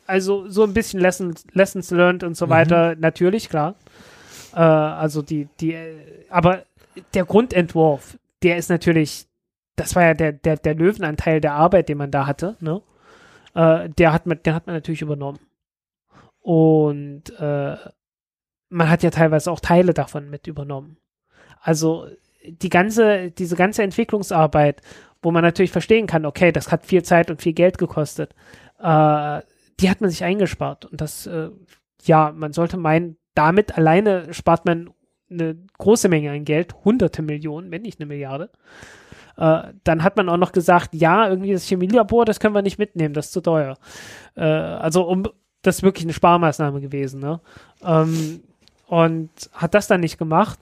also 0.07 0.47
so 0.49 0.63
ein 0.63 0.73
bisschen 0.73 0.99
Lessons, 1.01 1.45
Lessons 1.51 1.91
learned 1.91 2.23
und 2.23 2.35
so 2.37 2.45
Mhm. 2.45 2.49
weiter, 2.51 2.95
natürlich, 2.95 3.49
klar. 3.49 3.75
Äh, 4.53 4.59
also 4.59 5.21
die, 5.21 5.47
die, 5.59 5.75
aber 6.29 6.63
der 7.13 7.25
Grundentwurf, 7.25 8.17
der 8.41 8.57
ist 8.57 8.69
natürlich, 8.69 9.27
das 9.75 9.95
war 9.95 10.03
ja 10.03 10.13
der, 10.13 10.31
der, 10.33 10.55
der 10.57 10.75
Löwenanteil 10.75 11.41
der 11.41 11.53
Arbeit, 11.53 11.89
den 11.89 11.97
man 11.97 12.11
da 12.11 12.27
hatte, 12.27 12.55
ne? 12.61 12.81
Äh, 13.53 13.89
der 13.89 14.13
hat 14.13 14.25
man, 14.27 14.41
den 14.43 14.53
hat 14.53 14.65
man 14.65 14.75
natürlich 14.75 15.01
übernommen. 15.01 15.39
Und 16.41 17.23
äh, 17.39 17.75
man 18.69 18.89
hat 18.89 19.03
ja 19.03 19.09
teilweise 19.11 19.51
auch 19.51 19.59
Teile 19.59 19.93
davon 19.93 20.29
mit 20.29 20.47
übernommen. 20.47 20.97
Also 21.61 22.07
die 22.45 22.69
ganze, 22.69 23.31
diese 23.31 23.55
ganze 23.55 23.83
Entwicklungsarbeit, 23.83 24.81
wo 25.21 25.31
man 25.31 25.43
natürlich 25.43 25.71
verstehen 25.71 26.07
kann, 26.07 26.25
okay, 26.25 26.51
das 26.51 26.71
hat 26.71 26.85
viel 26.85 27.03
Zeit 27.03 27.29
und 27.29 27.41
viel 27.41 27.53
Geld 27.53 27.77
gekostet, 27.77 28.33
äh, 28.79 29.41
die 29.79 29.89
hat 29.89 30.01
man 30.01 30.09
sich 30.09 30.23
eingespart. 30.23 30.85
Und 30.85 31.01
das, 31.01 31.27
äh, 31.27 31.49
ja, 32.03 32.31
man 32.35 32.53
sollte 32.53 32.77
meinen, 32.77 33.17
damit 33.35 33.77
alleine 33.77 34.33
spart 34.33 34.65
man 34.65 34.91
eine 35.29 35.57
große 35.77 36.09
Menge 36.09 36.31
an 36.31 36.43
Geld, 36.45 36.75
hunderte 36.83 37.21
Millionen, 37.21 37.71
wenn 37.71 37.83
nicht 37.83 37.99
eine 37.99 38.07
Milliarde. 38.07 38.49
Äh, 39.37 39.73
dann 39.83 40.03
hat 40.03 40.17
man 40.17 40.29
auch 40.29 40.37
noch 40.37 40.51
gesagt, 40.51 40.93
ja, 40.93 41.27
irgendwie 41.29 41.53
das 41.53 41.67
Chemielabor, 41.67 42.25
das 42.25 42.39
können 42.39 42.55
wir 42.55 42.61
nicht 42.61 42.79
mitnehmen, 42.79 43.13
das 43.13 43.27
ist 43.27 43.33
zu 43.33 43.41
teuer. 43.41 43.77
Äh, 44.35 44.43
also 44.43 45.03
um, 45.03 45.23
das 45.61 45.77
ist 45.77 45.83
wirklich 45.83 46.05
eine 46.05 46.13
Sparmaßnahme 46.13 46.81
gewesen, 46.81 47.21
ne? 47.21 47.39
Ähm, 47.83 48.41
und 48.87 49.29
hat 49.53 49.73
das 49.73 49.87
dann 49.87 50.01
nicht 50.01 50.17
gemacht. 50.17 50.59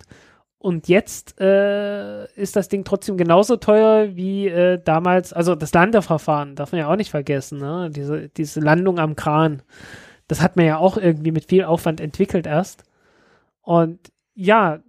Und 0.61 0.89
jetzt 0.89 1.39
äh, 1.39 2.25
ist 2.33 2.57
das 2.57 2.67
Ding 2.67 2.83
trotzdem 2.83 3.15
genauso 3.15 3.55
teuer 3.55 4.15
wie 4.17 4.47
äh, 4.47 4.77
damals, 4.83 5.31
also 5.31 5.55
das 5.55 5.73
Landeverfahren, 5.73 6.55
darf 6.55 6.73
man 6.73 6.79
ja 6.79 6.91
auch 6.91 6.97
nicht 6.97 7.11
vergessen, 7.11 7.59
ne? 7.59 7.89
Diese, 7.89 8.27
diese 8.27 8.59
Landung 8.59 8.99
am 8.99 9.15
Kran. 9.15 9.61
Das 10.27 10.41
hat 10.41 10.57
man 10.57 10.65
ja 10.65 10.77
auch 10.77 10.97
irgendwie 10.97 11.31
mit 11.31 11.45
viel 11.45 11.63
Aufwand 11.63 12.01
entwickelt 12.01 12.45
erst. 12.45 12.83
Und 13.61 14.11
ja, 14.35 14.79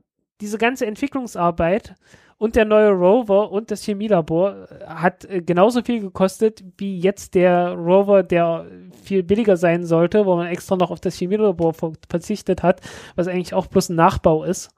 diese 0.40 0.58
ganze 0.58 0.86
Entwicklungsarbeit 0.86 1.94
und 2.36 2.56
der 2.56 2.64
neue 2.64 2.90
Rover 2.90 3.52
und 3.52 3.70
das 3.70 3.84
Chemielabor 3.84 4.66
hat 4.86 5.24
äh, 5.26 5.40
genauso 5.40 5.82
viel 5.82 6.00
gekostet 6.00 6.64
wie 6.78 6.98
jetzt 6.98 7.36
der 7.36 7.74
Rover, 7.74 8.24
der 8.24 8.66
viel 9.04 9.22
billiger 9.22 9.56
sein 9.56 9.84
sollte, 9.84 10.26
wo 10.26 10.34
man 10.34 10.46
extra 10.48 10.74
noch 10.74 10.90
auf 10.90 11.00
das 11.00 11.16
Chemielabor 11.16 11.74
ver 11.74 11.92
verzichtet 12.08 12.64
hat, 12.64 12.80
was 13.14 13.28
eigentlich 13.28 13.54
auch 13.54 13.68
bloß 13.68 13.90
ein 13.90 13.96
Nachbau 13.96 14.42
ist. 14.42 14.70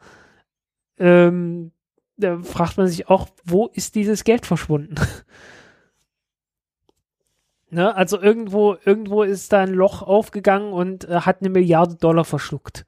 Ähm, 1.03 1.73
da 2.17 2.41
fragt 2.43 2.77
man 2.77 2.87
sich 2.87 3.09
auch, 3.09 3.27
wo 3.45 3.67
ist 3.67 3.97
dieses 3.97 4.23
Geld 4.23 4.47
verschwunden? 4.47 4.95
ne? 7.71 7.93
Also 7.97 8.21
irgendwo, 8.21 8.77
irgendwo 8.85 9.25
ist 9.25 9.53
da 9.53 9.63
ein 9.63 9.75
Loch 9.75 10.03
aufgegangen 10.03 10.73
und 10.73 11.09
äh, 11.09 11.23
hat 11.23 11.41
eine 11.41 11.51
Milliarde 11.51 11.97
Dollar 11.97 12.25
verschluckt. 12.25 12.87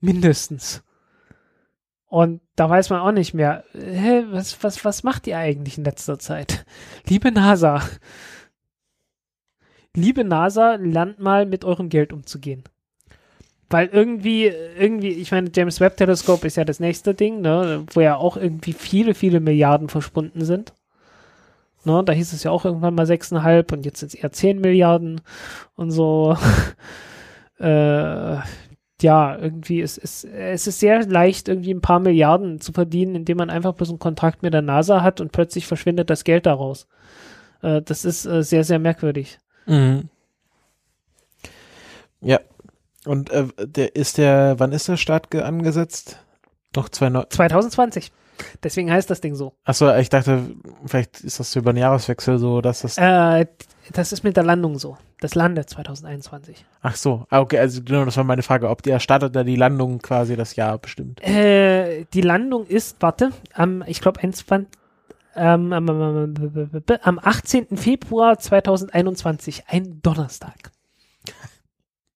Mindestens. 0.00 0.84
Und 2.04 2.42
da 2.56 2.68
weiß 2.68 2.90
man 2.90 3.00
auch 3.00 3.12
nicht 3.12 3.32
mehr, 3.32 3.64
hä, 3.72 4.24
was, 4.28 4.62
was, 4.62 4.84
was 4.84 5.02
macht 5.02 5.26
ihr 5.26 5.38
eigentlich 5.38 5.78
in 5.78 5.84
letzter 5.84 6.18
Zeit? 6.18 6.66
Liebe 7.08 7.32
NASA, 7.32 7.80
liebe 9.96 10.24
NASA, 10.24 10.74
lernt 10.74 11.20
mal 11.20 11.46
mit 11.46 11.64
eurem 11.64 11.88
Geld 11.88 12.12
umzugehen. 12.12 12.64
Weil 13.70 13.88
irgendwie, 13.88 14.44
irgendwie, 14.78 15.10
ich 15.10 15.30
meine, 15.30 15.50
James 15.54 15.80
Webb 15.80 15.96
Teleskop 15.96 16.44
ist 16.44 16.56
ja 16.56 16.64
das 16.64 16.80
nächste 16.80 17.14
Ding, 17.14 17.40
ne, 17.40 17.84
wo 17.92 18.00
ja 18.00 18.16
auch 18.16 18.36
irgendwie 18.36 18.72
viele, 18.72 19.14
viele 19.14 19.40
Milliarden 19.40 19.88
verschwunden 19.88 20.44
sind. 20.44 20.72
Ne, 21.84 22.02
da 22.04 22.12
hieß 22.12 22.32
es 22.32 22.44
ja 22.44 22.50
auch 22.50 22.64
irgendwann 22.64 22.94
mal 22.94 23.06
sechseinhalb 23.06 23.72
und 23.72 23.84
jetzt 23.84 24.00
sind 24.00 24.08
es 24.08 24.14
eher 24.14 24.32
zehn 24.32 24.60
Milliarden 24.60 25.20
und 25.76 25.90
so. 25.90 26.36
äh, 27.58 28.38
ja, 29.02 29.36
irgendwie, 29.36 29.80
ist, 29.80 29.98
es 29.98 30.66
ist 30.66 30.80
sehr 30.80 31.04
leicht, 31.06 31.48
irgendwie 31.48 31.74
ein 31.74 31.82
paar 31.82 32.00
Milliarden 32.00 32.60
zu 32.60 32.72
verdienen, 32.72 33.14
indem 33.14 33.36
man 33.38 33.50
einfach 33.50 33.74
bloß 33.74 33.90
einen 33.90 33.98
Kontakt 33.98 34.42
mit 34.42 34.54
der 34.54 34.62
NASA 34.62 35.02
hat 35.02 35.20
und 35.20 35.32
plötzlich 35.32 35.66
verschwindet 35.66 36.10
das 36.10 36.24
Geld 36.24 36.46
daraus. 36.46 36.86
Äh, 37.60 37.82
das 37.82 38.04
ist 38.04 38.24
äh, 38.24 38.42
sehr, 38.42 38.64
sehr 38.64 38.78
merkwürdig. 38.78 39.38
Mhm. 39.66 40.08
Ja. 42.20 42.40
Und 43.06 43.30
äh, 43.30 43.46
der 43.58 43.96
ist 43.96 44.18
der, 44.18 44.54
wann 44.58 44.72
ist 44.72 44.88
der 44.88 44.96
Start 44.96 45.34
angesetzt? 45.34 46.18
Noch 46.74 46.88
zwei 46.88 47.08
2020. 47.10 48.12
Deswegen 48.62 48.90
heißt 48.90 49.08
das 49.10 49.20
Ding 49.20 49.34
so. 49.34 49.54
Achso, 49.64 49.94
ich 49.96 50.08
dachte, 50.08 50.42
vielleicht 50.86 51.20
ist 51.20 51.38
das 51.38 51.54
über 51.54 51.72
den 51.72 51.80
Jahreswechsel 51.80 52.38
so, 52.38 52.60
dass 52.60 52.82
das. 52.82 52.98
Äh, 52.98 53.46
das 53.92 54.12
ist 54.12 54.24
mit 54.24 54.36
der 54.36 54.44
Landung 54.44 54.78
so. 54.78 54.96
Das 55.20 55.34
landet 55.34 55.70
2021. 55.70 56.64
Ach 56.82 56.96
so, 56.96 57.26
ah, 57.30 57.40
okay, 57.40 57.58
also 57.58 57.82
genau, 57.82 58.04
das 58.04 58.16
war 58.16 58.24
meine 58.24 58.42
Frage, 58.42 58.68
ob 58.68 58.82
der 58.82 58.98
startet 58.98 59.36
da 59.36 59.44
die 59.44 59.56
Landung 59.56 60.00
quasi 60.00 60.36
das 60.36 60.56
Jahr 60.56 60.78
bestimmt. 60.78 61.22
Äh, 61.22 62.04
die 62.12 62.20
Landung 62.22 62.66
ist, 62.66 62.96
warte, 63.00 63.30
am, 63.54 63.84
ich 63.86 64.00
glaube, 64.00 64.20
ähm, 64.22 65.72
am, 65.72 65.88
am, 65.88 66.34
am 67.02 67.20
18. 67.22 67.76
Februar 67.76 68.38
2021, 68.38 69.64
ein 69.68 70.00
Donnerstag. 70.02 70.73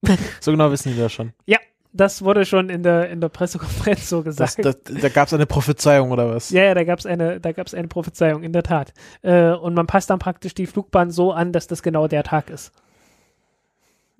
so 0.40 0.50
genau 0.50 0.70
wissen 0.70 0.92
die 0.92 0.98
das 0.98 1.12
schon. 1.12 1.32
Ja, 1.46 1.58
das 1.92 2.22
wurde 2.22 2.44
schon 2.44 2.68
in 2.68 2.82
der, 2.82 3.10
in 3.10 3.20
der 3.20 3.28
Pressekonferenz 3.28 4.08
so 4.08 4.22
gesagt. 4.22 4.64
Das, 4.64 4.76
das, 4.82 5.00
da 5.00 5.08
gab 5.08 5.26
es 5.28 5.34
eine 5.34 5.46
Prophezeiung 5.46 6.10
oder 6.10 6.34
was? 6.34 6.50
Ja, 6.50 6.64
ja, 6.64 6.74
da 6.74 6.84
gab 6.84 6.98
es 6.98 7.06
eine, 7.06 7.40
da 7.40 7.52
gab's 7.52 7.74
eine 7.74 7.88
Prophezeiung, 7.88 8.42
in 8.42 8.52
der 8.52 8.62
Tat. 8.62 8.92
Äh, 9.22 9.50
und 9.50 9.74
man 9.74 9.86
passt 9.86 10.10
dann 10.10 10.18
praktisch 10.18 10.54
die 10.54 10.66
Flugbahn 10.66 11.10
so 11.10 11.32
an, 11.32 11.52
dass 11.52 11.66
das 11.66 11.82
genau 11.82 12.06
der 12.06 12.22
Tag 12.22 12.50
ist. 12.50 12.72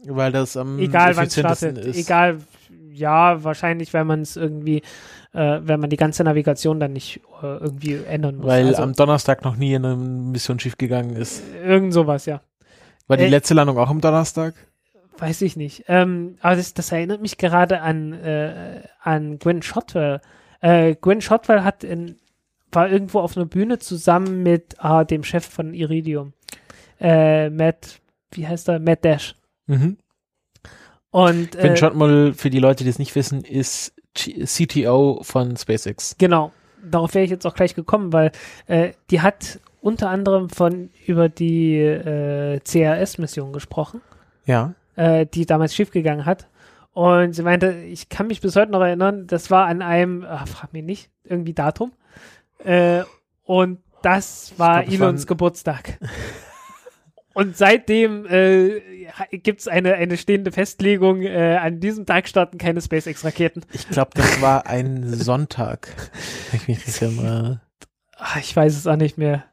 Weil 0.04 0.32
das 0.32 0.56
am 0.56 0.78
Egal 0.78 1.16
wann 1.16 1.26
es 1.26 1.38
startet, 1.38 1.78
ist. 1.78 1.96
egal, 1.96 2.38
ja, 2.92 3.42
wahrscheinlich, 3.42 3.92
weil 3.92 4.04
man 4.04 4.22
es 4.22 4.36
irgendwie, 4.36 4.82
äh, 5.32 5.60
wenn 5.62 5.80
man 5.80 5.90
die 5.90 5.96
ganze 5.96 6.22
Navigation 6.24 6.78
dann 6.78 6.92
nicht 6.92 7.20
äh, 7.42 7.46
irgendwie 7.46 7.94
ändern 7.94 8.36
muss. 8.36 8.46
Weil 8.46 8.68
also, 8.68 8.82
am 8.82 8.94
Donnerstag 8.94 9.44
noch 9.44 9.56
nie 9.56 9.74
eine 9.74 9.96
Mission 9.96 10.58
schiefgegangen 10.60 11.16
ist. 11.16 11.42
Irgend 11.64 11.92
sowas, 11.92 12.26
ja. 12.26 12.40
War 13.08 13.16
die 13.16 13.24
äh, 13.24 13.28
letzte 13.28 13.54
Landung 13.54 13.78
auch 13.78 13.90
am 13.90 14.00
Donnerstag? 14.00 14.54
Weiß 15.18 15.42
ich 15.42 15.56
nicht. 15.56 15.84
Ähm, 15.88 16.36
aber 16.40 16.56
das, 16.56 16.74
das 16.74 16.92
erinnert 16.92 17.20
mich 17.20 17.38
gerade 17.38 17.80
an, 17.80 18.12
äh, 18.12 18.82
an 19.02 19.38
Gwen 19.40 19.62
Shotwell. 19.62 20.20
Äh, 20.60 20.94
Gwen 20.94 21.20
Shotwell 21.20 21.64
hat 21.64 21.82
in, 21.82 22.16
war 22.70 22.88
irgendwo 22.88 23.18
auf 23.18 23.36
einer 23.36 23.46
Bühne 23.46 23.80
zusammen 23.80 24.44
mit 24.44 24.76
äh, 24.80 25.04
dem 25.04 25.24
Chef 25.24 25.44
von 25.44 25.74
Iridium. 25.74 26.34
Äh, 27.00 27.50
Matt, 27.50 28.00
wie 28.30 28.46
heißt 28.46 28.68
er? 28.68 28.78
Matt 28.78 29.04
Dash. 29.04 29.34
Mhm. 29.66 29.98
Und 31.10 31.52
Gwen 31.52 31.72
äh, 31.72 31.76
Shotwell, 31.76 32.32
für 32.34 32.50
die 32.50 32.60
Leute, 32.60 32.84
die 32.84 32.90
es 32.90 33.00
nicht 33.00 33.16
wissen, 33.16 33.42
ist 33.42 33.94
CTO 34.14 35.20
von 35.22 35.56
SpaceX. 35.56 36.14
Genau. 36.18 36.52
Darauf 36.84 37.14
wäre 37.14 37.24
ich 37.24 37.30
jetzt 37.30 37.44
auch 37.44 37.54
gleich 37.54 37.74
gekommen, 37.74 38.12
weil 38.12 38.30
äh, 38.68 38.92
die 39.10 39.20
hat 39.20 39.58
unter 39.80 40.10
anderem 40.10 40.48
von 40.48 40.90
über 41.06 41.28
die 41.28 41.76
äh, 41.76 42.60
CRS-Mission 42.60 43.52
gesprochen. 43.52 44.00
Ja 44.44 44.74
äh, 44.98 45.26
die 45.26 45.46
damals 45.46 45.74
schiefgegangen 45.74 46.26
hat. 46.26 46.48
Und 46.92 47.32
sie 47.32 47.42
meinte, 47.42 47.72
ich 47.72 48.08
kann 48.08 48.26
mich 48.26 48.40
bis 48.40 48.56
heute 48.56 48.72
noch 48.72 48.80
erinnern, 48.80 49.28
das 49.28 49.50
war 49.50 49.66
an 49.66 49.82
einem, 49.82 50.26
ach, 50.28 50.48
frag 50.48 50.72
mich 50.72 50.82
nicht, 50.82 51.10
irgendwie 51.22 51.54
Datum. 51.54 51.92
Äh, 52.64 53.02
und 53.44 53.78
das 54.02 54.54
war 54.56 54.82
glaub, 54.82 54.94
Elons 54.94 55.22
war 55.22 55.26
Geburtstag. 55.28 55.98
und 57.34 57.56
seitdem 57.56 58.26
äh, 58.26 58.80
gibt 59.30 59.60
es 59.60 59.68
eine, 59.68 59.94
eine 59.94 60.16
stehende 60.16 60.50
Festlegung, 60.50 61.22
äh, 61.22 61.56
an 61.62 61.78
diesem 61.78 62.04
Tag 62.04 62.28
starten 62.28 62.58
keine 62.58 62.80
SpaceX-Raketen. 62.80 63.64
Ich 63.72 63.88
glaube, 63.88 64.10
das 64.14 64.42
war 64.42 64.66
ein 64.66 65.14
Sonntag. 65.14 66.10
ich, 66.52 66.66
mich 66.66 67.00
mal. 67.16 67.60
Ach, 68.16 68.36
ich 68.38 68.54
weiß 68.56 68.76
es 68.76 68.88
auch 68.88 68.96
nicht 68.96 69.18
mehr. 69.18 69.44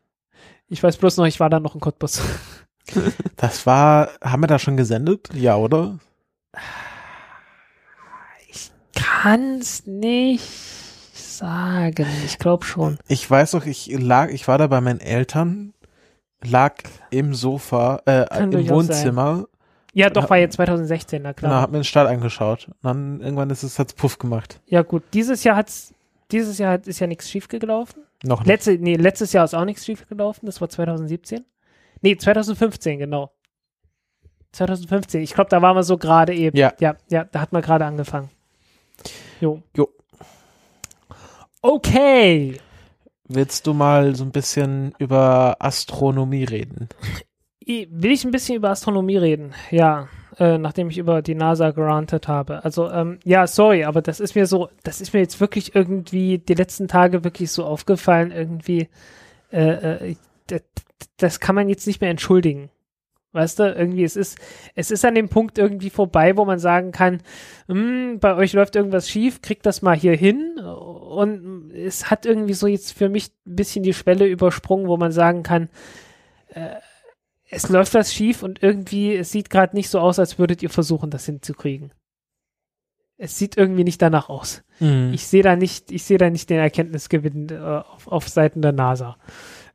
Ich 0.67 0.81
weiß 0.81 0.97
bloß 0.97 1.17
noch, 1.17 1.27
ich 1.27 1.39
war 1.39 1.51
da 1.51 1.59
noch 1.59 1.75
in 1.75 1.81
Cottbus. 1.81 2.23
Das 3.37 3.65
war, 3.65 4.09
haben 4.21 4.43
wir 4.43 4.47
da 4.47 4.59
schon 4.59 4.77
gesendet? 4.77 5.29
Ja, 5.33 5.55
oder? 5.57 5.99
Ich 8.49 8.71
kann's 8.93 9.85
nicht 9.85 10.43
sagen. 11.13 12.07
Ich 12.25 12.39
glaube 12.39 12.65
schon. 12.65 12.97
Ich 13.07 13.29
weiß 13.29 13.51
doch, 13.51 13.65
ich 13.65 13.87
lag, 13.87 14.29
ich 14.29 14.47
war 14.47 14.57
da 14.57 14.67
bei 14.67 14.81
meinen 14.81 15.01
Eltern, 15.01 15.73
lag 16.43 16.75
im 17.09 17.33
Sofa, 17.33 18.01
äh, 18.05 18.25
im 18.41 18.69
Wohnzimmer. 18.69 19.47
Ja, 19.93 20.09
doch, 20.09 20.29
war 20.29 20.37
jetzt 20.37 20.55
2016, 20.55 21.21
na 21.21 21.33
klar. 21.33 21.51
Genau, 21.51 21.61
hab 21.61 21.71
mir 21.71 21.79
den 21.79 21.83
Start 21.85 22.09
angeschaut. 22.09 22.67
Und 22.67 22.75
dann 22.83 23.21
irgendwann 23.21 23.49
ist 23.49 23.63
es, 23.63 23.79
hat's 23.79 23.93
Puff 23.93 24.19
gemacht. 24.19 24.59
Ja, 24.65 24.81
gut. 24.81 25.03
Dieses 25.13 25.45
Jahr 25.45 25.55
hat's, 25.55 25.93
dieses 26.31 26.57
Jahr 26.57 26.85
ist 26.85 26.99
ja 26.99 27.07
nichts 27.07 27.29
schief 27.29 27.47
gelaufen. 27.47 28.03
Noch 28.23 28.39
nicht. 28.39 28.47
Letzte, 28.47 28.77
nee, 28.77 28.95
letztes 28.95 29.31
Jahr 29.31 29.45
ist 29.45 29.53
auch 29.53 29.63
nichts 29.63 29.85
schief 29.85 30.05
gelaufen. 30.07 30.47
Das 30.47 30.59
war 30.59 30.67
2017. 30.67 31.45
Nee, 32.05 32.17
2015, 32.17 32.99
genau. 32.99 33.31
2015. 34.51 35.23
Ich 35.23 35.33
glaube, 35.33 35.49
da 35.49 35.63
waren 35.63 35.75
wir 35.75 35.81
so 35.81 35.97
gerade 35.97 36.35
eben. 36.35 36.55
Ja. 36.55 36.71
Ja, 36.79 36.95
ja, 37.09 37.23
da 37.23 37.41
hat 37.41 37.51
man 37.51 37.63
gerade 37.63 37.83
angefangen. 37.83 38.29
Jo. 39.41 39.63
Jo. 39.75 39.89
Okay. 41.63 42.59
Willst 43.27 43.65
du 43.65 43.73
mal 43.73 44.15
so 44.15 44.23
ein 44.23 44.31
bisschen 44.31 44.93
über 44.99 45.55
Astronomie 45.57 46.43
reden? 46.43 46.89
Will 47.65 48.11
ich 48.11 48.23
ein 48.23 48.29
bisschen 48.29 48.57
über 48.57 48.69
Astronomie 48.69 49.17
reden? 49.17 49.55
Ja, 49.71 50.07
äh, 50.37 50.59
nachdem 50.59 50.91
ich 50.91 50.99
über 50.99 51.23
die 51.23 51.33
NASA 51.33 51.71
gerantet 51.71 52.27
habe. 52.27 52.63
Also, 52.63 52.91
ähm, 52.91 53.17
ja, 53.23 53.47
sorry, 53.47 53.83
aber 53.83 54.03
das 54.03 54.19
ist 54.19 54.35
mir 54.35 54.45
so, 54.45 54.69
das 54.83 55.01
ist 55.01 55.15
mir 55.15 55.21
jetzt 55.21 55.41
wirklich 55.41 55.73
irgendwie 55.73 56.37
die 56.37 56.53
letzten 56.53 56.87
Tage 56.87 57.23
wirklich 57.23 57.49
so 57.49 57.65
aufgefallen, 57.65 58.29
irgendwie, 58.29 58.89
äh, 59.51 60.11
äh, 60.11 60.15
das, 61.17 61.39
kann 61.39 61.55
man 61.55 61.69
jetzt 61.69 61.87
nicht 61.87 62.01
mehr 62.01 62.09
entschuldigen. 62.09 62.69
Weißt 63.35 63.59
du, 63.59 63.63
irgendwie, 63.63 64.05
es 64.05 64.15
ist, 64.15 64.37
es 64.75 64.91
ist 64.91 65.03
an 65.03 65.13
dem 65.13 65.27
Punkt 65.27 65.57
irgendwie 65.57 65.89
vorbei, 65.89 66.37
wo 66.37 66.45
man 66.45 66.57
sagen 66.57 66.93
kann, 66.93 67.21
hm, 67.67 68.19
bei 68.21 68.33
euch 68.35 68.53
läuft 68.53 68.77
irgendwas 68.77 69.09
schief, 69.09 69.41
kriegt 69.41 69.65
das 69.65 69.81
mal 69.81 69.95
hier 69.95 70.15
hin. 70.15 70.57
Und 70.57 71.71
es 71.71 72.09
hat 72.09 72.25
irgendwie 72.25 72.53
so 72.53 72.65
jetzt 72.67 72.93
für 72.93 73.09
mich 73.09 73.31
ein 73.45 73.57
bisschen 73.57 73.83
die 73.83 73.93
Schwelle 73.93 74.25
übersprungen, 74.25 74.87
wo 74.87 74.95
man 74.95 75.11
sagen 75.11 75.43
kann, 75.43 75.67
äh, 76.47 76.75
es 77.49 77.69
läuft 77.69 77.93
was 77.93 78.13
schief 78.13 78.41
und 78.41 78.63
irgendwie, 78.63 79.15
es 79.15 79.31
sieht 79.31 79.49
gerade 79.49 79.75
nicht 79.75 79.89
so 79.89 79.99
aus, 79.99 80.17
als 80.17 80.39
würdet 80.39 80.63
ihr 80.63 80.69
versuchen, 80.69 81.09
das 81.09 81.25
hinzukriegen. 81.25 81.91
Es 83.17 83.37
sieht 83.37 83.57
irgendwie 83.57 83.83
nicht 83.83 84.01
danach 84.01 84.29
aus. 84.29 84.63
Mhm. 84.79 85.11
Ich 85.13 85.27
sehe 85.27 85.43
da 85.43 85.55
nicht, 85.55 85.91
ich 85.91 86.03
sehe 86.03 86.17
da 86.17 86.29
nicht 86.29 86.49
den 86.49 86.59
Erkenntnisgewinn 86.59 87.49
äh, 87.49 87.57
auf, 87.57 88.07
auf 88.07 88.29
Seiten 88.29 88.61
der 88.61 88.71
NASA. 88.71 89.17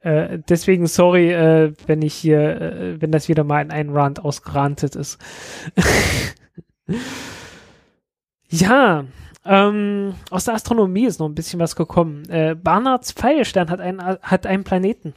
Äh, 0.00 0.38
deswegen 0.48 0.86
sorry, 0.86 1.30
äh, 1.32 1.74
wenn 1.86 2.00
ich 2.02 2.14
hier, 2.14 2.40
äh, 2.60 3.00
wenn 3.02 3.12
das 3.12 3.28
wieder 3.28 3.44
mal 3.44 3.60
in 3.62 3.70
einen 3.70 3.90
Rand 3.90 4.24
ausgerantet 4.24 4.96
ist. 4.96 5.18
ja, 8.48 9.04
ähm, 9.44 10.14
aus 10.30 10.44
der 10.44 10.54
Astronomie 10.54 11.06
ist 11.06 11.20
noch 11.20 11.28
ein 11.28 11.34
bisschen 11.34 11.60
was 11.60 11.76
gekommen. 11.76 12.28
Äh, 12.28 12.54
Barnards 12.54 13.12
Pfeilstern 13.12 13.70
hat 13.70 13.80
einen, 13.80 14.00
hat 14.00 14.46
einen 14.46 14.64
Planeten. 14.64 15.14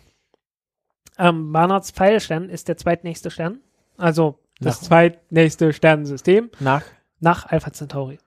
Ähm, 1.18 1.52
Barnards 1.52 1.92
Pfeilstern 1.92 2.50
ist 2.50 2.68
der 2.68 2.78
zweitnächste 2.78 3.32
Stern. 3.32 3.60
Also 3.98 4.40
Das 4.60 4.82
Nach- 4.82 4.88
zweitnächste 4.88 5.74
Sternensystem 5.74 6.50
Nach? 6.60 6.84
nach 7.20 7.46
Alpha 7.48 7.72
Centauri. 7.72 8.18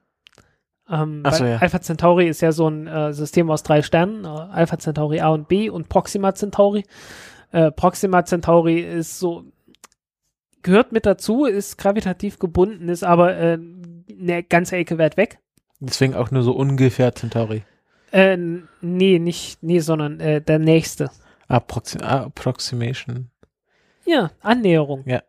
Ähm, 0.89 1.25
so, 1.31 1.45
ja. 1.45 1.57
Alpha 1.57 1.81
Centauri 1.81 2.29
ist 2.29 2.41
ja 2.43 2.53
so 2.53 2.69
ein 2.69 2.87
äh, 2.87 3.13
System 3.13 3.51
aus 3.51 3.63
drei 3.63 3.83
Sternen, 3.83 4.25
äh, 4.25 4.29
Alpha 4.29 4.79
Centauri 4.79 5.21
A 5.21 5.29
und 5.29 5.49
B 5.49 5.69
und 5.69 5.89
Proxima 5.89 6.35
Centauri. 6.35 6.85
Äh, 7.51 7.73
Proxima 7.73 8.25
Centauri 8.25 8.81
ist 8.81 9.19
so, 9.19 9.45
gehört 10.63 10.93
mit 10.93 11.07
dazu, 11.07 11.45
ist 11.45 11.79
gravitativ 11.79 12.39
gebunden, 12.39 12.89
ist 12.89 13.05
aber 13.05 13.37
äh, 13.37 13.59
eine 14.19 14.43
ganze 14.45 14.77
Ecke 14.77 14.99
weit 14.99 15.17
weg. 15.17 15.39
Deswegen 15.81 16.15
auch 16.15 16.31
nur 16.31 16.43
so 16.43 16.53
ungefähr 16.53 17.15
Centauri. 17.15 17.65
Äh, 18.13 18.37
nee, 18.81 19.19
nicht, 19.19 19.63
nee, 19.63 19.81
sondern 19.81 20.21
äh, 20.21 20.41
der 20.41 20.59
nächste. 20.59 21.11
Approxi 21.49 21.99
Approximation. 21.99 23.31
Ja, 24.05 24.31
Annäherung. 24.41 25.03
Ja. 25.07 25.23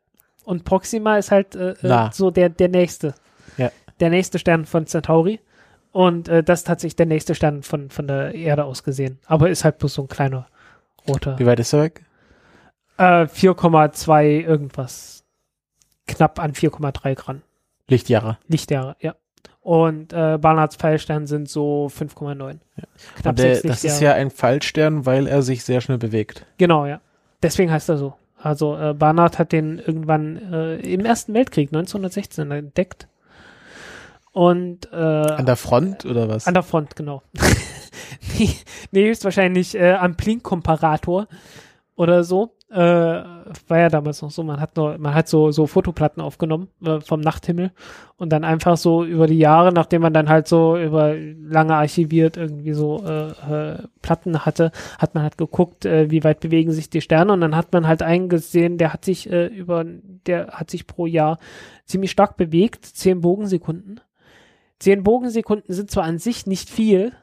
Und 0.45 0.63
Proxima 0.63 1.17
ist 1.17 1.31
halt 1.31 1.55
äh, 1.55 1.71
äh, 1.71 2.09
so 2.13 2.31
der, 2.31 2.49
der 2.49 2.69
nächste. 2.69 3.15
Ja. 3.57 3.71
Der 3.99 4.09
nächste 4.09 4.39
Stern 4.39 4.65
von 4.65 4.85
Centauri. 4.85 5.39
Und 5.91 6.27
äh, 6.27 6.43
das 6.43 6.59
ist 6.59 6.68
tatsächlich 6.68 6.95
der 6.95 7.05
nächste 7.05 7.35
Stern 7.35 7.64
von, 7.64 7.89
von 7.89 8.07
der 8.07 8.35
Erde 8.35 8.65
aus 8.65 8.84
gesehen. 8.84 9.19
Aber 9.26 9.49
ist 9.49 9.64
halt 9.64 9.80
bloß 9.80 9.93
so 9.93 10.03
ein 10.03 10.07
kleiner 10.07 10.47
roter. 11.07 11.39
Wie 11.39 11.45
weit 11.45 11.59
ist 11.59 11.73
er 11.73 11.84
weg? 11.84 12.05
Äh, 12.97 13.26
4,2 13.26 14.41
irgendwas. 14.41 15.23
Knapp 16.07 16.39
an 16.39 16.53
4,3 16.53 17.15
Gramm. 17.15 17.41
Lichtjahre. 17.88 18.38
Lichtjahre, 18.47 18.95
ja. 18.99 19.15
Und 19.61 20.14
äh, 20.14 20.38
Barnards 20.39 20.77
Pfeilstern 20.77 21.27
sind 21.27 21.49
so 21.49 21.89
5,9. 21.93 22.59
Knapp 23.15 23.26
Und 23.26 23.39
der, 23.39 23.55
sechs 23.55 23.61
das 23.64 23.84
ist 23.84 23.99
ja 23.99 24.14
ein 24.14 24.31
Fallstern, 24.31 25.05
weil 25.05 25.27
er 25.27 25.41
sich 25.41 25.64
sehr 25.65 25.81
schnell 25.81 25.97
bewegt. 25.97 26.45
Genau, 26.57 26.85
ja. 26.85 27.01
Deswegen 27.43 27.72
heißt 27.72 27.89
er 27.89 27.97
so. 27.97 28.14
Also 28.38 28.77
äh, 28.77 28.93
Barnard 28.93 29.39
hat 29.39 29.51
den 29.51 29.80
irgendwann 29.80 30.53
äh, 30.53 30.77
im 30.77 31.03
Ersten 31.05 31.34
Weltkrieg 31.34 31.69
1916 31.69 32.49
entdeckt. 32.49 33.07
Und 34.38 34.93
äh, 34.93 34.95
An 34.95 35.47
der 35.47 35.55
Front 35.55 36.05
oder 36.05 36.30
was? 36.30 36.45
an 36.45 36.53
der 36.53 36.61
Front, 36.61 36.95
genau. 36.95 37.23
nee, 38.38 38.51
nee, 38.91 39.07
höchstwahrscheinlich 39.07 39.73
äh, 39.73 39.93
am 39.93 40.15
Plink-Komparator 40.15 41.27
oder 41.95 42.23
so. 42.23 42.53
Äh, 42.69 42.77
war 42.77 43.80
ja 43.80 43.89
damals 43.89 44.22
noch 44.22 44.30
so, 44.30 44.43
man 44.43 44.59
hat 44.59 44.77
nur, 44.77 44.99
man 44.99 45.15
hat 45.15 45.27
so, 45.27 45.49
so 45.49 45.65
Fotoplatten 45.65 46.22
aufgenommen 46.22 46.68
äh, 46.85 46.99
vom 46.99 47.19
Nachthimmel 47.22 47.72
und 48.18 48.31
dann 48.31 48.43
einfach 48.43 48.77
so 48.77 49.03
über 49.03 49.26
die 49.26 49.39
Jahre, 49.39 49.73
nachdem 49.73 50.03
man 50.03 50.14
dann 50.14 50.30
halt 50.30 50.47
so 50.47 50.77
über 50.77 51.15
lange 51.15 51.73
archiviert 51.73 52.38
irgendwie 52.38 52.73
so 52.73 53.03
äh, 53.07 53.30
äh, 53.30 53.88
Platten 54.03 54.45
hatte, 54.45 54.72
hat 54.99 55.15
man 55.15 55.23
halt 55.23 55.39
geguckt, 55.39 55.85
äh, 55.85 56.11
wie 56.11 56.23
weit 56.23 56.41
bewegen 56.41 56.72
sich 56.73 56.91
die 56.91 57.01
Sterne 57.01 57.34
und 57.34 57.41
dann 57.41 57.55
hat 57.55 57.73
man 57.73 57.88
halt 57.88 58.03
eingesehen, 58.03 58.77
der 58.77 58.93
hat 58.93 59.03
sich 59.03 59.31
äh, 59.31 59.47
über, 59.47 59.84
der 60.27 60.49
hat 60.49 60.69
sich 60.69 60.85
pro 60.85 61.07
Jahr 61.07 61.39
ziemlich 61.85 62.11
stark 62.11 62.38
bewegt, 62.38 62.85
zehn 62.85 63.22
Bogensekunden. 63.22 63.99
Zehn 64.80 65.04
Bogensekunden 65.04 65.74
sind 65.74 65.90
zwar 65.90 66.04
an 66.04 66.20
sich 66.20 66.45
nicht 66.45 66.70
viel, 66.70 67.14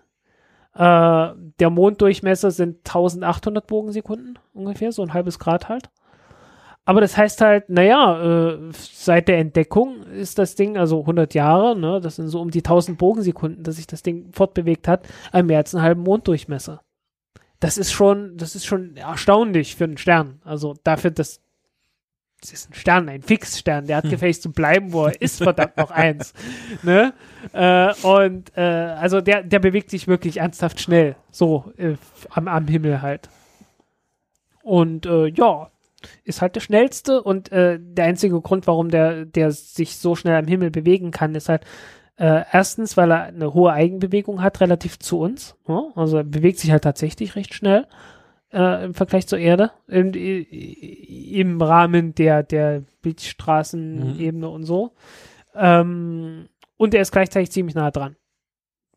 äh, 0.75 1.29
der 1.61 1.71
Monddurchmesser 1.71 2.51
sind 2.51 2.79
1800 2.79 3.67
Bogensekunden 3.67 4.39
ungefähr, 4.53 4.93
so 4.93 5.03
ein 5.03 5.15
halbes 5.15 5.39
Grad 5.39 5.69
halt. 5.69 5.89
Aber 6.87 7.01
das 7.01 7.17
heißt 7.17 7.41
halt, 7.41 7.71
naja, 7.71 8.51
äh, 8.51 8.59
seit 8.73 9.29
der 9.29 9.39
Entdeckung 9.39 10.03
ist 10.03 10.39
das 10.39 10.55
Ding, 10.55 10.77
also 10.77 11.01
100 11.01 11.33
Jahre, 11.33 11.79
ne, 11.79 12.01
das 12.01 12.17
sind 12.17 12.29
so 12.29 12.41
um 12.41 12.51
die 12.51 12.63
1000 12.63 12.99
Bogensekunden, 12.99 13.63
dass 13.63 13.77
sich 13.77 13.87
das 13.87 14.03
Ding 14.03 14.31
fortbewegt 14.33 14.87
hat, 14.87 15.07
ein 15.33 15.47
mehr 15.47 15.59
als 15.59 15.75
einen 15.75 15.85
halben 15.85 16.03
Monddurchmesser. 16.03 16.83
Das 17.61 17.79
ist 17.79 17.93
schon, 17.93 18.37
das 18.37 18.55
ist 18.55 18.67
schon 18.67 18.97
erstaunlich 18.97 19.77
für 19.77 19.85
einen 19.85 19.97
Stern. 19.97 20.43
Also 20.45 20.75
dafür, 20.85 21.11
dass 21.11 21.41
es 22.45 22.53
ist 22.53 22.71
ein 22.71 22.75
Stern, 22.75 23.09
ein 23.09 23.23
Fixstern, 23.23 23.87
der 23.87 23.97
hat 23.99 24.11
gefälligst 24.11 24.43
zu 24.43 24.53
bleiben, 24.53 24.93
wo 24.93 25.07
er 25.07 25.21
ist, 25.21 25.43
verdammt 25.43 25.77
noch 25.77 25.91
eins. 25.93 26.35
Ne? 26.83 27.15
Äh, 27.53 27.93
und 28.03 28.53
äh, 28.57 28.61
also 28.61 29.21
der, 29.21 29.43
der 29.43 29.59
bewegt 29.59 29.91
sich 29.91 30.07
wirklich 30.07 30.39
ernsthaft 30.39 30.81
schnell, 30.81 31.17
so 31.31 31.73
äh, 31.77 31.95
am, 32.31 32.49
am 32.49 32.69
Himmel 32.69 33.03
halt. 33.03 33.29
Und 34.63 35.07
äh, 35.07 35.29
ja, 35.29 35.71
ist 36.25 36.43
halt 36.43 36.55
der 36.55 36.61
schnellste 36.61 37.23
und 37.23 37.51
äh, 37.51 37.79
der 37.81 38.05
einzige 38.05 38.41
Grund, 38.41 38.67
warum 38.67 38.91
der, 38.91 39.25
der 39.25 39.51
sich 39.53 39.97
so 39.97 40.15
schnell 40.15 40.37
am 40.37 40.47
Himmel 40.47 40.71
bewegen 40.71 41.11
kann, 41.11 41.35
ist 41.35 41.49
halt 41.49 41.65
äh, 42.17 42.43
erstens, 42.53 42.97
weil 42.97 43.11
er 43.11 43.23
eine 43.25 43.55
hohe 43.55 43.73
Eigenbewegung 43.73 44.43
hat, 44.43 44.61
relativ 44.61 44.99
zu 44.99 45.19
uns. 45.19 45.57
Ja? 45.67 45.85
Also 45.95 46.19
er 46.19 46.25
bewegt 46.25 46.59
sich 46.59 46.71
halt 46.71 46.85
tatsächlich 46.85 47.37
recht 47.37 47.55
schnell 47.55 47.87
äh, 48.55 48.85
im 48.85 48.95
Vergleich 48.95 49.27
zur 49.27 49.39
Erde, 49.39 49.73
im, 49.89 50.13
im 50.13 51.61
Rahmen 51.61 52.15
der, 52.15 52.43
der 52.43 52.85
Bildstraßenebene 53.03 54.49
und 54.49 54.65
so. 54.65 54.93
Ähm, 55.55 56.49
und 56.77 56.95
er 56.95 57.03
ist 57.03 57.13
gleichzeitig 57.13 57.51
ziemlich 57.51 57.75
nah 57.75 57.91
dran. 57.91 58.17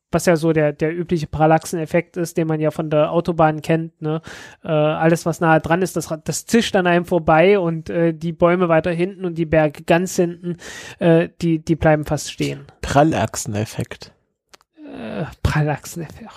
Was 0.10 0.26
ja 0.26 0.38
so 0.38 0.54
der, 0.54 0.72
der 0.72 0.96
übliche 0.96 1.28
Parallaxeneffekt 1.28 2.16
ist, 2.16 2.38
den 2.38 2.48
man 2.48 2.62
ja 2.62 2.72
von 2.72 2.90
der 2.90 3.12
Autobahn 3.12 3.62
kennt. 3.62 4.02
Ne? 4.02 4.22
Äh, 4.64 4.70
alles, 4.70 5.26
was 5.26 5.42
nahe 5.42 5.60
dran 5.60 5.82
ist, 5.82 5.98
das, 5.98 6.14
das 6.24 6.46
zischt 6.46 6.78
an 6.78 6.88
einem 6.88 7.04
vorbei 7.04 7.60
und 7.60 7.90
äh, 7.90 8.14
die 8.14 8.32
Bäume 8.32 8.70
weiter 8.70 8.92
hinten 8.92 9.26
und 9.26 9.38
die 9.38 9.46
Berge 9.46 9.84
ganz 9.84 10.16
hinten, 10.16 10.58
äh, 11.00 11.28
die, 11.42 11.60
die 11.60 11.76
bleiben 11.76 12.06
fast 12.06 12.32
stehen. 12.32 12.68
Prallachseneffekt. 12.82 14.14
Äh, 14.78 15.26
Parallaxeneffekt. 15.44 16.32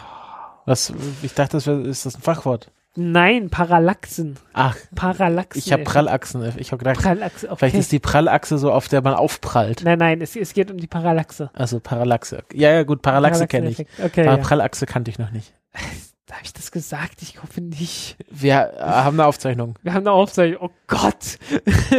Was, 0.67 0.93
ich 1.23 1.35
dachte, 1.35 1.59
das 1.59 1.69
wär, 1.69 1.79
ist 1.85 2.07
das 2.07 2.17
ein 2.17 2.23
Fachwort. 2.23 2.73
Nein, 2.97 3.51
Parallaxen. 3.51 4.37
Ach, 4.53 4.77
Parallaxen. 4.95 5.63
ich 5.65 5.73
habe 5.73 5.85
Prallachsen. 5.85 6.53
Ich 6.59 6.73
habe 6.73 6.79
gedacht, 6.79 7.01
Prallachse. 7.01 7.47
Okay. 7.47 7.57
vielleicht 7.59 7.77
ist 7.77 7.93
die 7.93 8.01
Prallachse 8.01 8.59
so, 8.59 8.73
auf 8.73 8.89
der 8.89 9.01
man 9.03 9.15
aufprallt. 9.15 9.83
nein, 9.85 9.99
nein, 9.99 10.21
es, 10.21 10.35
es 10.35 10.55
geht 10.55 10.71
um 10.71 10.79
die 10.79 10.89
Parallaxe. 10.89 11.51
Also 11.55 11.79
Parallaxe. 11.79 12.43
Ja, 12.53 12.73
ja, 12.73 12.83
gut, 12.83 13.03
Parallaxe 13.03 13.47
kenne 13.47 13.71
ich. 13.71 13.87
Okay, 14.03 14.27
Aber 14.27 14.39
ja. 14.39 14.43
Prallachse 14.43 14.87
kannte 14.87 15.11
ich 15.11 15.19
noch 15.19 15.31
nicht. 15.31 15.55
Habe 16.31 16.45
ich 16.45 16.53
das 16.53 16.71
gesagt? 16.71 17.23
Ich 17.23 17.43
hoffe 17.43 17.61
nicht. 17.61 18.17
Wir 18.31 18.73
äh, 18.77 18.81
haben 18.81 19.19
eine 19.19 19.27
Aufzeichnung. 19.27 19.77
Wir 19.83 19.95
haben 19.95 20.07
eine 20.07 20.13
Aufzeichnung. 20.13 20.61
Oh 20.63 20.71
Gott. 20.87 21.39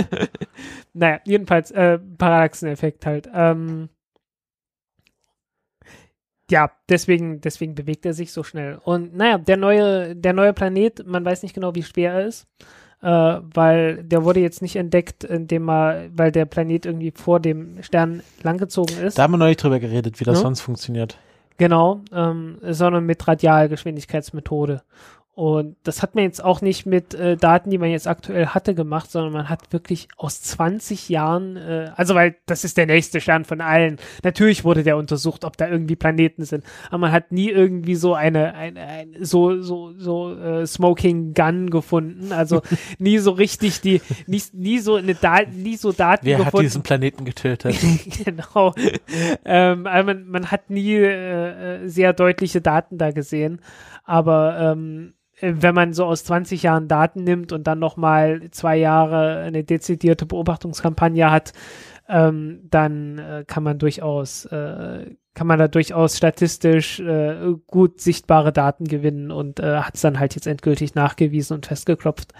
naja, 0.93 1.19
jedenfalls 1.25 1.71
äh, 1.71 1.99
Parallaxeneffekt 1.99 3.05
halt. 3.05 3.29
Ähm, 3.33 3.89
ja, 6.51 6.69
deswegen, 6.89 7.41
deswegen 7.41 7.73
bewegt 7.75 8.05
er 8.05 8.13
sich 8.13 8.31
so 8.33 8.43
schnell. 8.43 8.77
Und 8.83 9.15
naja, 9.15 9.37
der 9.37 9.57
neue, 9.57 10.15
der 10.15 10.33
neue 10.33 10.53
Planet, 10.53 11.07
man 11.07 11.23
weiß 11.25 11.43
nicht 11.43 11.55
genau, 11.55 11.73
wie 11.75 11.83
schwer 11.83 12.13
er 12.13 12.25
ist, 12.27 12.45
äh, 13.01 13.07
weil 13.07 14.03
der 14.03 14.23
wurde 14.25 14.41
jetzt 14.41 14.61
nicht 14.61 14.75
entdeckt, 14.75 15.23
indem 15.23 15.69
er, 15.69 16.09
weil 16.13 16.31
der 16.31 16.45
Planet 16.45 16.85
irgendwie 16.85 17.11
vor 17.15 17.39
dem 17.39 17.81
Stern 17.81 18.21
langgezogen 18.43 18.97
ist. 18.99 19.17
Da 19.17 19.23
haben 19.23 19.31
wir 19.31 19.47
nicht 19.47 19.63
drüber 19.63 19.79
geredet, 19.79 20.19
wie 20.19 20.25
das 20.25 20.37
Ja. 20.39 20.41
sonst 20.43 20.61
funktioniert. 20.61 21.17
Genau, 21.57 22.01
ähm, 22.13 22.57
sondern 22.61 23.05
mit 23.05 23.25
Radialgeschwindigkeitsmethode. 23.27 24.81
Und 25.33 25.77
das 25.83 26.03
hat 26.03 26.13
man 26.13 26.25
jetzt 26.25 26.43
auch 26.43 26.61
nicht 26.61 26.85
mit 26.85 27.13
äh, 27.13 27.37
Daten, 27.37 27.69
die 27.69 27.77
man 27.77 27.89
jetzt 27.89 28.05
aktuell 28.05 28.47
hatte, 28.47 28.75
gemacht, 28.75 29.09
sondern 29.09 29.31
man 29.31 29.47
hat 29.47 29.71
wirklich 29.71 30.09
aus 30.17 30.41
20 30.41 31.07
Jahren, 31.07 31.55
äh, 31.55 31.89
also 31.95 32.15
weil 32.15 32.35
das 32.47 32.65
ist 32.65 32.75
der 32.75 32.85
nächste 32.85 33.21
Stern 33.21 33.45
von 33.45 33.61
allen. 33.61 33.97
Natürlich 34.23 34.65
wurde 34.65 34.83
der 34.83 34.97
untersucht, 34.97 35.45
ob 35.45 35.55
da 35.55 35.69
irgendwie 35.69 35.95
Planeten 35.95 36.43
sind, 36.43 36.65
aber 36.89 36.97
man 36.97 37.11
hat 37.13 37.31
nie 37.31 37.49
irgendwie 37.49 37.95
so 37.95 38.13
eine, 38.13 38.53
eine, 38.55 38.81
eine 38.81 39.25
so 39.25 39.61
so 39.61 39.93
so 39.97 40.37
äh, 40.37 40.67
Smoking 40.67 41.33
Gun 41.33 41.69
gefunden, 41.69 42.33
also 42.33 42.61
nie 42.99 43.17
so 43.17 43.31
richtig 43.31 43.79
die, 43.79 44.01
nie, 44.27 44.41
nie 44.51 44.79
so 44.79 44.95
eine 44.95 45.15
Da 45.15 45.43
nie 45.49 45.77
so 45.77 45.93
Daten 45.93 46.25
Wer 46.25 46.39
hat 46.39 46.45
gefunden. 46.47 46.65
diesen 46.65 46.83
Planeten 46.83 47.23
getötet? 47.23 47.77
genau. 48.25 48.73
ähm, 49.45 49.87
also 49.87 50.05
man, 50.05 50.27
man 50.27 50.51
hat 50.51 50.69
nie 50.69 50.95
äh, 50.95 51.85
äh, 51.85 51.87
sehr 51.87 52.11
deutliche 52.11 52.59
Daten 52.59 52.97
da 52.97 53.11
gesehen, 53.11 53.61
aber 54.03 54.73
ähm, 54.73 55.13
äh, 55.13 55.20
wenn 55.41 55.75
man 55.75 55.93
so 55.93 56.05
aus 56.05 56.23
20 56.23 56.63
Jahren 56.63 56.87
Daten 56.87 57.23
nimmt 57.23 57.51
und 57.51 57.65
dann 57.67 57.79
nochmal 57.79 58.49
zwei 58.51 58.77
Jahre 58.77 59.39
eine 59.39 59.63
dezidierte 59.63 60.25
Beobachtungskampagne 60.25 61.31
hat, 61.31 61.53
ähm, 62.07 62.59
dann 62.69 63.17
äh, 63.17 63.43
kann 63.47 63.63
man 63.63 63.79
durchaus, 63.79 64.45
äh, 64.45 65.15
kann 65.33 65.47
man 65.47 65.57
da 65.57 65.67
durchaus 65.67 66.17
statistisch 66.17 66.99
äh, 66.99 67.53
gut 67.67 68.01
sichtbare 68.01 68.51
Daten 68.51 68.85
gewinnen 68.85 69.31
und 69.31 69.59
äh, 69.59 69.77
hat 69.77 69.95
es 69.95 70.01
dann 70.01 70.19
halt 70.19 70.35
jetzt 70.35 70.47
endgültig 70.47 70.93
nachgewiesen 70.93 71.55
und 71.55 71.65
festgeklopft. 71.65 72.33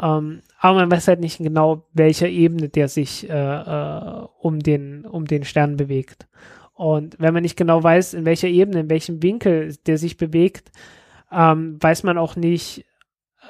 Ähm, 0.00 0.40
aber 0.58 0.80
man 0.80 0.90
weiß 0.90 1.08
halt 1.08 1.20
nicht 1.20 1.38
genau, 1.38 1.86
welcher 1.92 2.28
Ebene 2.28 2.68
der 2.68 2.88
sich 2.88 3.28
äh, 3.28 3.32
äh, 3.32 4.26
um, 4.38 4.60
den, 4.60 5.04
um 5.04 5.26
den 5.26 5.44
Stern 5.44 5.76
bewegt. 5.76 6.26
Und 6.72 7.16
wenn 7.18 7.34
man 7.34 7.42
nicht 7.42 7.56
genau 7.56 7.82
weiß, 7.82 8.14
in 8.14 8.24
welcher 8.24 8.48
Ebene, 8.48 8.80
in 8.80 8.90
welchem 8.90 9.22
Winkel 9.22 9.76
der 9.86 9.98
sich 9.98 10.16
bewegt, 10.16 10.72
ähm, 11.30 11.82
weiß 11.82 12.02
man 12.02 12.18
auch 12.18 12.36
nicht, 12.36 12.84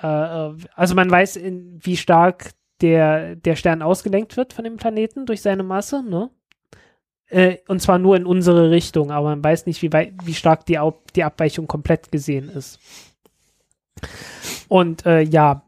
äh, 0.02 0.06
äh, 0.06 0.54
also 0.74 0.94
man 0.94 1.10
weiß, 1.10 1.36
in, 1.36 1.78
wie 1.82 1.96
stark 1.96 2.52
der, 2.80 3.36
der 3.36 3.56
Stern 3.56 3.82
ausgelenkt 3.82 4.36
wird 4.36 4.52
von 4.52 4.64
dem 4.64 4.76
Planeten 4.76 5.26
durch 5.26 5.42
seine 5.42 5.62
Masse, 5.62 6.02
ne? 6.02 6.30
Äh, 7.28 7.58
und 7.68 7.80
zwar 7.80 7.98
nur 7.98 8.16
in 8.16 8.26
unsere 8.26 8.70
Richtung, 8.70 9.10
aber 9.10 9.30
man 9.30 9.42
weiß 9.42 9.66
nicht, 9.66 9.80
wie, 9.82 9.92
weit, 9.92 10.12
wie 10.24 10.34
stark 10.34 10.66
die, 10.66 10.78
Au 10.78 10.94
die 11.16 11.24
Abweichung 11.24 11.66
komplett 11.66 12.12
gesehen 12.12 12.48
ist. 12.48 12.78
Und 14.68 15.06
äh, 15.06 15.22
ja, 15.22 15.62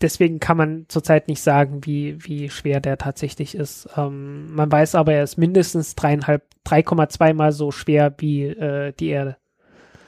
deswegen 0.00 0.40
kann 0.40 0.56
man 0.56 0.84
zurzeit 0.88 1.28
nicht 1.28 1.40
sagen, 1.40 1.84
wie, 1.84 2.22
wie 2.24 2.50
schwer 2.50 2.80
der 2.80 2.98
tatsächlich 2.98 3.54
ist. 3.54 3.88
Ähm, 3.96 4.54
man 4.54 4.70
weiß 4.70 4.94
aber, 4.94 5.14
er 5.14 5.24
ist 5.24 5.38
mindestens 5.38 5.94
dreieinhalb, 5.94 6.44
3,2 6.66 7.34
mal 7.34 7.52
so 7.52 7.70
schwer 7.72 8.14
wie 8.18 8.44
äh, 8.44 8.92
die 8.92 9.08
Erde. 9.08 9.36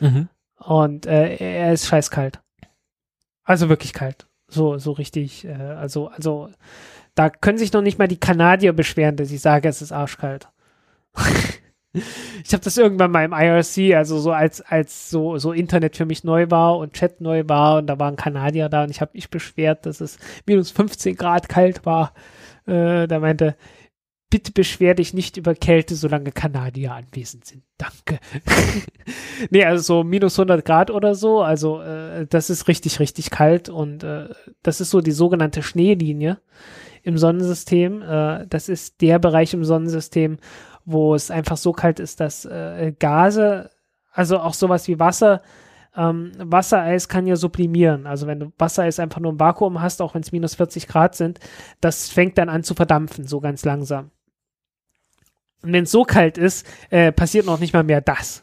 Mhm. 0.01 0.29
Und 0.61 1.07
äh, 1.07 1.37
er 1.37 1.73
ist 1.73 1.87
scheißkalt. 1.87 2.41
Also 3.45 3.69
wirklich 3.69 3.93
kalt. 3.93 4.27
So, 4.49 4.79
so 4.79 4.93
richtig, 4.93 5.45
äh, 5.47 5.53
also, 5.53 6.09
also, 6.09 6.51
da 7.15 7.31
können 7.31 7.59
sich 7.59 7.73
noch 7.73 7.83
nicht 7.83 7.99
mal 7.99 8.09
die 8.09 8.21
Kanadier 8.21 8.73
beschweren, 8.73 9.17
dass 9.17 9.31
ich 9.31 9.41
sage, 9.41 9.69
es 9.69 9.83
ist 9.83 9.93
arschkalt. 9.93 10.49
ich 11.93 12.53
habe 12.53 12.63
das 12.63 12.77
irgendwann 12.77 13.11
mal 13.11 13.25
im 13.25 13.33
IRC, 13.33 13.97
also 13.97 14.19
so 14.19 14.33
als, 14.33 14.61
als 14.61 15.11
so, 15.11 15.39
so 15.39 15.53
Internet 15.53 15.97
für 15.97 16.07
mich 16.07 16.25
neu 16.25 16.51
war 16.51 16.77
und 16.79 16.93
Chat 16.93 17.21
neu 17.21 17.45
war 17.47 17.79
und 17.79 17.87
da 17.87 17.99
waren 17.99 18.17
Kanadier 18.17 18.69
da 18.69 18.85
und 18.85 18.91
ich 18.91 19.01
habe 19.01 19.13
mich 19.15 19.31
beschwert, 19.31 19.87
dass 19.87 20.01
es 20.01 20.19
minus 20.47 20.71
15 20.71 21.17
Grad 21.17 21.49
kalt 21.49 21.85
war. 21.87 22.13
Äh, 22.67 23.09
da 23.09 23.19
meinte, 23.19 23.57
bitte 24.31 24.53
beschwer 24.53 24.95
dich 24.95 25.13
nicht 25.13 25.37
über 25.37 25.55
Kälte, 25.55 25.97
solange 25.97 26.31
Kanadier 26.31 26.95
anwesend 26.95 27.45
sind. 27.45 27.65
Danke. 27.77 28.21
nee, 29.51 29.65
also 29.65 29.83
so 29.83 30.05
minus 30.05 30.39
100 30.39 30.65
Grad 30.65 30.91
oder 30.91 31.17
so, 31.17 31.43
also 31.43 31.83
äh, 31.83 32.27
das 32.29 32.49
ist 32.49 32.69
richtig, 32.69 33.01
richtig 33.01 33.31
kalt 33.31 33.69
und 33.69 34.05
äh, 34.05 34.29
das 34.63 34.81
ist 34.81 34.91
so 34.91 35.01
die 35.01 35.11
sogenannte 35.11 35.63
Schneelinie 35.63 36.39
im 37.03 37.19
Sonnensystem. 37.19 38.03
Äh, 38.03 38.47
das 38.47 38.69
ist 38.69 39.01
der 39.01 39.19
Bereich 39.19 39.53
im 39.53 39.65
Sonnensystem, 39.65 40.39
wo 40.85 41.15
es 41.15 41.31
einfach 41.33 41.57
so 41.57 41.73
kalt 41.73 41.99
ist, 41.99 42.21
dass 42.21 42.45
äh, 42.45 42.95
Gase, 42.99 43.71
also 44.13 44.39
auch 44.39 44.55
sowas 44.55 44.87
wie 44.87 45.01
Wasser, 45.01 45.43
ähm, 45.97 46.31
Wassereis 46.39 47.09
kann 47.09 47.27
ja 47.27 47.35
sublimieren. 47.35 48.07
Also 48.07 48.29
wenn 48.29 48.39
du 48.39 48.53
Wassereis 48.59 49.01
einfach 49.01 49.21
nur 49.21 49.33
im 49.33 49.41
Vakuum 49.41 49.81
hast, 49.81 50.01
auch 50.01 50.15
wenn 50.15 50.23
es 50.23 50.31
minus 50.31 50.55
40 50.55 50.87
Grad 50.87 51.17
sind, 51.17 51.41
das 51.81 52.09
fängt 52.11 52.39
dann 52.39 52.49
an 52.49 52.63
zu 52.63 52.75
verdampfen, 52.75 53.27
so 53.27 53.41
ganz 53.41 53.65
langsam. 53.65 54.11
Und 55.63 55.73
wenn 55.73 55.85
es 55.85 55.91
so 55.91 56.05
kalt 56.05 56.39
ist, 56.39 56.67
äh, 56.91 57.13
passiert 57.13 57.47
noch 57.47 57.61
nicht 57.61 57.75
mal 57.75 57.85
mehr 57.85 58.01
das. 58.01 58.43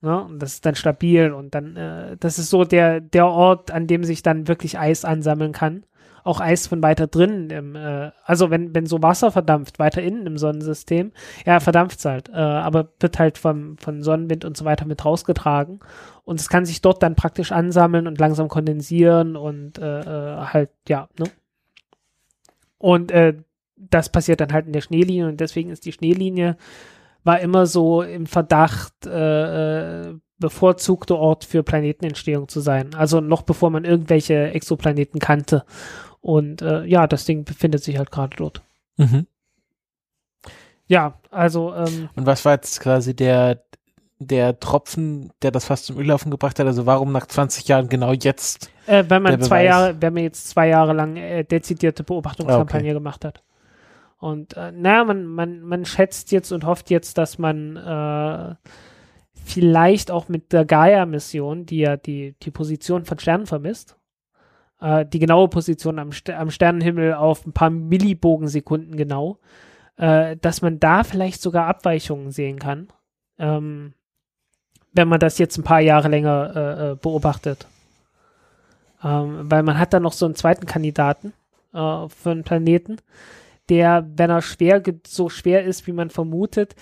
Ne? 0.00 0.24
Und 0.24 0.40
das 0.40 0.54
ist 0.54 0.66
dann 0.66 0.74
stabil 0.74 1.32
und 1.32 1.54
dann, 1.54 1.76
äh, 1.76 2.16
das 2.18 2.38
ist 2.38 2.50
so 2.50 2.64
der, 2.64 3.00
der 3.00 3.26
Ort, 3.26 3.70
an 3.70 3.86
dem 3.86 4.04
sich 4.04 4.22
dann 4.22 4.48
wirklich 4.48 4.78
Eis 4.78 5.04
ansammeln 5.04 5.52
kann. 5.52 5.84
Auch 6.22 6.40
Eis 6.40 6.66
von 6.66 6.82
weiter 6.82 7.06
drinnen, 7.06 7.50
im, 7.50 7.76
äh, 7.76 8.10
also 8.24 8.50
wenn, 8.50 8.74
wenn 8.74 8.86
so 8.86 9.02
Wasser 9.02 9.30
verdampft, 9.30 9.78
weiter 9.78 10.02
innen 10.02 10.26
im 10.26 10.38
Sonnensystem, 10.38 11.12
ja, 11.44 11.60
verdampft 11.60 12.04
halt, 12.04 12.28
äh, 12.28 12.32
aber 12.34 12.88
wird 12.98 13.18
halt 13.18 13.38
vom, 13.38 13.78
von 13.78 14.02
Sonnenwind 14.02 14.44
und 14.44 14.56
so 14.56 14.64
weiter 14.64 14.86
mit 14.86 15.04
rausgetragen. 15.04 15.80
Und 16.24 16.40
es 16.40 16.48
kann 16.48 16.66
sich 16.66 16.80
dort 16.80 17.02
dann 17.02 17.14
praktisch 17.14 17.52
ansammeln 17.52 18.06
und 18.06 18.18
langsam 18.18 18.48
kondensieren 18.48 19.36
und 19.36 19.78
äh, 19.78 20.00
äh 20.00 20.46
halt, 20.46 20.70
ja, 20.88 21.08
ne? 21.18 21.26
Und 22.78 23.10
äh, 23.12 23.34
das 23.76 24.10
passiert 24.10 24.40
dann 24.40 24.52
halt 24.52 24.66
in 24.66 24.72
der 24.72 24.80
Schneelinie 24.80 25.28
und 25.28 25.40
deswegen 25.40 25.70
ist 25.70 25.84
die 25.84 25.92
Schneelinie 25.92 26.56
war 27.24 27.40
immer 27.40 27.66
so 27.66 28.02
im 28.02 28.26
Verdacht, 28.26 29.04
äh, 29.04 30.10
äh, 30.10 30.14
bevorzugter 30.38 31.16
Ort 31.16 31.44
für 31.44 31.64
Planetenentstehung 31.64 32.46
zu 32.46 32.60
sein. 32.60 32.94
Also 32.94 33.20
noch 33.20 33.42
bevor 33.42 33.70
man 33.70 33.84
irgendwelche 33.84 34.52
Exoplaneten 34.52 35.18
kannte. 35.18 35.64
Und 36.20 36.62
äh, 36.62 36.84
ja, 36.84 37.06
das 37.08 37.24
Ding 37.24 37.44
befindet 37.44 37.82
sich 37.82 37.98
halt 37.98 38.12
gerade 38.12 38.36
dort. 38.36 38.62
Mhm. 38.96 39.26
Ja, 40.86 41.18
also. 41.30 41.74
Ähm, 41.74 42.08
Und 42.14 42.26
was 42.26 42.44
war 42.44 42.52
jetzt 42.52 42.80
quasi 42.80 43.16
der, 43.16 43.64
der 44.18 44.60
Tropfen, 44.60 45.32
der 45.42 45.50
das 45.50 45.64
fast 45.64 45.86
zum 45.86 45.96
Überlaufen 45.96 46.30
gebracht 46.30 46.58
hat? 46.60 46.66
Also 46.66 46.86
warum 46.86 47.10
nach 47.12 47.26
20 47.26 47.66
Jahren 47.66 47.88
genau 47.88 48.12
jetzt? 48.12 48.70
äh, 48.86 49.04
wenn 49.08 49.22
man 49.22 49.40
zwei? 49.42 49.64
Jahre, 49.64 49.96
wenn 50.00 50.14
man 50.14 50.22
jetzt 50.22 50.48
zwei 50.48 50.68
Jahre 50.68 50.92
lang 50.92 51.16
äh, 51.16 51.42
dezidierte 51.44 52.04
Beobachtungskampagne 52.04 52.90
Ah, 52.90 52.94
gemacht 52.94 53.24
hat. 53.24 53.42
Und 54.18 54.56
äh, 54.56 54.72
naja, 54.72 55.04
man, 55.04 55.26
man, 55.26 55.60
man 55.60 55.84
schätzt 55.84 56.32
jetzt 56.32 56.52
und 56.52 56.64
hofft 56.64 56.90
jetzt, 56.90 57.18
dass 57.18 57.38
man 57.38 57.76
äh, 57.76 58.54
vielleicht 59.44 60.10
auch 60.10 60.28
mit 60.28 60.52
der 60.52 60.64
Gaia-Mission, 60.64 61.66
die 61.66 61.78
ja 61.78 61.96
die, 61.96 62.34
die 62.42 62.50
Position 62.50 63.04
von 63.04 63.18
Sternen 63.18 63.46
vermisst, 63.46 63.96
äh, 64.80 65.04
die 65.04 65.18
genaue 65.18 65.48
Position 65.48 65.98
am, 65.98 66.12
Ster 66.12 66.38
am 66.38 66.50
Sternenhimmel 66.50 67.14
auf 67.14 67.46
ein 67.46 67.52
paar 67.52 67.70
Millibogensekunden 67.70 68.96
genau, 68.96 69.38
äh, 69.96 70.36
dass 70.36 70.62
man 70.62 70.80
da 70.80 71.04
vielleicht 71.04 71.42
sogar 71.42 71.66
Abweichungen 71.66 72.30
sehen 72.30 72.58
kann, 72.58 72.88
ähm, 73.38 73.94
wenn 74.92 75.08
man 75.08 75.20
das 75.20 75.38
jetzt 75.38 75.58
ein 75.58 75.64
paar 75.64 75.80
Jahre 75.80 76.08
länger 76.08 76.52
äh, 76.56 76.90
äh, 76.92 76.94
beobachtet. 76.96 77.66
Ähm, 79.04 79.50
weil 79.50 79.62
man 79.62 79.78
hat 79.78 79.92
da 79.92 80.00
noch 80.00 80.14
so 80.14 80.24
einen 80.24 80.34
zweiten 80.34 80.66
Kandidaten 80.66 81.34
äh, 81.74 82.08
für 82.08 82.30
einen 82.30 82.44
Planeten, 82.44 82.96
der, 83.68 84.06
wenn 84.14 84.30
er 84.30 84.42
schwer 84.42 84.82
so 85.06 85.28
schwer 85.28 85.64
ist, 85.64 85.86
wie 85.86 85.92
man 85.92 86.10
vermutet, 86.10 86.74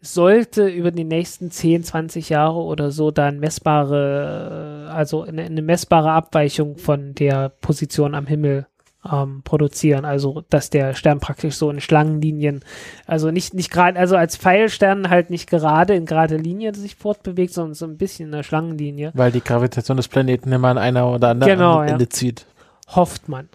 sollte 0.00 0.66
über 0.66 0.90
die 0.90 1.04
nächsten 1.04 1.50
10, 1.50 1.84
20 1.84 2.28
Jahre 2.28 2.58
oder 2.58 2.90
so 2.90 3.12
dann 3.12 3.38
messbare, 3.38 4.88
äh, 4.88 4.90
also 4.90 5.22
eine, 5.22 5.44
eine 5.44 5.62
messbare 5.62 6.10
Abweichung 6.10 6.76
von 6.76 7.14
der 7.14 7.50
Position 7.50 8.16
am 8.16 8.26
Himmel 8.26 8.66
ähm, 9.10 9.42
produzieren. 9.44 10.04
Also, 10.04 10.42
dass 10.50 10.70
der 10.70 10.94
Stern 10.94 11.20
praktisch 11.20 11.54
so 11.54 11.70
in 11.70 11.80
Schlangenlinien, 11.80 12.64
also 13.06 13.30
nicht, 13.30 13.54
nicht 13.54 13.70
gerade, 13.70 13.98
also 13.98 14.16
als 14.16 14.36
Pfeilstern 14.36 15.08
halt 15.08 15.30
nicht 15.30 15.48
gerade 15.48 15.94
in 15.94 16.04
gerade 16.04 16.36
Linie 16.36 16.74
sich 16.74 16.96
fortbewegt, 16.96 17.54
sondern 17.54 17.74
so 17.74 17.86
ein 17.86 17.96
bisschen 17.96 18.26
in 18.26 18.32
der 18.32 18.42
Schlangenlinie. 18.42 19.12
Weil 19.14 19.30
die 19.30 19.42
Gravitation 19.42 19.96
des 19.96 20.08
Planeten 20.08 20.52
immer 20.52 20.68
an 20.68 20.78
einer 20.78 21.08
oder 21.10 21.28
anderen 21.28 21.52
Genau, 21.52 21.82
ja. 21.82 21.90
Ende 21.90 22.08
zieht. 22.08 22.46
hofft 22.88 23.28
man. 23.28 23.48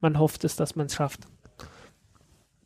Man 0.00 0.18
hofft 0.18 0.44
es, 0.44 0.56
dass 0.56 0.76
man 0.76 0.86
es 0.86 0.94
schafft. 0.94 1.20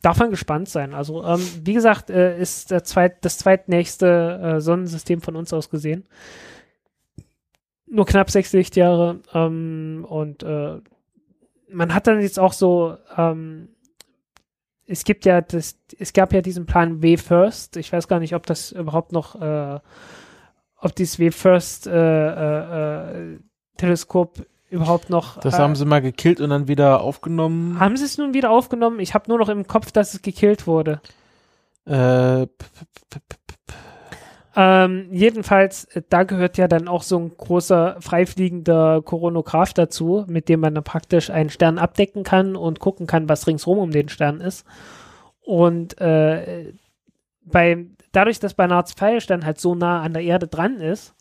Darf 0.02 0.18
man 0.18 0.31
gespannt 0.31 0.68
sein. 0.68 0.94
Also, 0.94 1.22
ähm, 1.24 1.47
wie 1.62 1.74
gesagt, 1.74 2.09
äh, 2.09 2.40
ist 2.40 2.70
der 2.70 2.85
zweit, 2.85 3.24
das 3.24 3.36
zweitnächste 3.36 4.40
äh, 4.56 4.60
Sonnensystem 4.60 5.20
von 5.20 5.36
uns 5.36 5.52
aus 5.52 5.68
gesehen. 5.68 6.06
Nur 7.86 8.06
knapp 8.06 8.31
sechs 8.31 8.52
Lichtjahre. 8.52 9.20
Ähm, 9.35 10.06
und 10.09 10.43
äh, 10.43 10.78
man 11.68 11.94
hat 11.94 12.06
dann 12.06 12.20
jetzt 12.20 12.39
auch 12.39 12.55
so, 12.55 12.97
ähm, 13.16 13.68
es 14.86 15.05
gibt 15.05 15.24
ja 15.24 15.40
das, 15.40 15.78
es 15.98 16.12
gab 16.12 16.32
ja 16.32 16.40
diesen 16.40 16.66
Plan 16.66 17.02
W 17.02 17.16
First. 17.16 17.77
Ich 17.77 17.93
weiß 17.93 18.09
gar 18.09 18.20
nicht, 18.20 18.35
ob 18.35 18.47
das 18.47 18.72
überhaupt 18.72 19.12
noch, 19.12 19.40
äh, 19.40 19.81
ob 20.77 20.94
dieses 20.97 21.18
W 21.18 21.31
First 21.31 21.86
äh, 21.86 23.35
äh, 23.35 23.39
Teleskop 23.77 24.47
überhaupt 24.71 25.11
noch. 25.11 25.39
Das 25.41 25.55
äh, 25.55 25.59
haben 25.59 25.77
sie 25.77 25.85
mal 25.85 26.01
gekillt 26.01 26.41
und 26.41 26.51
dann 26.51 26.69
wieder 26.69 27.01
aufgenommen. 27.01 27.79
haben 27.79 27.97
sie 27.97 28.05
es 28.05 28.19
nun 28.19 28.35
wieder 28.35 28.51
aufgenommen? 28.51 29.01
Ich 29.01 29.15
habe 29.15 29.29
nur 29.29 29.39
noch 29.39 29.49
im 29.49 29.67
Kopf, 29.67 29.93
dass 29.93 30.15
es 30.15 30.23
gekillt 30.23 30.67
wurde. 30.67 31.01
Äh, 31.87 32.47
Ähm, 34.57 35.09
jedenfalls, 35.13 35.85
äh, 35.85 36.03
da 36.09 36.25
gehört 36.25 36.59
ja 36.59 36.67
dann 36.67 36.89
auch 36.89 37.03
so 37.03 37.19
ein 37.19 37.31
großer 37.37 37.97
freifliegender 38.01 39.01
Koronograph 39.01 39.73
dazu, 39.73 40.25
mit 40.29 40.49
dem 40.49 40.61
man 40.61 40.75
dann 40.75 40.83
praktisch 40.83 41.31
einen 41.31 41.51
Stern 41.51 41.79
abdecken 41.79 42.25
kann 42.25 42.57
und 42.57 42.81
gucken 42.81 43.07
kann, 43.07 43.29
was 43.29 43.47
ringsrum 43.47 43.79
um 43.79 43.93
den 43.93 44.09
Stern 44.09 44.41
ist. 44.41 44.67
Und 45.41 46.01
äh, 46.01 46.73
bei, 47.45 47.87
dadurch, 48.13 48.41
dass 48.41 48.55
Barnards 48.55 48.93
Pfeilstern 48.93 49.45
halt 49.45 49.61
so 49.61 49.75
nah 49.75 50.03
an 50.03 50.15
der 50.15 50.23
Erde 50.25 50.49
dran 50.49 50.81
ist, 50.81 51.15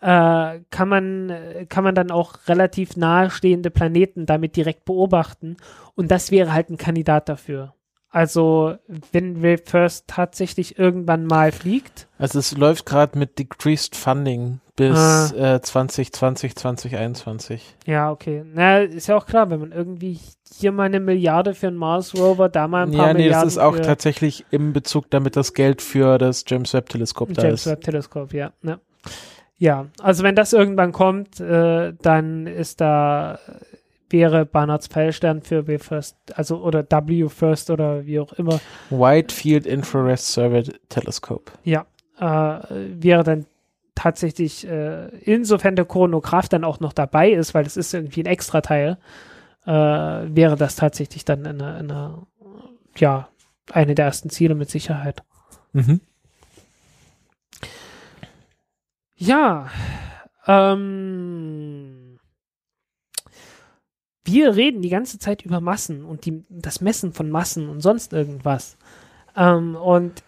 äh, 0.00 0.60
kann 0.70 0.88
man 0.88 1.30
äh, 1.30 1.66
kann 1.68 1.84
man 1.84 1.94
dann 1.94 2.10
auch 2.10 2.34
relativ 2.48 2.96
nahestehende 2.96 3.70
Planeten 3.70 4.26
damit 4.26 4.56
direkt 4.56 4.84
beobachten 4.84 5.56
und 5.94 6.10
das 6.10 6.30
wäre 6.30 6.52
halt 6.52 6.70
ein 6.70 6.78
Kandidat 6.78 7.28
dafür. 7.28 7.74
Also 8.12 8.74
wenn 9.12 9.40
Will 9.40 9.58
First 9.58 10.08
tatsächlich 10.08 10.78
irgendwann 10.80 11.26
mal 11.26 11.52
fliegt, 11.52 12.08
also 12.18 12.40
es 12.40 12.56
läuft 12.56 12.84
gerade 12.86 13.16
mit 13.16 13.38
Decreased 13.38 13.94
Funding 13.94 14.58
bis 14.74 14.96
Ah. 14.98 15.56
äh, 15.56 15.60
2020, 15.60 16.56
2021. 16.56 17.76
ja 17.86 18.10
okay, 18.10 18.42
na 18.52 18.78
ist 18.78 19.06
ja 19.06 19.16
auch 19.16 19.26
klar, 19.26 19.48
wenn 19.50 19.60
man 19.60 19.70
irgendwie 19.72 20.18
hier 20.52 20.72
mal 20.72 20.84
eine 20.84 20.98
Milliarde 20.98 21.54
für 21.54 21.68
einen 21.68 21.76
Mars 21.76 22.14
Rover, 22.16 22.48
da 22.48 22.66
mal 22.66 22.84
ein 22.86 22.90
paar 22.92 23.08
Ja, 23.08 23.12
nee, 23.14 23.28
das 23.28 23.44
Milliarden 23.44 23.48
ist 23.48 23.58
auch 23.58 23.78
tatsächlich 23.78 24.44
im 24.50 24.72
Bezug, 24.72 25.08
damit 25.10 25.36
das 25.36 25.54
Geld 25.54 25.80
für 25.80 26.18
das 26.18 26.44
James 26.48 26.72
Webb 26.74 26.88
Teleskop 26.88 27.32
da 27.34 27.42
James 27.44 27.66
ist. 27.66 27.70
Webb 27.70 27.82
Teleskop, 27.82 28.32
ja, 28.32 28.52
ja. 28.62 28.78
Ja, 29.60 29.88
also 30.02 30.22
wenn 30.22 30.34
das 30.34 30.54
irgendwann 30.54 30.90
kommt, 30.90 31.38
äh, 31.38 31.92
dann 32.00 32.46
ist 32.46 32.80
da 32.80 33.38
wäre 34.08 34.46
Barnards 34.46 34.88
Pfeilstern 34.88 35.42
für 35.42 35.66
W 35.66 35.78
First, 35.78 36.16
also 36.34 36.62
oder 36.62 36.82
W 36.90 37.28
First 37.28 37.70
oder 37.70 38.06
wie 38.06 38.18
auch 38.18 38.32
immer, 38.32 38.58
Wide 38.88 39.32
Field 39.32 39.66
Infrared 39.66 40.18
Survey 40.18 40.62
Telescope. 40.88 41.52
ja, 41.62 41.84
äh, 42.18 42.64
wäre 43.02 43.22
dann 43.22 43.44
tatsächlich, 43.94 44.66
äh, 44.66 45.08
insofern 45.18 45.76
der 45.76 45.84
Chronograph 45.84 46.48
dann 46.48 46.64
auch 46.64 46.80
noch 46.80 46.94
dabei 46.94 47.30
ist, 47.30 47.52
weil 47.52 47.66
es 47.66 47.76
ist 47.76 47.92
irgendwie 47.92 48.22
ein 48.22 48.26
Extrateil, 48.26 48.96
äh, 49.66 49.70
wäre 49.70 50.56
das 50.56 50.76
tatsächlich 50.76 51.26
dann 51.26 51.46
eine, 51.46 51.74
eine, 51.74 52.26
ja, 52.96 53.28
eine 53.70 53.94
der 53.94 54.06
ersten 54.06 54.30
Ziele 54.30 54.54
mit 54.54 54.70
Sicherheit. 54.70 55.22
Mhm. 55.74 56.00
Ja, 59.20 59.68
ähm, 60.46 62.18
wir 64.24 64.56
reden 64.56 64.80
die 64.80 64.88
ganze 64.88 65.18
Zeit 65.18 65.42
über 65.42 65.60
Massen 65.60 66.06
und 66.06 66.24
die, 66.24 66.42
das 66.48 66.80
Messen 66.80 67.12
von 67.12 67.28
Massen 67.28 67.68
und 67.68 67.82
sonst 67.82 68.14
irgendwas. 68.14 68.78
Ähm, 69.36 69.76
und 69.76 70.22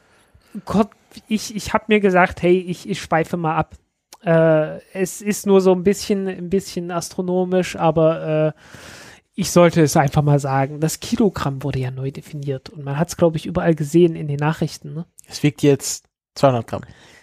Gott, 0.66 0.90
ich, 1.26 1.56
ich 1.56 1.72
habe 1.72 1.86
mir 1.88 2.00
gesagt, 2.00 2.42
hey, 2.42 2.58
ich, 2.58 2.86
ich 2.86 3.00
schweife 3.00 3.38
mal 3.38 3.56
ab. 3.56 3.76
Äh, 4.22 4.80
es 4.92 5.22
ist 5.22 5.46
nur 5.46 5.62
so 5.62 5.72
ein 5.72 5.84
bisschen, 5.84 6.28
ein 6.28 6.50
bisschen 6.50 6.90
astronomisch, 6.90 7.76
aber 7.76 8.52
äh, 8.54 8.60
ich 9.34 9.52
sollte 9.52 9.80
es 9.80 9.96
einfach 9.96 10.22
mal 10.22 10.38
sagen. 10.38 10.80
Das 10.80 11.00
Kilogramm 11.00 11.62
wurde 11.62 11.78
ja 11.78 11.90
neu 11.90 12.10
definiert 12.10 12.68
und 12.68 12.84
man 12.84 12.98
hat 12.98 13.08
es, 13.08 13.16
glaube 13.16 13.38
ich, 13.38 13.46
überall 13.46 13.74
gesehen 13.74 14.16
in 14.16 14.28
den 14.28 14.36
Nachrichten. 14.36 14.92
Ne? 14.92 15.06
Es 15.26 15.42
wiegt 15.42 15.62
jetzt 15.62 16.04
200 16.34 16.66
Gramm. 16.66 16.82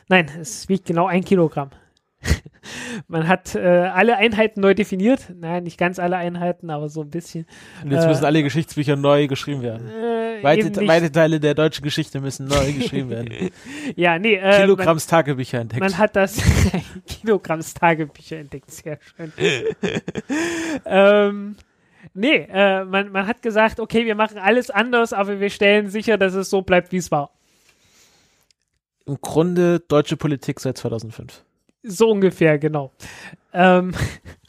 Nein, 0.10 0.30
es 0.42 0.68
wiegt 0.70 0.86
genau 0.86 1.06
ein 1.08 1.24
Kilogramm. 1.24 1.70
Man 3.08 3.28
hat 3.28 3.56
äh, 3.56 3.60
alle 3.60 4.18
Einheiten 4.18 4.60
neu 4.60 4.74
definiert. 4.74 5.32
Nein, 5.34 5.64
nicht 5.64 5.78
ganz 5.78 6.00
alle 6.00 6.18
Einheiten, 6.18 6.70
aber 6.70 6.90
so 6.90 7.02
ein 7.02 7.10
bisschen. 7.10 7.46
Und 7.84 7.92
jetzt 7.92 8.04
Äh, 8.04 8.08
müssen 8.10 8.26
alle 8.26 8.44
Geschichtsbücher 8.44 8.96
neu 8.98 9.28
geschrieben 9.28 9.62
werden. 9.62 9.88
Äh, 9.88 10.44
Weite, 10.44 10.88
weite 10.88 11.12
Teile 11.12 11.40
der 11.40 11.54
deutschen 11.54 11.84
Geschichte 11.84 12.20
müssen 12.22 12.48
neu 12.48 12.74
geschrieben 12.74 13.10
werden. 13.10 13.30
Ja, 13.96 14.20
nee, 14.20 14.36
äh, 14.36 14.62
Kilogramms 14.62 15.08
Tagebücher 15.08 15.60
entdeckt. 15.60 15.80
Man, 15.82 15.92
man 15.92 15.98
hat 15.98 16.16
das 16.16 16.42
Kilogramms 17.08 17.74
Tagebücher 17.74 18.38
entdeckt, 18.38 18.72
sehr 18.72 19.00
schön. 19.02 19.34
ähm, 20.86 21.56
nee, 22.14 22.48
äh, 22.52 22.86
man, 22.86 23.12
man 23.12 23.28
hat 23.28 23.42
gesagt, 23.42 23.80
okay, 23.80 24.06
wir 24.06 24.16
machen 24.16 24.38
alles 24.38 24.70
anders, 24.70 25.14
aber 25.14 25.40
wir 25.40 25.50
stellen 25.50 25.90
sicher, 25.90 26.18
dass 26.18 26.34
es 26.34 26.50
so 26.50 26.62
bleibt, 26.62 26.92
wie 26.92 26.98
es 26.98 27.12
war. 27.12 27.32
Im 29.10 29.20
Grunde 29.22 29.80
deutsche 29.80 30.18
Politik 30.18 30.60
seit 30.60 30.78
2005. 30.78 31.44
So 31.82 32.10
ungefähr, 32.12 32.60
genau. 32.60 32.92
Ähm, 33.54 33.94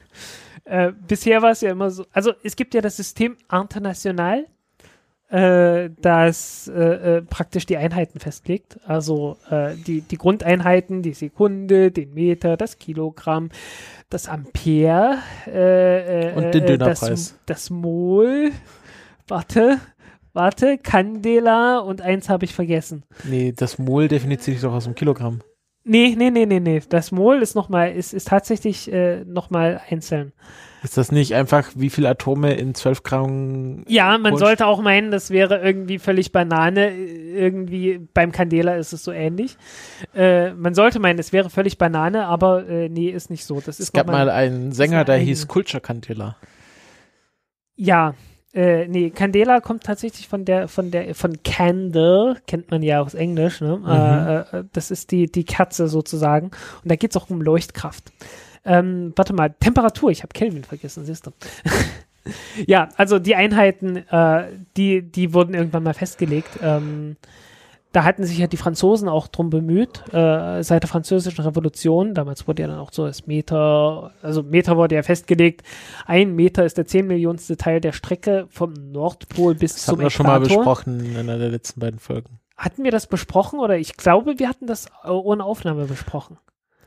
äh, 0.65 0.93
bisher 1.09 1.41
war 1.41 1.53
es 1.53 1.63
ja 1.63 1.71
immer 1.71 1.91
so, 1.91 2.05
also 2.13 2.33
es 2.43 2.57
gibt 2.57 2.75
ja 2.75 2.83
das 2.83 2.97
System 2.97 3.39
International, 3.51 4.47
äh, 5.31 5.91
das 6.03 6.69
äh, 6.69 7.19
äh, 7.19 7.23
praktisch 7.23 7.65
die 7.65 7.77
Einheiten 7.77 8.21
festlegt. 8.21 8.79
Also 8.85 9.39
äh, 9.49 9.77
die, 9.77 10.03
die 10.03 10.19
Grundeinheiten, 10.19 11.03
die 11.03 11.15
Sekunde, 11.15 11.91
den 11.91 12.13
Meter, 12.13 12.59
das 12.59 12.79
Kilogramm, 12.79 13.49
das 14.11 14.29
Ampere 14.29 15.19
äh, 15.47 16.33
Und 16.35 16.53
den 16.53 16.67
Dönerpreis. 16.67 16.99
Das, 17.01 17.39
das 17.47 17.71
Mol, 17.71 18.51
warte, 19.27 19.79
warte, 20.33 20.79
Candela 20.79 21.79
und 21.79 22.01
eins 22.03 22.29
habe 22.29 22.45
ich 22.45 22.55
vergessen. 22.55 23.05
Nee, 23.25 23.53
das 23.57 23.79
Mol 23.79 24.09
definiert 24.09 24.43
sich 24.43 24.61
doch 24.61 24.73
aus 24.73 24.85
dem 24.85 24.95
Kilogramm. 24.95 25.41
Nee, 25.83 26.15
nee, 26.17 26.31
nee, 26.31 26.45
nee, 26.47 26.61
nee. 26.61 26.83
Das 26.89 27.11
Mol 27.11 27.41
ist 27.41 27.55
nochmal, 27.55 27.93
ist, 27.93 28.13
ist 28.13 28.29
tatsächlich 28.29 28.93
äh, 28.93 29.25
nochmal 29.25 29.81
einzeln. 29.89 30.33
Ist 30.83 30.97
das 30.97 31.11
nicht 31.13 31.35
einfach, 31.35 31.71
wie 31.75 31.91
viele 31.91 32.09
Atome 32.09 32.55
in 32.55 32.75
12 32.75 33.03
Gramm? 33.03 33.85
Ja, 33.89 34.17
man 34.19 34.33
Kohlenstoff- 34.35 34.39
sollte 34.39 34.67
auch 34.67 34.81
meinen, 34.83 35.11
das 35.11 35.31
wäre 35.31 35.59
irgendwie 35.61 35.99
völlig 35.99 36.33
Banane. 36.33 36.95
Irgendwie 36.95 37.99
beim 38.15 38.31
Candela 38.33 38.77
ist 38.77 38.93
es 38.93 39.05
so 39.05 39.11
ähnlich. 39.13 39.57
Äh, 40.15 40.53
man 40.53 40.75
sollte 40.75 40.99
meinen, 41.01 41.19
es 41.19 41.33
wäre 41.33 41.51
völlig 41.51 41.77
Banane, 41.79 42.27
aber 42.27 42.67
äh, 42.69 42.89
nee, 42.89 43.09
ist 43.11 43.31
nicht 43.31 43.45
so. 43.45 43.57
Das 43.57 43.81
ist 43.81 43.89
Es 43.89 43.93
gab 43.93 44.07
mal, 44.07 44.31
einen 44.31 44.73
Sänger, 44.73 45.05
der 45.05 45.17
hieß 45.17 45.49
Culture 45.49 45.81
Candela. 45.83 46.37
Ja, 47.77 48.15
äh, 48.53 48.89
nee, 48.89 49.11
Candela 49.11 49.61
kommt 49.61 49.85
tatsächlich 49.85 50.27
von 50.27 50.45
der, 50.45 50.67
von 50.67 50.91
der, 50.91 51.15
von 51.15 51.43
Candle, 51.45 52.37
kennt 52.47 52.71
man 52.71 52.83
ja 52.83 53.01
aus 53.01 53.15
Englisch, 53.15 53.61
ne? 53.61 54.47
Äh, 54.53 54.59
äh, 54.59 54.65
das 54.73 54.91
ist 54.91 55.13
die, 55.13 55.31
die 55.31 55.45
Kerze 55.45 55.87
sozusagen. 55.87 56.47
Und 56.47 56.91
da 56.91 56.97
geht 56.97 57.11
es 57.11 57.17
auch 57.17 57.31
um 57.31 57.41
Leuchtkraft. 57.41 58.13
Ähm, 58.65 59.13
warte 59.15 59.35
mal, 59.35 59.55
Temperatur, 59.61 60.11
ich 60.11 60.23
habe 60.23 60.33
Kelvin 60.33 60.65
vergessen, 60.65 61.05
siehst 61.05 61.27
du. 61.27 61.31
ja, 62.67 62.89
also 62.97 63.21
die 63.21 63.37
Einheiten, 63.37 63.97
äh, 63.97 64.49
die, 64.77 65.03
die 65.03 65.33
wurden 65.33 65.55
irgendwann 65.55 65.85
mal 65.85 65.95
festgelegt. 65.95 66.59
Ähm, 66.61 67.17
da 67.93 68.05
hatten 68.05 68.25
sich 68.25 68.39
ja 68.39 68.47
die 68.47 68.57
Franzosen 68.57 69.09
auch 69.09 69.27
drum 69.27 69.51
bemüht, 69.51 70.03
äh, 70.13 70.63
seit 70.63 70.83
der 70.85 70.89
französischen 70.89 71.45
Revolution. 71.45 72.15
Damals 72.15 72.47
wurde 72.47 72.63
ja 72.63 72.69
dann 72.69 72.79
auch 72.79 72.93
so 72.93 73.07
das 73.07 73.27
Meter, 73.27 74.13
also 74.23 74.43
Meter 74.43 74.77
wurde 74.77 74.95
ja 74.95 75.03
festgelegt. 75.03 75.63
Ein 76.07 76.37
Meter 76.37 76.65
ist 76.65 76.79
der 76.79 76.87
zehn 76.87 77.07
Millionste 77.07 77.57
Teil 77.57 77.81
der 77.81 77.93
Strecke 77.93 78.47
vom 78.51 78.73
Nordpol 78.75 79.55
bis 79.55 79.75
Das 79.75 79.85
zum 79.87 79.93
hatten 79.95 80.03
wir 80.03 80.11
schon 80.11 80.27
mal 80.27 80.37
Äquator. 80.37 80.57
besprochen 80.59 81.01
in 81.05 81.17
einer 81.17 81.39
der 81.39 81.49
letzten 81.49 81.81
beiden 81.81 81.99
Folgen. 81.99 82.39
Hatten 82.57 82.85
wir 82.85 82.91
das 82.91 83.07
besprochen 83.07 83.59
oder 83.59 83.77
ich 83.79 83.97
glaube, 83.97 84.39
wir 84.39 84.49
hatten 84.49 84.67
das 84.67 84.87
äh, 85.05 85.09
ohne 85.09 85.45
Aufnahme 85.45 85.87
besprochen. 85.87 86.39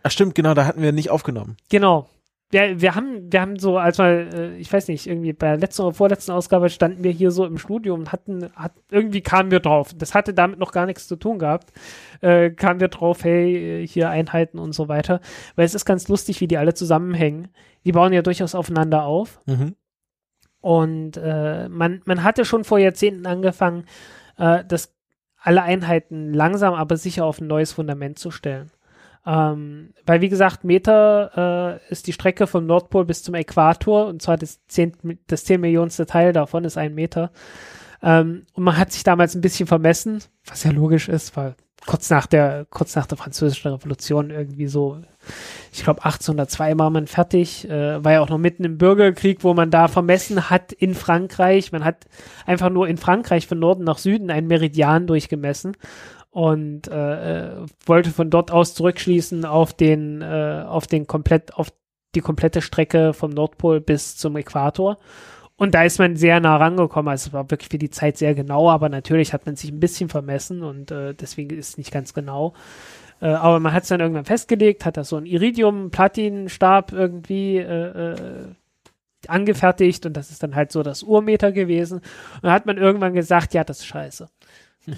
Ach 0.04 0.12
stimmt, 0.12 0.36
genau, 0.36 0.54
da 0.54 0.66
hatten 0.66 0.82
wir 0.82 0.92
nicht 0.92 1.10
aufgenommen. 1.10 1.58
Genau. 1.70 2.08
Wir, 2.54 2.80
wir 2.80 2.94
haben, 2.94 3.32
wir 3.32 3.42
haben 3.42 3.58
so, 3.58 3.80
als 3.80 3.98
wir, 3.98 4.32
äh, 4.34 4.58
ich 4.58 4.72
weiß 4.72 4.88
nicht, 4.88 5.08
irgendwie 5.08 5.34
bei 5.34 5.48
der 5.48 5.58
letzten 5.58 5.82
oder 5.82 5.94
vorletzten 5.94 6.32
Ausgabe 6.32 6.70
standen 6.70 7.04
wir 7.04 7.12
hier 7.12 7.32
so 7.32 7.46
im 7.46 7.58
Studio 7.58 7.96
und 7.96 8.12
hatten, 8.12 8.50
hat, 8.56 8.74
irgendwie 8.92 9.22
kamen 9.22 9.50
wir 9.50 9.60
drauf. 9.60 9.92
Das 9.96 10.14
hatte 10.14 10.36
damit 10.36 10.60
noch 10.60 10.72
gar 10.72 10.86
nichts 10.86 11.08
zu 11.08 11.16
tun 11.16 11.40
gehabt. 11.40 11.74
Äh, 12.22 12.52
kamen 12.52 12.80
wir 12.80 12.90
drauf, 12.90 13.24
hey, 13.24 13.82
äh, 13.84 13.88
hier 13.88 14.10
Einheiten 14.10 14.60
und 14.60 14.74
so 14.74 14.88
weiter. 14.88 15.20
Weil 15.56 15.66
es 15.66 15.74
ist 15.74 15.86
ganz 15.86 16.08
lustig, 16.08 16.42
wie 16.42 16.48
die 16.48 16.58
alle 16.58 16.76
zusammenhängen. 16.76 17.48
Die 17.86 17.92
bauen 17.92 18.14
ja 18.14 18.22
durchaus 18.22 18.54
aufeinander 18.54 19.04
auf. 19.04 19.42
Mhm. 19.48 19.76
Und 20.62 21.18
äh, 21.18 21.68
man, 21.70 22.02
man 22.06 22.24
hatte 22.24 22.46
schon 22.46 22.64
vor 22.64 22.78
Jahrzehnten 22.78 23.26
angefangen, 23.26 23.86
äh, 24.38 24.64
das 24.64 24.94
alle 25.40 25.64
Einheiten 25.64 26.34
langsam, 26.34 26.74
aber 26.74 26.98
sicher 26.98 27.26
auf 27.26 27.42
ein 27.42 27.48
neues 27.48 27.74
Fundament 27.74 28.18
zu 28.18 28.32
stellen. 28.32 28.72
Ähm, 29.26 29.94
weil, 30.06 30.22
wie 30.22 30.30
gesagt, 30.30 30.64
Meter 30.64 31.80
äh, 31.88 31.92
ist 31.92 32.08
die 32.08 32.14
Strecke 32.14 32.46
vom 32.46 32.66
Nordpol 32.66 33.06
bis 33.06 33.24
zum 33.24 33.36
Äquator 33.36 34.08
und 34.08 34.22
zwar 34.22 34.38
das 34.38 34.66
10, 34.68 35.20
das 35.28 35.46
10 35.46 35.62
Millionste 35.62 36.06
Teil 36.06 36.34
davon 36.34 36.66
ist 36.66 36.78
ein 36.78 36.94
Meter. 36.94 37.32
Ähm, 38.02 38.46
und 38.54 38.64
man 38.64 38.78
hat 38.78 38.92
sich 38.92 39.04
damals 39.04 39.34
ein 39.34 39.42
bisschen 39.42 39.66
vermessen, 39.66 40.22
was 40.46 40.64
ja 40.64 40.72
logisch 40.72 41.08
ist, 41.08 41.38
weil 41.38 41.56
kurz 41.86 42.10
nach 42.10 42.28
der, 42.28 42.66
kurz 42.70 42.96
nach 42.96 43.06
der 43.06 43.18
französischen 43.18 43.72
Revolution 43.72 44.30
irgendwie 44.30 44.68
so, 44.68 45.00
ich 45.72 45.84
glaube 45.84 46.04
1802 46.04 46.78
war 46.78 46.90
man 46.90 47.08
fertig, 47.08 47.70
äh, 47.70 48.04
war 48.04 48.12
ja 48.12 48.22
auch 48.22 48.30
noch 48.30 48.38
mitten 48.38 48.66
im 48.66 48.78
Bürgerkrieg, 48.78 49.44
wo 49.44 49.54
man 49.54 49.72
da 49.72 49.88
vermessen 49.88 50.50
hat 50.50 50.74
in 50.74 50.96
Frankreich. 50.96 51.72
Man 51.72 51.86
hat 51.86 52.06
einfach 52.46 52.70
nur 52.70 52.88
in 52.88 52.98
Frankreich 52.98 53.48
von 53.48 53.60
Norden 53.60 53.84
nach 53.84 53.98
Süden 53.98 54.30
einen 54.30 54.48
Meridian 54.48 55.08
durchgemessen 55.08 55.78
und 56.34 56.88
äh, 56.88 57.52
äh, 57.52 57.66
wollte 57.86 58.10
von 58.10 58.32
dort 58.32 58.50
aus 58.50 58.74
zurückschließen 58.74 59.46
auf 59.46 59.72
den, 59.72 60.24
äh, 60.24 60.66
auf 60.68 60.88
den 60.88 61.06
komplett, 61.06 61.54
auf 61.54 61.72
die 62.16 62.22
komplette 62.22 62.64
Strecke 62.64 63.14
vom 63.14 63.30
Nordpol 63.30 63.80
bis 63.80 64.18
zum 64.18 64.36
Äquator. 64.36 64.98
Und 65.58 65.76
da 65.76 65.84
ist 65.84 66.00
man 66.00 66.16
sehr 66.16 66.40
nah 66.40 66.58
rangekommen. 66.58 67.12
Also 67.12 67.28
es 67.28 67.34
war 67.34 67.52
wirklich 67.52 67.70
für 67.70 67.78
die 67.78 67.92
Zeit 67.92 68.18
sehr 68.18 68.34
genau, 68.34 68.72
aber 68.72 68.90
natürlich 68.90 69.32
hat 69.32 69.46
man 69.46 69.56
sich 69.56 69.72
ein 69.72 69.80
bisschen 69.80 70.10
vermessen 70.10 70.64
und 70.64 70.90
äh, 70.90 71.14
deswegen 71.14 71.56
ist 71.56 71.70
es 71.70 71.78
nicht 71.78 71.92
ganz 71.92 72.16
genau. 72.16 72.54
Äh, 73.22 73.28
aber 73.28 73.60
man 73.60 73.72
hat 73.72 73.84
es 73.84 73.90
dann 73.90 74.00
irgendwann 74.00 74.26
festgelegt, 74.26 74.86
hat 74.86 74.98
da 74.98 75.04
so 75.04 75.18
ein 75.18 75.28
Iridium-Platin-Stab 75.28 76.94
irgendwie 76.94 77.58
äh, 77.58 78.14
äh, 78.14 78.16
angefertigt 79.28 80.08
und 80.08 80.18
das 80.18 80.32
ist 80.32 80.42
dann 80.42 80.56
halt 80.56 80.72
so 80.72 80.82
das 80.82 81.04
Urmeter 81.04 81.52
gewesen. 81.52 82.00
Und 82.00 82.44
dann 82.44 82.54
hat 82.54 82.66
man 82.66 82.78
irgendwann 82.78 83.14
gesagt, 83.14 83.54
ja, 83.54 83.64
das 83.64 83.82
ist 83.82 83.86
scheiße. 83.86 84.28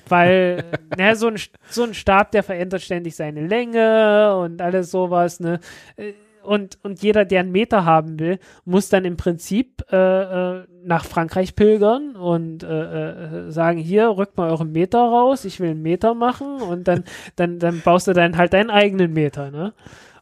Weil, 0.10 0.66
ne, 0.98 1.16
so 1.16 1.28
ein, 1.28 1.36
so 1.70 1.84
ein 1.84 1.94
Stab, 1.94 2.32
der 2.32 2.44
verändert 2.44 2.82
ständig 2.82 3.16
seine 3.16 3.46
Länge 3.46 4.36
und 4.38 4.62
alles 4.62 4.92
sowas, 4.92 5.40
ne. 5.40 5.60
Äh, 5.96 6.14
Und, 6.46 6.78
und 6.84 7.02
jeder, 7.02 7.26
der 7.26 7.40
einen 7.40 7.52
Meter 7.52 7.86
haben 7.86 8.20
will, 8.20 8.38
muss 8.66 8.90
dann 8.90 9.04
im 9.04 9.18
Prinzip 9.18 9.84
äh, 9.92 9.96
äh, 9.98 10.66
nach 10.84 11.04
Frankreich 11.04 11.56
pilgern 11.56 12.16
und 12.16 12.62
äh, 12.62 13.48
äh, 13.48 13.52
sagen, 13.52 13.80
hier, 13.80 14.10
rückt 14.10 14.38
mal 14.38 14.52
euren 14.52 14.72
Meter 14.72 15.00
raus, 15.00 15.44
ich 15.46 15.60
will 15.60 15.72
einen 15.72 15.82
Meter 15.82 16.14
machen 16.14 16.62
und 16.62 16.88
dann, 16.88 17.04
dann, 17.36 17.58
dann 17.58 17.82
baust 17.82 18.08
du 18.08 18.14
dann 18.14 18.38
halt 18.38 18.54
deinen 18.54 18.70
eigenen 18.70 19.12
Meter, 19.14 19.50
ne? 19.50 19.74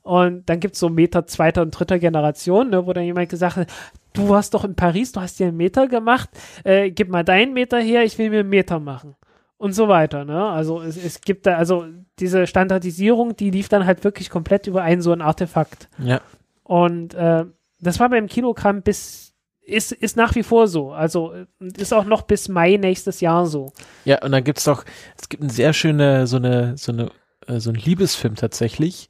Und 0.02 0.49
dann 0.49 0.61
gibt's 0.61 0.80
so 0.80 0.88
Meter 0.90 1.26
zweiter 1.27 1.61
und 1.61 1.72
dritter 1.72 1.99
Generation, 1.99 2.69
ne, 2.69 2.85
wo 2.85 2.94
dann 2.94 3.03
jemand 3.03 3.27
gesagt 3.30 3.57
hat, 3.57 3.68
du 4.14 4.30
warst 4.30 4.53
doch 4.53 4.64
in 4.64 4.76
Paris, 4.76 5.11
du 5.11 5.19
hast 5.19 5.40
dir 5.40 5.48
einen 5.48 5.57
Meter 5.57 5.88
gemacht, 5.88 6.30
äh, 6.64 6.90
gib 6.91 7.10
mal 7.10 7.23
deinen 7.23 7.53
Meter 7.53 7.80
her, 7.80 8.03
ich 8.06 8.18
will 8.18 8.30
mir 8.30 8.41
einen 8.41 8.49
Meter 8.49 8.80
machen. 8.80 9.15
Und 9.64 9.72
so 9.72 9.88
weiter, 9.88 10.26
ne? 10.26 10.45
Also 10.49 10.81
es, 10.81 10.98
es 10.98 11.22
gibt 11.22 11.45
da, 11.45 11.56
also 11.56 11.85
diese 12.19 12.48
Standardisierung, 12.48 13.38
die 13.38 13.49
lief 13.49 13.69
dann 13.69 13.85
halt 13.85 14.03
wirklich 14.03 14.30
komplett 14.30 14.68
über 14.68 14.81
ein 14.81 15.02
so 15.02 15.14
ein 15.14 15.22
Artefakt. 15.22 15.88
Ja. 15.99 16.19
Und 16.64 17.14
äh, 17.14 17.45
das 17.80 17.98
war 18.02 18.10
beim 18.10 18.27
Kilogramm 18.27 18.81
bis, 18.81 19.34
ist, 19.61 19.94
ist 19.94 20.18
nach 20.18 20.35
wie 20.35 20.44
vor 20.44 20.68
so. 20.68 20.91
Also 20.91 21.34
ist 21.77 21.94
auch 21.94 22.03
noch 22.03 22.23
bis 22.23 22.49
Mai 22.49 22.76
nächstes 22.76 23.22
Jahr 23.22 23.45
so. 23.45 23.72
Ja, 24.03 24.22
und 24.22 24.34
dann 24.34 24.44
gibt's 24.44 24.65
doch, 24.65 24.84
es 25.18 25.30
gibt 25.30 25.41
eine 25.41 25.53
sehr 25.53 25.72
schöne, 25.72 26.27
so 26.27 26.35
eine, 26.35 26.76
so 26.77 26.91
eine, 26.91 27.10
äh, 27.48 27.61
so 27.61 27.69
ein 27.69 27.76
Liebesfilm 27.77 28.35
tatsächlich, 28.35 29.07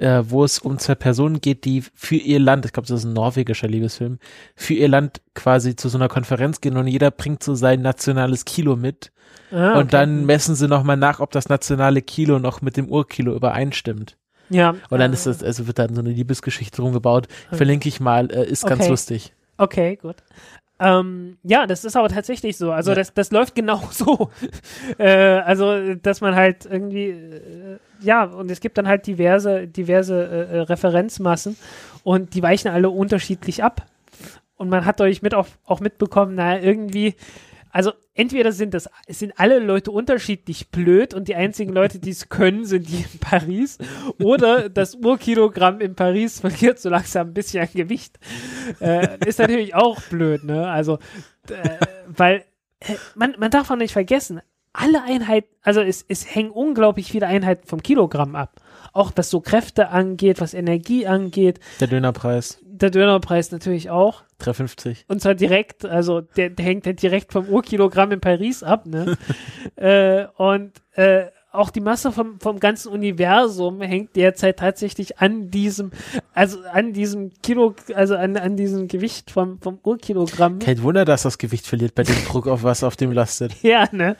äh, 0.00 0.22
wo 0.26 0.44
es 0.44 0.58
um 0.58 0.78
zwei 0.78 0.94
Personen 0.96 1.40
geht, 1.40 1.64
die 1.64 1.82
für 1.94 2.16
ihr 2.16 2.40
Land, 2.40 2.64
ich 2.66 2.72
glaube, 2.72 2.88
das 2.88 3.00
ist 3.00 3.04
ein 3.04 3.12
norwegischer 3.12 3.68
Liebesfilm, 3.68 4.18
für 4.56 4.74
ihr 4.74 4.88
Land 4.88 5.20
quasi 5.34 5.76
zu 5.76 5.88
so 5.88 5.98
einer 5.98 6.08
Konferenz 6.08 6.60
gehen 6.60 6.76
und 6.76 6.86
jeder 6.88 7.10
bringt 7.10 7.42
so 7.42 7.54
sein 7.54 7.82
nationales 7.82 8.44
Kilo 8.44 8.76
mit. 8.76 9.12
Ah, 9.52 9.72
Und 9.74 9.78
okay. 9.84 9.88
dann 9.90 10.26
messen 10.26 10.54
sie 10.54 10.68
nochmal 10.68 10.96
nach, 10.96 11.20
ob 11.20 11.30
das 11.32 11.48
nationale 11.48 12.02
Kilo 12.02 12.38
noch 12.38 12.62
mit 12.62 12.76
dem 12.76 12.88
Urkilo 12.88 13.34
übereinstimmt. 13.34 14.16
ja. 14.48 14.74
Und 14.90 14.98
dann 14.98 15.12
ist 15.12 15.26
das, 15.26 15.42
also 15.44 15.66
wird 15.66 15.78
dann 15.78 15.94
so 15.94 16.00
eine 16.00 16.10
Liebesgeschichte 16.10 16.76
drum 16.80 16.92
gebaut. 16.92 17.28
Verlinke 17.52 17.88
ich 17.88 18.00
mal, 18.00 18.30
äh, 18.32 18.46
ist 18.48 18.66
ganz 18.66 18.82
Okay. 18.82 18.90
lustig. 18.90 19.32
Okay, 19.58 19.96
gut. 19.96 20.16
Ähm, 20.82 21.36
ja, 21.42 21.66
das 21.66 21.84
ist 21.84 21.94
aber 21.94 22.08
tatsächlich 22.08 22.56
so. 22.56 22.72
Also 22.72 22.92
Ja. 22.92 22.94
das, 22.96 23.12
das 23.12 23.30
läuft 23.32 23.54
genau 23.54 23.82
so. 23.90 24.30
äh, 24.98 25.08
also, 25.40 25.94
dass 25.96 26.20
man 26.22 26.34
halt 26.34 26.64
irgendwie, 26.64 27.08
äh, 27.10 27.78
ja, 28.02 28.24
und 28.24 28.50
es 28.50 28.60
gibt 28.60 28.78
dann 28.78 28.88
halt 28.88 29.06
diverse, 29.06 29.66
diverse 29.66 30.14
äh, 30.14 30.56
äh, 30.56 30.60
Referenzmassen 30.60 31.56
und 32.02 32.34
die 32.34 32.42
weichen 32.42 32.70
alle 32.70 32.90
unterschiedlich 32.90 33.62
ab. 33.62 33.86
Und 34.56 34.68
man 34.68 34.84
hat 34.84 35.00
euch 35.00 35.22
mit 35.22 35.34
auch, 35.34 35.46
auch 35.64 35.80
mitbekommen, 35.80 36.34
naja, 36.34 36.62
irgendwie, 36.62 37.14
also 37.70 37.92
entweder 38.14 38.52
sind 38.52 38.74
das, 38.74 38.90
sind 39.08 39.32
alle 39.38 39.58
Leute 39.58 39.90
unterschiedlich 39.90 40.70
blöd 40.70 41.14
und 41.14 41.28
die 41.28 41.34
einzigen 41.34 41.72
Leute, 41.72 41.98
die 41.98 42.10
es 42.10 42.28
können, 42.28 42.66
sind 42.66 42.88
die 42.88 43.06
in 43.10 43.18
Paris. 43.20 43.78
Oder 44.18 44.68
das 44.68 44.96
Urkilogramm 44.96 45.80
in 45.80 45.94
Paris 45.94 46.40
verliert 46.40 46.78
so 46.78 46.90
langsam 46.90 47.28
ein 47.28 47.34
bisschen 47.34 47.62
an 47.62 47.70
Gewicht. 47.72 48.18
Äh, 48.80 49.18
ist 49.26 49.38
natürlich 49.38 49.74
auch 49.74 50.00
blöd, 50.02 50.44
ne? 50.44 50.70
Also, 50.70 50.98
äh, 51.48 51.78
weil 52.06 52.44
äh, 52.80 52.96
man, 53.14 53.34
man 53.38 53.50
darf 53.50 53.70
auch 53.70 53.76
nicht 53.76 53.92
vergessen, 53.92 54.42
alle 54.72 55.02
Einheiten, 55.02 55.48
also 55.62 55.80
es, 55.80 56.04
es 56.08 56.34
hängen 56.34 56.50
unglaublich 56.50 57.10
viele 57.10 57.26
Einheiten 57.26 57.66
vom 57.66 57.82
Kilogramm 57.82 58.36
ab. 58.36 58.60
Auch 58.92 59.12
was 59.16 59.30
so 59.30 59.40
Kräfte 59.40 59.88
angeht, 59.88 60.40
was 60.40 60.54
Energie 60.54 61.06
angeht. 61.06 61.60
Der 61.80 61.88
Dönerpreis, 61.88 62.58
Der 62.62 62.90
Dönerpreis 62.90 63.52
natürlich 63.52 63.90
auch. 63.90 64.24
3,50. 64.40 65.04
Und 65.08 65.20
zwar 65.20 65.34
direkt, 65.34 65.84
also 65.84 66.20
der, 66.20 66.50
der 66.50 66.64
hängt 66.64 66.86
ja 66.86 66.92
direkt 66.92 67.32
vom 67.32 67.48
Urkilogramm 67.48 68.12
in 68.12 68.20
Paris 68.20 68.62
ab, 68.62 68.86
ne? 68.86 69.16
äh, 69.76 70.26
und 70.36 70.72
äh, 70.94 71.26
auch 71.52 71.70
die 71.70 71.80
Masse 71.80 72.12
vom, 72.12 72.38
vom 72.40 72.60
ganzen 72.60 72.92
Universum 72.92 73.80
hängt 73.80 74.14
derzeit 74.16 74.58
tatsächlich 74.58 75.18
an 75.18 75.50
diesem, 75.50 75.90
also 76.32 76.58
an 76.72 76.92
diesem 76.92 77.32
Kilo, 77.42 77.74
also 77.94 78.14
an, 78.16 78.36
an 78.36 78.56
diesem 78.56 78.86
Gewicht 78.88 79.30
vom, 79.30 79.60
vom 79.60 79.78
Urkilogramm. 79.82 80.60
Kein 80.60 80.82
Wunder, 80.82 81.04
dass 81.04 81.22
das 81.22 81.38
Gewicht 81.38 81.66
verliert 81.66 81.94
bei 81.94 82.02
dem 82.04 82.16
Druck 82.26 82.46
auf 82.46 82.62
was 82.62 82.84
auf 82.84 82.96
dem 82.96 83.12
lastet. 83.12 83.54
Ja, 83.62 83.86
ne? 83.92 84.16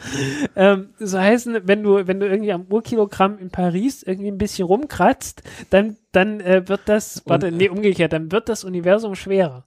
Ähm, 0.56 0.90
so 0.98 1.18
heißen, 1.18 1.60
wenn 1.64 1.82
du, 1.82 2.06
wenn 2.06 2.20
du 2.20 2.26
irgendwie 2.26 2.52
am 2.52 2.66
Urkilogramm 2.68 3.38
in 3.38 3.50
Paris 3.50 4.02
irgendwie 4.02 4.30
ein 4.30 4.38
bisschen 4.38 4.66
rumkratzt, 4.66 5.42
dann, 5.70 5.96
dann 6.12 6.40
äh, 6.40 6.68
wird 6.68 6.82
das, 6.86 7.22
warte, 7.26 7.48
Und- 7.48 7.56
nee, 7.56 7.68
umgekehrt, 7.68 8.12
dann 8.12 8.30
wird 8.32 8.48
das 8.48 8.64
Universum 8.64 9.14
schwerer. 9.14 9.64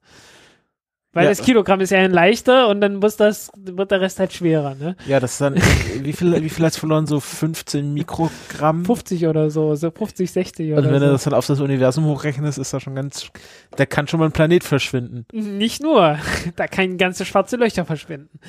Weil 1.15 1.25
Ja. 1.25 1.29
das 1.29 1.43
Kilogramm 1.43 1.79
ist 1.79 1.91
ja 1.91 1.99
ein 1.99 2.11
leichter 2.11 2.67
und 2.69 2.81
dann 2.81 2.95
muss 2.95 3.15
das, 3.17 3.51
wird 3.55 3.91
der 3.91 4.01
Rest 4.01 4.19
halt 4.19 4.33
schwerer, 4.33 4.73
ne? 4.73 4.95
Ja, 5.05 5.19
das 5.19 5.33
ist 5.33 5.41
dann, 5.41 5.55
wie 6.01 6.11
viel, 6.11 6.41
wie 6.41 6.49
viel 6.49 6.65
hat's 6.65 6.77
verloren? 6.77 7.05
So 7.05 7.19
15 7.19 7.93
Mikrogramm? 7.93 8.83
50 8.83 9.27
oder 9.27 9.51
so, 9.51 9.75
so 9.75 9.91
50, 9.91 10.31
60 10.31 10.71
oder 10.73 10.79
Und 10.81 10.85
wenn 10.91 10.99
so. 10.99 11.05
du 11.05 11.11
das 11.11 11.23
dann 11.25 11.35
auf 11.35 11.45
das 11.45 11.59
Universum 11.59 12.05
hochrechnest, 12.05 12.57
ist 12.57 12.73
das 12.73 12.81
schon 12.81 12.95
ganz, 12.95 13.29
da 13.75 13.85
kann 13.85 14.07
schon 14.07 14.19
mal 14.19 14.25
ein 14.25 14.31
Planet 14.31 14.63
verschwinden. 14.63 15.25
Nicht 15.31 15.83
nur, 15.83 16.17
da 16.55 16.65
kann 16.67 16.97
ganze 16.97 17.25
schwarze 17.25 17.57
Löcher 17.57 17.85
verschwinden. 17.85 18.39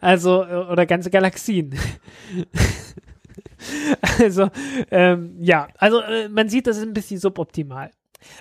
Also, 0.00 0.42
äh, 0.42 0.54
oder 0.70 0.86
ganze 0.86 1.10
Galaxien. 1.10 1.76
also, 4.18 4.48
ähm, 4.90 5.36
ja, 5.40 5.68
also 5.78 6.00
äh, 6.00 6.28
man 6.28 6.48
sieht, 6.48 6.66
das 6.66 6.76
ist 6.78 6.82
ein 6.82 6.94
bisschen 6.94 7.18
suboptimal. 7.20 7.90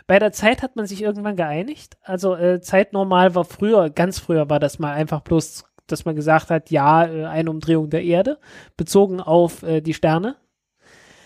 Bei 0.07 0.19
der 0.19 0.31
Zeit 0.31 0.61
hat 0.61 0.75
man 0.75 0.87
sich 0.87 1.01
irgendwann 1.01 1.35
geeinigt. 1.35 1.97
Also 2.01 2.35
äh, 2.35 2.61
Zeitnormal 2.61 3.35
war 3.35 3.45
früher, 3.45 3.89
ganz 3.89 4.19
früher 4.19 4.49
war 4.49 4.59
das 4.59 4.79
mal 4.79 4.93
einfach 4.93 5.21
bloß, 5.21 5.65
dass 5.87 6.05
man 6.05 6.15
gesagt 6.15 6.49
hat, 6.49 6.71
ja, 6.71 7.05
äh, 7.05 7.25
eine 7.25 7.49
Umdrehung 7.49 7.89
der 7.89 8.03
Erde, 8.03 8.39
bezogen 8.75 9.19
auf 9.19 9.63
äh, 9.63 9.81
die 9.81 9.93
Sterne. 9.93 10.35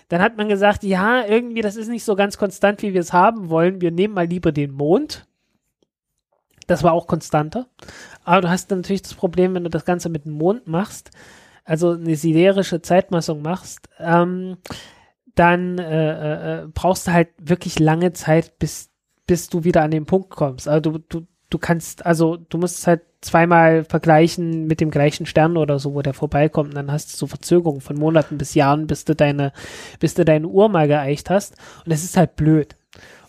Dann 0.09 0.21
hat 0.21 0.35
man 0.35 0.49
gesagt, 0.49 0.83
ja, 0.83 1.25
irgendwie, 1.25 1.61
das 1.61 1.77
ist 1.77 1.87
nicht 1.87 2.03
so 2.03 2.15
ganz 2.15 2.37
konstant, 2.37 2.81
wie 2.81 2.93
wir 2.93 2.99
es 2.99 3.13
haben 3.13 3.49
wollen. 3.49 3.79
Wir 3.79 3.91
nehmen 3.91 4.13
mal 4.13 4.25
lieber 4.25 4.51
den 4.51 4.71
Mond. 4.71 5.25
Das 6.67 6.83
war 6.83 6.91
auch 6.91 7.07
konstanter. 7.07 7.67
Aber 8.25 8.41
du 8.41 8.49
hast 8.49 8.69
natürlich 8.71 9.01
das 9.01 9.13
Problem, 9.13 9.55
wenn 9.55 9.63
du 9.63 9.69
das 9.69 9.85
Ganze 9.85 10.09
mit 10.09 10.25
dem 10.25 10.33
Mond 10.33 10.67
machst, 10.67 11.11
also 11.63 11.91
eine 11.91 12.15
siderische 12.15 12.81
Zeitmessung 12.81 13.41
machst, 13.41 13.87
ähm, 13.99 14.57
dann 15.35 15.77
äh, 15.77 16.61
äh, 16.61 16.67
brauchst 16.73 17.07
du 17.07 17.13
halt 17.13 17.29
wirklich 17.41 17.79
lange 17.79 18.13
Zeit, 18.13 18.59
bis, 18.59 18.89
bis 19.27 19.49
du 19.49 19.63
wieder 19.63 19.83
an 19.83 19.91
den 19.91 20.05
Punkt 20.05 20.29
kommst. 20.29 20.67
Also 20.67 20.91
du, 20.91 20.97
du, 20.99 21.27
du 21.49 21.57
kannst, 21.57 22.05
also 22.05 22.37
du 22.37 22.57
musst 22.57 22.79
es 22.79 22.87
halt 22.87 23.01
zweimal 23.21 23.83
vergleichen 23.83 24.65
mit 24.65 24.81
dem 24.81 24.91
gleichen 24.91 25.25
Stern 25.25 25.57
oder 25.57 25.79
so, 25.79 25.93
wo 25.93 26.01
der 26.01 26.13
vorbeikommt, 26.13 26.69
und 26.69 26.75
dann 26.75 26.91
hast 26.91 27.13
du 27.13 27.17
so 27.17 27.27
Verzögerungen 27.27 27.81
von 27.81 27.97
Monaten 27.97 28.37
bis 28.37 28.55
Jahren, 28.55 28.87
bis 28.87 29.05
du 29.05 29.15
deine, 29.15 29.53
bis 29.99 30.15
du 30.15 30.25
deine 30.25 30.47
Uhr 30.47 30.69
mal 30.69 30.87
geeicht 30.87 31.29
hast. 31.29 31.55
Und 31.85 31.91
das 31.91 32.03
ist 32.03 32.17
halt 32.17 32.35
blöd. 32.35 32.75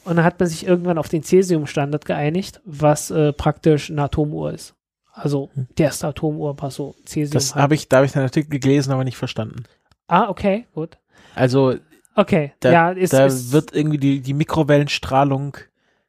Und 0.05 0.17
dann 0.17 0.25
hat 0.25 0.41
man 0.41 0.49
sich 0.49 0.67
irgendwann 0.67 0.99
auf 0.99 1.09
den 1.09 1.23
Cäsium-Standard 1.23 2.05
geeinigt, 2.05 2.61
was 2.65 3.11
äh, 3.11 3.33
praktisch 3.33 3.91
eine 3.91 4.03
Atomuhr 4.03 4.53
ist. 4.53 4.75
Also 5.13 5.51
die 5.79 5.83
erste 5.83 6.09
Atomuhr 6.09 6.61
war 6.61 6.71
so 6.71 6.95
Cäsium. 7.05 7.35
Das 7.35 7.55
halt. 7.55 7.63
habe 7.63 7.75
ich, 7.75 7.89
da 7.89 7.99
habe 7.99 8.07
ich 8.07 8.13
den 8.13 8.23
Artikel 8.23 8.59
gelesen, 8.59 8.93
aber 8.93 9.05
nicht 9.05 9.19
verstanden. 9.19 9.65
ah, 10.09 10.29
okay, 10.29 10.67
gut. 10.75 10.99
Also, 11.35 11.77
Okay, 12.15 12.53
da, 12.61 12.73
ja, 12.73 12.91
ist, 12.91 13.13
da 13.13 13.27
ist 13.27 13.53
wird 13.53 13.75
irgendwie 13.75 13.99
die, 13.99 14.21
die 14.21 14.35
Mikrowellenstrahlung 14.35 15.57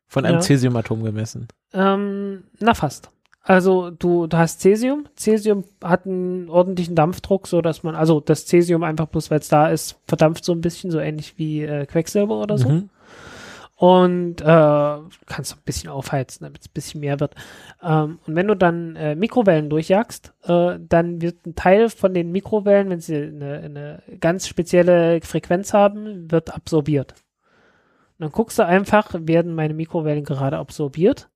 von 0.08 0.26
einem 0.26 0.36
Ja. 0.36 0.42
Cäsiumatom 0.42 1.04
gemessen. 1.04 1.48
Ähm, 1.74 2.44
na 2.60 2.74
fast. 2.74 3.10
Also 3.42 3.90
du, 3.90 4.28
du 4.28 4.38
hast 4.38 4.62
Cäsium. 4.62 5.06
Cäsium 5.16 5.66
hat 5.84 6.06
einen 6.06 6.50
ordentlichen 6.50 6.96
Dampfdruck, 6.96 7.48
so 7.48 7.62
dass 7.62 7.84
man, 7.84 7.94
also 7.94 8.22
das 8.22 8.46
Cäsium 8.46 8.84
einfach 8.84 9.08
bloß, 9.08 9.32
weil 9.32 9.40
es 9.40 9.50
da 9.50 9.68
ist, 9.68 10.00
verdampft 10.08 10.46
so 10.46 10.54
ein 10.54 10.62
bisschen, 10.62 10.92
so 10.92 11.00
ähnlich 11.00 11.38
wie 11.38 11.64
äh, 11.64 11.86
Quecksilber 11.86 12.40
oder 12.40 12.58
so. 12.58 12.70
Mhm. 12.70 12.90
Und 13.84 14.40
äh, 14.40 14.46
kannst 15.26 15.54
ein 15.54 15.62
bisschen 15.66 15.90
aufheizen, 15.90 16.46
damit 16.46 16.62
es 16.62 16.70
ein 16.70 16.74
bisschen 16.74 17.02
mehr 17.02 17.20
wird. 17.20 17.36
Ähm, 17.82 18.18
und 18.26 18.34
wenn 18.34 18.48
du 18.48 18.56
dann 18.56 18.96
äh, 18.96 19.14
Mikrowellen 19.14 19.70
durchjagst, 19.70 20.34
äh, 20.44 20.80
dann 20.80 21.22
wird 21.22 21.46
ein 21.46 21.56
Teil 21.56 21.90
von 21.90 22.14
den 22.14 22.32
Mikrowellen, 22.32 22.90
wenn 22.90 23.02
sie 23.02 23.18
eine, 23.18 23.60
eine 23.60 24.04
ganz 24.22 24.48
spezielle 24.48 25.20
Frequenz 25.20 25.74
haben, 25.74 26.32
wird 26.32 26.56
absorbiert. 26.56 27.12
Und 28.18 28.20
dann 28.20 28.32
guckst 28.32 28.58
du 28.58 28.66
einfach, 28.66 29.16
werden 29.16 29.54
meine 29.54 29.74
Mikrowellen 29.74 30.24
gerade 30.24 30.60
absorbiert? 30.60 31.30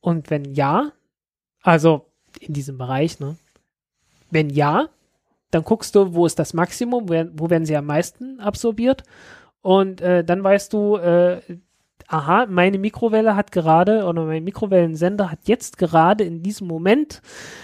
Und 0.00 0.30
wenn 0.30 0.54
ja, 0.54 0.92
also 1.60 2.06
in 2.40 2.54
diesem 2.54 2.78
Bereich, 2.78 3.20
ne? 3.20 3.36
Wenn 4.30 4.48
ja, 4.48 4.88
dann 5.50 5.62
guckst 5.62 5.94
du, 5.94 6.14
wo 6.14 6.24
ist 6.24 6.38
das 6.38 6.54
Maximum, 6.54 7.10
wo, 7.10 7.24
wo 7.34 7.50
werden 7.50 7.66
sie 7.66 7.76
am 7.76 7.84
meisten 7.84 8.40
absorbiert? 8.40 9.02
Und 9.60 10.00
äh, 10.00 10.24
dann 10.24 10.42
weißt 10.42 10.72
du, 10.72 10.96
äh, 10.96 11.42
aha, 12.08 12.46
meine 12.48 12.78
Mikrowelle 12.78 13.36
hat 13.36 13.52
gerade, 13.52 14.04
oder 14.04 14.24
mein 14.24 14.42
Mikrowellensender 14.44 15.30
hat 15.30 15.38
jetzt 15.44 15.78
gerade 15.78 16.24
in 16.24 16.42
diesem 16.42 16.66
Moment 16.66 17.22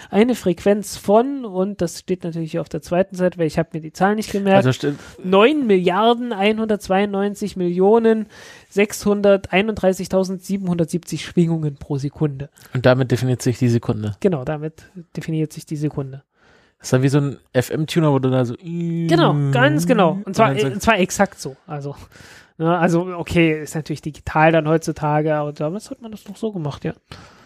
eine 0.09 0.33
Frequenz 0.35 0.97
von, 0.97 1.43
und 1.45 1.81
das 1.81 1.99
steht 1.99 2.23
natürlich 2.23 2.57
auf 2.59 2.69
der 2.69 2.81
zweiten 2.81 3.15
Seite, 3.15 3.37
weil 3.37 3.45
ich 3.47 3.59
habe 3.59 3.69
mir 3.73 3.81
die 3.81 3.93
Zahl 3.93 4.15
nicht 4.15 4.31
gemerkt, 4.31 4.65
Also 4.65 4.71
stimmt, 4.73 4.99
9 5.23 5.67
Milliarden 5.67 6.33
192 6.33 7.55
Millionen 7.57 8.25
631.770 8.73 11.19
Schwingungen 11.19 11.75
pro 11.75 11.97
Sekunde. 11.97 12.49
und 12.73 12.85
damit 12.85 13.11
definiert 13.11 13.41
sich 13.41 13.57
die 13.57 13.69
Sekunde. 13.69 14.15
Genau, 14.19 14.43
damit 14.43 14.83
definiert 15.15 15.53
sich 15.53 15.65
die 15.65 15.75
Sekunde. 15.75 16.23
Das 16.79 16.87
ist 16.87 16.93
dann 16.93 17.03
wie 17.03 17.09
so 17.09 17.19
ein 17.19 17.37
FM-Tuner, 17.53 18.11
wo 18.11 18.19
du 18.19 18.29
da 18.29 18.45
so. 18.45 18.55
Genau, 18.61 19.35
ganz 19.51 19.85
genau. 19.85 20.19
Und 20.23 20.35
zwar, 20.35 20.51
und 20.51 20.81
zwar 20.81 20.97
exakt 20.97 21.39
so. 21.41 21.57
Also, 21.67 21.95
also 22.67 23.17
okay, 23.17 23.61
ist 23.61 23.75
natürlich 23.75 24.01
digital 24.01 24.51
dann 24.51 24.67
heutzutage, 24.67 25.35
aber 25.35 25.53
damals 25.53 25.89
hat 25.89 26.01
man 26.01 26.11
das 26.11 26.27
noch 26.27 26.37
so 26.37 26.51
gemacht, 26.51 26.83
ja. 26.83 26.93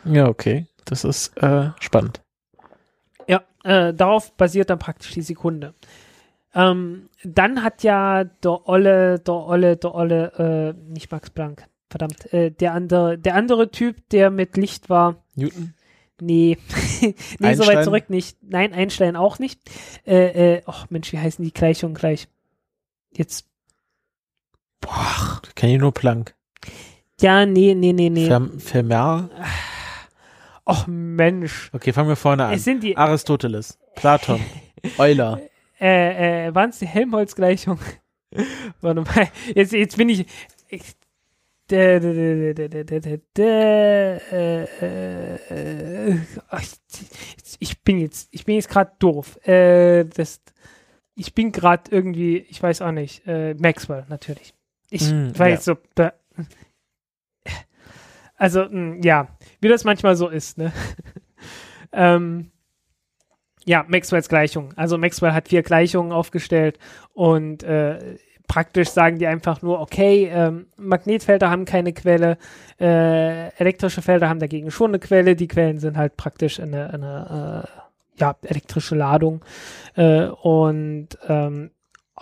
ja, 0.06 0.28
okay. 0.28 0.68
Das 0.86 1.04
ist 1.04 1.38
äh, 1.38 1.70
spannend. 1.80 2.22
Ja, 3.28 3.44
äh, 3.64 3.94
darauf 3.94 4.34
basiert 4.34 4.70
dann 4.70 4.80
praktisch 4.80 5.12
die 5.12 5.22
Sekunde. 5.22 5.74
Ähm, 6.54 7.10
dann 7.24 7.64
hat 7.64 7.84
ja 7.84 8.24
der 8.26 8.68
Olle, 8.68 9.20
der 9.20 9.34
Olle, 9.34 9.78
der 9.78 9.96
Olle, 9.96 10.76
äh, 10.78 10.92
nicht 10.92 11.12
Max 11.12 11.30
Planck, 11.30 11.68
verdammt, 11.90 12.32
äh, 12.34 12.52
der 12.52 12.74
andere, 12.74 13.18
der 13.18 13.36
andere 13.36 13.72
Typ, 13.72 14.08
der 14.10 14.30
mit 14.30 14.58
Licht 14.58 14.90
war, 14.90 15.24
Newton? 15.36 15.74
nee, 16.22 16.58
nee, 17.40 17.54
so 17.56 17.66
weit 17.66 17.84
zurück 17.84 18.10
nicht. 18.10 18.38
Nein, 18.42 18.74
Einstein 18.74 19.16
auch 19.16 19.40
nicht. 19.40 19.60
Äh, 20.06 20.56
äh, 20.56 20.62
oh 20.68 20.84
Mensch, 20.90 21.12
wie 21.12 21.20
heißen 21.20 21.44
die 21.44 21.54
Gleichungen 21.54 21.96
gleich? 21.96 22.28
Jetzt, 23.16 23.48
Boah, 24.84 25.42
kenne 25.56 25.74
ich 25.74 25.80
nur 25.80 25.94
Planck. 25.94 26.36
Ja, 27.22 27.46
nee, 27.46 27.74
nee, 27.74 27.94
nee, 27.94 28.10
nee. 28.10 28.28
Fer 28.28 29.30
Och 30.66 30.88
Mensch. 30.88 31.70
Okay, 31.74 31.94
fangen 31.94 32.10
wir 32.10 32.16
vorne 32.16 32.46
an. 32.46 32.54
Es 32.54 32.64
sind 32.64 32.84
die 32.84 32.96
Aristoteles, 32.96 33.80
Platon, 33.96 34.42
Euler. 34.98 35.42
Äh, 35.80 36.48
äh, 36.48 36.56
waren 36.56 36.70
es 36.70 36.80
die 36.80 36.88
Helmholtz-Gleichung? 36.88 37.80
Warte 38.82 39.02
mal, 39.02 39.30
jetzt, 39.54 39.74
jetzt 39.74 39.98
bin 39.98 40.10
ich. 40.10 40.26
ich 40.70 40.96
ich 47.60 47.82
bin 47.84 48.00
jetzt, 48.00 48.28
ich 48.32 48.46
bin 48.46 48.56
jetzt 48.56 48.70
gerade 48.70 48.92
doof. 49.00 49.40
Äh, 49.48 50.06
das, 50.06 50.42
ich 51.16 51.34
bin 51.34 51.52
gerade 51.52 51.90
irgendwie, 51.90 52.38
ich 52.38 52.62
weiß 52.62 52.82
auch 52.82 52.92
nicht, 52.92 53.26
äh, 53.26 53.54
Maxwell 53.56 54.06
natürlich. 54.10 54.54
Ich 54.94 55.02
Mm, 55.02 55.32
weiß 55.36 55.66
so, 55.66 55.76
da, 55.96 56.14
also 58.36 58.66
mh, 58.70 58.98
ja, 59.04 59.28
wie 59.60 59.70
das 59.70 59.84
manchmal 59.86 60.16
so 60.16 60.28
ist, 60.30 60.58
ne? 60.60 60.72
ähm, 61.94 62.52
ja, 63.66 63.86
Maxwells 63.88 64.30
Gleichung. 64.30 64.74
Also 64.76 64.98
Maxwell 64.98 65.32
hat 65.34 65.48
vier 65.48 65.64
Gleichungen 65.64 66.12
aufgestellt 66.12 66.78
und 67.14 67.64
äh, 67.64 68.18
praktisch 68.48 68.90
sagen 68.90 69.18
die 69.20 69.26
einfach 69.28 69.62
nur, 69.64 69.80
okay, 69.80 70.30
ähm, 70.32 70.68
Magnetfelder 70.78 71.50
haben 71.50 71.66
keine 71.66 71.94
Quelle, 71.94 72.38
äh, 72.80 73.50
elektrische 73.58 74.02
Felder 74.04 74.30
haben 74.30 74.40
dagegen 74.40 74.70
schon 74.70 74.92
eine 74.92 75.00
Quelle. 75.00 75.36
Die 75.36 75.48
Quellen 75.48 75.80
sind 75.80 75.98
halt 75.98 76.18
praktisch 76.18 76.60
eine, 76.60 76.94
eine 76.94 77.66
äh, 77.66 78.20
ja, 78.20 78.36
elektrische 78.44 78.96
Ladung. 78.96 79.44
Äh, 79.96 80.26
und 80.28 81.10
ähm, 81.28 81.72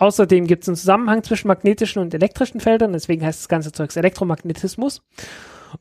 außerdem 0.02 0.46
gibt 0.46 0.64
es 0.64 0.68
einen 0.68 0.76
Zusammenhang 0.76 1.22
zwischen 1.22 1.48
magnetischen 1.48 2.02
und 2.02 2.12
elektrischen 2.12 2.60
Feldern, 2.60 2.92
deswegen 2.92 3.24
heißt 3.24 3.40
das 3.40 3.48
ganze 3.48 3.72
Zeugs 3.72 3.96
Elektromagnetismus. 3.96 5.02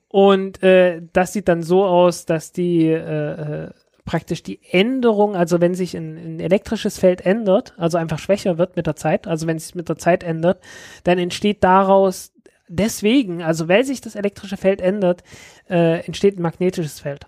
Und 0.07 0.64
äh, 0.64 1.02
das 1.11 1.34
sieht 1.34 1.48
dann 1.48 1.64
so 1.64 1.84
aus, 1.84 2.26
dass 2.26 2.52
die 2.52 2.88
äh, 2.88 3.65
äh 3.65 3.69
praktisch 4.03 4.41
die 4.41 4.60
Änderung, 4.72 5.35
also 5.35 5.61
wenn 5.61 5.76
sich 5.76 5.95
ein, 5.95 6.18
ein, 6.18 6.39
elektrisches 6.39 6.98
Feld 6.98 7.23
ändert, 7.23 7.76
also 7.77 7.99
einfach 7.99 8.18
schwächer 8.18 8.57
wird 8.57 8.76
mit 8.76 8.88
der 8.88 8.95
Zeit, 8.95 9.27
also 9.27 9.45
wenn 9.45 9.57
es 9.57 9.68
sich 9.68 9.76
mit 9.76 9.89
der 9.89 9.98
Zeit 9.98 10.23
ändert, 10.23 10.60
dann 11.03 11.19
entsteht 11.19 11.64
daraus 11.64 12.34
deswegen, 12.68 13.43
also 13.43 13.68
weil 13.68 13.84
sich 13.84 14.02
das 14.02 14.15
elektrische 14.15 14.57
Feld 14.57 14.81
ändert, 14.81 15.23
äh, 15.69 16.03
entsteht 16.06 16.39
ein 16.39 16.41
magnetisches 16.41 16.99
Feld. 16.99 17.27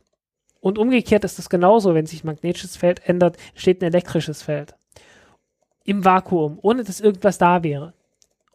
Und 0.60 0.80
umgekehrt 0.80 1.24
ist 1.26 1.38
es 1.38 1.48
genauso, 1.48 1.94
wenn 1.94 2.08
sich 2.08 2.24
ein 2.24 2.28
magnetisches 2.28 2.76
Feld 2.76 3.08
ändert, 3.08 3.38
entsteht 3.52 3.82
ein 3.82 3.86
elektrisches 3.86 4.42
Feld. 4.42 4.76
Im 5.84 6.06
Vakuum, 6.06 6.60
ohne 6.62 6.84
dass 6.84 7.00
irgendwas 7.00 7.38
da 7.38 7.64
wäre. 7.64 7.94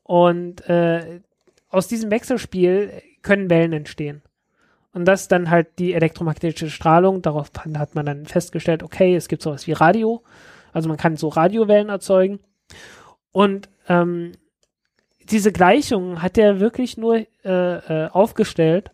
Und 0.03 0.67
äh, 0.69 1.21
aus 1.69 1.89
diesem 1.89 2.11
Wechselspiel 2.11 3.03
können 3.23 3.51
Wellen 3.51 3.73
entstehen. 3.73 4.23
Und 4.93 5.05
das 5.05 5.29
dann 5.29 5.51
halt 5.51 5.79
die 5.79 5.93
elektromagnetische 5.93 6.71
Strahlung. 6.71 7.21
Darauf 7.23 7.51
hat 7.77 7.95
man 7.95 8.07
dann 8.07 8.27
festgestellt, 8.27 8.83
okay, 8.83 9.15
es 9.15 9.29
gibt 9.29 9.43
sowas 9.43 9.67
wie 9.67 9.73
Radio. 9.73 10.23
Also 10.73 10.89
man 10.89 10.97
kann 10.97 11.17
so 11.17 11.29
Radiowellen 11.29 11.91
erzeugen. 11.91 12.41
Und 13.33 13.69
ähm, 13.89 14.33
diese 15.31 15.53
Gleichung 15.53 16.23
hat 16.23 16.39
er 16.39 16.61
wirklich 16.61 16.97
nur 16.97 17.17
äh, 17.17 17.27
äh, 17.45 18.09
aufgestellt 18.09 18.91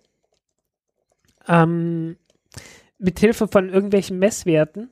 ähm, 1.46 2.16
mit 2.98 3.20
Hilfe 3.20 3.46
von 3.48 3.68
irgendwelchen 3.68 4.18
Messwerten 4.18 4.90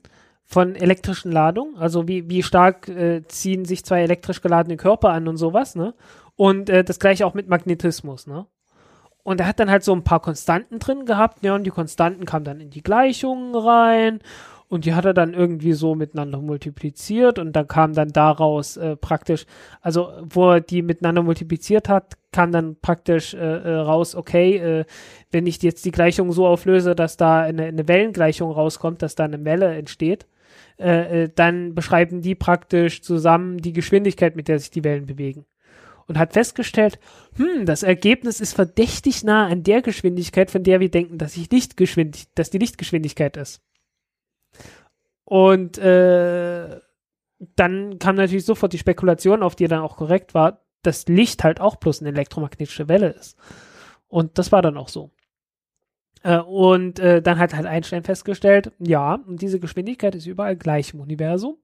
von 0.53 0.75
elektrischen 0.75 1.31
Ladungen, 1.31 1.75
also 1.77 2.07
wie, 2.07 2.29
wie 2.29 2.43
stark 2.43 2.87
äh, 2.87 3.27
ziehen 3.27 3.65
sich 3.65 3.83
zwei 3.83 4.03
elektrisch 4.03 4.39
geladene 4.39 4.77
Körper 4.77 5.09
an 5.09 5.27
und 5.27 5.37
sowas, 5.37 5.75
ne? 5.75 5.95
Und 6.35 6.69
äh, 6.69 6.83
das 6.83 6.99
gleiche 6.99 7.25
auch 7.25 7.33
mit 7.33 7.49
Magnetismus, 7.49 8.27
ne? 8.27 8.45
Und 9.23 9.39
er 9.39 9.47
hat 9.47 9.59
dann 9.59 9.71
halt 9.71 9.83
so 9.83 9.93
ein 9.93 10.03
paar 10.03 10.19
Konstanten 10.19 10.77
drin 10.77 11.05
gehabt, 11.05 11.43
ja, 11.43 11.55
und 11.55 11.63
die 11.63 11.71
Konstanten 11.71 12.25
kamen 12.25 12.45
dann 12.45 12.59
in 12.59 12.69
die 12.69 12.83
Gleichungen 12.83 13.55
rein 13.55 14.19
und 14.67 14.85
die 14.85 14.93
hat 14.93 15.05
er 15.05 15.15
dann 15.15 15.33
irgendwie 15.33 15.73
so 15.73 15.95
miteinander 15.95 16.39
multipliziert 16.39 17.39
und 17.39 17.53
dann 17.53 17.67
kam 17.67 17.93
dann 17.93 18.09
daraus 18.09 18.77
äh, 18.77 18.95
praktisch, 18.95 19.47
also 19.81 20.11
wo 20.21 20.51
er 20.51 20.61
die 20.61 20.83
miteinander 20.83 21.23
multipliziert 21.23 21.89
hat, 21.89 22.13
kam 22.31 22.51
dann 22.51 22.75
praktisch 22.79 23.33
äh, 23.33 23.37
äh, 23.37 23.75
raus, 23.75 24.13
okay, 24.13 24.57
äh, 24.57 24.85
wenn 25.31 25.47
ich 25.47 25.63
jetzt 25.63 25.83
die 25.85 25.91
Gleichung 25.91 26.31
so 26.31 26.45
auflöse, 26.45 26.93
dass 26.93 27.17
da 27.17 27.41
eine, 27.41 27.63
eine 27.63 27.87
Wellengleichung 27.87 28.51
rauskommt, 28.51 29.01
dass 29.01 29.15
da 29.15 29.23
eine 29.23 29.43
Welle 29.45 29.73
entsteht, 29.73 30.27
äh, 30.79 31.23
äh, 31.23 31.29
dann 31.33 31.75
beschreiben 31.75 32.21
die 32.21 32.35
praktisch 32.35 33.01
zusammen 33.01 33.57
die 33.57 33.73
Geschwindigkeit, 33.73 34.35
mit 34.35 34.47
der 34.47 34.59
sich 34.59 34.71
die 34.71 34.83
Wellen 34.83 35.05
bewegen 35.05 35.45
und 36.07 36.17
hat 36.17 36.33
festgestellt, 36.33 36.99
hm, 37.35 37.65
das 37.65 37.83
Ergebnis 37.83 38.39
ist 38.39 38.53
verdächtig 38.53 39.23
nah 39.23 39.47
an 39.47 39.63
der 39.63 39.81
Geschwindigkeit, 39.81 40.51
von 40.51 40.63
der 40.63 40.79
wir 40.79 40.89
denken, 40.89 41.17
dass, 41.17 41.37
ich 41.37 41.51
Lichtgeschwindig 41.51 42.27
dass 42.35 42.49
die 42.49 42.57
Lichtgeschwindigkeit 42.57 43.37
ist. 43.37 43.61
Und 45.23 45.77
äh, 45.77 46.79
dann 47.55 47.99
kam 47.99 48.15
natürlich 48.15 48.45
sofort 48.45 48.73
die 48.73 48.77
Spekulation, 48.77 49.43
auf 49.43 49.55
die 49.55 49.67
dann 49.67 49.81
auch 49.81 49.97
korrekt 49.97 50.33
war, 50.33 50.65
dass 50.81 51.07
Licht 51.07 51.43
halt 51.43 51.61
auch 51.61 51.77
bloß 51.77 52.01
eine 52.01 52.09
elektromagnetische 52.09 52.89
Welle 52.89 53.09
ist. 53.09 53.37
Und 54.07 54.37
das 54.37 54.51
war 54.51 54.61
dann 54.61 54.77
auch 54.77 54.89
so. 54.89 55.11
Äh, 56.23 56.37
und 56.37 56.99
äh, 56.99 57.21
dann 57.21 57.37
hat 57.37 57.53
halt 57.53 57.65
Einstein 57.65 58.03
festgestellt, 58.03 58.71
ja, 58.79 59.19
diese 59.27 59.59
Geschwindigkeit 59.59 60.15
ist 60.15 60.25
überall 60.25 60.55
gleich 60.55 60.93
im 60.93 61.01
Universum. 61.01 61.57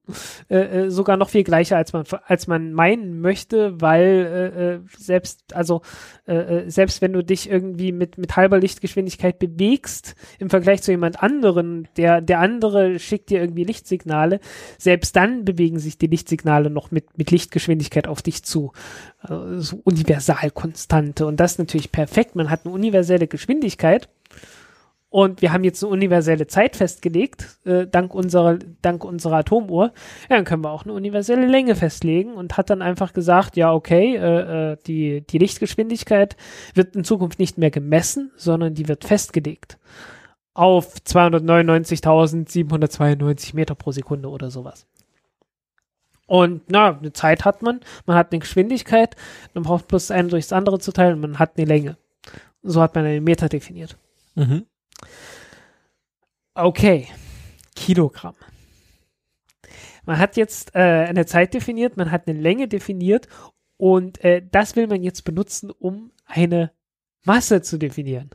Äh, 0.48 0.58
äh, 0.58 0.90
sogar 0.90 1.16
noch 1.16 1.30
viel 1.30 1.44
gleicher, 1.44 1.76
als 1.76 1.92
man, 1.92 2.04
als 2.26 2.46
man 2.46 2.72
meinen 2.72 3.20
möchte, 3.20 3.80
weil 3.80 4.52
äh, 4.56 4.74
äh, 4.74 4.80
selbst, 4.96 5.56
also 5.56 5.80
äh, 6.26 6.34
äh, 6.34 6.70
selbst 6.70 7.00
wenn 7.00 7.12
du 7.12 7.24
dich 7.24 7.50
irgendwie 7.50 7.92
mit, 7.92 8.18
mit 8.18 8.36
halber 8.36 8.58
Lichtgeschwindigkeit 8.58 9.38
bewegst, 9.38 10.14
im 10.38 10.50
Vergleich 10.50 10.82
zu 10.82 10.90
jemand 10.90 11.22
anderen, 11.22 11.88
der, 11.96 12.20
der 12.20 12.40
andere 12.40 12.98
schickt 12.98 13.30
dir 13.30 13.40
irgendwie 13.40 13.64
Lichtsignale, 13.64 14.40
selbst 14.76 15.16
dann 15.16 15.44
bewegen 15.46 15.78
sich 15.78 15.96
die 15.96 16.06
Lichtsignale 16.06 16.68
noch 16.68 16.90
mit, 16.90 17.16
mit 17.16 17.30
Lichtgeschwindigkeit 17.30 18.06
auf 18.06 18.20
dich 18.20 18.44
zu. 18.44 18.72
Also 19.20 19.60
so 19.60 19.80
Universalkonstante. 19.84 21.26
Und 21.26 21.40
das 21.40 21.58
natürlich 21.58 21.92
perfekt. 21.92 22.36
Man 22.36 22.50
hat 22.50 22.64
eine 22.64 22.74
universelle 22.74 23.26
Geschwindigkeit 23.26 24.08
und 25.10 25.42
wir 25.42 25.52
haben 25.52 25.64
jetzt 25.64 25.82
eine 25.82 25.92
universelle 25.92 26.46
Zeit 26.46 26.76
festgelegt, 26.76 27.58
äh, 27.64 27.86
dank, 27.86 28.14
unserer, 28.14 28.58
dank 28.80 29.04
unserer 29.04 29.38
Atomuhr. 29.38 29.92
Ja, 30.28 30.36
dann 30.36 30.44
können 30.44 30.62
wir 30.62 30.70
auch 30.70 30.84
eine 30.84 30.92
universelle 30.92 31.48
Länge 31.48 31.74
festlegen 31.74 32.34
und 32.34 32.56
hat 32.56 32.70
dann 32.70 32.80
einfach 32.80 33.12
gesagt, 33.12 33.56
ja, 33.56 33.72
okay, 33.72 34.14
äh, 34.16 34.72
äh, 34.72 34.76
die, 34.86 35.22
die 35.22 35.38
Lichtgeschwindigkeit 35.38 36.36
wird 36.74 36.94
in 36.94 37.02
Zukunft 37.02 37.40
nicht 37.40 37.58
mehr 37.58 37.72
gemessen, 37.72 38.30
sondern 38.36 38.74
die 38.74 38.86
wird 38.86 39.04
festgelegt 39.04 39.78
auf 40.54 40.94
299.792 40.94 43.56
Meter 43.56 43.74
pro 43.74 43.90
Sekunde 43.92 44.28
oder 44.28 44.50
sowas. 44.50 44.86
Und 46.26 46.62
na, 46.68 46.96
eine 46.96 47.12
Zeit 47.12 47.44
hat 47.44 47.62
man, 47.62 47.80
man 48.06 48.16
hat 48.16 48.30
eine 48.30 48.38
Geschwindigkeit, 48.38 49.16
man 49.54 49.64
braucht 49.64 49.88
bloß 49.88 50.06
das 50.06 50.16
eine 50.16 50.28
durch 50.28 50.44
das 50.44 50.52
andere 50.52 50.78
zu 50.78 50.92
teilen 50.92 51.14
und 51.14 51.22
man 51.22 51.40
hat 51.40 51.56
eine 51.56 51.66
Länge. 51.66 51.96
So 52.62 52.80
hat 52.80 52.94
man 52.94 53.04
einen 53.04 53.24
Meter 53.24 53.48
definiert. 53.48 53.96
Mhm. 54.36 54.66
Okay, 56.62 57.08
Kilogramm. 57.74 58.34
Man 60.04 60.18
hat 60.18 60.36
jetzt 60.36 60.74
äh, 60.74 61.06
eine 61.08 61.24
Zeit 61.24 61.54
definiert, 61.54 61.96
man 61.96 62.10
hat 62.10 62.28
eine 62.28 62.38
Länge 62.38 62.68
definiert 62.68 63.28
und 63.76 64.22
äh, 64.22 64.42
das 64.50 64.76
will 64.76 64.86
man 64.86 65.02
jetzt 65.02 65.24
benutzen, 65.24 65.70
um 65.70 66.12
eine 66.26 66.70
Masse 67.24 67.62
zu 67.62 67.78
definieren. 67.78 68.30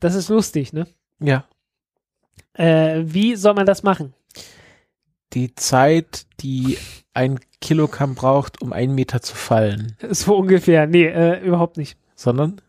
Das 0.00 0.14
ist 0.14 0.30
lustig, 0.30 0.72
ne? 0.72 0.86
Ja. 1.18 1.44
Äh, 2.54 3.02
wie 3.04 3.36
soll 3.36 3.54
man 3.54 3.66
das 3.66 3.82
machen? 3.82 4.14
Die 5.34 5.54
Zeit, 5.54 6.26
die 6.40 6.78
ein 7.14 7.38
Kilogramm 7.60 8.14
braucht, 8.14 8.62
um 8.62 8.72
einen 8.72 8.94
Meter 8.94 9.20
zu 9.20 9.34
fallen. 9.34 9.96
So 10.10 10.36
ungefähr. 10.36 10.86
Nee, 10.86 11.06
äh, 11.06 11.44
überhaupt 11.44 11.76
nicht. 11.76 11.98
Sondern? 12.14 12.60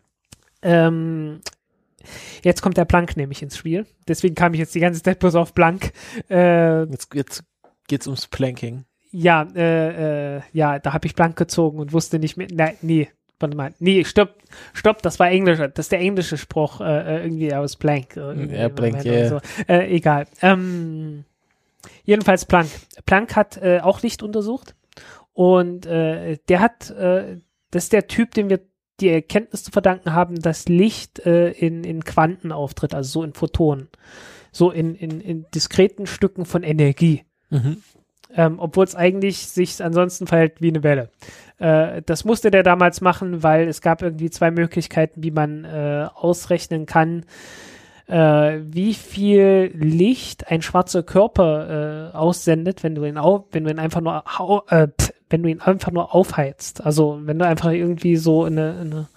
Ähm, 0.61 1.41
Jetzt 2.43 2.61
kommt 2.61 2.77
der 2.77 2.85
Planck 2.85 3.17
nämlich 3.17 3.41
ins 3.41 3.57
Spiel. 3.57 3.85
Deswegen 4.07 4.35
kam 4.35 4.53
ich 4.53 4.59
jetzt 4.59 4.75
die 4.75 4.79
ganze 4.79 5.01
Zeit 5.01 5.19
bloß 5.19 5.35
auf 5.35 5.53
Planck. 5.53 5.91
Äh, 6.29 6.83
jetzt, 6.85 7.13
jetzt 7.13 7.43
geht's 7.87 8.07
ums 8.07 8.27
Planking. 8.27 8.85
Ja, 9.11 9.47
äh, 9.55 10.37
äh, 10.37 10.41
ja, 10.53 10.79
da 10.79 10.93
habe 10.93 11.05
ich 11.05 11.15
Planck 11.15 11.35
gezogen 11.35 11.79
und 11.79 11.93
wusste 11.93 12.19
nicht 12.19 12.35
mehr. 12.35 12.47
Nein, 12.51 12.75
nee, 12.81 13.09
warte 13.39 13.55
mal. 13.55 13.73
Nee, 13.79 14.03
stopp, 14.05 14.35
stopp, 14.73 15.01
das 15.03 15.19
war 15.19 15.29
Englisch. 15.29 15.59
Das 15.59 15.85
ist 15.85 15.91
der 15.91 15.99
englische 15.99 16.37
Spruch 16.37 16.81
äh, 16.81 16.85
äh 16.85 17.23
irgendwie 17.23 17.53
aus 17.53 17.75
Planck. 17.75 18.15
Ja, 18.15 18.69
Planck, 18.69 19.05
ja. 19.05 19.13
Yeah. 19.13 19.29
So. 19.29 19.39
Äh, 19.67 19.95
egal. 19.95 20.25
Ähm, 20.41 21.25
jedenfalls 22.03 22.45
Planck. 22.45 22.69
Planck 23.05 23.35
hat 23.35 23.57
äh, 23.57 23.81
auch 23.81 24.01
Licht 24.01 24.23
untersucht 24.23 24.75
und 25.33 25.85
äh, 25.85 26.37
der 26.47 26.59
hat, 26.59 26.89
äh, 26.91 27.37
das 27.71 27.85
ist 27.85 27.93
der 27.93 28.07
Typ, 28.07 28.33
den 28.33 28.49
wir 28.49 28.61
die 28.99 29.09
Erkenntnis 29.09 29.63
zu 29.63 29.71
verdanken 29.71 30.13
haben, 30.13 30.35
dass 30.39 30.67
Licht 30.67 31.19
äh, 31.25 31.51
in, 31.51 31.83
in 31.83 32.03
Quanten 32.03 32.51
auftritt, 32.51 32.93
also 32.93 33.09
so 33.09 33.23
in 33.23 33.33
Photonen, 33.33 33.89
so 34.51 34.71
in, 34.71 34.95
in, 34.95 35.19
in 35.19 35.45
diskreten 35.53 36.05
Stücken 36.05 36.45
von 36.45 36.63
Energie. 36.63 37.23
Mhm. 37.49 37.77
Ähm, 38.35 38.59
Obwohl 38.59 38.85
es 38.85 38.95
eigentlich 38.95 39.47
sich 39.47 39.83
ansonsten 39.83 40.25
verhält 40.25 40.59
wie 40.59 40.69
eine 40.69 40.83
Welle. 40.83 41.09
Äh, 41.59 42.01
das 42.05 42.25
musste 42.25 42.51
der 42.51 42.63
damals 42.63 43.01
machen, 43.01 43.43
weil 43.43 43.67
es 43.67 43.81
gab 43.81 44.01
irgendwie 44.01 44.29
zwei 44.29 44.51
Möglichkeiten, 44.51 45.23
wie 45.23 45.31
man 45.31 45.65
äh, 45.65 46.07
ausrechnen 46.13 46.85
kann, 46.85 47.25
äh, 48.07 48.59
wie 48.63 48.93
viel 48.93 49.71
Licht 49.75 50.49
ein 50.51 50.61
schwarzer 50.61 51.03
Körper 51.03 52.11
äh, 52.11 52.15
aussendet, 52.15 52.83
wenn 52.83 52.95
du 52.95 53.05
ihn 53.05 53.17
auf, 53.17 53.45
wenn 53.51 53.63
du 53.63 53.71
ihn 53.71 53.79
einfach 53.79 54.01
nur 54.01 54.23
äh, 54.69 54.87
wenn 55.33 55.41
du 55.41 55.49
ihn 55.49 55.61
einfach 55.61 55.91
nur 55.91 56.13
aufheizt. 56.13 56.85
Also 56.85 57.19
wenn 57.23 57.39
du 57.39 57.47
einfach 57.47 57.71
irgendwie 57.71 58.17
so 58.17 58.43
eine, 58.43 58.77
eine 58.79 59.07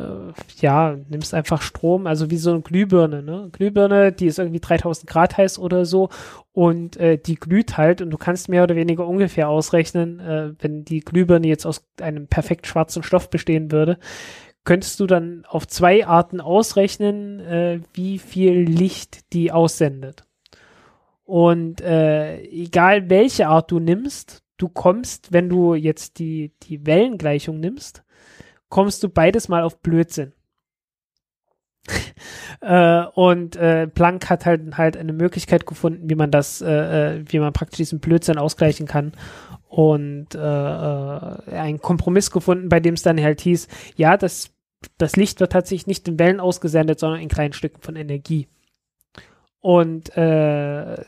äh, 0.00 0.32
ja, 0.60 0.96
nimmst 1.08 1.32
einfach 1.32 1.62
Strom, 1.62 2.08
also 2.08 2.28
wie 2.28 2.38
so 2.38 2.50
eine 2.50 2.60
Glühbirne, 2.60 3.22
ne? 3.22 3.50
Glühbirne, 3.52 4.10
die 4.10 4.26
ist 4.26 4.40
irgendwie 4.40 4.58
3000 4.58 5.08
Grad 5.08 5.36
heiß 5.36 5.60
oder 5.60 5.86
so 5.86 6.08
und 6.52 6.96
äh, 6.96 7.18
die 7.18 7.36
glüht 7.36 7.76
halt 7.76 8.02
und 8.02 8.10
du 8.10 8.18
kannst 8.18 8.48
mehr 8.48 8.64
oder 8.64 8.74
weniger 8.74 9.06
ungefähr 9.06 9.48
ausrechnen, 9.48 10.18
äh, 10.18 10.54
wenn 10.58 10.84
die 10.84 10.98
Glühbirne 10.98 11.46
jetzt 11.46 11.66
aus 11.66 11.86
einem 12.00 12.26
perfekt 12.26 12.66
schwarzen 12.66 13.04
Stoff 13.04 13.30
bestehen 13.30 13.70
würde, 13.70 13.98
könntest 14.64 14.98
du 14.98 15.06
dann 15.06 15.44
auf 15.46 15.68
zwei 15.68 16.04
Arten 16.04 16.40
ausrechnen, 16.40 17.38
äh, 17.38 17.78
wie 17.92 18.18
viel 18.18 18.62
Licht 18.62 19.32
die 19.32 19.52
aussendet. 19.52 20.24
Und 21.24 21.80
äh, 21.80 22.42
egal 22.42 23.08
welche 23.08 23.46
Art 23.46 23.70
du 23.70 23.78
nimmst, 23.78 24.43
du 24.64 24.70
kommst, 24.70 25.30
wenn 25.32 25.50
du 25.50 25.74
jetzt 25.74 26.18
die, 26.18 26.52
die 26.62 26.86
Wellengleichung 26.86 27.60
nimmst, 27.60 28.02
kommst 28.70 29.02
du 29.02 29.10
beides 29.10 29.48
mal 29.48 29.62
auf 29.62 29.80
Blödsinn. 29.80 30.32
äh, 32.62 33.04
und 33.14 33.56
äh, 33.56 33.86
Planck 33.86 34.30
hat 34.30 34.46
halt 34.46 34.78
halt 34.78 34.96
eine 34.96 35.12
Möglichkeit 35.12 35.66
gefunden, 35.66 36.08
wie 36.08 36.14
man 36.14 36.30
das, 36.30 36.62
äh, 36.62 37.18
äh 37.18 37.24
wie 37.28 37.38
man 37.40 37.52
praktisch 37.52 37.76
diesen 37.76 38.00
Blödsinn 38.00 38.38
ausgleichen 38.38 38.86
kann 38.86 39.12
und 39.68 40.34
äh, 40.34 40.38
äh, 40.38 41.56
einen 41.56 41.82
Kompromiss 41.82 42.30
gefunden, 42.30 42.70
bei 42.70 42.80
dem 42.80 42.94
es 42.94 43.02
dann 43.02 43.22
halt 43.22 43.42
hieß, 43.42 43.68
ja, 43.96 44.16
das, 44.16 44.50
das 44.96 45.16
Licht 45.16 45.40
wird 45.40 45.52
tatsächlich 45.52 45.86
nicht 45.86 46.08
in 46.08 46.18
Wellen 46.18 46.40
ausgesendet, 46.40 46.98
sondern 46.98 47.20
in 47.20 47.28
kleinen 47.28 47.52
Stücken 47.52 47.82
von 47.82 47.96
Energie. 47.96 48.48
Und 49.60 50.16
äh, 50.16 51.04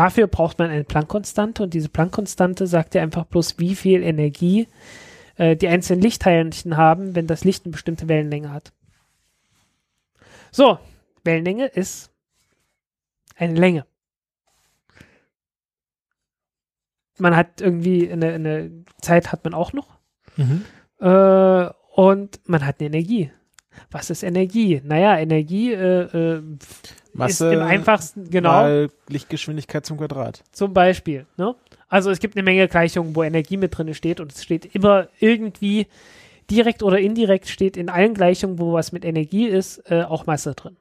dafür 0.00 0.28
braucht 0.28 0.58
man 0.58 0.70
eine 0.70 0.84
Planck-Konstante 0.84 1.62
und 1.62 1.74
diese 1.74 1.90
Planck-Konstante 1.90 2.66
sagt 2.66 2.94
ja 2.94 3.02
einfach 3.02 3.26
bloß, 3.26 3.58
wie 3.58 3.74
viel 3.74 4.02
Energie 4.02 4.66
äh, 5.36 5.56
die 5.56 5.68
einzelnen 5.68 6.00
Lichtteilchen 6.00 6.78
haben, 6.78 7.14
wenn 7.14 7.26
das 7.26 7.44
Licht 7.44 7.66
eine 7.66 7.72
bestimmte 7.72 8.08
Wellenlänge 8.08 8.50
hat. 8.50 8.72
So, 10.50 10.78
Wellenlänge 11.22 11.66
ist 11.66 12.10
eine 13.36 13.54
Länge. 13.54 13.84
Man 17.18 17.36
hat 17.36 17.60
irgendwie 17.60 18.10
eine, 18.10 18.32
eine 18.32 18.84
Zeit 19.02 19.32
hat 19.32 19.44
man 19.44 19.52
auch 19.52 19.74
noch. 19.74 19.98
Mhm. 20.38 20.64
Äh, 20.98 21.70
und 21.94 22.40
man 22.48 22.64
hat 22.64 22.80
eine 22.80 22.86
Energie. 22.86 23.30
Was 23.90 24.10
ist 24.10 24.22
Energie? 24.22 24.80
Naja, 24.84 25.18
Energie 25.18 25.72
äh, 25.72 26.36
äh, 26.36 26.42
Masse 27.12 27.48
ist 27.48 27.54
im 27.54 27.62
einfachsten, 27.62 28.30
genau. 28.30 28.50
Mal 28.50 28.90
Lichtgeschwindigkeit 29.08 29.84
zum 29.86 29.98
Quadrat. 29.98 30.42
Zum 30.52 30.74
Beispiel. 30.74 31.26
Ne? 31.36 31.54
Also 31.88 32.10
es 32.10 32.20
gibt 32.20 32.36
eine 32.36 32.42
Menge 32.42 32.68
Gleichungen, 32.68 33.14
wo 33.16 33.22
Energie 33.22 33.56
mit 33.56 33.76
drin 33.76 33.92
steht 33.94 34.20
und 34.20 34.32
es 34.32 34.42
steht 34.42 34.74
immer 34.74 35.08
irgendwie 35.18 35.86
direkt 36.50 36.82
oder 36.82 36.98
indirekt 36.98 37.48
steht 37.48 37.76
in 37.76 37.88
allen 37.88 38.14
Gleichungen, 38.14 38.58
wo 38.58 38.72
was 38.72 38.92
mit 38.92 39.04
Energie 39.04 39.46
ist, 39.46 39.78
äh, 39.90 40.02
auch 40.02 40.26
Masse 40.26 40.54
drin. 40.54 40.76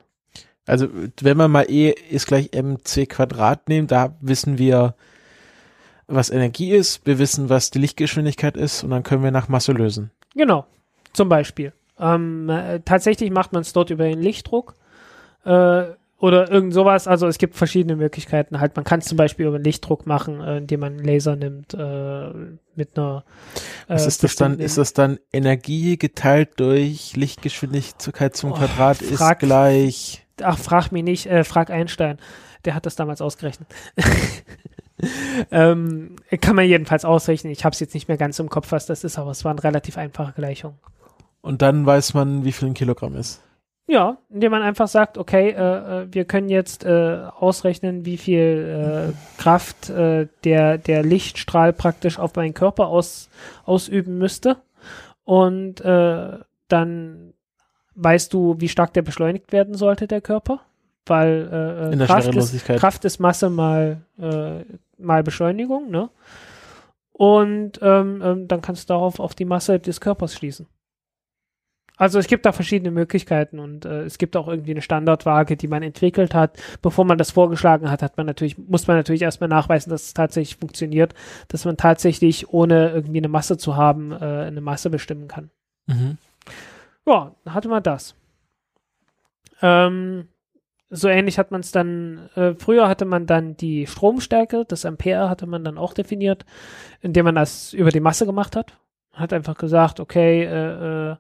Also 0.65 0.87
wenn 1.21 1.37
man 1.37 1.49
mal 1.49 1.65
E 1.69 1.95
ist 2.11 2.27
gleich 2.27 2.51
mc 2.53 3.07
Quadrat 3.07 3.69
nehmen, 3.69 3.87
da 3.87 4.15
wissen 4.21 4.59
wir, 4.59 4.95
was 6.07 6.29
Energie 6.29 6.71
ist, 6.71 7.05
wir 7.05 7.17
wissen, 7.17 7.49
was 7.49 7.71
die 7.71 7.79
Lichtgeschwindigkeit 7.79 8.57
ist 8.57 8.83
und 8.83 8.91
dann 8.91 9.03
können 9.03 9.23
wir 9.23 9.31
nach 9.31 9.47
Masse 9.47 9.71
lösen. 9.71 10.11
Genau, 10.35 10.65
zum 11.13 11.29
Beispiel. 11.29 11.73
Ähm, 11.99 12.49
äh, 12.49 12.79
tatsächlich 12.81 13.31
macht 13.31 13.53
man 13.53 13.61
es 13.61 13.73
dort 13.73 13.89
über 13.89 14.05
den 14.05 14.21
Lichtdruck. 14.21 14.75
Äh, 15.45 15.83
oder 16.19 16.51
irgend 16.51 16.73
sowas. 16.73 17.07
Also 17.07 17.27
es 17.27 17.37
gibt 17.37 17.55
verschiedene 17.55 17.95
Möglichkeiten. 17.95 18.59
Halt, 18.59 18.75
man 18.75 18.83
kann 18.83 18.99
es 18.99 19.05
zum 19.05 19.17
Beispiel 19.17 19.47
über 19.47 19.57
Lichtdruck 19.57 20.05
machen, 20.05 20.41
äh, 20.41 20.57
indem 20.57 20.81
man 20.81 20.93
einen 20.93 21.05
Laser 21.05 21.35
nimmt 21.35 21.73
äh, 21.73 22.29
mit 22.75 22.97
einer. 22.97 23.23
Äh, 23.87 23.93
Was 23.93 24.05
ist 24.05 24.23
das 24.23 24.35
dann? 24.35 24.59
Ist 24.59 24.77
das 24.77 24.93
dann 24.93 25.19
Energie 25.31 25.97
geteilt 25.97 26.51
durch 26.57 27.15
Lichtgeschwindigkeit 27.15 28.35
zum 28.35 28.51
oh, 28.51 28.55
Quadrat 28.55 28.97
frag, 28.97 29.41
ist 29.41 29.47
gleich? 29.47 30.25
Ach, 30.41 30.57
frag 30.57 30.91
mich 30.91 31.03
nicht. 31.03 31.25
Äh, 31.25 31.43
frag 31.45 31.69
Einstein. 31.69 32.17
Der 32.65 32.75
hat 32.75 32.85
das 32.85 32.97
damals 32.97 33.21
ausgerechnet. 33.21 33.69
ähm, 35.51 36.17
kann 36.41 36.57
man 36.57 36.65
jedenfalls 36.65 37.05
ausrechnen. 37.05 37.53
Ich 37.53 37.63
habe 37.63 37.73
es 37.73 37.79
jetzt 37.79 37.93
nicht 37.93 38.09
mehr 38.09 38.17
ganz 38.17 38.37
im 38.39 38.49
Kopf, 38.49 38.73
was 38.73 38.85
das 38.85 39.05
ist, 39.05 39.17
aber 39.17 39.31
es 39.31 39.45
waren 39.45 39.57
relativ 39.57 39.97
einfache 39.97 40.33
Gleichungen. 40.33 40.77
Und 41.41 41.61
dann 41.61 41.85
weiß 41.85 42.13
man, 42.13 42.43
wie 42.43 42.51
viel 42.51 42.69
ein 42.69 42.73
Kilogramm 42.73 43.15
ist. 43.15 43.41
Ja, 43.87 44.17
indem 44.29 44.51
man 44.51 44.61
einfach 44.61 44.87
sagt, 44.87 45.17
okay, 45.17 45.49
äh, 45.49 46.03
äh, 46.03 46.07
wir 46.11 46.25
können 46.25 46.49
jetzt 46.49 46.85
äh, 46.85 47.23
ausrechnen, 47.39 48.05
wie 48.05 48.17
viel 48.17 49.11
äh, 49.11 49.41
Kraft 49.41 49.89
äh, 49.89 50.27
der, 50.43 50.77
der 50.77 51.01
Lichtstrahl 51.01 51.73
praktisch 51.73 52.19
auf 52.19 52.35
meinen 52.35 52.53
Körper 52.53 52.87
aus, 52.87 53.29
ausüben 53.65 54.19
müsste. 54.19 54.57
Und 55.23 55.81
äh, 55.81 56.37
dann 56.67 57.33
weißt 57.95 58.31
du, 58.31 58.57
wie 58.59 58.69
stark 58.69 58.93
der 58.93 59.01
beschleunigt 59.01 59.51
werden 59.51 59.73
sollte, 59.73 60.05
der 60.07 60.21
Körper. 60.21 60.61
Weil 61.07 61.97
Kraft, 62.05 62.35
ist, 62.35 62.65
Kraft 62.65 63.03
ist 63.03 63.19
Masse 63.19 63.49
mal, 63.49 64.01
mal 64.99 65.23
Beschleunigung, 65.23 65.89
ne? 65.89 66.09
Und 67.11 67.79
ähm, 67.81 68.21
ähm, 68.23 68.47
dann 68.47 68.61
kannst 68.61 68.89
du 68.89 68.93
darauf 68.93 69.19
auf 69.19 69.33
die 69.33 69.45
Masse 69.45 69.79
des 69.79 69.99
Körpers 69.99 70.35
schließen. 70.35 70.67
Also 71.99 72.17
es 72.17 72.27
gibt 72.27 72.45
da 72.45 72.53
verschiedene 72.53 72.91
Möglichkeiten 72.91 73.59
und 73.59 73.83
äh, 73.83 74.03
es 74.03 74.17
gibt 74.17 74.37
auch 74.37 74.47
irgendwie 74.47 74.71
eine 74.71 74.81
Standardwaage, 74.81 75.57
die 75.57 75.67
man 75.67 75.83
entwickelt 75.83 76.33
hat. 76.33 76.57
Bevor 76.81 77.03
man 77.03 77.17
das 77.17 77.31
vorgeschlagen 77.31 77.91
hat, 77.91 78.01
hat 78.01 78.15
man 78.15 78.25
natürlich, 78.25 78.57
muss 78.57 78.87
man 78.87 78.95
natürlich 78.95 79.21
erstmal 79.21 79.49
nachweisen, 79.49 79.89
dass 79.89 80.03
es 80.03 80.13
tatsächlich 80.13 80.55
funktioniert, 80.55 81.13
dass 81.49 81.65
man 81.65 81.75
tatsächlich, 81.75 82.53
ohne 82.53 82.91
irgendwie 82.91 83.17
eine 83.17 83.27
Masse 83.27 83.57
zu 83.57 83.75
haben, 83.75 84.13
äh, 84.13 84.15
eine 84.15 84.61
Masse 84.61 84.89
bestimmen 84.89 85.27
kann. 85.27 85.49
Mhm. 85.87 86.17
Ja, 87.05 87.35
hatte 87.45 87.67
man 87.67 87.83
das. 87.83 88.15
Ähm, 89.61 90.29
so 90.89 91.09
ähnlich 91.09 91.37
hat 91.37 91.51
man 91.51 91.59
es 91.59 91.73
dann, 91.73 92.29
äh, 92.35 92.53
früher 92.53 92.87
hatte 92.87 93.03
man 93.03 93.25
dann 93.25 93.57
die 93.57 93.87
Stromstärke, 93.87 94.63
das 94.65 94.85
Ampere 94.85 95.29
hatte 95.29 95.47
man 95.47 95.65
dann 95.65 95.77
auch 95.77 95.93
definiert, 95.93 96.45
indem 97.01 97.25
man 97.25 97.35
das 97.35 97.73
über 97.73 97.91
die 97.91 97.99
Masse 97.99 98.25
gemacht 98.25 98.55
hat. 98.55 98.77
Hat 99.11 99.33
einfach 99.33 99.57
gesagt, 99.57 99.99
okay, 99.99 100.45
äh, 100.45 101.11
äh, 101.11 101.15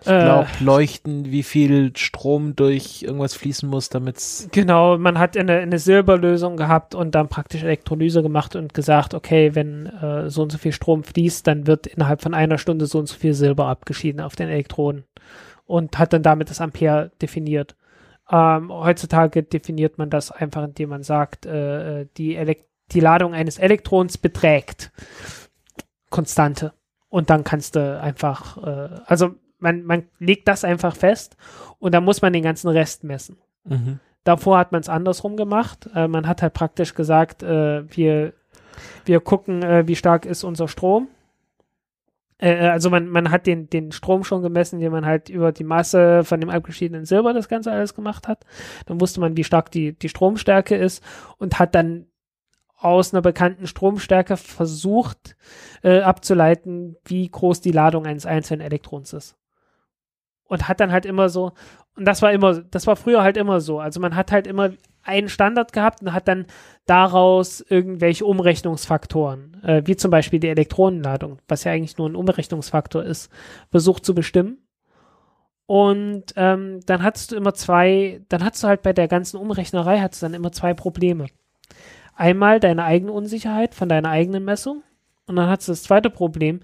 ich 0.00 0.06
glaube, 0.06 0.48
äh, 0.48 0.64
leuchten, 0.64 1.30
wie 1.30 1.42
viel 1.42 1.96
Strom 1.96 2.56
durch 2.56 3.02
irgendwas 3.02 3.34
fließen 3.34 3.68
muss, 3.68 3.88
damit's. 3.88 4.48
Genau, 4.52 4.96
man 4.98 5.18
hat 5.18 5.36
eine, 5.36 5.58
eine 5.58 5.78
Silberlösung 5.78 6.56
gehabt 6.56 6.94
und 6.94 7.14
dann 7.14 7.28
praktisch 7.28 7.62
Elektrolyse 7.62 8.22
gemacht 8.22 8.56
und 8.56 8.74
gesagt, 8.74 9.14
okay, 9.14 9.54
wenn 9.54 9.86
äh, 9.86 10.30
so 10.30 10.42
und 10.42 10.52
so 10.52 10.58
viel 10.58 10.72
Strom 10.72 11.04
fließt, 11.04 11.46
dann 11.46 11.66
wird 11.66 11.86
innerhalb 11.86 12.22
von 12.22 12.34
einer 12.34 12.58
Stunde 12.58 12.86
so 12.86 12.98
und 12.98 13.06
so 13.06 13.16
viel 13.16 13.34
Silber 13.34 13.66
abgeschieden 13.66 14.20
auf 14.20 14.36
den 14.36 14.48
Elektronen. 14.48 15.04
Und 15.66 15.98
hat 15.98 16.12
dann 16.12 16.22
damit 16.22 16.50
das 16.50 16.60
Ampere 16.60 17.12
definiert. 17.22 17.76
Ähm, 18.30 18.72
heutzutage 18.72 19.42
definiert 19.42 19.98
man 19.98 20.10
das 20.10 20.30
einfach, 20.30 20.64
indem 20.64 20.88
man 20.90 21.02
sagt, 21.02 21.46
äh, 21.46 22.06
die, 22.16 22.36
Elekt 22.36 22.66
die 22.92 23.00
Ladung 23.00 23.34
eines 23.34 23.58
Elektrons 23.58 24.18
beträgt 24.18 24.90
Konstante. 26.10 26.72
Und 27.08 27.30
dann 27.30 27.44
kannst 27.44 27.76
du 27.76 28.00
einfach, 28.00 28.56
äh, 28.58 29.00
also 29.06 29.34
man, 29.60 29.84
man 29.84 30.04
legt 30.18 30.48
das 30.48 30.64
einfach 30.64 30.96
fest 30.96 31.36
und 31.78 31.94
dann 31.94 32.04
muss 32.04 32.22
man 32.22 32.32
den 32.32 32.42
ganzen 32.42 32.68
Rest 32.68 33.04
messen. 33.04 33.38
Mhm. 33.64 34.00
Davor 34.24 34.58
hat 34.58 34.72
man 34.72 34.80
es 34.80 34.88
andersrum 34.88 35.36
gemacht. 35.36 35.88
Äh, 35.94 36.08
man 36.08 36.26
hat 36.26 36.42
halt 36.42 36.52
praktisch 36.52 36.94
gesagt, 36.94 37.42
äh, 37.42 37.84
wir, 37.94 38.34
wir 39.04 39.20
gucken, 39.20 39.62
äh, 39.62 39.86
wie 39.88 39.96
stark 39.96 40.26
ist 40.26 40.44
unser 40.44 40.68
Strom. 40.68 41.08
Äh, 42.38 42.66
äh, 42.66 42.68
also 42.68 42.90
man, 42.90 43.08
man 43.08 43.30
hat 43.30 43.46
den, 43.46 43.70
den 43.70 43.92
Strom 43.92 44.24
schon 44.24 44.42
gemessen, 44.42 44.76
indem 44.76 44.92
man 44.92 45.06
halt 45.06 45.30
über 45.30 45.52
die 45.52 45.64
Masse 45.64 46.22
von 46.24 46.40
dem 46.40 46.50
abgeschiedenen 46.50 47.06
Silber 47.06 47.32
das 47.32 47.48
Ganze 47.48 47.72
alles 47.72 47.94
gemacht 47.94 48.28
hat. 48.28 48.44
Dann 48.86 49.00
wusste 49.00 49.20
man, 49.20 49.36
wie 49.36 49.44
stark 49.44 49.70
die, 49.70 49.98
die 49.98 50.08
Stromstärke 50.08 50.76
ist 50.76 51.02
und 51.38 51.58
hat 51.58 51.74
dann 51.74 52.06
aus 52.76 53.12
einer 53.12 53.22
bekannten 53.22 53.66
Stromstärke 53.66 54.36
versucht 54.36 55.36
äh, 55.82 56.00
abzuleiten, 56.00 56.96
wie 57.04 57.28
groß 57.28 57.60
die 57.60 57.72
Ladung 57.72 58.06
eines 58.06 58.24
einzelnen 58.24 58.62
Elektrons 58.62 59.12
ist 59.12 59.36
und 60.50 60.68
hat 60.68 60.80
dann 60.80 60.90
halt 60.90 61.06
immer 61.06 61.28
so, 61.28 61.52
und 61.96 62.04
das 62.04 62.22
war 62.22 62.32
immer, 62.32 62.60
das 62.60 62.86
war 62.86 62.96
früher 62.96 63.22
halt 63.22 63.36
immer 63.36 63.60
so. 63.60 63.78
Also 63.78 64.00
man 64.00 64.16
hat 64.16 64.32
halt 64.32 64.46
immer 64.46 64.70
einen 65.02 65.28
Standard 65.28 65.72
gehabt 65.72 66.02
und 66.02 66.12
hat 66.12 66.26
dann 66.26 66.46
daraus 66.86 67.60
irgendwelche 67.60 68.26
Umrechnungsfaktoren, 68.26 69.62
äh, 69.62 69.82
wie 69.86 69.96
zum 69.96 70.10
Beispiel 70.10 70.40
die 70.40 70.48
Elektronenladung, 70.48 71.38
was 71.46 71.64
ja 71.64 71.72
eigentlich 71.72 71.98
nur 71.98 72.08
ein 72.08 72.16
Umrechnungsfaktor 72.16 73.04
ist, 73.04 73.30
versucht 73.70 74.04
zu 74.04 74.14
bestimmen. 74.14 74.58
Und 75.66 76.24
ähm, 76.34 76.80
dann 76.84 77.04
hattest 77.04 77.30
du 77.30 77.36
immer 77.36 77.54
zwei, 77.54 78.20
dann 78.28 78.44
hattest 78.44 78.64
du 78.64 78.68
halt 78.68 78.82
bei 78.82 78.92
der 78.92 79.06
ganzen 79.06 79.36
Umrechnerei 79.36 80.00
hattest 80.00 80.22
du 80.22 80.26
dann 80.26 80.34
immer 80.34 80.50
zwei 80.50 80.74
Probleme. 80.74 81.26
Einmal 82.16 82.58
deine 82.58 82.84
eigene 82.84 83.12
Unsicherheit 83.12 83.76
von 83.76 83.88
deiner 83.88 84.10
eigenen 84.10 84.44
Messung 84.44 84.82
und 85.30 85.36
dann 85.36 85.48
hat 85.48 85.60
es 85.60 85.66
das 85.66 85.84
zweite 85.84 86.10
Problem, 86.10 86.58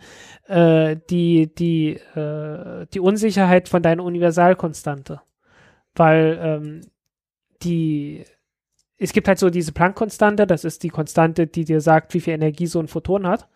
äh, 0.48 0.96
die, 1.08 1.54
die, 1.54 1.90
äh, 2.16 2.86
die 2.92 2.98
Unsicherheit 2.98 3.68
von 3.68 3.80
deiner 3.80 4.02
Universalkonstante. 4.02 5.20
Weil 5.94 6.36
ähm, 6.42 6.80
die, 7.62 8.24
es 8.98 9.12
gibt 9.12 9.28
halt 9.28 9.38
so 9.38 9.50
diese 9.50 9.70
Planck-Konstante, 9.70 10.48
das 10.48 10.64
ist 10.64 10.82
die 10.82 10.88
Konstante, 10.88 11.46
die 11.46 11.64
dir 11.64 11.80
sagt, 11.80 12.12
wie 12.12 12.18
viel 12.18 12.34
Energie 12.34 12.66
so 12.66 12.80
ein 12.80 12.88
Photon 12.88 13.24
hat. 13.28 13.48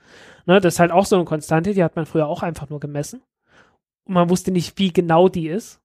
Ne, 0.47 0.61
das 0.61 0.74
ist 0.74 0.81
halt 0.81 0.93
auch 0.93 1.07
so 1.07 1.16
eine 1.16 1.24
Konstante, 1.24 1.74
die 1.74 1.82
hat 1.82 1.97
man 1.97 2.07
früher 2.07 2.28
auch 2.28 2.45
einfach 2.45 2.70
nur 2.70 2.78
gemessen. 2.78 3.20
Und 4.05 4.15
man 4.15 4.31
wusste 4.31 4.53
nicht, 4.53 4.78
wie 4.78 4.93
genau 4.93 5.28
die 5.28 5.49
ist. 5.49 5.81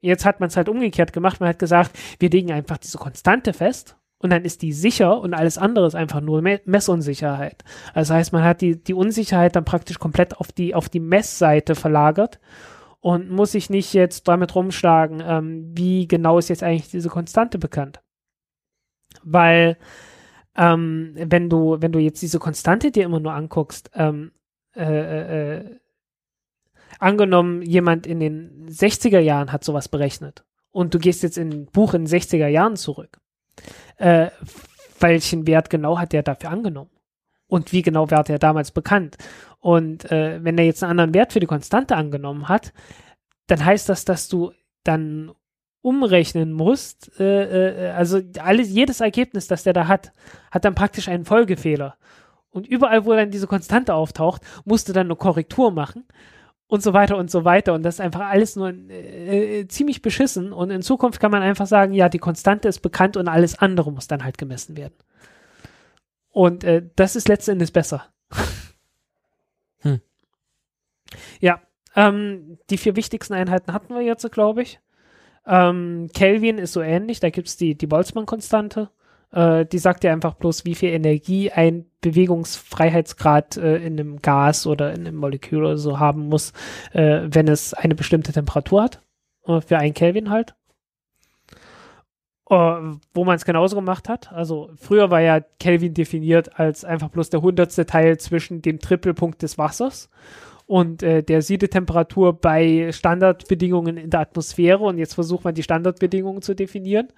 Jetzt 0.00 0.24
hat 0.24 0.40
man 0.40 0.48
es 0.48 0.56
halt 0.56 0.68
umgekehrt 0.68 1.12
gemacht. 1.12 1.38
Man 1.38 1.50
hat 1.50 1.60
gesagt, 1.60 1.96
wir 2.18 2.30
legen 2.30 2.50
einfach 2.50 2.78
diese 2.78 2.98
Konstante 2.98 3.52
fest 3.52 3.96
Und 4.18 4.30
dann 4.30 4.44
ist 4.44 4.62
die 4.62 4.72
sicher 4.72 5.20
und 5.20 5.34
alles 5.34 5.58
andere 5.58 5.86
ist 5.86 5.94
einfach 5.94 6.20
nur 6.20 6.40
Me 6.40 6.60
Messunsicherheit. 6.64 7.64
Also 7.92 8.12
das 8.12 8.18
heißt, 8.18 8.32
man 8.32 8.44
hat 8.44 8.62
die, 8.62 8.82
die 8.82 8.94
Unsicherheit 8.94 9.56
dann 9.56 9.66
praktisch 9.66 9.98
komplett 9.98 10.38
auf 10.38 10.52
die, 10.52 10.74
auf 10.74 10.88
die 10.88 11.00
Messseite 11.00 11.74
verlagert 11.74 12.40
und 13.00 13.30
muss 13.30 13.52
sich 13.52 13.68
nicht 13.68 13.92
jetzt 13.92 14.26
damit 14.26 14.54
rumschlagen, 14.54 15.22
ähm, 15.24 15.70
wie 15.76 16.08
genau 16.08 16.38
ist 16.38 16.48
jetzt 16.48 16.62
eigentlich 16.62 16.90
diese 16.90 17.10
Konstante 17.10 17.58
bekannt. 17.58 18.00
Weil 19.22 19.76
ähm, 20.56 21.12
wenn 21.14 21.50
du, 21.50 21.76
wenn 21.80 21.92
du 21.92 21.98
jetzt 21.98 22.22
diese 22.22 22.38
Konstante 22.38 22.90
dir 22.90 23.04
immer 23.04 23.20
nur 23.20 23.32
anguckst, 23.32 23.90
ähm, 23.94 24.32
äh, 24.74 24.82
äh, 24.82 25.58
äh 25.58 25.76
angenommen, 26.98 27.62
jemand 27.62 28.06
in 28.06 28.20
den 28.20 28.68
60er 28.70 29.18
Jahren 29.18 29.52
hat 29.52 29.64
sowas 29.64 29.88
berechnet 29.88 30.44
und 30.70 30.94
du 30.94 30.98
gehst 30.98 31.22
jetzt 31.22 31.36
in 31.36 31.52
ein 31.52 31.66
Buch 31.66 31.94
in 31.94 32.06
den 32.06 32.20
60er 32.20 32.46
Jahren 32.46 32.76
zurück, 32.76 33.20
äh, 33.96 34.28
welchen 35.00 35.46
Wert 35.46 35.70
genau 35.70 35.98
hat 35.98 36.12
der 36.12 36.22
dafür 36.22 36.50
angenommen? 36.50 36.90
Und 37.48 37.72
wie 37.72 37.82
genau 37.82 38.10
war 38.10 38.24
der 38.24 38.38
damals 38.38 38.70
bekannt? 38.70 39.16
Und 39.60 40.10
äh, 40.10 40.42
wenn 40.42 40.58
er 40.58 40.64
jetzt 40.64 40.82
einen 40.82 40.92
anderen 40.92 41.14
Wert 41.14 41.32
für 41.32 41.40
die 41.40 41.46
Konstante 41.46 41.96
angenommen 41.96 42.48
hat, 42.48 42.72
dann 43.46 43.64
heißt 43.64 43.88
das, 43.88 44.04
dass 44.04 44.28
du 44.28 44.52
dann 44.84 45.32
umrechnen 45.82 46.52
musst, 46.52 47.12
äh, 47.20 47.88
äh, 47.88 47.90
also 47.90 48.20
alles, 48.40 48.70
jedes 48.70 49.00
Ergebnis, 49.00 49.46
das 49.46 49.62
der 49.62 49.72
da 49.72 49.86
hat, 49.86 50.12
hat 50.50 50.64
dann 50.64 50.74
praktisch 50.74 51.08
einen 51.08 51.24
Folgefehler. 51.24 51.96
Und 52.50 52.66
überall, 52.66 53.04
wo 53.04 53.12
dann 53.12 53.30
diese 53.30 53.46
Konstante 53.46 53.94
auftaucht, 53.94 54.42
musst 54.64 54.88
du 54.88 54.92
dann 54.92 55.06
eine 55.06 55.16
Korrektur 55.16 55.70
machen 55.70 56.04
und 56.68 56.82
so 56.82 56.92
weiter 56.92 57.16
und 57.16 57.30
so 57.30 57.44
weiter. 57.44 57.74
Und 57.74 57.82
das 57.82 57.96
ist 57.96 58.00
einfach 58.00 58.28
alles 58.28 58.56
nur 58.56 58.70
äh, 58.70 59.66
ziemlich 59.68 60.02
beschissen. 60.02 60.52
Und 60.52 60.70
in 60.70 60.82
Zukunft 60.82 61.20
kann 61.20 61.30
man 61.30 61.42
einfach 61.42 61.66
sagen, 61.66 61.92
ja, 61.92 62.08
die 62.08 62.18
Konstante 62.18 62.68
ist 62.68 62.80
bekannt 62.80 63.16
und 63.16 63.28
alles 63.28 63.58
andere 63.58 63.92
muss 63.92 64.08
dann 64.08 64.24
halt 64.24 64.38
gemessen 64.38 64.76
werden. 64.76 64.94
Und 66.30 66.64
äh, 66.64 66.82
das 66.96 67.16
ist 67.16 67.28
letzten 67.28 67.52
Endes 67.52 67.70
besser. 67.70 68.06
hm. 69.80 70.00
Ja, 71.40 71.62
ähm, 71.94 72.58
die 72.68 72.78
vier 72.78 72.96
wichtigsten 72.96 73.34
Einheiten 73.34 73.72
hatten 73.72 73.94
wir 73.94 74.02
jetzt, 74.02 74.30
glaube 74.32 74.62
ich. 74.62 74.80
Ähm, 75.46 76.10
Kelvin 76.12 76.58
ist 76.58 76.72
so 76.72 76.82
ähnlich, 76.82 77.20
da 77.20 77.30
gibt 77.30 77.48
es 77.48 77.56
die, 77.56 77.76
die 77.76 77.86
Boltzmann-Konstante. 77.86 78.90
Äh, 79.36 79.66
die 79.66 79.78
sagt 79.78 80.02
ja 80.02 80.12
einfach 80.12 80.34
bloß, 80.34 80.64
wie 80.64 80.74
viel 80.74 80.88
Energie 80.88 81.52
ein 81.52 81.84
Bewegungsfreiheitsgrad 82.00 83.58
äh, 83.58 83.76
in 83.76 84.00
einem 84.00 84.22
Gas 84.22 84.66
oder 84.66 84.94
in 84.94 85.06
einem 85.06 85.16
Molekül 85.16 85.62
oder 85.62 85.76
so 85.76 85.98
haben 85.98 86.28
muss, 86.28 86.54
äh, 86.92 87.20
wenn 87.26 87.46
es 87.46 87.74
eine 87.74 87.94
bestimmte 87.94 88.32
Temperatur 88.32 88.82
hat. 88.84 89.02
Äh, 89.46 89.60
für 89.60 89.76
ein 89.76 89.92
Kelvin 89.92 90.30
halt. 90.30 90.54
Uh, 92.48 92.96
wo 93.12 93.24
man 93.24 93.34
es 93.34 93.44
genauso 93.44 93.74
gemacht 93.74 94.08
hat. 94.08 94.32
Also 94.32 94.70
früher 94.76 95.10
war 95.10 95.20
ja 95.20 95.40
Kelvin 95.40 95.94
definiert 95.94 96.60
als 96.60 96.84
einfach 96.84 97.08
bloß 97.08 97.28
der 97.28 97.42
hundertste 97.42 97.86
Teil 97.86 98.18
zwischen 98.18 98.62
dem 98.62 98.78
Trippelpunkt 98.78 99.42
des 99.42 99.58
Wassers 99.58 100.10
und 100.66 101.02
äh, 101.02 101.24
der 101.24 101.42
Siedetemperatur 101.42 102.34
bei 102.40 102.92
Standardbedingungen 102.92 103.96
in 103.96 104.10
der 104.10 104.20
Atmosphäre. 104.20 104.84
Und 104.84 104.98
jetzt 104.98 105.14
versucht 105.14 105.42
man 105.42 105.56
die 105.56 105.64
Standardbedingungen 105.64 106.40
zu 106.40 106.54
definieren. 106.54 107.08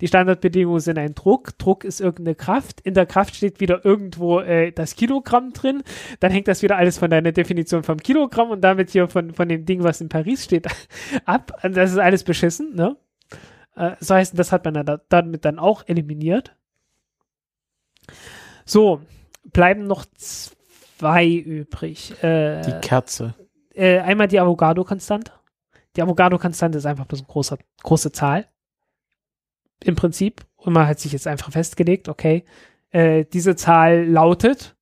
Die 0.00 0.08
Standardbedingungen 0.08 0.80
sind 0.80 0.98
ein 0.98 1.14
Druck. 1.14 1.56
Druck 1.58 1.84
ist 1.84 2.00
irgendeine 2.00 2.34
Kraft. 2.34 2.80
In 2.80 2.94
der 2.94 3.06
Kraft 3.06 3.36
steht 3.36 3.60
wieder 3.60 3.84
irgendwo 3.84 4.40
äh, 4.40 4.72
das 4.72 4.96
Kilogramm 4.96 5.52
drin. 5.52 5.82
Dann 6.20 6.32
hängt 6.32 6.48
das 6.48 6.62
wieder 6.62 6.76
alles 6.76 6.98
von 6.98 7.10
deiner 7.10 7.32
Definition 7.32 7.82
vom 7.82 7.98
Kilogramm 7.98 8.50
und 8.50 8.60
damit 8.62 8.90
hier 8.90 9.08
von, 9.08 9.32
von 9.34 9.48
dem 9.48 9.64
Ding, 9.64 9.82
was 9.82 10.00
in 10.00 10.08
Paris 10.08 10.44
steht, 10.44 10.66
ab. 11.24 11.60
Und 11.62 11.76
das 11.76 11.92
ist 11.92 11.98
alles 11.98 12.24
beschissen, 12.24 12.74
ne? 12.74 12.96
Äh, 13.76 13.92
so 14.00 14.14
heißt, 14.14 14.38
das 14.38 14.52
hat 14.52 14.64
man 14.64 14.74
dann 14.74 15.00
damit 15.08 15.44
dann 15.44 15.58
auch 15.58 15.84
eliminiert. 15.86 16.54
So, 18.64 19.00
bleiben 19.44 19.86
noch 19.86 20.04
zwei 20.16 21.26
übrig. 21.26 22.22
Äh, 22.22 22.62
die 22.62 22.80
Kerze. 22.80 23.34
Äh, 23.74 23.98
einmal 24.00 24.28
die 24.28 24.40
Avogadro-Konstante. 24.40 25.32
Die 25.96 26.02
Avogadro-Konstante 26.02 26.78
ist 26.78 26.86
einfach 26.86 27.06
bloß 27.06 27.20
eine 27.20 27.28
große, 27.28 27.58
große 27.82 28.12
Zahl 28.12 28.46
im 29.82 29.94
Prinzip. 29.96 30.44
Und 30.56 30.72
man 30.72 30.86
hat 30.86 31.00
sich 31.00 31.12
jetzt 31.12 31.26
einfach 31.26 31.52
festgelegt, 31.52 32.08
okay, 32.08 32.44
äh, 32.90 33.24
diese 33.32 33.56
Zahl 33.56 34.04
lautet 34.06 34.76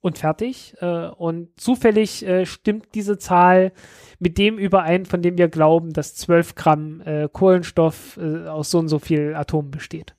und 0.00 0.18
fertig. 0.18 0.74
Äh, 0.80 1.08
und 1.08 1.58
zufällig 1.58 2.26
äh, 2.26 2.46
stimmt 2.46 2.88
diese 2.94 3.18
Zahl 3.18 3.72
mit 4.18 4.38
dem 4.38 4.58
überein, 4.58 5.06
von 5.06 5.22
dem 5.22 5.38
wir 5.38 5.48
glauben, 5.48 5.92
dass 5.92 6.14
12 6.16 6.54
Gramm 6.54 7.00
äh, 7.02 7.28
Kohlenstoff 7.32 8.18
äh, 8.18 8.48
aus 8.48 8.70
so 8.70 8.78
und 8.78 8.88
so 8.88 8.98
viel 8.98 9.34
Atomen 9.34 9.70
besteht 9.70 10.17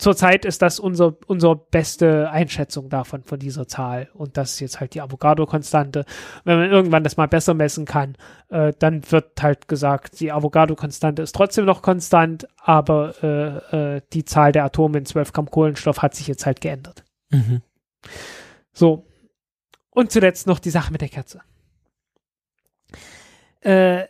zurzeit 0.00 0.44
ist 0.44 0.62
das 0.62 0.80
unser, 0.80 1.16
unsere 1.26 1.56
beste 1.56 2.30
Einschätzung 2.30 2.88
davon, 2.88 3.22
von 3.22 3.38
dieser 3.38 3.68
Zahl. 3.68 4.08
Und 4.14 4.36
das 4.36 4.54
ist 4.54 4.60
jetzt 4.60 4.80
halt 4.80 4.94
die 4.94 5.00
Avogadro-Konstante. 5.00 6.04
Wenn 6.44 6.58
man 6.58 6.70
irgendwann 6.70 7.04
das 7.04 7.16
mal 7.16 7.28
besser 7.28 7.54
messen 7.54 7.84
kann, 7.84 8.16
äh, 8.48 8.72
dann 8.78 9.02
wird 9.10 9.42
halt 9.42 9.68
gesagt, 9.68 10.20
die 10.20 10.32
Avogadro-Konstante 10.32 11.22
ist 11.22 11.34
trotzdem 11.34 11.66
noch 11.66 11.82
konstant, 11.82 12.48
aber 12.56 13.14
äh, 13.22 13.96
äh, 13.96 14.00
die 14.12 14.24
Zahl 14.24 14.52
der 14.52 14.64
Atome 14.64 14.98
in 14.98 15.06
12 15.06 15.32
Gramm 15.32 15.50
Kohlenstoff 15.50 16.02
hat 16.02 16.14
sich 16.14 16.26
jetzt 16.26 16.46
halt 16.46 16.60
geändert. 16.60 17.04
Mhm. 17.30 17.62
So. 18.72 19.06
Und 19.90 20.10
zuletzt 20.12 20.46
noch 20.46 20.58
die 20.58 20.70
Sache 20.70 20.92
mit 20.92 21.02
der 21.02 21.08
Kerze. 21.08 21.42
Äh, 23.60 24.04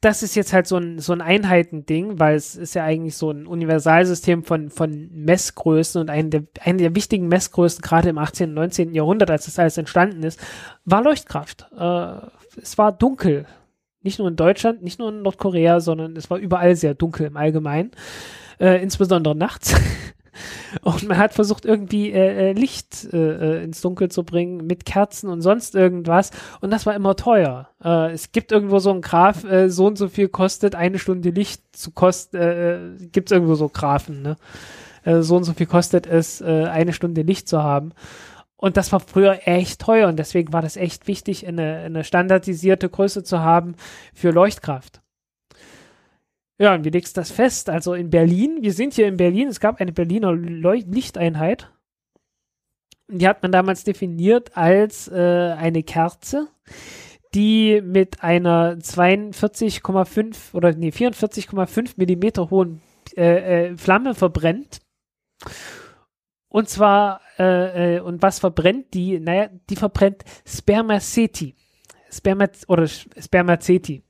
das 0.00 0.22
ist 0.22 0.34
jetzt 0.34 0.52
halt 0.52 0.66
so 0.66 0.76
ein, 0.76 0.98
so 0.98 1.12
ein 1.12 1.20
Einheitending, 1.20 2.18
weil 2.18 2.34
es 2.34 2.56
ist 2.56 2.74
ja 2.74 2.84
eigentlich 2.84 3.16
so 3.16 3.30
ein 3.30 3.46
Universalsystem 3.46 4.42
von, 4.42 4.70
von 4.70 5.10
Messgrößen 5.12 6.00
und 6.00 6.10
eine 6.10 6.28
der, 6.30 6.42
eine 6.62 6.78
der 6.78 6.94
wichtigen 6.94 7.28
Messgrößen, 7.28 7.82
gerade 7.82 8.08
im 8.08 8.18
18. 8.18 8.50
und 8.50 8.54
19. 8.54 8.94
Jahrhundert, 8.94 9.30
als 9.30 9.44
das 9.44 9.58
alles 9.58 9.76
entstanden 9.76 10.22
ist, 10.22 10.40
war 10.84 11.02
Leuchtkraft. 11.02 11.66
Äh, 11.76 12.16
es 12.60 12.78
war 12.78 12.92
dunkel. 12.92 13.46
Nicht 14.02 14.18
nur 14.18 14.28
in 14.28 14.36
Deutschland, 14.36 14.82
nicht 14.82 14.98
nur 14.98 15.10
in 15.10 15.22
Nordkorea, 15.22 15.80
sondern 15.80 16.16
es 16.16 16.30
war 16.30 16.38
überall 16.38 16.76
sehr 16.76 16.94
dunkel 16.94 17.26
im 17.26 17.36
Allgemeinen. 17.36 17.90
Äh, 18.58 18.82
insbesondere 18.82 19.36
nachts. 19.36 19.74
Und 20.82 21.08
man 21.08 21.18
hat 21.18 21.34
versucht, 21.34 21.64
irgendwie 21.64 22.12
äh, 22.12 22.50
äh, 22.50 22.52
Licht 22.52 23.12
äh, 23.12 23.16
äh, 23.60 23.64
ins 23.64 23.80
Dunkel 23.80 24.10
zu 24.10 24.24
bringen 24.24 24.66
mit 24.66 24.84
Kerzen 24.84 25.28
und 25.28 25.42
sonst 25.42 25.74
irgendwas. 25.74 26.30
Und 26.60 26.70
das 26.70 26.86
war 26.86 26.94
immer 26.94 27.16
teuer. 27.16 27.68
Äh, 27.82 28.12
es 28.12 28.32
gibt 28.32 28.52
irgendwo 28.52 28.78
so 28.78 28.90
ein 28.90 29.00
Graph, 29.00 29.44
äh, 29.44 29.68
so 29.68 29.86
und 29.86 29.98
so 29.98 30.08
viel 30.08 30.28
kostet 30.28 30.74
eine 30.74 30.98
Stunde 30.98 31.30
Licht 31.30 31.62
zu 31.76 31.90
kosten, 31.90 32.36
äh, 32.36 32.78
gibt 33.12 33.30
es 33.30 33.32
irgendwo 33.32 33.54
so 33.54 33.68
Graphen, 33.68 34.22
ne? 34.22 34.36
Äh, 35.04 35.22
so 35.22 35.36
und 35.36 35.44
so 35.44 35.52
viel 35.52 35.66
kostet 35.66 36.06
es, 36.06 36.40
äh, 36.40 36.64
eine 36.64 36.92
Stunde 36.92 37.22
Licht 37.22 37.48
zu 37.48 37.62
haben. 37.62 37.92
Und 38.56 38.76
das 38.76 38.90
war 38.90 39.00
früher 39.00 39.46
echt 39.46 39.80
teuer 39.80 40.08
und 40.08 40.18
deswegen 40.18 40.52
war 40.52 40.62
das 40.62 40.76
echt 40.76 41.06
wichtig, 41.06 41.46
eine, 41.46 41.78
eine 41.78 42.04
standardisierte 42.04 42.88
Größe 42.88 43.22
zu 43.22 43.40
haben 43.40 43.74
für 44.14 44.30
Leuchtkraft. 44.30 45.02
Ja, 46.58 46.74
und 46.74 46.84
wie 46.84 46.90
legst 46.90 47.16
du 47.16 47.20
das 47.20 47.30
fest? 47.30 47.68
Also 47.68 47.94
in 47.94 48.10
Berlin, 48.10 48.58
wir 48.62 48.72
sind 48.72 48.94
hier 48.94 49.08
in 49.08 49.18
Berlin, 49.18 49.48
es 49.48 49.60
gab 49.60 49.80
eine 49.80 49.92
Berliner 49.92 50.32
Leu 50.32 50.82
Lichteinheit. 50.86 51.70
Die 53.08 53.28
hat 53.28 53.42
man 53.42 53.52
damals 53.52 53.84
definiert 53.84 54.56
als 54.56 55.06
äh, 55.08 55.54
eine 55.56 55.82
Kerze, 55.82 56.48
die 57.34 57.82
mit 57.82 58.22
einer 58.22 58.76
42,5 58.78 60.54
oder 60.54 60.72
nee, 60.72 60.88
44,5 60.88 61.94
Millimeter 61.96 62.50
hohen 62.50 62.80
äh, 63.16 63.68
äh, 63.68 63.76
Flamme 63.76 64.14
verbrennt. 64.14 64.80
Und 66.48 66.70
zwar, 66.70 67.20
äh, 67.38 67.96
äh, 67.96 68.00
und 68.00 68.22
was 68.22 68.38
verbrennt 68.38 68.94
die? 68.94 69.20
Naja, 69.20 69.50
die 69.68 69.76
verbrennt 69.76 70.24
Spermaceti. 70.46 71.54
Spermat 72.10 72.56
oder 72.66 72.86
Spermaceti. 72.86 74.05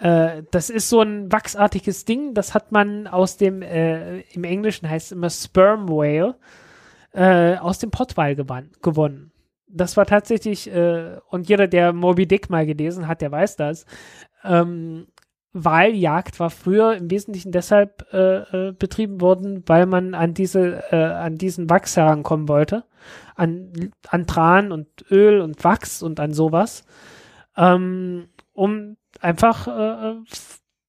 Äh, 0.00 0.44
das 0.50 0.70
ist 0.70 0.88
so 0.88 1.02
ein 1.02 1.30
wachsartiges 1.30 2.06
Ding, 2.06 2.32
das 2.32 2.54
hat 2.54 2.72
man 2.72 3.06
aus 3.06 3.36
dem, 3.36 3.60
äh, 3.60 4.20
im 4.20 4.44
Englischen 4.44 4.88
heißt 4.88 5.06
es 5.06 5.12
immer 5.12 5.28
Sperm 5.28 5.88
Whale, 5.88 6.36
äh, 7.12 7.56
aus 7.56 7.78
dem 7.78 7.90
Pottwal 7.90 8.34
gewonnen. 8.34 9.30
Das 9.68 9.96
war 9.96 10.06
tatsächlich, 10.06 10.72
äh, 10.72 11.18
und 11.28 11.48
jeder, 11.48 11.68
der 11.68 11.92
Moby 11.92 12.26
Dick 12.26 12.48
mal 12.48 12.64
gelesen 12.66 13.06
hat, 13.06 13.20
der 13.20 13.30
weiß 13.30 13.56
das. 13.56 13.84
Ähm, 14.42 15.06
Waljagd 15.52 16.40
war 16.40 16.50
früher 16.50 16.94
im 16.94 17.10
Wesentlichen 17.10 17.52
deshalb 17.52 18.06
äh, 18.12 18.72
betrieben 18.72 19.20
worden, 19.20 19.64
weil 19.66 19.84
man 19.84 20.14
an 20.14 20.32
diese, 20.32 20.92
an 20.92 21.38
diesen 21.38 21.68
Wachs 21.68 21.96
herankommen 21.96 22.48
wollte. 22.48 22.84
An, 23.34 23.90
an 24.08 24.28
Tran 24.28 24.70
und 24.70 24.86
Öl 25.10 25.40
und 25.40 25.64
Wachs 25.64 26.04
und 26.04 26.20
an 26.20 26.32
sowas. 26.32 26.84
Ähm, 27.56 28.28
um 28.52 28.96
einfach 29.20 29.66
äh, 29.66 30.16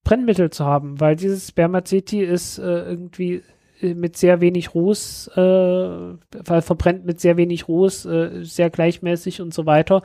Brennmittel 0.03 0.49
zu 0.49 0.65
haben, 0.65 0.99
weil 0.99 1.15
dieses 1.15 1.49
Spermaceti 1.49 2.21
ist 2.21 2.57
äh, 2.57 2.63
irgendwie 2.63 3.43
äh, 3.81 3.93
mit 3.93 4.17
sehr 4.17 4.41
wenig 4.41 4.73
Ruß, 4.73 5.27
äh, 5.35 6.15
verbrennt 6.43 7.05
mit 7.05 7.19
sehr 7.19 7.37
wenig 7.37 7.67
Ruß, 7.67 8.05
äh, 8.05 8.43
sehr 8.43 8.69
gleichmäßig 8.69 9.41
und 9.41 9.53
so 9.53 9.65
weiter. 9.65 10.01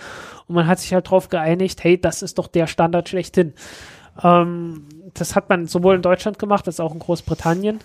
Und 0.47 0.55
man 0.55 0.67
hat 0.67 0.81
sich 0.81 0.93
halt 0.93 1.07
darauf 1.07 1.29
geeinigt, 1.29 1.83
hey, 1.85 2.01
das 2.01 2.23
ist 2.23 2.39
doch 2.39 2.49
der 2.49 2.67
Standard 2.67 3.09
schlechthin. 3.09 3.55
Ähm, 4.23 4.87
das 5.15 5.35
hat 5.35 5.49
man 5.49 5.67
sowohl 5.67 5.97
in 5.97 6.03
Deutschland 6.03 6.39
gemacht 6.39 6.67
als 6.67 6.81
auch 6.81 6.93
in 6.93 6.99
Großbritannien. 6.99 7.81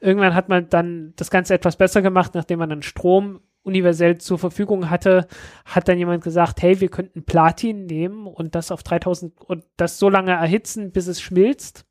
Irgendwann 0.00 0.34
hat 0.34 0.48
man 0.48 0.68
dann 0.68 1.14
das 1.16 1.30
Ganze 1.30 1.54
etwas 1.54 1.76
besser 1.76 2.02
gemacht, 2.02 2.34
nachdem 2.34 2.58
man 2.58 2.70
dann 2.70 2.82
Strom 2.82 3.40
universell 3.66 4.18
zur 4.18 4.38
Verfügung 4.38 4.88
hatte, 4.88 5.26
hat 5.64 5.88
dann 5.88 5.98
jemand 5.98 6.22
gesagt, 6.22 6.62
hey, 6.62 6.80
wir 6.80 6.88
könnten 6.88 7.24
Platin 7.24 7.86
nehmen 7.86 8.26
und 8.26 8.54
das 8.54 8.70
auf 8.70 8.84
3000 8.84 9.40
und 9.40 9.64
das 9.76 9.98
so 9.98 10.08
lange 10.08 10.30
erhitzen, 10.30 10.92
bis 10.92 11.08
es 11.08 11.20
schmilzt. 11.20 11.84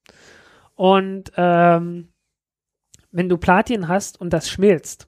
Und 0.75 1.31
ähm, 1.35 2.13
wenn 3.11 3.29
du 3.29 3.37
Platin 3.37 3.87
hast 3.87 4.19
und 4.19 4.31
das 4.31 4.49
schmilzt 4.49 5.07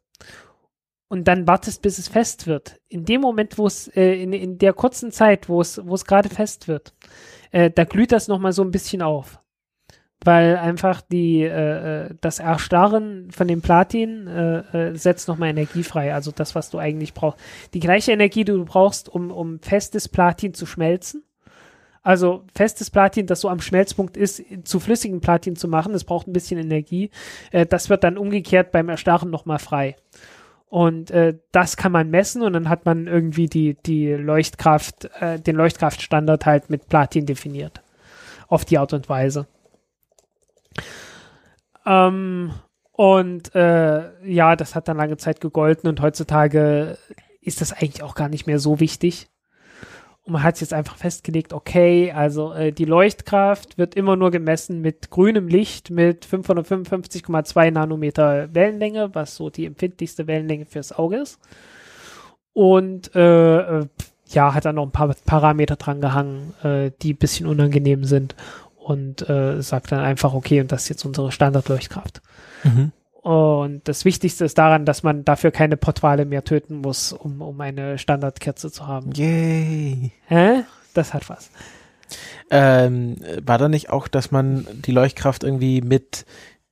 und 1.08 1.28
dann 1.28 1.48
wartest, 1.48 1.82
bis 1.82 1.98
es 1.98 2.10
fest 2.10 2.48
wird, 2.48 2.80
in 2.90 3.06
dem 3.06 3.22
Moment, 3.22 3.58
wo 3.58 3.66
es, 3.66 3.88
äh, 3.90 4.22
in, 4.22 4.34
in 4.34 4.58
der 4.58 4.74
kurzen 4.74 5.12
Zeit, 5.12 5.48
wo 5.48 5.62
es, 5.62 5.80
gerade 6.06 6.30
fest 6.30 6.68
wird, 6.68 6.94
äh, 7.52 7.72
da 7.72 7.86
glüht 7.86 8.12
das 8.12 8.28
nochmal 8.28 8.52
so 8.52 8.62
ein 8.62 8.72
bisschen 8.72 9.02
auf. 9.02 9.40
Weil 10.24 10.58
einfach 10.58 11.02
die, 11.02 11.44
äh, 11.44 12.08
äh, 12.08 12.16
das 12.22 12.40
Erstarren 12.40 13.30
von 13.32 13.48
dem 13.48 13.62
Platin 13.62 14.28
äh, 14.28 14.90
äh, 14.90 14.96
setzt 14.96 15.28
nochmal 15.28 15.50
Energie 15.50 15.84
frei, 15.84 16.14
also 16.14 16.32
das, 16.32 16.56
was 16.56 16.70
du 16.70 16.80
eigentlich 16.80 17.14
brauchst. 17.14 17.40
Die 17.74 17.80
gleiche 17.80 18.12
Energie, 18.12 18.44
die 18.44 18.52
du 18.52 18.66
brauchst, 18.66 19.10
um, 19.10 19.32
um 19.32 19.60
festes 19.60 20.08
Platin 20.08 20.54
zu 20.56 20.66
schmelzen, 20.66 21.24
also 22.08 22.46
festes 22.56 22.90
Platin, 22.90 23.28
das 23.28 23.42
so 23.42 23.50
am 23.50 23.60
Schmelzpunkt 23.60 24.16
ist, 24.16 24.42
zu 24.64 24.80
flüssigem 24.80 25.20
Platin 25.20 25.58
zu 25.58 25.68
machen, 25.68 25.92
das 25.92 26.06
braucht 26.06 26.26
ein 26.26 26.32
bisschen 26.32 26.58
Energie. 26.58 27.12
Äh, 27.52 27.66
das 27.66 27.90
wird 27.90 28.06
dann 28.06 28.18
umgekehrt 28.18 28.72
beim 28.72 28.88
Erstarren 28.88 29.30
nochmal 29.30 29.60
frei. 29.60 29.98
Und 30.70 31.12
äh, 31.12 31.38
das 31.52 31.76
kann 31.76 31.92
man 31.92 32.10
messen 32.10 32.44
und 32.44 32.54
dann 32.54 32.70
hat 32.70 32.86
man 32.86 33.08
irgendwie 33.08 33.48
die, 33.48 33.76
die 33.86 34.14
Leuchtkraft, 34.14 35.10
äh, 35.20 35.38
den 35.38 35.58
Leuchtkraftstandard 35.58 36.46
halt 36.46 36.70
mit 36.70 36.88
Platin 36.88 37.26
definiert. 37.26 37.82
Auf 38.48 38.64
die 38.64 38.78
Art 38.78 38.94
und 38.94 39.10
Weise. 39.10 39.48
Ähm, 41.88 42.52
und 42.92 43.56
äh, 43.56 44.10
ja, 44.26 44.56
das 44.56 44.76
hat 44.76 44.88
dann 44.88 44.98
lange 44.98 45.18
Zeit 45.18 45.40
gegolten 45.40 45.88
und 45.88 46.02
heutzutage 46.02 46.98
ist 47.42 47.62
das 47.62 47.72
eigentlich 47.72 48.04
auch 48.04 48.16
gar 48.16 48.28
nicht 48.28 48.48
mehr 48.48 48.60
so 48.60 48.80
wichtig. 48.80 49.30
Und 50.24 50.34
man 50.34 50.44
hat 50.44 50.60
jetzt 50.60 50.74
einfach 50.74 50.98
festgelegt, 50.98 51.54
okay, 51.54 52.12
also 52.12 52.52
äh, 52.52 52.74
die 52.74 52.86
Leuchtkraft 52.86 53.78
wird 53.78 53.96
immer 53.96 54.18
nur 54.18 54.32
gemessen 54.32 54.82
mit 54.82 55.10
grünem 55.10 55.48
Licht 55.48 55.90
mit 55.90 56.26
555,2 56.26 57.72
Nanometer 57.72 58.54
Wellenlänge, 58.54 59.16
was 59.16 59.36
so 59.36 59.50
die 59.50 59.66
empfindlichste 59.66 60.28
Wellenlänge 60.28 60.66
fürs 60.66 60.92
Auge 60.92 61.18
ist. 61.18 61.40
Und 62.52 63.16
äh, 63.16 63.80
äh 63.80 63.88
ja, 64.30 64.54
hat 64.54 64.66
dann 64.66 64.76
noch 64.76 64.84
ein 64.84 64.92
paar 64.92 65.16
Parameter 65.26 65.78
dran 65.78 66.02
gehangen, 66.02 66.54
äh, 66.62 66.92
die 67.02 67.14
ein 67.14 67.18
bisschen 67.18 67.48
unangenehm 67.48 68.04
sind. 68.04 68.36
Und 68.88 69.28
äh, 69.30 69.62
sagt 69.62 69.92
dann 69.92 70.00
einfach, 70.00 70.34
okay, 70.34 70.62
und 70.62 70.72
das 70.72 70.84
ist 70.84 70.90
jetzt 70.90 71.04
unsere 71.04 71.34
Standardleuchtkraft. 71.34 72.22
Mhm. 72.64 72.94
Und 73.22 73.86
das 73.90 74.06
Wichtigste 74.06 74.46
ist 74.46 74.58
daran, 74.58 74.86
dass 74.86 75.04
man 75.04 75.26
dafür 75.26 75.52
keine 75.52 75.76
Portwale 75.76 76.24
mehr 76.24 76.46
töten 76.46 76.78
muss, 76.78 77.12
um, 77.12 77.42
um 77.42 77.60
eine 77.60 77.98
Standardkerze 77.98 78.72
zu 78.72 78.88
haben. 78.88 79.12
Yay. 79.12 80.14
Hä? 80.28 80.64
Das 80.94 81.14
hat 81.14 81.30
was. 81.30 81.52
Ähm, 82.50 83.18
war 83.44 83.58
da 83.58 83.68
nicht 83.68 83.90
auch, 83.90 84.08
dass 84.08 84.32
man 84.32 84.66
die 84.72 84.94
Leuchtkraft 84.94 85.44
irgendwie 85.44 85.82
mit 85.82 86.26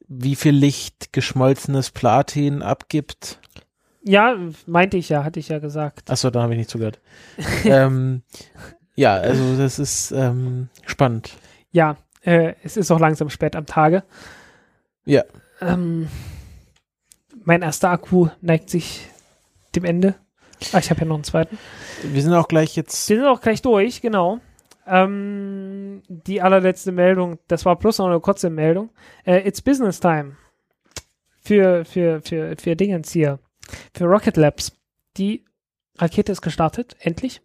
wie 0.07 0.37
viel 0.37 0.55
Licht 0.55 1.11
geschmolzenes 1.11 1.91
Platin 1.91 2.61
abgibt? 2.61 3.41
Ja, 4.03 4.37
meinte 4.67 4.95
ich 4.95 5.09
ja, 5.09 5.25
hatte 5.25 5.41
ich 5.41 5.49
ja 5.49 5.59
gesagt. 5.59 6.09
Achso, 6.09 6.29
da 6.29 6.43
habe 6.43 6.53
ich 6.53 6.59
nicht 6.59 6.69
zugehört. 6.69 7.01
ähm, 7.65 8.21
ja, 8.95 9.15
also 9.15 9.57
das 9.57 9.79
ist 9.79 10.11
ähm, 10.11 10.69
spannend. 10.85 11.33
Ja, 11.75 11.97
äh, 12.21 12.53
es 12.63 12.77
ist 12.77 12.89
auch 12.89 13.01
langsam 13.01 13.29
spät 13.29 13.53
am 13.53 13.65
Tage. 13.65 14.03
Ja. 15.03 15.25
Ähm, 15.59 16.07
mein 17.43 17.63
erster 17.63 17.89
Akku 17.89 18.29
neigt 18.39 18.69
sich 18.69 19.09
dem 19.75 19.83
Ende. 19.83 20.15
Ah, 20.71 20.77
ich 20.77 20.89
habe 20.89 21.01
ja 21.01 21.05
noch 21.05 21.15
einen 21.15 21.25
zweiten. 21.25 21.59
Wir 22.01 22.21
sind 22.21 22.31
auch 22.31 22.47
gleich 22.47 22.77
jetzt. 22.77 23.09
Wir 23.09 23.17
sind 23.17 23.25
auch 23.25 23.41
gleich 23.41 23.61
durch, 23.61 23.99
genau. 23.99 24.39
Ähm, 24.87 26.01
die 26.07 26.41
allerletzte 26.41 26.93
Meldung, 26.93 27.39
das 27.49 27.65
war 27.65 27.75
bloß 27.77 27.97
noch 27.97 28.07
eine 28.07 28.21
kurze 28.21 28.49
Meldung. 28.49 28.91
Äh, 29.25 29.45
it's 29.45 29.61
Business 29.61 29.99
Time. 29.99 30.37
Für, 31.41 31.83
für, 31.83 32.21
für, 32.21 32.55
für 32.55 32.77
Dingens 32.77 33.11
hier. 33.11 33.39
Für 33.93 34.05
Rocket 34.05 34.37
Labs. 34.37 34.71
Die 35.17 35.43
Rakete 35.97 36.31
ist 36.31 36.41
gestartet, 36.41 36.95
endlich. 36.99 37.41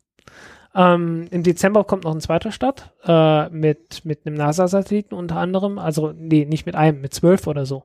Ähm, 0.74 1.26
Im 1.30 1.42
Dezember 1.42 1.84
kommt 1.84 2.04
noch 2.04 2.14
ein 2.14 2.20
zweiter 2.20 2.52
Start 2.52 2.92
äh, 3.04 3.48
mit, 3.50 4.04
mit 4.04 4.26
einem 4.26 4.36
NASA-Satelliten 4.36 5.14
unter 5.14 5.36
anderem. 5.36 5.78
Also, 5.78 6.12
nee, 6.12 6.44
nicht 6.44 6.66
mit 6.66 6.76
einem, 6.76 7.00
mit 7.00 7.12
zwölf 7.12 7.46
oder 7.46 7.66
so. 7.66 7.84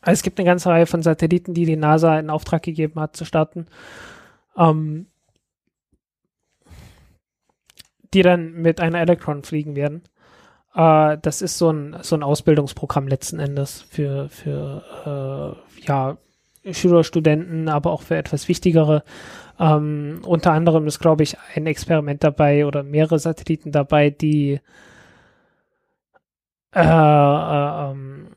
Also 0.00 0.18
es 0.18 0.22
gibt 0.22 0.38
eine 0.38 0.46
ganze 0.46 0.68
Reihe 0.68 0.86
von 0.86 1.02
Satelliten, 1.02 1.54
die 1.54 1.64
die 1.64 1.76
NASA 1.76 2.18
in 2.18 2.30
Auftrag 2.30 2.62
gegeben 2.62 3.00
hat 3.00 3.16
zu 3.16 3.24
starten, 3.24 3.66
ähm, 4.56 5.06
die 8.14 8.22
dann 8.22 8.52
mit 8.52 8.80
einer 8.80 9.00
Electron 9.00 9.42
fliegen 9.42 9.74
werden. 9.74 10.02
Äh, 10.74 11.18
das 11.20 11.42
ist 11.42 11.58
so 11.58 11.70
ein, 11.70 11.96
so 12.02 12.14
ein 12.14 12.22
Ausbildungsprogramm 12.22 13.08
letzten 13.08 13.40
Endes 13.40 13.82
für, 13.90 14.28
für 14.28 15.56
äh, 15.76 15.82
ja, 15.82 16.16
Schüler, 16.70 17.04
Studenten, 17.04 17.68
aber 17.68 17.90
auch 17.90 18.02
für 18.02 18.16
etwas 18.16 18.48
wichtigere. 18.48 19.02
Ähm, 19.58 20.20
unter 20.24 20.52
anderem 20.52 20.86
ist, 20.86 21.00
glaube 21.00 21.22
ich, 21.22 21.36
ein 21.54 21.66
Experiment 21.66 22.22
dabei 22.22 22.66
oder 22.66 22.82
mehrere 22.82 23.18
Satelliten 23.18 23.72
dabei, 23.72 24.10
die 24.10 24.60
äh, 26.74 26.80
äh, 26.80 27.90
ähm, 27.90 28.28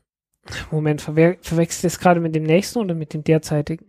Moment, 0.70 1.00
verwe 1.00 1.36
verwechselt 1.40 1.92
es 1.92 1.98
gerade 2.00 2.20
mit 2.20 2.34
dem 2.34 2.42
nächsten 2.42 2.78
oder 2.80 2.94
mit 2.94 3.14
dem 3.14 3.22
derzeitigen? 3.22 3.86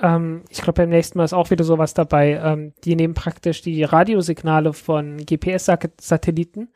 Ähm, 0.00 0.42
ich 0.48 0.58
glaube, 0.58 0.82
beim 0.82 0.90
nächsten 0.90 1.18
Mal 1.18 1.24
ist 1.24 1.34
auch 1.34 1.50
wieder 1.50 1.64
sowas 1.64 1.94
dabei. 1.94 2.40
Ähm, 2.42 2.72
die 2.84 2.96
nehmen 2.96 3.14
praktisch 3.14 3.62
die 3.62 3.84
Radiosignale 3.84 4.72
von 4.72 5.18
GPS-Satelliten, 5.18 6.68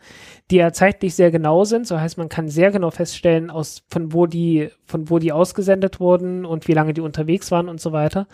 die 0.50 0.56
ja 0.56 0.72
zeitlich 0.72 1.14
sehr 1.14 1.30
genau 1.30 1.64
sind. 1.64 1.86
So 1.86 2.00
heißt, 2.00 2.18
man 2.18 2.28
kann 2.28 2.48
sehr 2.48 2.70
genau 2.70 2.90
feststellen, 2.90 3.50
aus, 3.50 3.82
von 3.88 4.12
wo 4.12 4.26
die, 4.26 4.70
von 4.86 5.10
wo 5.10 5.18
die 5.18 5.32
ausgesendet 5.32 6.00
wurden 6.00 6.44
und 6.44 6.68
wie 6.68 6.74
lange 6.74 6.94
die 6.94 7.00
unterwegs 7.00 7.50
waren 7.50 7.68
und 7.68 7.80
so 7.80 7.92
weiter. 7.92 8.26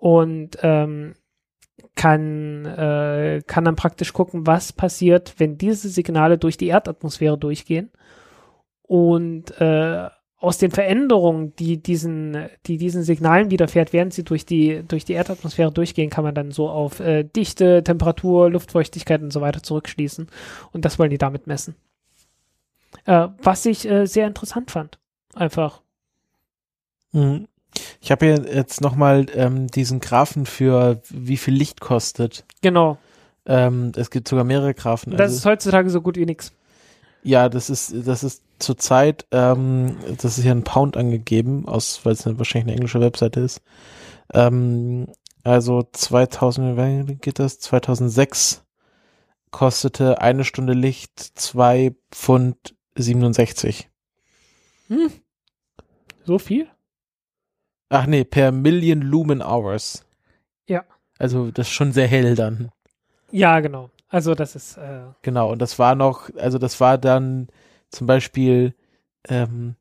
Und 0.00 0.58
ähm, 0.62 1.14
kann, 1.94 2.64
äh, 2.64 3.42
kann 3.46 3.64
dann 3.64 3.76
praktisch 3.76 4.12
gucken, 4.12 4.46
was 4.46 4.72
passiert, 4.72 5.34
wenn 5.38 5.58
diese 5.58 5.88
Signale 5.88 6.38
durch 6.38 6.56
die 6.56 6.68
Erdatmosphäre 6.68 7.38
durchgehen 7.38 7.90
und 8.82 9.50
äh, 9.60 10.08
aus 10.38 10.56
den 10.56 10.70
Veränderungen, 10.70 11.54
die 11.56 11.82
diesen, 11.82 12.48
die 12.66 12.78
diesen 12.78 13.02
Signalen 13.02 13.50
widerfährt, 13.50 13.92
während 13.92 14.14
sie 14.14 14.24
durch 14.24 14.46
die, 14.46 14.82
durch 14.88 15.04
die 15.04 15.12
Erdatmosphäre 15.12 15.70
durchgehen, 15.70 16.08
kann 16.08 16.24
man 16.24 16.34
dann 16.34 16.50
so 16.50 16.70
auf 16.70 16.98
äh, 17.00 17.24
Dichte, 17.24 17.84
Temperatur, 17.84 18.48
Luftfeuchtigkeit 18.48 19.20
und 19.20 19.32
so 19.32 19.42
weiter 19.42 19.62
zurückschließen. 19.62 20.28
Und 20.72 20.86
das 20.86 20.98
wollen 20.98 21.10
die 21.10 21.18
damit 21.18 21.46
messen. 21.46 21.76
Äh, 23.04 23.28
was 23.42 23.66
ich 23.66 23.86
äh, 23.86 24.06
sehr 24.06 24.26
interessant 24.26 24.70
fand. 24.70 24.98
Einfach. 25.34 25.82
Mhm. 27.12 27.46
Ich 28.00 28.10
habe 28.10 28.26
hier 28.26 28.54
jetzt 28.54 28.80
nochmal 28.80 29.26
ähm, 29.34 29.68
diesen 29.68 30.00
Graphen 30.00 30.46
für 30.46 31.00
wie 31.10 31.36
viel 31.36 31.54
Licht 31.54 31.80
kostet. 31.80 32.44
Genau. 32.62 32.98
Ähm, 33.46 33.92
es 33.96 34.10
gibt 34.10 34.28
sogar 34.28 34.44
mehrere 34.44 34.74
Graphen. 34.74 35.12
Das 35.12 35.20
also, 35.20 35.36
ist 35.36 35.44
heutzutage 35.46 35.90
so 35.90 36.00
gut 36.00 36.16
wie 36.16 36.26
nichts. 36.26 36.52
Ja, 37.22 37.48
das 37.48 37.68
ist, 37.68 37.92
das 38.06 38.24
ist 38.24 38.42
zurzeit, 38.58 39.26
ähm, 39.30 39.96
das 40.18 40.38
ist 40.38 40.44
ja 40.44 40.52
ein 40.52 40.64
Pound 40.64 40.96
angegeben, 40.96 41.68
aus, 41.68 42.00
weil 42.04 42.12
es 42.12 42.26
eine, 42.26 42.38
wahrscheinlich 42.38 42.68
eine 42.68 42.76
englische 42.76 43.00
Webseite 43.00 43.40
ist. 43.40 43.60
Ähm, 44.32 45.06
also 45.42 45.82
2000, 45.92 47.08
wie 47.08 47.14
geht 47.16 47.38
das? 47.38 47.58
2006 47.60 48.64
kostete 49.50 50.20
eine 50.20 50.44
Stunde 50.44 50.72
Licht 50.74 51.18
zwei 51.18 51.94
Pfund 52.10 52.74
67. 52.94 53.88
Hm. 54.88 55.10
So 56.24 56.38
viel? 56.38 56.68
Ach 57.90 58.06
nee, 58.06 58.24
per 58.24 58.52
Million 58.52 59.02
Lumen 59.02 59.42
Hours. 59.42 60.06
Ja. 60.68 60.84
Also 61.18 61.50
das 61.50 61.66
ist 61.66 61.72
schon 61.72 61.92
sehr 61.92 62.06
hell 62.06 62.36
dann. 62.36 62.70
Ja, 63.32 63.58
genau. 63.60 63.90
Also 64.08 64.34
das 64.34 64.56
ist 64.56 64.76
äh 64.76 65.02
genau 65.22 65.52
und 65.52 65.60
das 65.60 65.78
war 65.78 65.94
noch, 65.94 66.30
also 66.36 66.58
das 66.58 66.80
war 66.80 66.98
dann 66.98 67.48
zum 67.90 68.06
Beispiel, 68.06 68.74
ähm, 69.28 69.74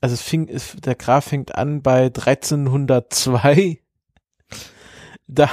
also 0.00 0.14
es 0.14 0.22
fing, 0.22 0.48
es, 0.48 0.76
der 0.76 0.94
Graph 0.94 1.26
fängt 1.26 1.54
an 1.54 1.82
bei 1.82 2.06
1302. 2.06 3.78
Da, 5.32 5.48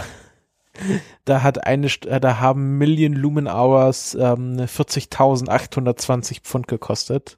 da 1.25 1.43
hat 1.43 1.67
eine, 1.67 1.87
da 1.87 2.39
haben 2.39 2.79
Million 2.79 3.13
Lumen 3.13 3.47
Hours 3.47 4.15
ähm, 4.15 4.57
40.820 4.57 6.41
Pfund 6.41 6.67
gekostet. 6.67 7.37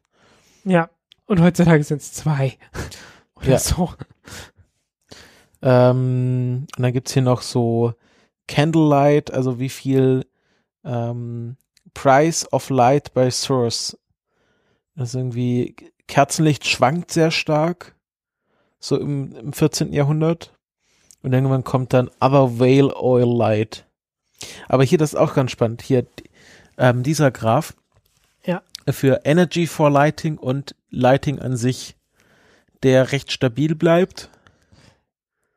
Ja, 0.63 0.89
und 1.25 1.41
heutzutage 1.41 1.83
sind 1.83 2.01
es 2.01 2.13
zwei. 2.13 2.57
Oder 3.35 3.49
ja. 3.49 3.59
so. 3.59 3.89
Ähm, 5.61 6.67
und 6.75 6.83
dann 6.83 6.93
gibt's 6.93 7.13
hier 7.13 7.21
noch 7.21 7.41
so 7.41 7.93
Candlelight, 8.47 9.31
also 9.31 9.59
wie 9.59 9.69
viel 9.69 10.25
ähm, 10.83 11.57
Price 11.93 12.51
of 12.51 12.69
Light 12.69 13.13
by 13.13 13.29
Source. 13.29 13.97
Das 14.95 15.09
ist 15.09 15.15
irgendwie 15.15 15.75
Kerzenlicht 16.07 16.67
schwankt 16.67 17.11
sehr 17.11 17.31
stark, 17.31 17.95
so 18.79 18.97
im, 18.97 19.35
im 19.35 19.53
14. 19.53 19.93
Jahrhundert. 19.93 20.53
Und 21.21 21.33
irgendwann 21.33 21.63
kommt 21.63 21.93
dann 21.93 22.09
Other 22.19 22.59
Whale 22.59 22.95
Oil 22.95 23.37
Light. 23.37 23.85
Aber 24.67 24.83
hier, 24.83 24.97
das 24.97 25.13
ist 25.13 25.19
auch 25.19 25.33
ganz 25.33 25.51
spannend. 25.51 25.81
Hier, 25.81 26.05
ähm, 26.77 27.03
dieser 27.03 27.29
Graph. 27.31 27.75
Ja. 28.45 28.63
Für 28.89 29.21
Energy 29.25 29.67
for 29.67 29.89
Lighting 29.89 30.37
und 30.37 30.75
Lighting 30.89 31.39
an 31.39 31.57
sich, 31.57 31.97
der 32.83 33.11
recht 33.11 33.31
stabil 33.31 33.75
bleibt. 33.75 34.29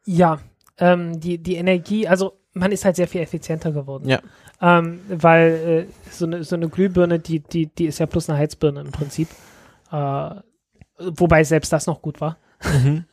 Ja, 0.05 0.41
ähm, 0.79 1.21
die, 1.21 1.39
die 1.39 1.57
Energie, 1.57 2.09
also 2.09 2.39
man 2.55 2.73
ist 2.73 2.85
halt 2.85 2.97
sehr 2.97 3.09
viel 3.09 3.21
effizienter 3.21 3.73
geworden. 3.73 4.09
Ja. 4.09 4.21
Ähm, 4.61 5.01
weil 5.09 5.87
äh, 5.89 6.11
so, 6.11 6.27
eine, 6.27 6.45
so 6.45 6.57
eine 6.57 6.69
Glühbirne, 6.69 7.19
die, 7.19 7.41
die, 7.41 7.67
die 7.67 7.87
ist 7.87 7.99
ja 7.99 8.07
plus 8.07 8.29
eine 8.29 8.39
Heizbirne 8.39 8.81
im 8.81 8.93
Prinzip. 8.93 9.29
Äh, 9.91 10.31
wobei 10.99 11.45
selbst 11.45 11.73
das 11.73 11.87
noch 11.87 12.03
gut 12.03 12.21
war. 12.21 12.39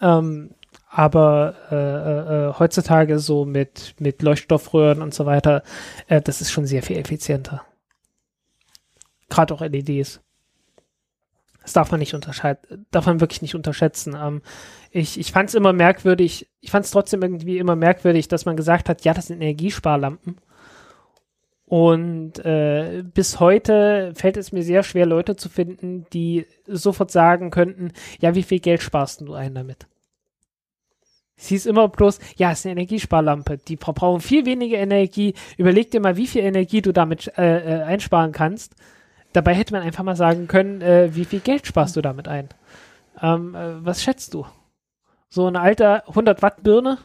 ähm, 0.00 0.50
aber 0.88 1.54
äh, 1.70 1.74
äh, 1.74 2.48
äh, 2.50 2.52
heutzutage 2.58 3.18
so 3.18 3.44
mit, 3.44 3.96
mit 3.98 4.22
Leuchtstoffröhren 4.22 5.02
und 5.02 5.12
so 5.12 5.26
weiter, 5.26 5.62
äh, 6.06 6.22
das 6.22 6.40
ist 6.40 6.52
schon 6.52 6.66
sehr 6.66 6.82
viel 6.82 6.96
effizienter. 6.96 7.62
Gerade 9.28 9.54
auch 9.54 9.60
LEDs. 9.60 10.20
Das 11.62 11.72
darf 11.72 11.90
man 11.90 11.98
nicht 11.98 12.14
unterscheiden, 12.14 12.86
darf 12.90 13.06
man 13.06 13.20
wirklich 13.20 13.42
nicht 13.42 13.54
unterschätzen. 13.54 14.14
Ähm, 14.16 14.42
ich 14.94 15.18
ich 15.18 15.32
fand 15.32 15.48
es 15.48 15.54
immer 15.54 15.72
merkwürdig, 15.72 16.48
ich 16.60 16.70
fand 16.70 16.84
es 16.84 16.92
trotzdem 16.92 17.22
irgendwie 17.22 17.58
immer 17.58 17.74
merkwürdig, 17.76 18.28
dass 18.28 18.44
man 18.44 18.56
gesagt 18.56 18.88
hat, 18.88 19.04
ja, 19.04 19.12
das 19.12 19.26
sind 19.26 19.40
Energiesparlampen. 19.40 20.36
Und 21.66 22.38
äh, 22.44 23.02
bis 23.02 23.40
heute 23.40 24.12
fällt 24.14 24.36
es 24.36 24.52
mir 24.52 24.62
sehr 24.62 24.82
schwer, 24.84 25.06
Leute 25.06 25.34
zu 25.34 25.48
finden, 25.48 26.06
die 26.12 26.46
sofort 26.66 27.10
sagen 27.10 27.50
könnten, 27.50 27.92
ja, 28.20 28.34
wie 28.36 28.44
viel 28.44 28.60
Geld 28.60 28.82
sparst 28.82 29.22
du 29.22 29.34
ein 29.34 29.54
damit? 29.54 29.86
Es 31.36 31.48
hieß 31.48 31.66
immer 31.66 31.88
bloß, 31.88 32.20
ja, 32.36 32.52
es 32.52 32.60
ist 32.60 32.66
eine 32.66 32.72
Energiesparlampe. 32.72 33.58
Die 33.58 33.76
verbrauchen 33.76 34.20
viel 34.20 34.46
weniger 34.46 34.78
Energie. 34.78 35.34
Überleg 35.56 35.90
dir 35.90 36.00
mal, 36.00 36.16
wie 36.16 36.28
viel 36.28 36.42
Energie 36.42 36.82
du 36.82 36.92
damit 36.92 37.32
äh, 37.36 37.80
äh, 37.80 37.82
einsparen 37.82 38.30
kannst. 38.30 38.76
Dabei 39.32 39.54
hätte 39.54 39.72
man 39.72 39.82
einfach 39.82 40.04
mal 40.04 40.14
sagen 40.14 40.46
können, 40.46 40.80
äh, 40.80 41.16
wie 41.16 41.24
viel 41.24 41.40
Geld 41.40 41.66
sparst 41.66 41.96
du 41.96 42.02
damit 42.02 42.28
ein? 42.28 42.50
Ähm, 43.20 43.56
äh, 43.56 43.84
was 43.84 44.04
schätzt 44.04 44.32
du? 44.34 44.46
So 45.34 45.48
eine 45.48 45.60
alte 45.60 46.06
100 46.06 46.42
Watt 46.42 46.62
Birne? 46.62 46.98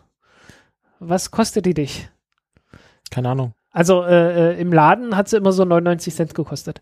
Was 0.99 1.31
kostet 1.31 1.65
die 1.65 1.73
dich? 1.73 2.11
Keine 3.09 3.29
Ahnung. 3.29 3.55
Also 3.71 4.03
äh, 4.03 4.51
äh, 4.51 4.61
im 4.61 4.71
Laden 4.71 5.17
hat 5.17 5.27
sie 5.27 5.37
immer 5.37 5.51
so 5.51 5.65
99 5.65 6.13
Cent 6.13 6.35
gekostet. 6.35 6.79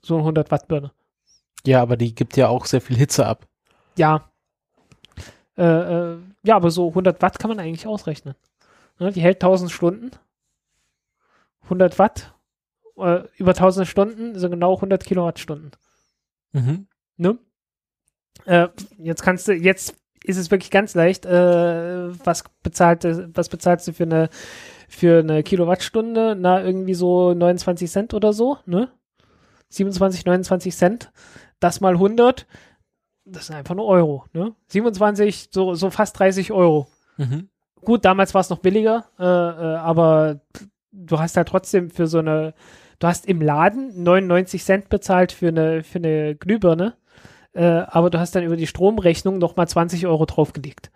So 0.00 0.14
eine 0.14 0.22
100 0.22 0.50
Watt 0.50 0.66
Birne. 0.66 0.92
Ja, 1.66 1.82
aber 1.82 1.98
die 1.98 2.14
gibt 2.14 2.38
ja 2.38 2.48
auch 2.48 2.64
sehr 2.64 2.80
viel 2.80 2.96
Hitze 2.96 3.26
ab. 3.26 3.46
Ja. 3.98 4.30
Äh, 5.58 5.64
äh, 5.64 6.18
ja, 6.42 6.56
aber 6.56 6.70
so 6.70 6.88
100 6.88 7.20
Watt 7.20 7.38
kann 7.38 7.50
man 7.50 7.60
eigentlich 7.60 7.86
ausrechnen. 7.86 8.34
Ne, 8.98 9.12
die 9.12 9.20
hält 9.20 9.44
1000 9.44 9.70
Stunden. 9.70 10.10
100 11.64 11.98
Watt. 11.98 12.32
Äh, 12.96 13.24
über 13.36 13.50
1000 13.50 13.86
Stunden 13.86 14.38
sind 14.38 14.52
genau 14.52 14.74
100 14.76 15.04
Kilowattstunden. 15.04 15.72
Mhm. 16.52 16.86
Ne? 17.18 17.38
Äh, 18.44 18.68
jetzt 18.98 19.22
kannst 19.22 19.48
du, 19.48 19.52
jetzt 19.52 19.96
ist 20.24 20.36
es 20.36 20.50
wirklich 20.50 20.70
ganz 20.70 20.94
leicht, 20.94 21.26
äh, 21.26 22.24
was 22.24 22.44
bezahlt, 22.62 23.04
was 23.34 23.48
bezahlst 23.48 23.88
du 23.88 23.92
für 23.92 24.04
eine, 24.04 24.28
für 24.88 25.20
eine 25.20 25.42
Kilowattstunde? 25.42 26.36
Na, 26.38 26.62
irgendwie 26.62 26.94
so 26.94 27.34
29 27.34 27.90
Cent 27.90 28.14
oder 28.14 28.32
so, 28.32 28.58
ne? 28.66 28.88
27, 29.70 30.24
29 30.26 30.76
Cent. 30.76 31.12
Das 31.60 31.80
mal 31.80 31.94
100, 31.94 32.46
das 33.24 33.46
sind 33.46 33.56
einfach 33.56 33.74
nur 33.74 33.86
Euro, 33.86 34.24
ne? 34.32 34.54
27, 34.68 35.48
so, 35.50 35.74
so 35.74 35.90
fast 35.90 36.18
30 36.18 36.52
Euro. 36.52 36.88
Mhm. 37.16 37.48
Gut, 37.80 38.04
damals 38.04 38.34
war 38.34 38.40
es 38.40 38.50
noch 38.50 38.58
billiger, 38.58 39.06
äh, 39.18 39.24
äh, 39.24 39.76
aber 39.76 40.40
du 40.92 41.18
hast 41.18 41.36
halt 41.36 41.48
trotzdem 41.48 41.90
für 41.90 42.06
so 42.06 42.18
eine, 42.18 42.54
du 42.98 43.06
hast 43.08 43.26
im 43.26 43.40
Laden 43.40 44.02
99 44.02 44.62
Cent 44.62 44.88
bezahlt 44.88 45.32
für 45.32 45.48
eine, 45.48 45.82
für 45.82 45.98
eine 45.98 46.36
Glühbirne, 46.36 46.94
äh, 47.54 47.64
aber 47.86 48.10
du 48.10 48.18
hast 48.18 48.34
dann 48.34 48.44
über 48.44 48.56
die 48.56 48.66
Stromrechnung 48.66 49.38
nochmal 49.38 49.68
20 49.68 50.06
Euro 50.06 50.24
draufgelegt. 50.26 50.90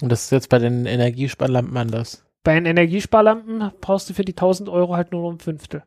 Und 0.00 0.10
das 0.10 0.24
ist 0.24 0.30
jetzt 0.30 0.48
bei 0.48 0.58
den 0.58 0.86
Energiesparlampen 0.86 1.76
anders. 1.76 2.24
Bei 2.44 2.54
den 2.54 2.66
Energiesparlampen 2.66 3.72
brauchst 3.80 4.08
du 4.08 4.14
für 4.14 4.24
die 4.24 4.32
1000 4.32 4.68
Euro 4.68 4.94
halt 4.96 5.12
nur 5.12 5.22
noch 5.22 5.32
ein 5.32 5.40
Fünftel. 5.40 5.82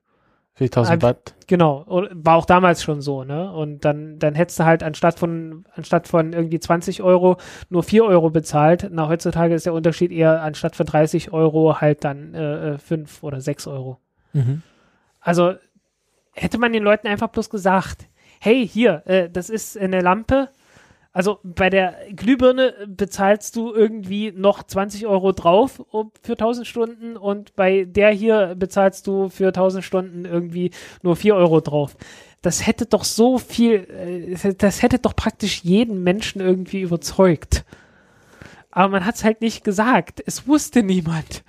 Für 0.54 0.66
die 0.66 0.70
1000 0.70 0.94
Einfach- 0.94 1.08
Watt. 1.10 1.36
Genau, 1.48 1.86
war 1.88 2.36
auch 2.36 2.46
damals 2.46 2.84
schon 2.84 3.02
so, 3.02 3.24
ne? 3.24 3.52
Und 3.54 3.86
dann, 3.86 4.20
dann 4.20 4.36
hättest 4.36 4.60
du 4.60 4.66
halt 4.66 4.84
anstatt 4.84 5.18
von, 5.18 5.66
anstatt 5.76 6.10
von 6.10 6.34
irgendwie 6.34 6.60
20 6.60 7.02
Euro 7.02 7.38
nur 7.70 7.84
4 7.84 8.04
Euro 8.04 8.30
bezahlt. 8.30 8.90
Na, 8.92 9.08
heutzutage 9.08 9.54
ist 9.56 9.66
der 9.66 9.74
Unterschied 9.74 10.12
eher 10.12 10.42
anstatt 10.42 10.76
von 10.76 10.86
30 10.86 11.32
Euro 11.32 11.80
halt 11.80 12.04
dann 12.04 12.34
äh, 12.36 12.78
5 12.78 13.24
oder 13.24 13.40
6 13.40 13.68
Euro. 13.68 13.98
Mhm. 14.34 14.62
Also 15.22 15.54
hätte 16.34 16.58
man 16.58 16.74
den 16.74 16.84
Leuten 16.84 17.08
einfach 17.08 17.30
bloß 17.30 17.50
gesagt, 17.50 18.08
hey, 18.44 18.68
hier, 18.68 19.04
äh, 19.06 19.30
das 19.30 19.52
ist 19.52 19.78
eine 19.78 20.02
Lampe. 20.02 20.50
Also 21.14 21.40
bei 21.44 21.70
der 21.70 21.96
Glühbirne 22.16 22.74
bezahlst 22.88 23.56
du 23.56 23.72
irgendwie 23.72 24.32
noch 24.32 24.64
20 24.64 25.06
Euro 25.06 25.32
drauf 25.32 25.84
für 26.24 26.32
1000 26.32 26.66
Stunden 26.66 27.18
und 27.18 27.56
bei 27.56 27.86
der 27.86 28.10
hier 28.12 28.56
bezahlst 28.58 29.06
du 29.06 29.30
für 29.30 29.48
1000 29.48 29.84
Stunden 29.84 30.26
irgendwie 30.26 30.72
nur 31.04 31.16
4 31.16 31.36
Euro 31.36 31.62
drauf. 31.62 31.96
Das 32.42 32.66
hätte 32.66 32.88
doch 32.88 33.04
so 33.04 33.38
viel, 33.38 34.36
äh, 34.44 34.54
das 34.56 34.82
hätte 34.82 34.98
doch 34.98 35.16
praktisch 35.16 35.62
jeden 35.64 36.02
Menschen 36.02 36.42
irgendwie 36.42 36.82
überzeugt. 36.82 37.64
Aber 38.72 38.90
man 38.90 39.06
hat 39.06 39.16
es 39.16 39.24
halt 39.24 39.42
nicht 39.42 39.64
gesagt. 39.64 40.24
Es 40.26 40.48
wusste 40.48 40.82
niemand 40.82 41.44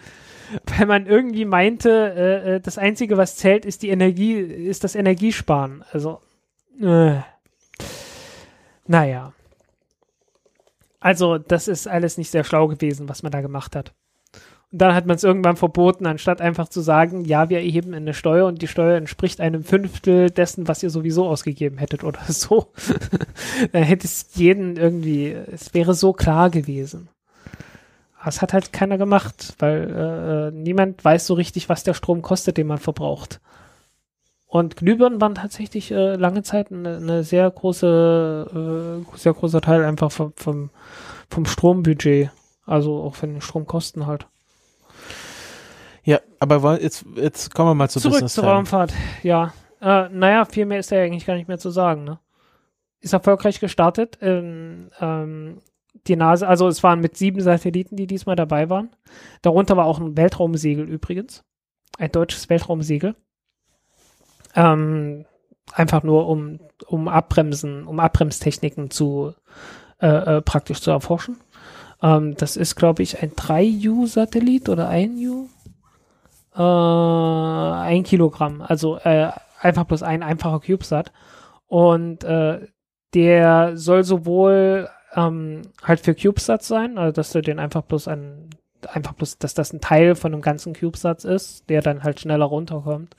weil 0.76 0.86
man 0.86 1.06
irgendwie 1.06 1.44
meinte, 1.44 1.90
äh, 1.90 2.56
äh, 2.56 2.60
das 2.60 2.78
Einzige, 2.78 3.16
was 3.16 3.36
zählt, 3.36 3.64
ist 3.64 3.82
die 3.82 3.88
Energie, 3.88 4.34
ist 4.34 4.84
das 4.84 4.94
Energiesparen. 4.94 5.82
Also, 5.92 6.20
äh, 6.80 7.20
naja. 8.86 9.32
Also, 11.00 11.38
das 11.38 11.68
ist 11.68 11.88
alles 11.88 12.18
nicht 12.18 12.30
sehr 12.30 12.44
schlau 12.44 12.68
gewesen, 12.68 13.08
was 13.08 13.22
man 13.22 13.32
da 13.32 13.40
gemacht 13.40 13.74
hat. 13.74 13.92
Und 14.72 14.80
dann 14.80 14.94
hat 14.94 15.04
man 15.04 15.16
es 15.16 15.24
irgendwann 15.24 15.56
verboten, 15.56 16.06
anstatt 16.06 16.40
einfach 16.40 16.66
zu 16.68 16.80
sagen, 16.80 17.26
ja, 17.26 17.50
wir 17.50 17.58
erheben 17.58 17.92
eine 17.92 18.14
Steuer 18.14 18.46
und 18.46 18.62
die 18.62 18.68
Steuer 18.68 18.96
entspricht 18.96 19.40
einem 19.40 19.64
Fünftel 19.64 20.30
dessen, 20.30 20.66
was 20.66 20.82
ihr 20.82 20.88
sowieso 20.88 21.28
ausgegeben 21.28 21.76
hättet 21.76 22.04
oder 22.04 22.20
so. 22.28 22.72
dann 23.72 23.82
hätte 23.82 24.06
es 24.06 24.26
jeden 24.34 24.76
irgendwie, 24.76 25.30
es 25.30 25.74
wäre 25.74 25.92
so 25.92 26.14
klar 26.14 26.48
gewesen. 26.48 27.08
Aber 28.18 28.28
es 28.28 28.40
hat 28.40 28.54
halt 28.54 28.72
keiner 28.72 28.96
gemacht, 28.96 29.54
weil 29.58 29.90
äh, 29.90 30.48
äh, 30.48 30.50
niemand 30.52 31.04
weiß 31.04 31.26
so 31.26 31.34
richtig, 31.34 31.68
was 31.68 31.82
der 31.82 31.92
Strom 31.92 32.22
kostet, 32.22 32.56
den 32.56 32.68
man 32.68 32.78
verbraucht. 32.78 33.40
Und 34.52 34.76
Glühbirnen 34.76 35.18
waren 35.18 35.34
tatsächlich 35.34 35.92
äh, 35.92 36.16
lange 36.16 36.42
Zeit 36.42 36.70
eine, 36.70 36.98
eine 36.98 37.24
sehr 37.24 37.50
große, 37.50 39.00
äh, 39.02 39.16
sehr 39.16 39.32
großer 39.32 39.62
Teil 39.62 39.82
einfach 39.82 40.12
vom, 40.12 40.34
vom, 40.36 40.68
vom 41.30 41.46
Strombudget. 41.46 42.30
Also 42.66 43.00
auch 43.00 43.14
von 43.14 43.32
den 43.32 43.40
Stromkosten 43.40 44.06
halt. 44.06 44.26
Ja, 46.04 46.20
aber 46.38 46.82
jetzt, 46.82 47.06
jetzt 47.14 47.54
kommen 47.54 47.70
wir 47.70 47.74
mal 47.74 47.88
zu 47.88 47.98
Zurück 47.98 48.16
Business 48.16 48.34
zur. 48.34 48.44
Raumfahrt, 48.44 48.92
ja. 49.22 49.54
Äh, 49.80 50.10
naja, 50.10 50.44
viel 50.44 50.66
mehr 50.66 50.80
ist 50.80 50.92
da 50.92 50.96
ja 50.96 51.04
eigentlich 51.04 51.24
gar 51.24 51.36
nicht 51.36 51.48
mehr 51.48 51.58
zu 51.58 51.70
sagen, 51.70 52.04
ne? 52.04 52.18
Ist 53.00 53.14
erfolgreich 53.14 53.58
gestartet. 53.58 54.18
Ähm, 54.20 54.90
ähm, 55.00 55.62
die 56.06 56.16
NASA, 56.16 56.46
also 56.46 56.68
es 56.68 56.82
waren 56.82 57.00
mit 57.00 57.16
sieben 57.16 57.40
Satelliten, 57.40 57.96
die 57.96 58.06
diesmal 58.06 58.36
dabei 58.36 58.68
waren. 58.68 58.90
Darunter 59.40 59.78
war 59.78 59.86
auch 59.86 59.98
ein 59.98 60.14
Weltraumsegel 60.14 60.86
übrigens. 60.86 61.42
Ein 61.96 62.12
deutsches 62.12 62.50
Weltraumsegel. 62.50 63.16
Ähm, 64.54 65.24
einfach 65.72 66.02
nur 66.02 66.28
um, 66.28 66.60
um 66.86 67.08
Abbremsen, 67.08 67.86
um 67.86 68.00
Abbremstechniken 68.00 68.90
zu 68.90 69.34
äh, 70.00 70.36
äh, 70.36 70.42
praktisch 70.42 70.80
zu 70.80 70.90
erforschen. 70.90 71.36
Ähm, 72.02 72.34
das 72.36 72.56
ist, 72.56 72.74
glaube 72.76 73.02
ich, 73.02 73.22
ein 73.22 73.32
3U-Satellit 73.32 74.68
oder 74.68 74.88
ein 74.88 75.16
U. 75.16 75.48
Äh, 76.54 76.60
ein 76.60 78.02
Kilogramm, 78.02 78.60
also 78.60 78.98
äh, 78.98 79.30
einfach 79.60 79.84
bloß 79.84 80.02
ein 80.02 80.22
einfacher 80.22 80.60
CubeSat. 80.60 81.12
Und 81.66 82.24
äh, 82.24 82.66
der 83.14 83.76
soll 83.76 84.04
sowohl 84.04 84.88
ähm, 85.14 85.62
halt 85.82 86.00
für 86.00 86.14
CubeSats 86.14 86.66
sein, 86.66 86.98
also 86.98 87.12
dass 87.12 87.32
du 87.32 87.40
den 87.40 87.58
einfach 87.58 87.82
bloß 87.82 88.08
an 88.08 88.50
einfach 88.90 89.12
bloß, 89.12 89.38
dass 89.38 89.54
das 89.54 89.72
ein 89.72 89.80
Teil 89.80 90.16
von 90.16 90.32
einem 90.32 90.42
ganzen 90.42 90.72
CubeSats 90.74 91.24
ist, 91.24 91.70
der 91.70 91.82
dann 91.82 92.02
halt 92.02 92.20
schneller 92.20 92.46
runterkommt. 92.46 93.14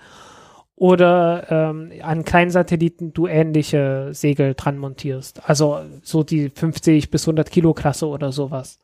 Oder 0.76 1.46
ähm, 1.50 1.92
an 2.02 2.26
kleinen 2.26 2.50
Satelliten 2.50 3.14
du 3.14 3.28
ähnliche 3.28 4.10
Segel 4.12 4.56
dran 4.56 4.78
montierst. 4.78 5.48
Also 5.48 5.82
so 6.02 6.24
die 6.24 6.50
50 6.50 7.12
bis 7.12 7.24
100 7.24 7.52
Kilo 7.52 7.74
Klasse 7.74 8.08
oder 8.08 8.32
sowas. 8.32 8.80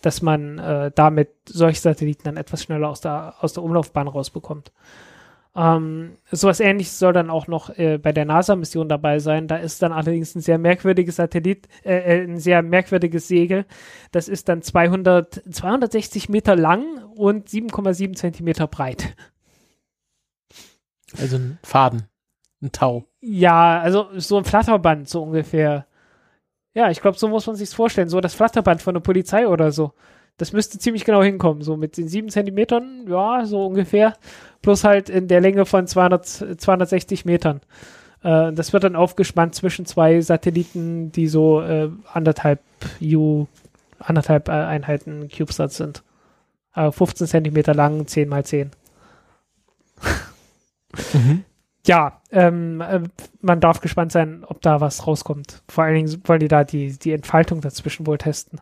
Dass 0.00 0.22
man 0.22 0.58
äh, 0.58 0.90
damit 0.94 1.30
solche 1.46 1.80
Satelliten 1.80 2.24
dann 2.24 2.36
etwas 2.36 2.62
schneller 2.62 2.88
aus 2.88 3.00
der, 3.02 3.34
aus 3.40 3.52
der 3.52 3.62
Umlaufbahn 3.62 4.08
rausbekommt. 4.08 4.72
Ähm, 5.56 6.16
sowas 6.32 6.58
ähnliches 6.58 6.98
soll 6.98 7.12
dann 7.12 7.30
auch 7.30 7.46
noch 7.46 7.70
äh, 7.78 7.98
bei 7.98 8.12
der 8.12 8.24
NASA-Mission 8.24 8.88
dabei 8.88 9.18
sein. 9.20 9.46
Da 9.46 9.56
ist 9.56 9.82
dann 9.82 9.92
allerdings 9.92 10.34
ein 10.34 10.40
sehr 10.40 10.58
merkwürdiges 10.58 11.16
Satellit, 11.16 11.68
äh, 11.84 12.22
äh 12.22 12.24
ein 12.24 12.38
sehr 12.38 12.62
merkwürdiges 12.62 13.28
Segel. 13.28 13.66
Das 14.10 14.28
ist 14.28 14.48
dann 14.48 14.62
200, 14.62 15.42
260 15.50 16.28
Meter 16.28 16.56
lang 16.56 17.04
und 17.14 17.48
7,7 17.48 18.14
Zentimeter 18.14 18.66
breit. 18.66 19.14
Also 21.18 21.36
ein 21.36 21.58
Faden, 21.62 22.08
ein 22.62 22.72
Tau. 22.72 23.04
Ja, 23.20 23.80
also 23.80 24.08
so 24.16 24.36
ein 24.38 24.44
Flatterband, 24.44 25.08
so 25.08 25.22
ungefähr. 25.22 25.86
Ja, 26.74 26.90
ich 26.90 27.00
glaube, 27.00 27.18
so 27.18 27.28
muss 27.28 27.46
man 27.46 27.56
sich's 27.56 27.74
vorstellen. 27.74 28.08
So 28.08 28.20
das 28.20 28.34
Flatterband 28.34 28.82
von 28.82 28.94
der 28.94 29.00
Polizei 29.00 29.46
oder 29.46 29.70
so. 29.70 29.92
Das 30.36 30.52
müsste 30.52 30.78
ziemlich 30.78 31.04
genau 31.04 31.22
hinkommen. 31.22 31.62
So 31.62 31.76
mit 31.76 31.96
den 31.96 32.08
sieben 32.08 32.28
Zentimetern, 32.28 33.06
ja, 33.08 33.44
so 33.46 33.66
ungefähr. 33.66 34.14
Plus 34.62 34.82
halt 34.82 35.08
in 35.08 35.28
der 35.28 35.40
Länge 35.40 35.66
von 35.66 35.86
200, 35.86 36.60
260 36.60 37.24
Metern. 37.24 37.60
Äh, 38.22 38.52
das 38.52 38.72
wird 38.72 38.82
dann 38.82 38.96
aufgespannt 38.96 39.54
zwischen 39.54 39.86
zwei 39.86 40.20
Satelliten, 40.20 41.12
die 41.12 41.28
so 41.28 41.60
äh, 41.60 41.90
anderthalb 42.12 42.60
U, 43.00 43.46
anderthalb 44.00 44.48
äh, 44.48 44.52
Einheiten 44.52 45.28
CubeSat 45.28 45.72
sind. 45.72 46.02
Äh, 46.74 46.90
15 46.90 47.28
Zentimeter 47.28 47.74
lang, 47.74 48.06
10 48.06 48.28
mal 48.28 48.44
10. 48.44 48.70
Mhm. 51.12 51.44
Ja, 51.86 52.22
ähm, 52.30 52.80
äh, 52.80 53.00
man 53.40 53.60
darf 53.60 53.80
gespannt 53.80 54.10
sein, 54.12 54.44
ob 54.46 54.62
da 54.62 54.80
was 54.80 55.06
rauskommt. 55.06 55.62
Vor 55.68 55.84
allen 55.84 55.94
Dingen 55.94 56.22
wollen 56.24 56.40
die 56.40 56.48
da 56.48 56.64
die, 56.64 56.98
die 56.98 57.12
Entfaltung 57.12 57.60
dazwischen 57.60 58.06
wohl 58.06 58.16
testen. 58.16 58.60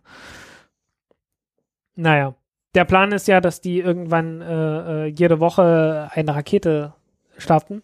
Naja, 1.94 2.34
der 2.74 2.84
Plan 2.84 3.12
ist 3.12 3.28
ja, 3.28 3.40
dass 3.40 3.60
die 3.60 3.78
irgendwann 3.78 4.40
äh, 4.40 5.04
äh, 5.04 5.06
jede 5.06 5.40
Woche 5.40 6.10
eine 6.12 6.34
Rakete 6.34 6.94
starten. 7.36 7.82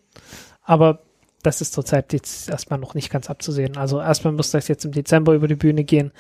Aber 0.63 1.01
das 1.43 1.61
ist 1.61 1.73
zurzeit 1.73 2.13
jetzt 2.13 2.49
erstmal 2.49 2.79
noch 2.81 2.95
nicht 2.95 3.11
ganz 3.11 3.31
abzusehen. 3.31 3.77
Also 3.77 4.01
erstmal 4.01 4.33
muss 4.33 4.51
das 4.51 4.67
jetzt 4.67 4.85
im 4.85 4.93
Dezember 4.93 5.35
über 5.35 5.47
die 5.47 5.55
Bühne 5.55 5.85
gehen. 5.85 6.11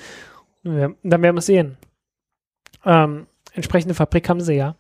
Dann 0.63 0.97
werden 1.03 1.35
wir 1.35 1.41
sehen. 1.43 1.77
Ähm, 2.85 3.27
entsprechende 3.53 3.95
Fabrik 3.95 4.29
haben 4.29 4.41
sie 4.41 4.55
ja. 4.55 4.77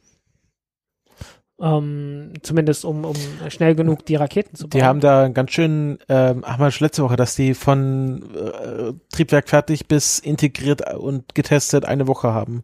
Ähm, 1.60 2.34
zumindest 2.42 2.84
um, 2.84 3.04
um 3.04 3.16
schnell 3.48 3.74
genug 3.74 4.06
die 4.06 4.14
Raketen 4.14 4.54
zu 4.54 4.68
bauen. 4.68 4.78
Die 4.78 4.84
haben 4.84 5.00
da 5.00 5.26
ganz 5.28 5.50
schön, 5.50 5.98
ähm, 6.08 6.44
haben 6.46 6.62
wir 6.62 6.70
schon 6.70 6.84
letzte 6.84 7.02
Woche, 7.02 7.16
dass 7.16 7.34
die 7.34 7.54
von 7.54 8.22
äh, 8.32 8.92
Triebwerk 9.12 9.48
fertig 9.48 9.88
bis 9.88 10.20
integriert 10.20 10.94
und 10.94 11.34
getestet 11.34 11.84
eine 11.84 12.06
Woche 12.06 12.32
haben. 12.32 12.62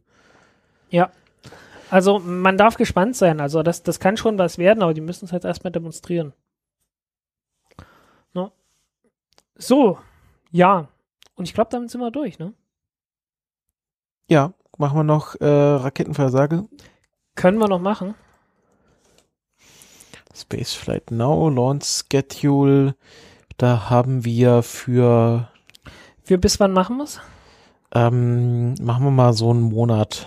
Ja. 0.90 1.10
Also 1.90 2.20
man 2.20 2.56
darf 2.56 2.76
gespannt 2.76 3.16
sein. 3.16 3.40
Also 3.40 3.64
das, 3.64 3.82
das 3.82 3.98
kann 3.98 4.16
schon 4.16 4.38
was 4.38 4.58
werden, 4.58 4.82
aber 4.82 4.94
die 4.94 5.00
müssen 5.00 5.24
es 5.24 5.32
halt 5.32 5.44
erstmal 5.44 5.72
demonstrieren. 5.72 6.32
No. 8.32 8.52
So, 9.56 9.98
ja. 10.52 10.88
Und 11.34 11.48
ich 11.48 11.54
glaube, 11.54 11.70
damit 11.70 11.90
sind 11.90 12.00
wir 12.00 12.12
durch, 12.12 12.38
ne? 12.38 12.52
Ja, 14.28 14.52
machen 14.78 14.96
wir 14.96 15.04
noch 15.04 15.34
äh, 15.40 15.44
Raketenversage. 15.46 16.64
Können 17.34 17.58
wir 17.58 17.68
noch 17.68 17.80
machen. 17.80 18.14
Spaceflight 20.35 21.11
Now, 21.11 21.48
Launch 21.48 21.85
Schedule. 21.85 22.94
Da 23.56 23.89
haben 23.90 24.24
wir 24.24 24.62
für, 24.62 25.48
Für 26.24 26.39
bis 26.39 26.59
wann 26.61 26.73
machen 26.73 26.97
wir 26.98 27.05
es? 27.05 27.20
ähm, 27.94 28.74
machen 28.81 29.05
wir 29.05 29.11
mal 29.11 29.32
so 29.32 29.51
einen 29.51 29.62
Monat. 29.62 30.27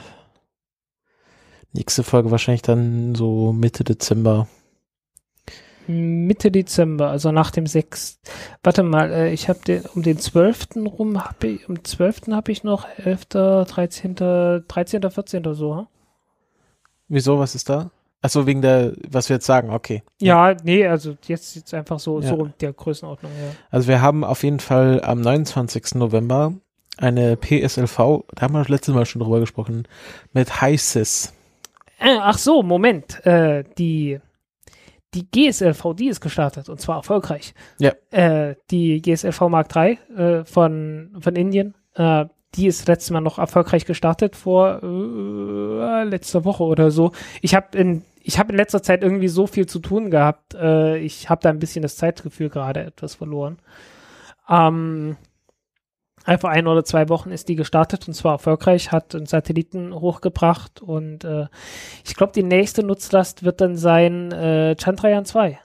Nächste 1.73 2.03
Folge 2.03 2.31
wahrscheinlich 2.31 2.61
dann 2.61 3.15
so 3.15 3.53
Mitte 3.53 3.83
Dezember. 3.83 4.47
Mitte 5.87 6.51
Dezember, 6.51 7.09
also 7.09 7.31
nach 7.31 7.49
dem 7.51 7.65
6. 7.65 8.19
Warte 8.63 8.83
mal, 8.83 9.11
äh, 9.11 9.33
ich 9.33 9.47
habe 9.49 9.59
den 9.65 9.85
um 9.85 10.03
den 10.03 10.19
12. 10.19 10.67
rum, 10.85 11.23
hab 11.23 11.43
ich, 11.45 11.67
um 11.69 11.83
12. 11.83 12.23
habe 12.31 12.51
ich 12.51 12.63
noch 12.63 12.85
11., 12.97 13.25
13., 13.27 14.15
13., 14.67 15.01
14. 15.09 15.39
oder 15.41 15.55
so. 15.55 15.75
hm? 15.77 15.87
Wieso, 17.09 17.37
was 17.39 17.55
ist 17.55 17.69
da? 17.69 17.91
Achso, 18.21 18.47
wegen 18.47 18.61
der, 18.61 18.93
was 19.09 19.29
wir 19.29 19.35
jetzt 19.35 19.45
sagen, 19.45 19.69
okay. 19.69 20.03
Ja, 20.19 20.55
nee, 20.63 20.85
also 20.87 21.15
jetzt 21.27 21.55
jetzt 21.55 21.73
einfach 21.73 21.99
so, 21.99 22.19
Ja. 22.19 22.29
so 22.29 22.49
der 22.59 22.73
Größenordnung, 22.73 23.31
ja. 23.31 23.51
Also 23.69 23.87
wir 23.87 24.01
haben 24.01 24.23
auf 24.23 24.43
jeden 24.43 24.59
Fall 24.59 25.01
am 25.03 25.21
29. 25.21 25.95
November 25.95 26.53
eine 26.97 27.37
PSLV, 27.37 28.23
da 28.33 28.41
haben 28.41 28.53
wir 28.53 28.59
das 28.59 28.69
letzte 28.69 28.91
Mal 28.91 29.05
schon 29.05 29.21
drüber 29.21 29.39
gesprochen, 29.39 29.87
mit 30.33 30.61
HISIS. 30.61 31.33
Äh, 31.99 32.17
ach 32.19 32.37
so, 32.39 32.63
Moment. 32.63 33.23
Äh, 33.25 33.63
die, 33.77 34.19
die 35.13 35.29
GSLV, 35.29 35.93
die 35.95 36.07
ist 36.07 36.21
gestartet 36.21 36.69
und 36.69 36.81
zwar 36.81 36.97
erfolgreich. 36.97 37.53
Ja. 37.77 37.91
Äh, 38.09 38.55
die 38.71 38.99
GSLV 39.01 39.41
Mark 39.41 39.75
III 39.75 39.99
äh, 40.15 40.45
von, 40.45 41.15
von 41.19 41.35
Indien, 41.35 41.75
äh, 41.95 42.25
die 42.55 42.67
ist 42.67 42.87
letztes 42.87 43.11
Mal 43.11 43.21
noch 43.21 43.37
erfolgreich 43.37 43.85
gestartet 43.85 44.35
vor 44.35 44.81
äh, 44.81 46.03
letzter 46.03 46.45
Woche 46.45 46.63
oder 46.63 46.91
so. 46.91 47.11
Ich 47.41 47.55
habe 47.55 47.77
in 47.77 48.03
ich 48.27 48.37
habe 48.39 48.51
in 48.51 48.57
letzter 48.57 48.83
Zeit 48.83 49.03
irgendwie 49.03 49.29
so 49.29 49.47
viel 49.47 49.67
zu 49.67 49.79
tun 49.79 50.11
gehabt. 50.11 50.53
Äh, 50.53 50.97
ich 50.97 51.29
habe 51.29 51.41
da 51.41 51.49
ein 51.49 51.59
bisschen 51.59 51.81
das 51.81 51.95
Zeitgefühl 51.95 52.49
gerade 52.49 52.81
etwas 52.81 53.15
verloren. 53.15 53.57
Ähm, 54.49 55.15
einfach 56.25 56.49
ein 56.49 56.67
oder 56.67 56.83
zwei 56.83 57.07
Wochen 57.07 57.31
ist 57.31 57.47
die 57.47 57.55
gestartet 57.55 58.05
und 58.05 58.13
zwar 58.13 58.33
erfolgreich, 58.33 58.91
hat 58.91 59.15
einen 59.15 59.27
Satelliten 59.27 59.93
hochgebracht 59.93 60.81
und 60.81 61.23
äh, 61.23 61.47
ich 62.05 62.15
glaube, 62.15 62.33
die 62.33 62.43
nächste 62.43 62.83
Nutzlast 62.83 63.43
wird 63.43 63.61
dann 63.61 63.77
sein 63.77 64.33
äh, 64.33 64.75
Chandrayaan 64.75 65.23
2. 65.23 65.57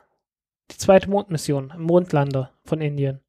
Die 0.70 0.76
zweite 0.76 1.10
Mondmission, 1.10 1.72
Mondlander 1.76 2.52
von 2.64 2.80
Indien. 2.80 3.20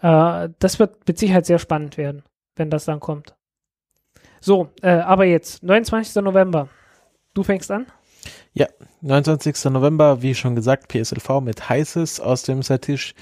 Äh, 0.00 0.48
das 0.58 0.78
wird 0.78 1.06
mit 1.06 1.18
Sicherheit 1.18 1.46
sehr 1.46 1.58
spannend 1.58 1.96
werden, 1.96 2.22
wenn 2.56 2.70
das 2.70 2.84
dann 2.84 3.00
kommt. 3.00 3.34
So, 4.40 4.68
äh, 4.82 4.90
aber 4.90 5.24
jetzt, 5.24 5.62
29. 5.62 6.22
November. 6.22 6.68
Du 7.34 7.42
fängst 7.42 7.70
an? 7.70 7.86
29. 9.00 9.66
November, 9.66 10.22
wie 10.22 10.34
schon 10.34 10.56
gesagt, 10.56 10.88
PSLV 10.88 11.40
mit 11.40 11.68
HISIS 11.68 12.18
aus 12.20 12.42
dem 12.42 12.62
Satish 12.62 13.14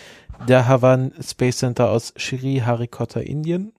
der 0.48 0.66
Havan 0.66 1.12
Space 1.20 1.58
Center 1.58 1.90
aus 1.90 2.14
Shri 2.16 2.62
Harikota, 2.64 3.20
Indien. 3.20 3.72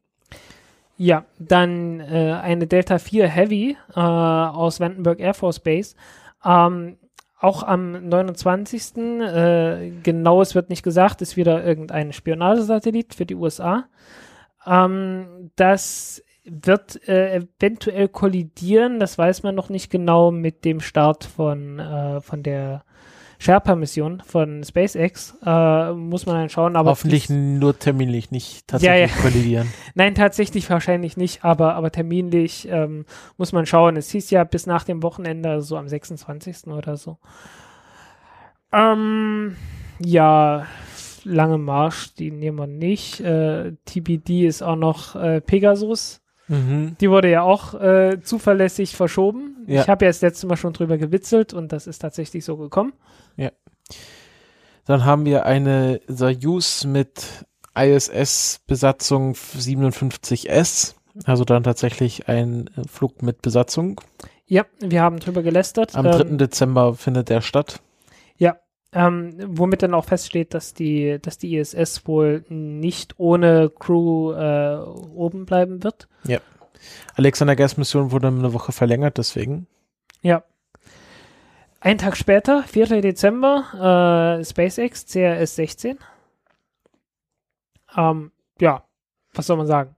Ja, 0.97 1.25
dann 1.37 1.99
äh, 1.99 2.33
eine 2.41 2.67
Delta 2.67 2.97
4 2.97 3.27
Heavy 3.27 3.77
äh, 3.95 3.99
aus 3.99 4.79
Vandenberg 4.79 5.19
Air 5.19 5.33
Force 5.33 5.59
Base. 5.59 5.95
Ähm, 6.43 6.97
auch 7.39 7.63
am 7.63 8.09
29. 8.09 8.97
Äh, 8.97 9.91
genau, 10.03 10.41
es 10.41 10.55
wird 10.55 10.69
nicht 10.69 10.83
gesagt, 10.83 11.21
ist 11.21 11.37
wieder 11.37 11.63
irgendein 11.63 12.13
Spionagesatellit 12.13 13.13
für 13.13 13.25
die 13.25 13.35
USA. 13.35 13.85
Ähm, 14.65 15.51
das 15.55 16.23
wird 16.43 17.07
äh, 17.07 17.35
eventuell 17.35 18.07
kollidieren, 18.07 18.99
das 18.99 19.17
weiß 19.17 19.43
man 19.43 19.53
noch 19.53 19.69
nicht 19.69 19.89
genau 19.91 20.31
mit 20.31 20.63
dem 20.65 20.79
Start 20.79 21.25
von, 21.25 21.79
äh, 21.79 22.21
von 22.21 22.41
der 22.41 22.83
Sherpa-Mission 23.39 24.21
von 24.25 24.63
SpaceX. 24.63 25.37
Äh, 25.45 25.91
muss 25.93 26.25
man 26.25 26.35
dann 26.35 26.49
schauen, 26.49 26.75
aber 26.75 26.91
Hoffentlich 26.91 27.29
nur 27.29 27.77
terminlich, 27.77 28.31
nicht 28.31 28.67
tatsächlich 28.67 29.11
Ja, 29.11 29.15
ja. 29.15 29.21
kollidieren. 29.21 29.71
Nein, 29.95 30.15
tatsächlich 30.15 30.69
wahrscheinlich 30.69 31.17
nicht, 31.17 31.43
aber, 31.43 31.75
aber 31.75 31.91
terminlich 31.91 32.67
ähm, 32.69 33.05
muss 33.37 33.51
man 33.53 33.65
schauen. 33.65 33.95
Es 33.97 34.09
hieß 34.11 34.29
ja 34.31 34.43
bis 34.43 34.65
nach 34.65 34.83
dem 34.83 35.03
Wochenende, 35.03 35.49
also 35.49 35.67
so 35.67 35.77
am 35.77 35.87
26. 35.87 36.67
oder 36.67 36.97
so. 36.97 37.17
Ähm, 38.73 39.55
ja, 39.99 40.65
lange 41.23 41.57
Marsch, 41.57 42.13
die 42.15 42.31
nehmen 42.31 42.57
wir 42.57 42.67
nicht. 42.67 43.19
Äh, 43.21 43.73
TBD 43.85 44.47
ist 44.47 44.61
auch 44.63 44.75
noch 44.75 45.15
äh, 45.15 45.41
Pegasus. 45.41 46.21
Mhm. 46.47 46.95
Die 46.99 47.09
wurde 47.09 47.29
ja 47.29 47.41
auch 47.41 47.73
äh, 47.73 48.21
zuverlässig 48.21 48.95
verschoben. 48.95 49.65
Ja. 49.67 49.81
Ich 49.81 49.89
habe 49.89 50.05
ja 50.05 50.09
das 50.09 50.21
letzte 50.21 50.47
Mal 50.47 50.57
schon 50.57 50.73
drüber 50.73 50.97
gewitzelt 50.97 51.53
und 51.53 51.71
das 51.71 51.87
ist 51.87 51.99
tatsächlich 51.99 52.45
so 52.45 52.57
gekommen. 52.57 52.93
Dann 54.85 55.03
haben 55.03 55.25
wir 55.25 55.45
eine 55.45 55.99
Soyuz 56.07 56.85
mit 56.85 57.45
ISS-Besatzung 57.75 59.33
57S. 59.33 60.95
Also 61.25 61.43
dann 61.43 61.63
tatsächlich 61.63 62.29
ein 62.29 62.69
äh, 62.77 62.87
Flug 62.87 63.21
mit 63.21 63.41
Besatzung. 63.41 63.99
Ja, 64.45 64.65
wir 64.79 65.01
haben 65.01 65.19
drüber 65.19 65.43
gelästert. 65.43 65.95
Am 65.95 66.05
Ähm, 66.05 66.11
3. 66.11 66.23
Dezember 66.37 66.95
findet 66.95 67.29
der 67.29 67.41
statt. 67.41 67.81
Ähm, 68.93 69.35
womit 69.45 69.83
dann 69.83 69.93
auch 69.93 70.05
feststeht, 70.05 70.53
dass 70.53 70.73
die, 70.73 71.19
dass 71.21 71.37
die 71.37 71.57
ISS 71.57 72.07
wohl 72.07 72.45
nicht 72.49 73.19
ohne 73.19 73.69
Crew 73.69 74.31
äh, 74.31 74.77
oben 74.77 75.45
bleiben 75.45 75.83
wird. 75.83 76.07
Alexander 77.15 77.55
Gas 77.55 77.77
Mission 77.77 78.11
wurde 78.11 78.27
eine 78.27 78.53
Woche 78.53 78.71
verlängert, 78.71 79.17
deswegen. 79.17 79.67
Ja. 80.21 80.43
Ein 81.79 81.97
Tag 81.97 82.17
später, 82.17 82.63
4. 82.63 83.01
Dezember, 83.01 84.39
äh, 84.39 84.45
SpaceX 84.45 85.05
CRS 85.05 85.55
16. 85.55 85.97
Ähm, 87.95 88.31
ja, 88.59 88.83
was 89.33 89.47
soll 89.47 89.57
man 89.57 89.67
sagen? 89.67 89.95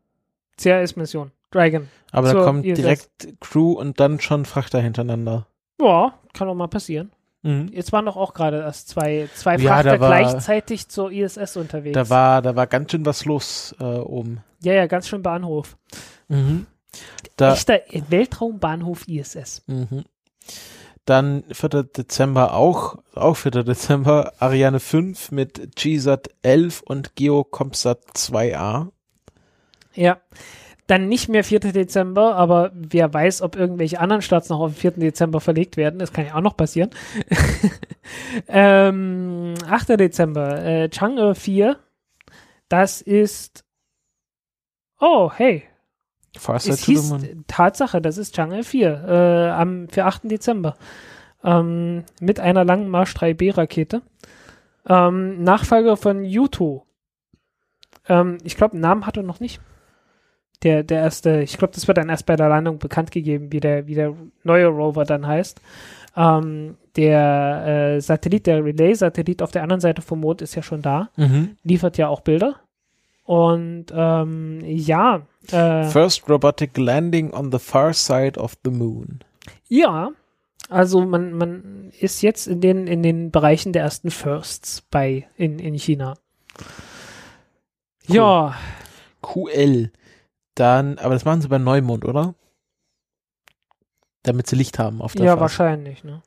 CRS-Mission. 0.57 1.31
Dragon. 1.51 1.87
Aber 2.11 2.33
da 2.33 2.43
kommt 2.43 2.65
ISS. 2.65 2.75
direkt 2.79 3.09
Crew 3.39 3.71
und 3.73 3.99
dann 3.99 4.19
schon 4.19 4.45
Frachter 4.45 4.81
hintereinander. 4.81 5.47
Ja, 5.81 6.13
kann 6.33 6.47
auch 6.47 6.55
mal 6.55 6.67
passieren. 6.67 7.11
Mhm. 7.41 7.69
Jetzt 7.71 7.91
waren 7.93 8.05
doch 8.05 8.17
auch 8.17 8.33
gerade 8.33 8.59
erst 8.59 8.89
zwei, 8.89 9.29
zwei 9.35 9.55
Ja, 9.57 9.75
Frachter 9.75 9.97
da 9.97 9.99
war- 10.01 10.07
gleichzeitig 10.09 10.89
zur 10.89 11.11
ISS 11.11 11.55
unterwegs. 11.57 11.93
Da 11.93 12.09
war, 12.09 12.41
da 12.41 12.55
war 12.55 12.67
ganz 12.67 12.91
schön 12.91 13.05
was 13.05 13.23
los 13.25 13.73
äh, 13.79 13.83
oben. 13.83 14.43
ja, 14.61 14.73
ja, 14.73 14.87
ganz 14.87 15.07
schön 15.07 15.23
Bahnhof. 15.23 15.77
Da, 17.37 17.53
Echter 17.53 17.79
Weltraumbahnhof 18.09 19.07
ISS. 19.07 19.63
Mhm. 19.67 20.03
Dann 21.05 21.43
4. 21.51 21.83
Dezember 21.83 22.53
auch, 22.53 22.97
auch 23.15 23.35
4. 23.35 23.63
Dezember, 23.63 24.33
Ariane 24.39 24.79
5 24.79 25.31
mit 25.31 25.75
GSAT 25.75 26.29
11 26.43 26.81
und 26.81 27.15
GeoComSat 27.15 28.03
2a. 28.15 28.89
Ja. 29.95 30.17
Dann 30.89 31.07
nicht 31.07 31.29
mehr 31.29 31.43
4. 31.43 31.59
Dezember, 31.59 32.35
aber 32.35 32.71
wer 32.73 33.13
weiß, 33.13 33.43
ob 33.43 33.55
irgendwelche 33.55 33.99
anderen 33.99 34.23
Starts 34.23 34.49
noch 34.49 34.59
auf 34.59 34.71
den 34.71 34.79
4. 34.79 34.91
Dezember 34.93 35.39
verlegt 35.39 35.77
werden. 35.77 35.99
Das 35.99 36.11
kann 36.11 36.25
ja 36.25 36.33
auch 36.33 36.41
noch 36.41 36.57
passieren. 36.57 36.89
ähm, 38.47 39.53
8. 39.69 39.89
Dezember, 39.99 40.65
äh, 40.65 40.85
Chang'e 40.85 41.35
4. 41.35 41.77
Das 42.69 43.01
ist. 43.01 43.65
Oh, 44.99 45.31
hey. 45.31 45.65
Farsight 46.35 46.73
Es 46.73 46.85
hieß. 46.85 47.13
Tatsache, 47.45 48.01
das 48.01 48.17
ist 48.17 48.35
Chang'e 48.35 48.63
4 48.63 48.89
äh, 48.89 49.49
am, 49.51 49.89
für 49.89 50.05
8. 50.05 50.21
Dezember. 50.23 50.75
Ähm, 51.43 52.03
mit 52.19 52.39
einer 52.39 52.65
langen 52.65 52.89
Marsch 52.89 53.13
3B-Rakete. 53.15 54.01
Ähm, 54.87 55.43
Nachfolger 55.43 55.97
von 55.97 56.25
Yuto. 56.25 56.87
Ähm, 58.07 58.39
ich 58.43 58.57
glaube, 58.57 58.73
einen 58.73 58.81
Namen 58.81 59.05
hat 59.05 59.17
er 59.17 59.23
noch 59.23 59.39
nicht. 59.39 59.61
Der, 60.63 60.83
der 60.83 60.99
erste, 60.99 61.41
ich 61.41 61.57
glaube, 61.57 61.73
das 61.73 61.87
wird 61.87 61.97
dann 61.97 62.09
erst 62.09 62.25
bei 62.25 62.35
der 62.35 62.49
Landung 62.49 62.79
bekannt 62.79 63.11
gegeben, 63.11 63.51
wie 63.51 63.59
der, 63.61 63.87
wie 63.87 63.95
der 63.95 64.13
neue 64.43 64.67
Rover 64.67 65.05
dann 65.05 65.25
heißt. 65.25 65.61
Ähm, 66.17 66.75
der 66.97 67.95
äh, 67.95 68.01
Satellit, 68.01 68.45
der 68.45 68.63
Relay-Satellit 68.65 69.41
auf 69.41 69.51
der 69.51 69.63
anderen 69.63 69.79
Seite 69.79 70.01
vom 70.01 70.19
Mond 70.19 70.41
ist 70.41 70.55
ja 70.55 70.61
schon 70.61 70.81
da, 70.81 71.09
Mhm. 71.15 71.55
liefert 71.63 71.97
ja 71.97 72.09
auch 72.09 72.21
Bilder. 72.21 72.55
Und 73.23 73.85
ähm, 73.93 74.59
ja, 74.65 75.21
äh, 75.51 75.83
First 75.85 76.27
Robotic 76.27 76.77
Landing 76.77 77.31
on 77.31 77.51
the 77.51 77.59
far 77.59 77.93
side 77.93 78.37
of 78.39 78.55
the 78.65 78.71
moon. 78.71 79.19
Ja, 79.69 80.09
also 80.67 81.05
man, 81.05 81.33
man 81.33 81.91
ist 81.99 82.21
jetzt 82.21 82.47
in 82.47 82.59
den, 82.59 82.87
in 82.87 83.01
den 83.03 83.31
Bereichen 83.31 83.71
der 83.71 83.83
ersten 83.83 84.11
Firsts 84.11 84.81
bei 84.91 85.27
in, 85.37 85.59
in 85.59 85.75
China. 85.75 86.15
Cool. 88.09 88.15
Ja, 88.15 88.55
QL. 89.21 89.91
Dann, 90.59 90.97
aber 90.97 91.13
das 91.13 91.23
machen 91.23 91.41
sie 91.41 91.47
beim 91.47 91.63
Neumond, 91.63 92.03
oder? 92.03 92.35
Damit 94.23 94.47
sie 94.47 94.57
Licht 94.57 94.77
haben 94.77 95.01
auf 95.01 95.13
der 95.13 95.25
ja, 95.25 95.31
Phase. 95.33 95.41
wahrscheinlich, 95.41 96.03
ne? 96.03 96.21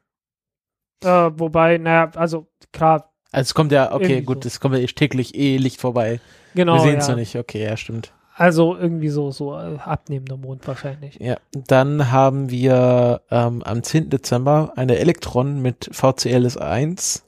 Äh, 1.04 1.30
wobei, 1.36 1.76
naja, 1.76 2.10
also 2.14 2.46
klar, 2.72 3.12
Also 3.30 3.50
es 3.50 3.54
kommt 3.54 3.72
ja, 3.72 3.92
okay, 3.92 4.22
gut, 4.22 4.44
so. 4.44 4.46
es 4.46 4.60
kommt 4.60 4.76
ja 4.76 4.86
täglich 4.86 5.34
eh 5.34 5.59
Licht 5.59 5.80
vorbei. 5.80 6.20
genau. 6.54 6.74
Wir 6.74 6.80
sehen 6.80 6.98
es 6.98 7.09
ja. 7.09 7.12
noch 7.12 7.18
nicht. 7.18 7.36
Okay, 7.36 7.62
ja, 7.62 7.76
stimmt. 7.76 8.14
Also 8.34 8.74
irgendwie 8.74 9.10
so, 9.10 9.30
so 9.30 9.54
äh, 9.54 9.76
abnehmender 9.78 10.38
Mond 10.38 10.66
wahrscheinlich. 10.66 11.16
Ja, 11.20 11.36
dann 11.52 12.10
haben 12.10 12.48
wir 12.48 13.20
ähm, 13.30 13.62
am 13.62 13.82
10. 13.82 14.09
Dezember 14.09 14.72
eine 14.76 14.96
Elektron 14.98 15.60
mit 15.60 15.90
VCLS 15.92 16.56
1. 16.56 17.24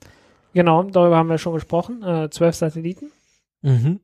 Genau, 0.55 0.83
darüber 0.85 1.19
haben 1.19 1.29
wir 1.29 1.37
schon 1.37 1.53
gesprochen. 1.53 2.03
Äh, 2.03 2.31
zwölf 2.31 2.55
Satelliten. 2.55 3.11
Mhm. 3.61 4.01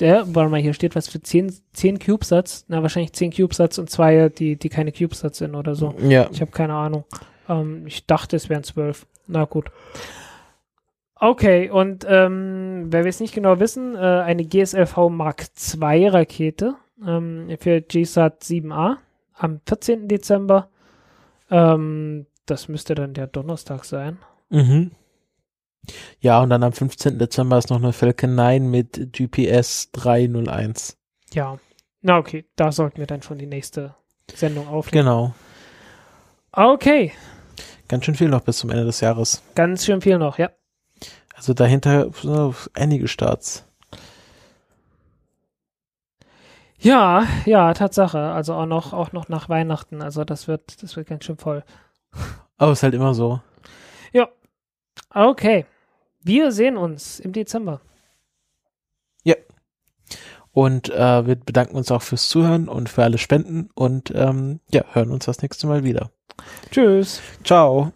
Der, 0.00 0.34
warte 0.34 0.50
mal, 0.50 0.60
hier 0.60 0.74
steht 0.74 0.96
was 0.96 1.08
für 1.08 1.20
zehn, 1.22 1.52
zehn 1.72 1.98
CubeSats. 1.98 2.64
Na, 2.68 2.82
wahrscheinlich 2.82 3.12
zehn 3.12 3.30
CubeSats 3.30 3.78
und 3.78 3.90
zwei, 3.90 4.28
die, 4.28 4.56
die 4.56 4.68
keine 4.68 4.92
CubeSats 4.92 5.38
sind 5.38 5.54
oder 5.54 5.74
so. 5.74 5.94
Ja, 6.00 6.28
Ich 6.32 6.40
habe 6.40 6.50
keine 6.50 6.74
Ahnung. 6.74 7.04
Ähm, 7.48 7.86
ich 7.86 8.06
dachte, 8.06 8.36
es 8.36 8.48
wären 8.48 8.64
zwölf. 8.64 9.06
Na 9.26 9.44
gut. 9.44 9.70
Okay, 11.16 11.70
und 11.70 12.04
ähm, 12.08 12.86
wer 12.90 13.04
wir 13.04 13.08
es 13.08 13.20
nicht 13.20 13.34
genau 13.34 13.60
wissen, 13.60 13.94
äh, 13.94 13.98
eine 13.98 14.44
GSLV 14.44 15.08
Mark 15.10 15.44
II 15.74 16.08
Rakete 16.08 16.74
ähm, 17.06 17.48
für 17.58 17.80
GSAT 17.80 18.42
7A 18.42 18.96
am 19.34 19.60
14. 19.66 20.08
Dezember. 20.08 20.68
Ähm, 21.50 22.26
das 22.46 22.68
müsste 22.68 22.94
dann 22.94 23.14
der 23.14 23.26
Donnerstag 23.26 23.84
sein. 23.84 24.18
Mhm. 24.50 24.90
Ja, 26.20 26.40
und 26.40 26.50
dann 26.50 26.62
am 26.62 26.72
15. 26.72 27.18
Dezember 27.18 27.58
ist 27.58 27.70
noch 27.70 27.78
eine 27.78 27.92
Falcon 27.92 28.34
9 28.34 28.70
mit 28.70 29.12
GPS 29.12 29.90
301. 29.92 30.96
Ja. 31.32 31.58
Na 32.02 32.18
okay, 32.18 32.44
da 32.56 32.70
sollten 32.72 32.98
wir 32.98 33.06
dann 33.06 33.22
schon 33.22 33.38
die 33.38 33.46
nächste 33.46 33.94
Sendung 34.34 34.68
aufnehmen. 34.68 35.04
Genau. 35.06 35.34
Okay, 36.52 37.12
Ganz 37.88 38.06
schön 38.06 38.14
viel 38.14 38.28
noch 38.28 38.40
bis 38.40 38.58
zum 38.58 38.70
Ende 38.70 38.84
des 38.84 39.00
Jahres. 39.00 39.42
ganz 39.54 39.84
schön 39.84 40.00
viel 40.00 40.18
noch, 40.18 40.38
ja. 40.38 40.50
Also 41.34 41.52
dahinter 41.52 42.10
einige 42.74 43.08
Starts. 43.08 43.66
Ja, 46.78 47.26
ja, 47.44 47.72
Tatsache. 47.74 48.18
Also 48.18 48.54
auch 48.54 48.66
noch, 48.66 48.92
auch 48.92 49.12
noch 49.12 49.28
nach 49.28 49.48
Weihnachten. 49.48 50.02
Also 50.02 50.24
das 50.24 50.48
wird, 50.48 50.82
das 50.82 50.96
wird 50.96 51.08
ganz 51.08 51.24
schön 51.24 51.36
voll. 51.36 51.64
Aber 52.56 52.72
ist 52.72 52.82
halt 52.82 52.94
immer 52.94 53.14
so. 53.14 53.40
Okay. 55.14 55.64
Wir 56.24 56.52
sehen 56.52 56.76
uns 56.76 57.20
im 57.20 57.32
Dezember. 57.32 57.80
Und 60.54 60.88
äh, 60.88 61.26
wir 61.26 61.34
bedanken 61.34 61.76
uns 61.76 61.90
auch 61.90 62.02
fürs 62.02 62.28
Zuhören 62.28 62.68
und 62.68 62.88
für 62.88 63.02
alle 63.02 63.18
Spenden 63.18 63.70
und 63.74 64.12
ähm, 64.14 64.60
ja, 64.70 64.84
hören 64.92 65.10
uns 65.10 65.26
das 65.26 65.42
nächste 65.42 65.66
Mal 65.66 65.82
wieder. 65.82 66.10
Tschüss. 66.70 67.20
Ciao. 67.42 67.92